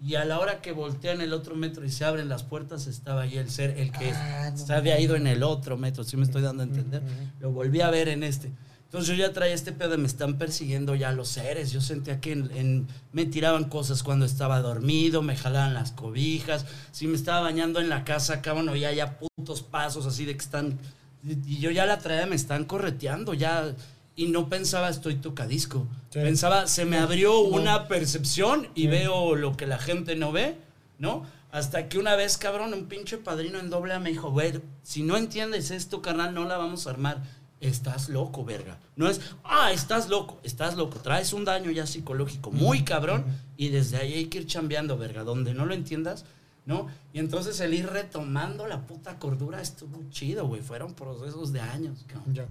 y 0.00 0.14
a 0.16 0.24
la 0.24 0.38
hora 0.38 0.60
que 0.60 0.72
voltean 0.72 1.20
el 1.20 1.32
otro 1.32 1.54
metro 1.56 1.84
y 1.84 1.90
se 1.90 2.04
abren 2.04 2.28
las 2.28 2.42
puertas 2.42 2.86
estaba 2.86 3.22
ahí 3.22 3.38
el 3.38 3.50
ser, 3.50 3.70
el 3.78 3.90
que 3.92 4.10
Ah, 4.12 4.50
no 4.50 4.58
se 4.58 4.72
había 4.74 5.00
ido 5.00 5.16
en 5.16 5.26
el 5.26 5.42
otro 5.42 5.76
metro, 5.76 6.04
¿sí 6.04 6.16
me 6.16 6.24
estoy 6.24 6.42
dando 6.42 6.62
a 6.62 6.66
entender? 6.66 7.02
Lo 7.40 7.50
volví 7.50 7.80
a 7.80 7.90
ver 7.90 8.08
en 8.08 8.22
este. 8.22 8.52
Entonces 8.84 9.16
yo 9.16 9.26
ya 9.26 9.32
traía 9.32 9.52
este 9.54 9.72
pedo 9.72 9.90
de 9.90 9.96
me 9.98 10.06
están 10.06 10.38
persiguiendo 10.38 10.94
ya 10.94 11.10
los 11.12 11.28
seres. 11.28 11.72
Yo 11.72 11.80
sentía 11.80 12.20
que 12.20 12.32
en- 12.32 12.50
en- 12.54 12.86
me 13.12 13.24
tiraban 13.26 13.64
cosas 13.64 14.02
cuando 14.02 14.24
estaba 14.24 14.60
dormido, 14.60 15.22
me 15.22 15.36
jalaban 15.36 15.74
las 15.74 15.90
cobijas. 15.90 16.64
Si 16.92 17.06
me 17.08 17.16
estaba 17.16 17.40
bañando 17.40 17.80
en 17.80 17.88
la 17.88 18.04
casa, 18.04 18.40
cabrón, 18.42 18.68
oía 18.68 18.92
ya 18.92 19.18
putos 19.18 19.62
pasos 19.62 20.06
así 20.06 20.24
de 20.24 20.34
que 20.36 20.42
están... 20.44 20.78
Y 21.24 21.58
yo 21.58 21.72
ya 21.72 21.84
la 21.84 21.98
traía, 21.98 22.26
me 22.26 22.36
están 22.36 22.64
correteando 22.64 23.34
ya. 23.34 23.74
Y 24.16 24.28
no 24.28 24.48
pensaba, 24.48 24.88
estoy 24.88 25.16
tocadisco. 25.16 25.86
Sí. 26.10 26.20
Pensaba, 26.20 26.66
se 26.66 26.86
me 26.86 26.96
abrió 26.96 27.38
una 27.40 27.86
percepción 27.86 28.68
y 28.74 28.86
veo 28.86 29.36
lo 29.36 29.56
que 29.56 29.66
la 29.66 29.78
gente 29.78 30.16
no 30.16 30.32
ve, 30.32 30.56
¿no? 30.98 31.24
Hasta 31.52 31.88
que 31.88 31.98
una 31.98 32.16
vez, 32.16 32.36
cabrón, 32.38 32.74
un 32.74 32.86
pinche 32.86 33.18
padrino 33.18 33.58
en 33.58 33.70
doble 33.70 33.94
A 33.94 33.98
me 33.98 34.10
dijo, 34.10 34.30
güey, 34.30 34.60
si 34.82 35.02
no 35.02 35.16
entiendes 35.16 35.70
esto, 35.70 36.02
carnal, 36.02 36.34
no 36.34 36.44
la 36.44 36.56
vamos 36.56 36.86
a 36.86 36.90
armar. 36.90 37.22
Estás 37.60 38.10
loco, 38.10 38.44
verga. 38.44 38.78
No 38.96 39.08
es, 39.08 39.20
ah, 39.44 39.72
estás 39.72 40.08
loco, 40.08 40.38
estás 40.42 40.76
loco. 40.76 40.98
Traes 41.00 41.32
un 41.32 41.46
daño 41.46 41.70
ya 41.70 41.86
psicológico 41.86 42.50
muy 42.50 42.84
cabrón 42.84 43.24
y 43.56 43.70
desde 43.70 43.96
ahí 43.96 44.12
hay 44.14 44.26
que 44.26 44.38
ir 44.38 44.46
chambeando, 44.46 44.98
verga. 44.98 45.24
Donde 45.24 45.54
no 45.54 45.64
lo 45.64 45.72
entiendas, 45.72 46.26
¿no? 46.66 46.88
Y 47.14 47.20
entonces 47.20 47.58
el 47.60 47.72
ir 47.72 47.86
retomando 47.86 48.66
la 48.66 48.82
puta 48.86 49.18
cordura 49.18 49.62
estuvo 49.62 50.02
chido, 50.10 50.46
güey. 50.46 50.60
Fueron 50.60 50.92
procesos 50.92 51.52
de 51.54 51.60
años, 51.60 52.04
cabrón. 52.06 52.34
Ya. 52.34 52.46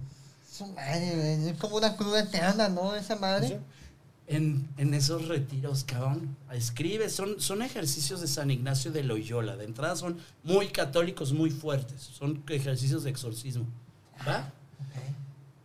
Su 0.56 0.66
madre, 0.68 1.12
güey. 1.14 1.50
Es 1.50 1.58
como 1.58 1.76
una 1.76 1.96
cruda 1.96 2.20
eterna, 2.20 2.68
¿no? 2.68 2.94
Esa 2.94 3.16
madre. 3.16 3.48
Sí. 3.48 3.54
En, 4.28 4.68
en 4.78 4.94
esos 4.94 5.28
retiros, 5.28 5.84
cabrón. 5.84 6.36
Escribe, 6.50 7.10
son, 7.10 7.40
son 7.40 7.60
ejercicios 7.60 8.20
de 8.22 8.26
San 8.26 8.50
Ignacio 8.50 8.90
de 8.90 9.02
Loyola. 9.02 9.56
De 9.56 9.64
entrada 9.64 9.96
son 9.96 10.18
muy 10.42 10.68
católicos, 10.68 11.32
muy 11.32 11.50
fuertes. 11.50 12.00
Son 12.00 12.42
ejercicios 12.48 13.04
de 13.04 13.10
exorcismo. 13.10 13.66
¿Va? 14.26 14.50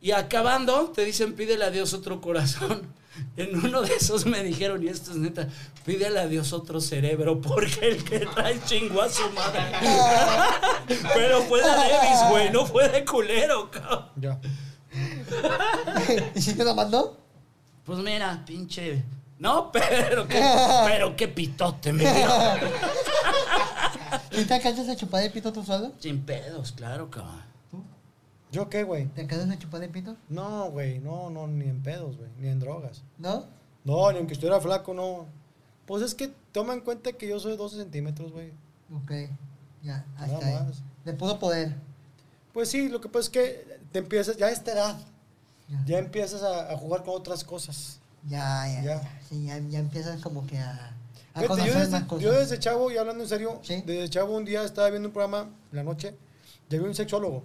Y 0.01 0.11
acabando, 0.11 0.89
te 0.89 1.05
dicen, 1.05 1.35
pídele 1.35 1.63
a 1.63 1.71
Dios 1.71 1.93
otro 1.93 2.19
corazón. 2.19 2.81
En 3.35 3.53
uno 3.57 3.81
de 3.81 3.93
esos 3.93 4.25
me 4.25 4.41
dijeron, 4.41 4.81
y 4.81 4.87
esto 4.87 5.11
es 5.11 5.17
neta, 5.17 5.47
pídele 5.85 6.17
a 6.17 6.27
Dios 6.27 6.53
otro 6.53 6.79
cerebro, 6.79 7.41
porque 7.41 7.89
el 7.89 8.03
que 8.05 8.19
trae 8.19 8.57
chingó 8.63 9.01
a 9.01 9.09
su 9.09 9.29
madre. 9.31 9.63
Pero 11.13 11.41
fue 11.43 11.59
de 11.59 11.67
Davis, 11.67 12.29
güey, 12.29 12.51
no 12.51 12.65
fue 12.65 12.87
de 12.87 13.03
culero, 13.03 13.69
cabrón. 13.69 14.05
Ya. 14.15 14.39
¿Y 16.35 16.41
si 16.41 16.53
te 16.53 16.63
lo 16.63 16.75
mandó? 16.75 17.17
Pues 17.85 17.99
mira, 17.99 18.43
pinche. 18.45 19.03
No, 19.39 19.71
pero 19.73 20.27
qué, 20.27 20.41
pero 20.85 21.15
qué 21.15 21.27
pitote, 21.27 21.91
me 21.93 22.03
dio. 22.03 22.27
¿Y 24.39 24.45
te 24.45 24.53
alcanzas 24.53 24.87
a 24.89 24.95
chupar 24.95 25.23
el 25.23 25.31
pito 25.31 25.51
tú 25.51 25.63
solo? 25.63 25.91
Sin 25.99 26.21
pedos, 26.21 26.71
claro, 26.71 27.09
cabrón. 27.09 27.41
¿Yo 28.51 28.69
qué, 28.69 28.83
güey? 28.83 29.05
¿Te 29.07 29.21
alcanzas 29.21 29.49
a 29.49 29.57
chupar 29.57 29.81
el 29.81 29.89
pito? 29.89 30.15
No, 30.29 30.69
güey, 30.71 30.99
no, 30.99 31.29
no, 31.29 31.47
ni 31.47 31.65
en 31.69 31.81
pedos, 31.81 32.17
güey, 32.17 32.29
ni 32.37 32.49
en 32.49 32.59
drogas. 32.59 33.01
¿No? 33.17 33.45
No, 33.83 34.11
ni 34.11 34.17
aunque 34.17 34.33
estuviera 34.33 34.59
flaco, 34.59 34.93
no. 34.93 35.25
Pues 35.85 36.03
es 36.03 36.13
que 36.13 36.31
toma 36.51 36.73
en 36.73 36.81
cuenta 36.81 37.13
que 37.13 37.27
yo 37.27 37.39
soy 37.39 37.55
12 37.55 37.77
centímetros, 37.77 38.31
güey. 38.31 38.51
Ok. 38.93 39.11
Ya, 39.81 40.05
Nada 40.15 40.33
hasta 40.33 40.45
ahí. 40.45 40.53
más. 40.53 40.83
De 41.05 41.13
puro 41.13 41.39
poder. 41.39 41.75
Pues 42.53 42.69
sí, 42.69 42.89
lo 42.89 42.99
que 42.99 43.07
pasa 43.07 43.23
es 43.23 43.29
que 43.29 43.79
te 43.91 43.99
empiezas, 43.99 44.35
ya 44.37 44.47
a 44.47 44.51
esta 44.51 44.73
edad, 44.73 44.97
Ya, 45.71 45.83
ya 45.85 45.97
empiezas 45.99 46.43
a, 46.43 46.71
a 46.71 46.77
jugar 46.77 47.03
con 47.03 47.15
otras 47.15 47.43
cosas. 47.43 47.99
ya, 48.27 48.67
ya. 48.67 48.83
Ya. 48.83 49.01
ya. 49.01 49.19
Sí, 49.27 49.45
ya, 49.45 49.57
ya 49.69 49.79
empiezas 49.79 50.21
como 50.21 50.45
que 50.45 50.57
a, 50.59 50.71
a 51.33 51.39
Fíjate, 51.41 51.47
conocer 51.47 51.73
yo, 51.73 51.79
desde, 51.79 51.91
más 51.91 52.03
cosas. 52.03 52.23
yo 52.23 52.31
desde 52.33 52.59
chavo, 52.59 52.91
y 52.91 52.97
hablando 52.97 53.23
en 53.23 53.29
serio, 53.29 53.59
Sí. 53.63 53.81
desde 53.85 54.09
chavo 54.09 54.35
un 54.35 54.45
día 54.45 54.63
estaba 54.63 54.89
viendo 54.89 55.07
un 55.07 55.13
programa 55.13 55.49
en 55.71 55.77
la 55.77 55.83
noche, 55.83 56.13
y 56.69 56.75
había 56.75 56.87
un 56.87 56.95
sexólogo. 56.95 57.43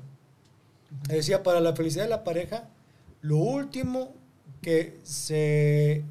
Decía, 1.09 1.43
para 1.43 1.61
la 1.61 1.75
felicidad 1.75 2.05
de 2.05 2.11
la 2.11 2.25
pareja, 2.25 2.69
lo 3.23 3.37
último 3.39 4.13
que 4.63 4.99
se... 5.05 6.05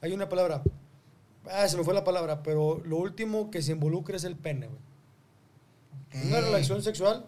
Hay 0.00 0.12
una 0.12 0.28
palabra, 0.28 0.62
ah, 1.50 1.68
se 1.68 1.76
me 1.76 1.84
fue 1.84 1.94
la 1.94 2.04
palabra, 2.04 2.42
pero 2.42 2.80
lo 2.84 2.96
último 2.98 3.50
que 3.50 3.62
se 3.62 3.72
involucra 3.72 4.16
es 4.16 4.24
el 4.24 4.36
pene, 4.36 4.66
güey. 4.68 4.78
Ok. 6.22 6.26
Una 6.28 6.40
relación 6.40 6.82
sexual, 6.82 7.24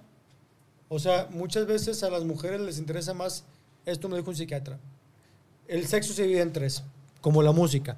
o 0.89 0.99
sea, 0.99 1.28
muchas 1.31 1.66
veces 1.66 2.03
a 2.03 2.11
las 2.11 2.24
mujeres 2.24 2.61
les 2.61 2.78
interesa 2.78 3.15
más, 3.15 3.44
esto 3.86 4.09
me 4.09 4.16
dijo 4.16 4.31
un 4.31 4.36
psiquiatra, 4.36 4.78
el 5.69 5.86
sexo 5.86 6.12
se 6.12 6.23
divide 6.24 6.40
en 6.43 6.52
tres, 6.52 6.82
como 7.20 7.43
la 7.43 7.52
música, 7.52 7.97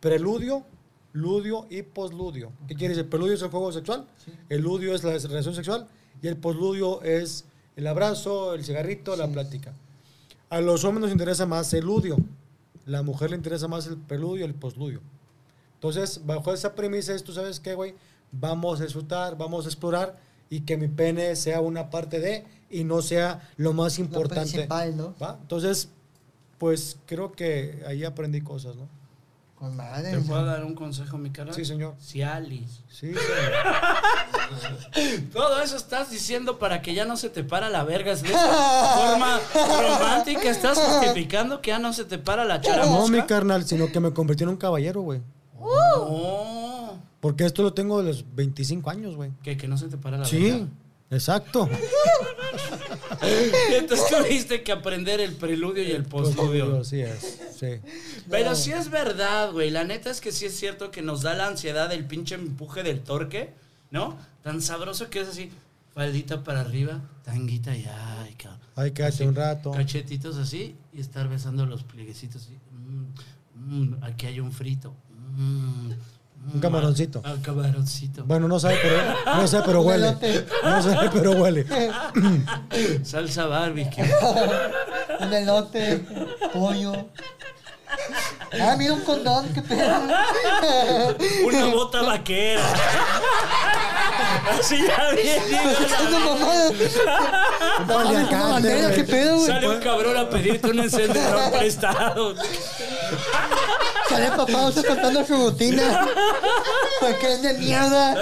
preludio, 0.00 0.64
ludio 1.12 1.66
y 1.70 1.82
posludio. 1.82 2.52
¿Qué 2.68 2.74
quiere 2.74 2.90
decir? 2.94 3.04
El 3.04 3.10
preludio 3.10 3.34
es 3.34 3.42
el 3.42 3.48
juego 3.50 3.72
sexual, 3.72 4.06
Sí. 4.24 4.32
el 4.48 4.62
ludio 4.62 4.94
es 4.94 5.02
la 5.04 5.16
relación 5.18 5.54
sexual 5.54 5.86
y 6.22 6.28
el 6.28 6.36
posludio 6.36 7.02
es 7.02 7.44
el 7.76 7.86
abrazo, 7.86 8.54
el 8.54 8.64
cigarrito, 8.64 9.16
la 9.16 9.28
plática. 9.28 9.72
A 10.50 10.60
los 10.60 10.84
hombres 10.84 11.02
nos 11.02 11.12
interesa 11.12 11.46
más 11.46 11.72
el 11.74 11.84
ludio, 11.84 12.16
la 12.86 13.02
mujer 13.02 13.30
le 13.30 13.36
interesa 13.36 13.68
más 13.68 13.86
el 13.86 13.96
preludio 13.96 14.44
y 14.44 14.48
el 14.48 14.54
posludio. 14.54 15.00
Entonces, 15.74 16.20
bajo 16.26 16.52
esa 16.52 16.74
premisa 16.74 17.14
es, 17.14 17.24
tú 17.24 17.32
sabes 17.32 17.58
qué, 17.60 17.74
güey, 17.74 17.94
vamos 18.32 18.80
a 18.80 18.84
disfrutar, 18.84 19.36
vamos 19.38 19.64
a 19.64 19.68
explorar 19.68 20.18
y 20.50 20.60
que 20.62 20.76
mi 20.76 20.88
pene 20.88 21.34
sea 21.36 21.60
una 21.60 21.88
parte 21.88 22.20
de 22.20 22.44
y 22.68 22.84
no 22.84 23.00
sea 23.00 23.48
lo 23.56 23.72
más 23.72 23.98
Lo 23.98 24.04
importante. 24.04 24.50
principal, 24.50 24.96
¿no? 24.96 25.14
¿va? 25.22 25.38
Entonces, 25.40 25.88
pues 26.58 26.98
creo 27.06 27.32
que 27.32 27.82
ahí 27.86 28.04
aprendí 28.04 28.42
cosas, 28.42 28.76
¿no? 28.76 28.86
Con 29.54 29.76
madre. 29.76 30.10
¿Te 30.12 30.18
puedo 30.20 30.44
dar 30.44 30.64
un 30.64 30.74
consejo, 30.74 31.18
mi 31.18 31.30
cara? 31.30 31.52
Sí, 31.52 31.64
señor. 31.66 31.94
Cialis. 32.00 32.80
Sí, 32.88 33.12
señor. 33.12 33.20
Todo 35.32 35.60
eso 35.60 35.76
estás 35.76 36.10
diciendo 36.10 36.58
para 36.58 36.80
que 36.80 36.94
ya 36.94 37.04
no 37.04 37.16
se 37.18 37.28
te 37.28 37.44
para 37.44 37.68
la 37.68 37.84
verga. 37.84 38.14
De 38.14 38.28
forma 38.28 39.38
romántica 39.54 40.50
estás 40.50 40.78
justificando 40.78 41.60
que 41.60 41.68
ya 41.72 41.78
no 41.78 41.92
se 41.92 42.04
te 42.06 42.16
para 42.18 42.44
la 42.44 42.60
chara 42.60 42.86
No, 42.86 43.06
mi 43.08 43.22
carnal, 43.22 43.64
sino 43.64 43.92
que 43.92 44.00
me 44.00 44.12
convertí 44.12 44.44
en 44.44 44.48
un 44.50 44.56
caballero, 44.56 45.02
güey. 45.02 45.20
Oh, 45.62 46.39
Porque 47.20 47.44
esto 47.44 47.62
lo 47.62 47.74
tengo 47.74 47.98
de 48.02 48.08
los 48.08 48.24
25 48.34 48.88
años, 48.90 49.14
güey. 49.16 49.30
que, 49.42 49.56
que 49.56 49.68
no 49.68 49.76
se 49.76 49.88
te 49.88 49.96
para 49.98 50.16
la 50.18 50.24
Sí, 50.24 50.42
verga. 50.50 50.68
exacto. 51.10 51.68
Entonces 53.78 54.06
tuviste 54.08 54.62
que 54.62 54.72
aprender 54.72 55.20
el 55.20 55.34
preludio 55.34 55.82
y 55.82 55.90
el 55.92 56.04
postludio. 56.04 56.82
Sí 56.84 57.00
es, 57.00 57.40
sí. 57.58 57.80
Pero 58.30 58.54
sí 58.54 58.72
es 58.72 58.90
verdad, 58.90 59.52
güey. 59.52 59.70
La 59.70 59.84
neta 59.84 60.10
es 60.10 60.20
que 60.20 60.32
sí 60.32 60.46
es 60.46 60.56
cierto 60.58 60.90
que 60.90 61.02
nos 61.02 61.22
da 61.22 61.34
la 61.34 61.46
ansiedad 61.46 61.92
el 61.92 62.06
pinche 62.06 62.34
empuje 62.34 62.82
del 62.82 63.00
torque, 63.00 63.52
¿no? 63.90 64.16
Tan 64.42 64.62
sabroso 64.62 65.10
que 65.10 65.20
es 65.20 65.28
así, 65.28 65.50
faldita 65.94 66.42
para 66.42 66.60
arriba, 66.60 67.02
tanguita 67.24 67.76
y 67.76 67.84
ay, 67.86 68.34
cabrón. 68.34 68.60
Ay, 68.76 68.92
quédate 68.92 69.26
un 69.26 69.34
rato. 69.34 69.72
Cachetitos 69.72 70.36
así 70.38 70.74
y 70.92 71.00
estar 71.00 71.28
besando 71.28 71.66
los 71.66 71.82
plieguecitos 71.84 72.42
así. 72.42 72.56
Mm, 72.72 73.82
mm, 73.92 74.04
aquí 74.04 74.26
hay 74.26 74.40
un 74.40 74.52
frito. 74.52 74.94
Mm, 75.36 75.90
Un 76.52 76.58
camaroncito. 76.60 77.20
Ah, 77.24 77.34
camaroncito. 77.42 78.24
Bueno, 78.24 78.48
no 78.48 78.58
sabe, 78.58 78.78
pero, 78.82 78.96
no 79.36 79.46
sabe, 79.46 79.62
pero 79.66 79.80
Un 79.82 79.86
huele. 79.88 80.08
elote. 80.08 80.46
No 80.64 80.82
sabe, 80.82 81.10
pero 81.12 81.30
huele. 81.32 81.66
Salsa 83.04 83.46
barbecue. 83.46 84.04
Un 85.20 85.32
elote, 85.32 86.04
pollo. 86.52 87.08
Ah, 88.60 88.74
mira 88.78 88.94
un 88.94 89.00
condón, 89.02 89.48
qué 89.52 89.62
pedo. 89.62 90.00
Una 91.46 91.64
bota 91.66 92.02
vaquera. 92.02 92.62
Así 94.58 94.78
ya 94.86 95.10
bien. 95.12 95.42
Un 97.80 97.86
paliacate, 97.86 98.94
qué 98.94 99.04
pedo, 99.04 99.36
güey. 99.36 99.46
Sale 99.46 99.68
un 99.68 99.80
cabrón 99.80 100.16
a 100.16 100.28
pedirte 100.28 100.68
un 100.70 100.80
encendedor 100.80 101.50
prestado. 101.52 102.34
Sale 104.10 104.28
papá 104.36 104.66
usted 104.68 104.84
contando 104.86 105.24
su 105.24 105.34
rutina. 105.34 106.06
Porque 107.00 107.32
es 107.32 107.42
de 107.42 107.54
mierda. 107.54 108.14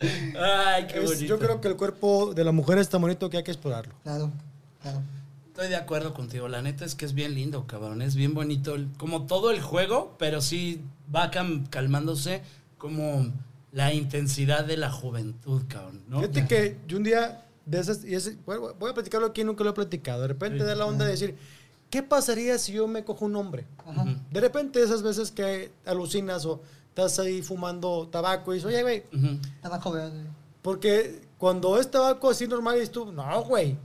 Ay, 0.00 0.86
qué 0.86 0.98
Es- 1.00 1.04
bonito. 1.04 1.24
yo 1.26 1.38
creo 1.38 1.60
que 1.60 1.68
el 1.68 1.76
cuerpo 1.76 2.32
de 2.34 2.44
la 2.44 2.52
mujer 2.52 2.78
es 2.78 2.88
tan 2.88 3.00
bonito 3.02 3.28
que 3.28 3.36
hay 3.38 3.42
que 3.42 3.50
explorarlo. 3.50 3.92
Claro, 4.02 4.30
claro. 4.80 5.02
Estoy 5.48 5.68
de 5.68 5.76
acuerdo 5.76 6.14
contigo. 6.14 6.48
La 6.48 6.62
neta 6.62 6.84
es 6.86 6.94
que 6.94 7.04
es 7.04 7.12
bien 7.12 7.34
lindo, 7.34 7.66
cabrón. 7.66 8.00
Es 8.00 8.14
bien 8.14 8.32
bonito. 8.32 8.74
el- 8.76 8.88
como 8.96 9.26
todo 9.26 9.50
el 9.50 9.60
juego, 9.60 10.14
pero 10.18 10.40
sí 10.40 10.80
va 11.14 11.30
calmándose 11.30 12.40
como 12.78 13.26
la 13.72 13.92
intensidad 13.92 14.64
de 14.64 14.76
la 14.78 14.90
juventud, 14.90 15.62
cabrón. 15.68 16.02
¿no? 16.08 16.20
Fíjate 16.20 16.46
que 16.46 16.76
yo 16.88 16.96
un 16.96 17.02
día 17.04 17.44
de 17.66 17.78
esas, 17.78 18.04
y 18.04 18.14
ese- 18.14 18.38
voy 18.46 18.90
a 18.90 18.94
platicarlo 18.94 19.26
aquí, 19.26 19.44
nunca 19.44 19.62
lo 19.64 19.70
he 19.70 19.74
platicado. 19.74 20.22
De 20.22 20.28
repente 20.28 20.60
Sí. 20.60 20.64
da 20.64 20.74
la 20.74 20.86
onda 20.86 21.04
de 21.04 21.10
decir, 21.10 21.36
¿qué 21.90 22.02
pasaría 22.02 22.56
si 22.58 22.72
yo 22.72 22.86
me 22.88 23.04
cojo 23.04 23.24
un 23.26 23.36
hombre? 23.36 23.66
Ajá. 23.86 24.04
De 24.30 24.40
repente 24.40 24.82
esas 24.82 25.02
veces 25.02 25.30
que 25.30 25.70
alucinas 25.84 26.46
o 26.46 26.60
estás 26.88 27.18
ahí 27.18 27.42
fumando 27.42 28.08
tabaco 28.10 28.52
y 28.52 28.56
dices, 28.56 28.68
oye, 28.68 28.82
güey. 28.82 29.02
Tabaco 29.60 29.92
verde. 29.92 30.24
porque 30.62 31.20
cuando 31.38 31.78
es 31.80 31.90
tabaco 31.90 32.30
así 32.30 32.46
normal 32.46 32.74
dices 32.74 32.90
tú, 32.90 33.10
no, 33.12 33.42
güey. 33.44 33.76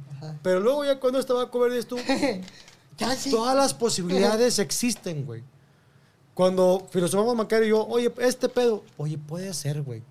Pero 0.41 0.59
luego 0.59 0.83
ya 0.85 0.99
cuando 0.99 1.19
es 1.19 1.25
tabaco 1.25 1.59
verde 1.59 1.75
dices 1.75 1.87
tú, 1.89 1.97
todas 3.31 3.55
las 3.55 3.73
posibilidades 3.73 4.59
existen, 4.59 5.25
güey. 5.25 5.43
Cuando 6.33 6.85
filosofamos 6.89 7.35
Macario 7.35 7.65
y 7.65 7.69
yo, 7.69 7.87
oye, 7.87 8.11
este 8.19 8.49
pedo, 8.49 8.83
oye, 8.97 9.17
puede 9.17 9.53
ser, 9.53 9.81
güey. 9.83 10.03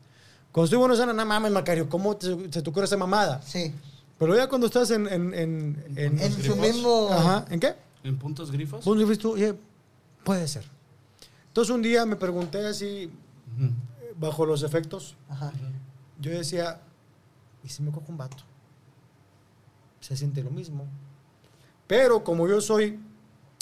Cuando 0.53 0.65
estoy 0.67 0.79
bueno, 0.79 0.97
sana, 0.97 1.13
no 1.13 1.27
mames, 1.27 1.51
Macario, 1.53 1.89
¿cómo 1.89 2.17
te- 2.17 2.51
se 2.51 2.63
te 2.63 2.71
ocurre 2.71 2.85
esa 2.87 2.97
mamada? 2.97 3.43
Sí. 3.43 3.75
Pero 4.19 4.37
ya 4.37 4.49
cuando 4.49 4.67
estás 4.67 4.91
en... 4.91 5.07
En, 5.09 5.35
en, 5.35 5.85
en- 5.97 6.19
En 6.21 6.33
su 6.33 6.39
grifos? 6.55 6.59
mismo. 6.59 7.09
Ajá, 7.11 7.45
¿en 7.51 7.61
qué? 7.61 7.75
¿En 8.05 8.19
puntos 8.19 8.51
grifos? 8.51 8.85
Tú, 8.85 9.33
oye, 9.33 9.55
puede 10.25 10.47
ser. 10.47 10.65
Entonces 11.49 11.75
un 11.75 11.83
día 11.83 12.05
me 12.07 12.17
pregunté 12.17 12.65
así, 12.67 13.11
bajo 14.19 14.45
los 14.47 14.63
efectos, 14.63 15.17
Ajá. 15.29 15.53
yo 16.21 16.31
decía, 16.33 16.81
¿y 17.63 17.69
si 17.69 17.83
me 17.83 17.91
cojo 17.93 18.07
un 18.09 18.17
vato? 18.19 18.37
Se 20.01 20.17
siente 20.17 20.43
lo 20.43 20.51
mismo. 20.51 20.87
Pero 21.87 22.25
como 22.25 22.49
yo 22.49 22.61
soy 22.61 22.99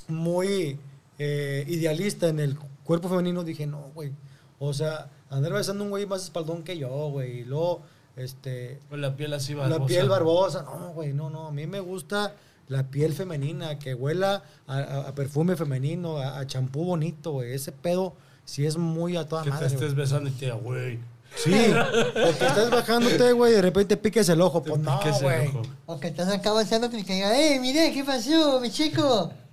muy 0.08 0.78
eh, 1.18 1.64
idealista 1.68 2.28
en 2.28 2.40
el 2.40 2.58
cuerpo 2.84 3.08
femenino, 3.08 3.44
dije, 3.44 3.66
no, 3.66 3.90
güey. 3.94 4.12
O 4.58 4.72
sea, 4.72 5.10
andar 5.30 5.52
besando 5.52 5.82
a 5.82 5.86
un 5.86 5.90
güey 5.90 6.06
más 6.06 6.24
espaldón 6.24 6.62
que 6.62 6.76
yo, 6.78 6.88
güey. 7.10 7.40
Y 7.40 7.44
luego, 7.44 7.82
este, 8.16 8.80
Con 8.90 9.00
la 9.00 9.14
piel 9.16 9.32
así 9.34 9.54
barbosa. 9.54 9.78
la 9.80 9.86
piel 9.86 10.08
barbosa. 10.08 10.62
No, 10.62 10.88
güey, 10.94 11.12
no, 11.12 11.30
no. 11.30 11.46
A 11.48 11.52
mí 11.52 11.66
me 11.66 11.80
gusta 11.80 12.34
la 12.68 12.84
piel 12.84 13.12
femenina, 13.12 13.78
que 13.78 13.94
huela 13.94 14.42
a, 14.66 14.76
a- 14.78 15.08
a 15.08 15.14
perfume 15.14 15.56
femenino, 15.56 16.18
a 16.18 16.46
champú 16.46 16.84
bonito, 16.84 17.32
güey. 17.32 17.52
Ese 17.54 17.72
pedo 17.72 18.14
sí 18.44 18.66
es 18.66 18.76
muy 18.76 19.16
a 19.16 19.26
toda 19.28 19.42
Que 19.42 19.50
te 19.50 19.54
madre. 19.54 19.66
estés 19.66 19.80
güey. 19.80 19.94
besando 19.94 20.28
y 20.28 20.32
te 20.32 20.44
diga, 20.46 20.56
güey. 20.56 20.98
Sí, 21.34 21.50
o 21.50 22.38
que 22.38 22.46
estés 22.46 22.68
bajándote, 22.70 23.32
güey, 23.32 23.52
y 23.52 23.56
de 23.56 23.62
repente 23.62 23.96
piques 23.96 24.28
el 24.28 24.42
ojo. 24.42 24.60
Te 24.60 24.68
Pues 24.68 24.82
no, 24.82 24.98
piques 25.00 25.16
el 25.16 25.22
güey. 25.22 25.48
ojo. 25.48 25.62
O 25.86 25.98
que 25.98 26.08
estás 26.08 26.28
acá 26.28 26.50
avanzando 26.50 26.88
y 26.94 27.02
que 27.04 27.14
diga, 27.14 27.34
¡eh, 27.40 27.58
mire, 27.58 27.90
qué 27.92 28.04
pasó, 28.04 28.60
mi 28.60 28.70
chico! 28.70 29.32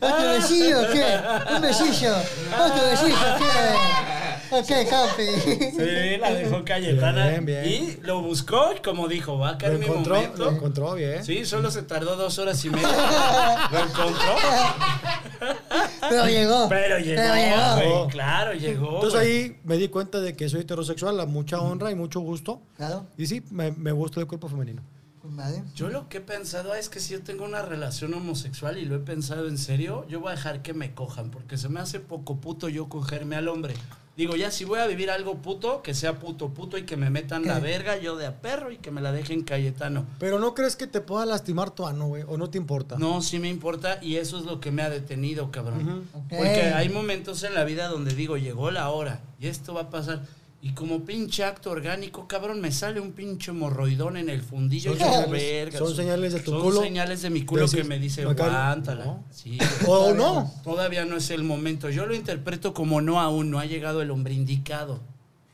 ¿Otro 0.00 0.28
besillo 0.32 0.78
qué? 0.92 1.20
Un 1.54 1.62
besillo. 1.62 2.12
¿Otro 2.54 2.88
besillo 2.90 3.16
qué? 3.38 4.17
Ok, 4.50 4.66
campi. 4.88 5.26
Sí, 5.76 6.16
la 6.18 6.32
dejó 6.32 6.64
Cayetana. 6.64 7.28
Bien, 7.28 7.44
bien. 7.44 7.64
Y 7.66 7.96
lo 8.02 8.22
buscó 8.22 8.72
y 8.76 8.80
como 8.80 9.06
dijo, 9.08 9.38
va 9.38 9.50
a 9.50 9.52
Lo 9.52 9.58
caer 9.58 9.78
mi 9.78 9.84
encontró, 9.86 10.14
momento. 10.14 10.44
lo 10.44 10.50
encontró 10.50 10.94
bien. 10.94 11.24
Sí, 11.24 11.44
solo 11.44 11.70
se 11.70 11.82
tardó 11.82 12.16
dos 12.16 12.38
horas 12.38 12.64
y 12.64 12.70
media. 12.70 12.88
lo 13.72 13.78
encontró. 13.78 14.34
Pero 16.08 16.26
llegó. 16.26 16.68
Pero 16.68 16.98
llegó, 16.98 17.22
Pero 17.22 17.34
llegó. 17.34 17.98
güey, 18.00 18.08
Claro, 18.10 18.52
llegó. 18.54 18.94
Entonces 18.96 19.20
güey. 19.20 19.32
ahí 19.42 19.56
me 19.64 19.76
di 19.76 19.88
cuenta 19.88 20.20
de 20.20 20.34
que 20.34 20.48
soy 20.48 20.60
heterosexual, 20.60 21.20
a 21.20 21.26
mucha 21.26 21.60
honra 21.60 21.90
y 21.90 21.94
mucho 21.94 22.20
gusto. 22.20 22.60
Claro. 22.76 23.06
Y 23.16 23.26
sí, 23.26 23.42
me, 23.50 23.70
me 23.72 23.92
gusta 23.92 24.20
el 24.20 24.26
cuerpo 24.26 24.48
femenino. 24.48 24.82
Yo 25.74 25.88
lo 25.88 26.08
que 26.08 26.18
he 26.18 26.20
pensado 26.20 26.74
es 26.74 26.88
que 26.88 27.00
si 27.00 27.12
yo 27.14 27.22
tengo 27.22 27.44
una 27.44 27.62
relación 27.62 28.14
homosexual 28.14 28.78
y 28.78 28.84
lo 28.84 28.96
he 28.96 29.00
pensado 29.00 29.48
en 29.48 29.58
serio, 29.58 30.06
yo 30.08 30.20
voy 30.20 30.32
a 30.32 30.36
dejar 30.36 30.62
que 30.62 30.74
me 30.74 30.94
cojan, 30.94 31.30
porque 31.30 31.56
se 31.56 31.68
me 31.68 31.80
hace 31.80 32.00
poco 32.00 32.36
puto 32.36 32.68
yo 32.68 32.88
cogerme 32.88 33.36
al 33.36 33.48
hombre. 33.48 33.74
Digo, 34.18 34.34
ya 34.34 34.50
si 34.50 34.64
voy 34.64 34.80
a 34.80 34.86
vivir 34.88 35.12
algo 35.12 35.36
puto, 35.36 35.80
que 35.80 35.94
sea 35.94 36.18
puto 36.18 36.48
puto 36.48 36.76
y 36.76 36.82
que 36.82 36.96
me 36.96 37.08
metan 37.08 37.46
la 37.46 37.60
verga 37.60 37.96
yo 37.98 38.16
de 38.16 38.26
a 38.26 38.40
perro 38.40 38.72
y 38.72 38.78
que 38.78 38.90
me 38.90 39.00
la 39.00 39.12
dejen 39.12 39.44
Cayetano. 39.44 40.06
Pero 40.18 40.40
¿no 40.40 40.56
crees 40.56 40.74
que 40.74 40.88
te 40.88 41.00
pueda 41.00 41.24
lastimar 41.24 41.70
tu 41.70 41.86
ano, 41.86 42.08
güey? 42.08 42.24
¿O 42.26 42.36
no 42.36 42.50
te 42.50 42.58
importa? 42.58 42.96
No, 42.98 43.22
sí 43.22 43.38
me 43.38 43.48
importa 43.48 44.00
y 44.02 44.16
eso 44.16 44.36
es 44.36 44.44
lo 44.44 44.58
que 44.58 44.72
me 44.72 44.82
ha 44.82 44.90
detenido, 44.90 45.52
cabrón. 45.52 46.08
Porque 46.28 46.72
hay 46.74 46.88
momentos 46.88 47.44
en 47.44 47.54
la 47.54 47.62
vida 47.62 47.86
donde 47.86 48.12
digo, 48.12 48.36
llegó 48.36 48.72
la 48.72 48.90
hora 48.90 49.20
y 49.38 49.46
esto 49.46 49.72
va 49.72 49.82
a 49.82 49.90
pasar. 49.90 50.24
Y 50.60 50.72
como 50.72 51.04
pinche 51.04 51.44
acto 51.44 51.70
orgánico, 51.70 52.26
cabrón, 52.26 52.60
me 52.60 52.72
sale 52.72 52.98
un 52.98 53.12
pinche 53.12 53.52
morroidón 53.52 54.16
en 54.16 54.28
el 54.28 54.42
fundillo. 54.42 54.90
Son 54.96 55.06
señales- 55.08 55.30
verga, 55.30 55.78
son 55.78 55.94
señales 55.94 56.32
de 56.32 56.40
tu 56.40 56.50
son 56.50 56.62
culo. 56.62 56.82
señales 56.82 57.22
de 57.22 57.30
mi 57.30 57.44
culo 57.44 57.68
que 57.68 57.84
me 57.84 57.98
dice, 58.00 58.22
aguántala. 58.22 59.04
no. 59.04 59.24
Sí. 59.30 59.56
¿O 59.86 60.12
no? 60.14 60.52
Todavía 60.64 61.04
no 61.04 61.16
es 61.16 61.30
el 61.30 61.44
momento. 61.44 61.88
Yo 61.90 62.06
lo 62.06 62.14
interpreto 62.14 62.74
como 62.74 63.00
no 63.00 63.20
aún, 63.20 63.50
no 63.52 63.60
ha 63.60 63.66
llegado 63.66 64.02
el 64.02 64.10
hombre 64.10 64.34
indicado. 64.34 65.00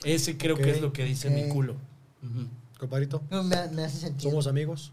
Ese 0.04 0.38
creo 0.38 0.56
que 0.56 0.70
es 0.70 0.80
lo 0.80 0.92
que 0.94 1.04
dice 1.04 1.28
mi 1.28 1.48
culo. 1.50 1.74
Ujú. 2.22 2.46
Comparito, 2.78 3.22
No, 3.30 3.42
me, 3.42 3.56
me 3.72 3.84
hace 3.84 3.98
sentido. 3.98 4.30
somos 4.30 4.46
amigos. 4.46 4.90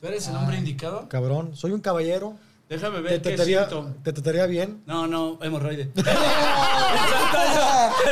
¿Tú 0.00 0.06
eres 0.08 0.28
el 0.28 0.36
hombre 0.36 0.58
indicado? 0.58 1.08
Cabrón, 1.08 1.56
soy 1.56 1.72
un 1.72 1.80
caballero. 1.80 2.36
Déjame 2.68 2.96
Te 2.96 3.02
ver 3.02 3.12
qué 3.22 3.28
trataría, 3.30 3.58
siento. 3.68 3.94
te 4.02 4.12
trataría 4.12 4.46
bien. 4.46 4.82
No, 4.86 5.06
no, 5.06 5.38
hemorroide. 5.42 5.90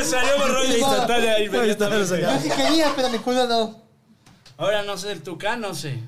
salió 0.03 0.35
hemorroide 0.35 0.79
instantánea 0.79 1.39
inmediatamente. 1.43 2.21
Yo 2.21 2.39
sí 2.39 2.49
quería, 2.49 2.91
pero 2.95 3.09
mi 3.09 3.17
culo 3.19 3.47
no. 3.47 3.81
Ahora 4.57 4.83
no 4.83 4.97
sé 4.97 5.09
del 5.09 5.21
tucán, 5.23 5.61
no 5.61 5.73
sé. 5.73 5.99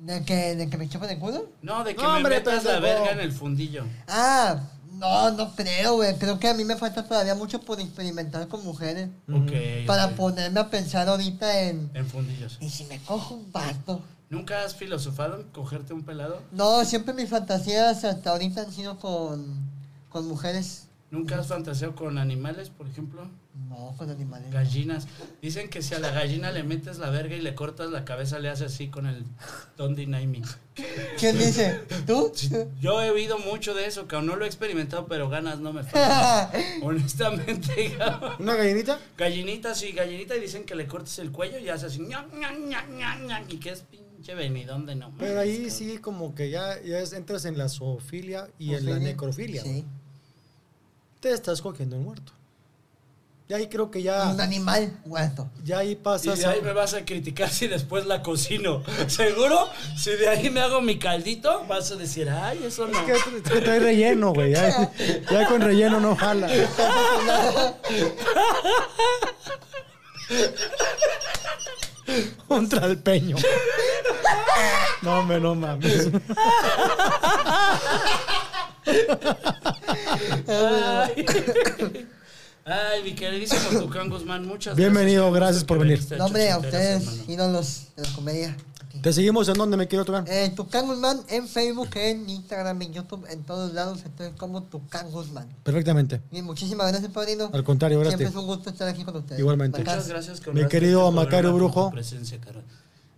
¿De 0.00 0.24
que, 0.24 0.54
de 0.56 0.68
que 0.68 0.76
me 0.76 0.88
chupan 0.88 1.10
el 1.10 1.18
culo? 1.18 1.48
No, 1.62 1.84
de 1.84 1.94
que 1.94 2.02
No, 2.02 2.10
me 2.10 2.16
hombre, 2.16 2.36
metas 2.36 2.64
la 2.64 2.72
pendejo. 2.74 2.94
verga 3.02 3.12
en 3.12 3.20
el 3.20 3.32
fundillo. 3.32 3.84
Ah, 4.08 4.60
no, 5.04 5.30
no 5.32 5.54
creo, 5.54 5.96
güey. 5.96 6.16
Creo 6.16 6.38
que 6.38 6.48
a 6.48 6.54
mí 6.54 6.64
me 6.64 6.76
falta 6.76 7.04
todavía 7.04 7.34
mucho 7.34 7.60
por 7.60 7.80
experimentar 7.80 8.48
con 8.48 8.64
mujeres. 8.64 9.10
Ok. 9.32 9.86
Para 9.86 10.10
ponerme 10.16 10.60
a 10.60 10.70
pensar 10.70 11.08
ahorita 11.08 11.62
en... 11.62 11.90
En 11.94 12.06
fundillos. 12.06 12.58
¿Y 12.60 12.70
si 12.70 12.84
me 12.84 12.98
cojo 13.00 13.34
un 13.34 13.52
vato? 13.52 14.00
¿Nunca 14.30 14.64
has 14.64 14.74
filosofado 14.74 15.40
en 15.40 15.44
cogerte 15.50 15.92
un 15.92 16.02
pelado? 16.02 16.42
No, 16.50 16.84
siempre 16.84 17.14
mis 17.14 17.28
fantasías 17.28 18.04
hasta 18.04 18.30
ahorita 18.30 18.62
han 18.62 18.72
sido 18.72 18.98
con, 18.98 19.70
con 20.08 20.26
mujeres. 20.26 20.88
¿Nunca 21.14 21.38
has 21.38 21.46
fantaseado 21.46 21.94
con 21.94 22.18
animales, 22.18 22.70
por 22.70 22.88
ejemplo? 22.88 23.30
No, 23.68 23.94
con 23.96 24.10
animales. 24.10 24.50
Gallinas. 24.50 25.06
Dicen 25.40 25.70
que 25.70 25.80
si 25.80 25.94
a 25.94 26.00
la 26.00 26.10
gallina 26.10 26.50
le 26.50 26.64
metes 26.64 26.98
la 26.98 27.08
verga 27.08 27.36
y 27.36 27.40
le 27.40 27.54
cortas 27.54 27.92
la 27.92 28.04
cabeza, 28.04 28.40
le 28.40 28.48
hace 28.48 28.64
así 28.64 28.88
con 28.88 29.06
el 29.06 29.24
Don't 29.76 29.96
Deny 29.96 30.26
Me. 30.26 30.42
¿Quién 31.16 31.38
dice? 31.38 31.82
¿Tú? 32.04 32.32
Yo 32.80 33.00
he 33.00 33.10
oído 33.10 33.38
mucho 33.38 33.74
de 33.74 33.86
eso, 33.86 34.08
cabrón. 34.08 34.26
No 34.26 34.34
lo 34.34 34.44
he 34.44 34.48
experimentado, 34.48 35.06
pero 35.06 35.28
ganas 35.28 35.60
no 35.60 35.72
me 35.72 35.84
faltan. 35.84 36.50
Honestamente, 36.82 37.94
cabrón. 37.98 38.32
¿Una 38.40 38.56
gallinita? 38.56 38.98
Gallinita, 39.16 39.72
sí, 39.76 39.92
gallinita, 39.92 40.34
y 40.34 40.40
dicen 40.40 40.64
que 40.64 40.74
le 40.74 40.88
cortes 40.88 41.16
el 41.20 41.30
cuello 41.30 41.58
y 41.60 41.68
hace 41.68 41.86
así, 41.86 42.00
ña, 42.00 42.26
ña, 42.36 42.50
ña, 42.50 42.86
ña, 42.88 43.18
ña, 43.20 43.44
y 43.48 43.58
que 43.58 43.70
es 43.70 43.82
pinche 43.82 44.34
venidón 44.34 44.84
de 44.84 44.96
no. 44.96 45.12
Pero 45.16 45.38
ahí 45.38 45.58
cabrón. 45.58 45.70
sí 45.70 45.98
como 45.98 46.34
que 46.34 46.50
ya, 46.50 46.82
ya 46.82 46.98
entras 46.98 47.44
en 47.44 47.56
la 47.56 47.68
zoofilia 47.68 48.48
y 48.58 48.74
en 48.74 48.84
la 48.86 48.98
necrofilia. 48.98 49.62
Sí. 49.62 49.84
Te 51.24 51.32
estás 51.32 51.62
cogiendo 51.62 51.96
un 51.96 52.04
muerto. 52.04 52.32
Y 53.48 53.54
ahí 53.54 53.66
creo 53.68 53.90
que 53.90 54.02
ya, 54.02 54.28
Un 54.28 54.42
animal 54.42 54.92
muerto. 55.06 55.48
ya 55.64 55.78
ahí 55.78 55.92
Y 55.92 55.94
pasas 55.96 56.38
de 56.38 56.44
ahí 56.44 56.60
me 56.60 56.74
vas 56.74 56.92
a 56.92 57.06
criticar 57.06 57.48
si 57.48 57.66
después 57.66 58.04
la 58.04 58.20
cocino. 58.22 58.82
¿Seguro? 59.06 59.70
Si 59.96 60.10
de 60.10 60.28
ahí 60.28 60.50
me 60.50 60.60
hago 60.60 60.82
mi 60.82 60.98
caldito, 60.98 61.64
vas 61.66 61.90
a 61.92 61.96
decir, 61.96 62.28
ay, 62.28 62.62
eso 62.66 62.86
no. 62.86 62.98
Es 63.00 63.22
que 63.24 63.40
te- 63.40 63.54
te 63.54 63.60
trae 63.62 63.78
relleno, 63.80 64.34
güey. 64.34 64.52
Ya, 64.52 64.92
ya 65.30 65.48
con 65.48 65.62
relleno 65.62 65.98
no 65.98 66.14
jala. 66.14 66.46
Un 72.48 72.68
tralpeño. 72.68 73.36
No, 75.02 75.20
hombre, 75.20 75.40
no 75.40 75.54
mames. 75.54 76.08
Ay. 80.48 81.26
Ay, 82.66 83.02
mi 83.02 83.14
queridísimo 83.14 83.80
Tucán 83.80 84.08
Guzmán, 84.08 84.46
muchas 84.46 84.74
Bienvenido, 84.74 85.24
gracias. 85.30 85.40
gracias 85.40 85.64
por 85.64 85.78
venir. 85.78 85.96
viniste 85.98 86.16
No, 86.16 86.26
hombre, 86.26 86.50
a 86.50 86.58
ustedes, 86.58 87.02
hermano. 87.06 87.22
ídolos 87.32 87.88
de 87.96 88.02
la 88.02 88.08
comedia. 88.14 88.56
Te 89.02 89.12
seguimos 89.12 89.48
en 89.48 89.54
donde 89.54 89.76
me 89.76 89.86
quiero 89.86 90.04
tocar. 90.06 90.24
Eh, 90.28 90.50
Tucán 90.56 90.86
Guzmán 90.86 91.20
en 91.28 91.46
Facebook, 91.46 91.90
en 91.96 92.30
Instagram, 92.30 92.80
en 92.80 92.92
YouTube, 92.94 93.26
en 93.28 93.42
todos 93.42 93.74
lados. 93.74 93.98
Estoy 94.04 94.30
como 94.30 94.62
Tucán 94.62 95.10
Guzmán. 95.10 95.46
Perfectamente. 95.62 96.22
Muchísimas 96.30 96.90
gracias, 96.90 97.12
padrino. 97.12 97.50
Al 97.52 97.64
contrario, 97.64 97.98
Siempre 97.98 98.24
gracias. 98.24 98.30
es 98.30 98.36
un 98.36 98.46
gusto 98.46 98.70
estar 98.70 98.88
aquí 98.88 99.04
con 99.04 99.16
ustedes. 99.16 99.40
Igualmente. 99.40 99.80
Muchas 99.80 100.08
gracias, 100.08 100.40
Mi 100.54 100.66
querido 100.68 101.10
Macario 101.10 101.52
Brujo. 101.52 101.90
presencia, 101.90 102.40
carnal. 102.40 102.64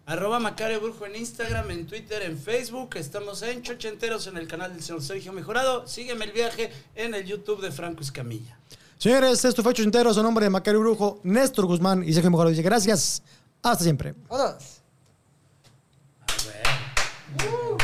Arroba 0.07 0.39
Macario 0.39 0.81
Brujo 0.81 1.05
en 1.05 1.17
Instagram, 1.17 1.69
en 1.73 1.85
Twitter, 1.85 2.23
en 2.23 2.39
Facebook. 2.39 2.91
Estamos 2.95 3.43
en 3.43 3.61
Chochenteros 3.61 4.29
en 4.29 4.37
el 4.37 4.47
canal 4.47 4.73
del 4.73 4.81
señor 4.81 5.03
Sergio 5.03 5.33
Mejorado. 5.33 5.89
Sígueme 5.89 6.27
el 6.27 6.31
viaje 6.31 6.71
en 6.95 7.13
el 7.13 7.25
YouTube 7.25 7.61
de 7.61 7.73
Franco 7.73 8.03
Escamilla. 8.03 8.57
Señores, 8.99 9.45
esto 9.45 9.65
fue 9.65 9.75
Enteros. 9.77 10.17
A 10.17 10.23
nombre 10.23 10.45
de 10.45 10.51
Macario 10.51 10.79
Brujo, 10.79 11.19
Néstor 11.25 11.67
Guzmán 11.67 12.05
y 12.05 12.13
Sergio 12.13 12.31
Mejorado 12.31 12.51
dice 12.51 12.63
gracias. 12.63 13.21
Hasta 13.61 13.83
siempre. 13.83 14.15
Vámonos. 14.29 14.81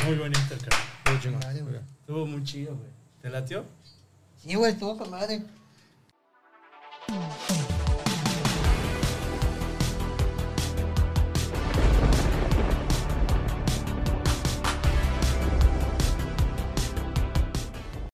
Muy 0.06 0.14
bonito, 0.14 0.40
carnal. 1.04 1.40
Madre, 1.44 1.62
güey. 1.62 1.74
Estuvo 2.00 2.24
muy 2.24 2.44
chido, 2.44 2.76
güey. 2.76 2.90
¿Te 3.20 3.30
latió? 3.30 3.64
Sí, 4.36 4.54
güey, 4.54 4.72
estuvo 4.72 4.96
con 4.96 5.10
madre. 5.10 5.42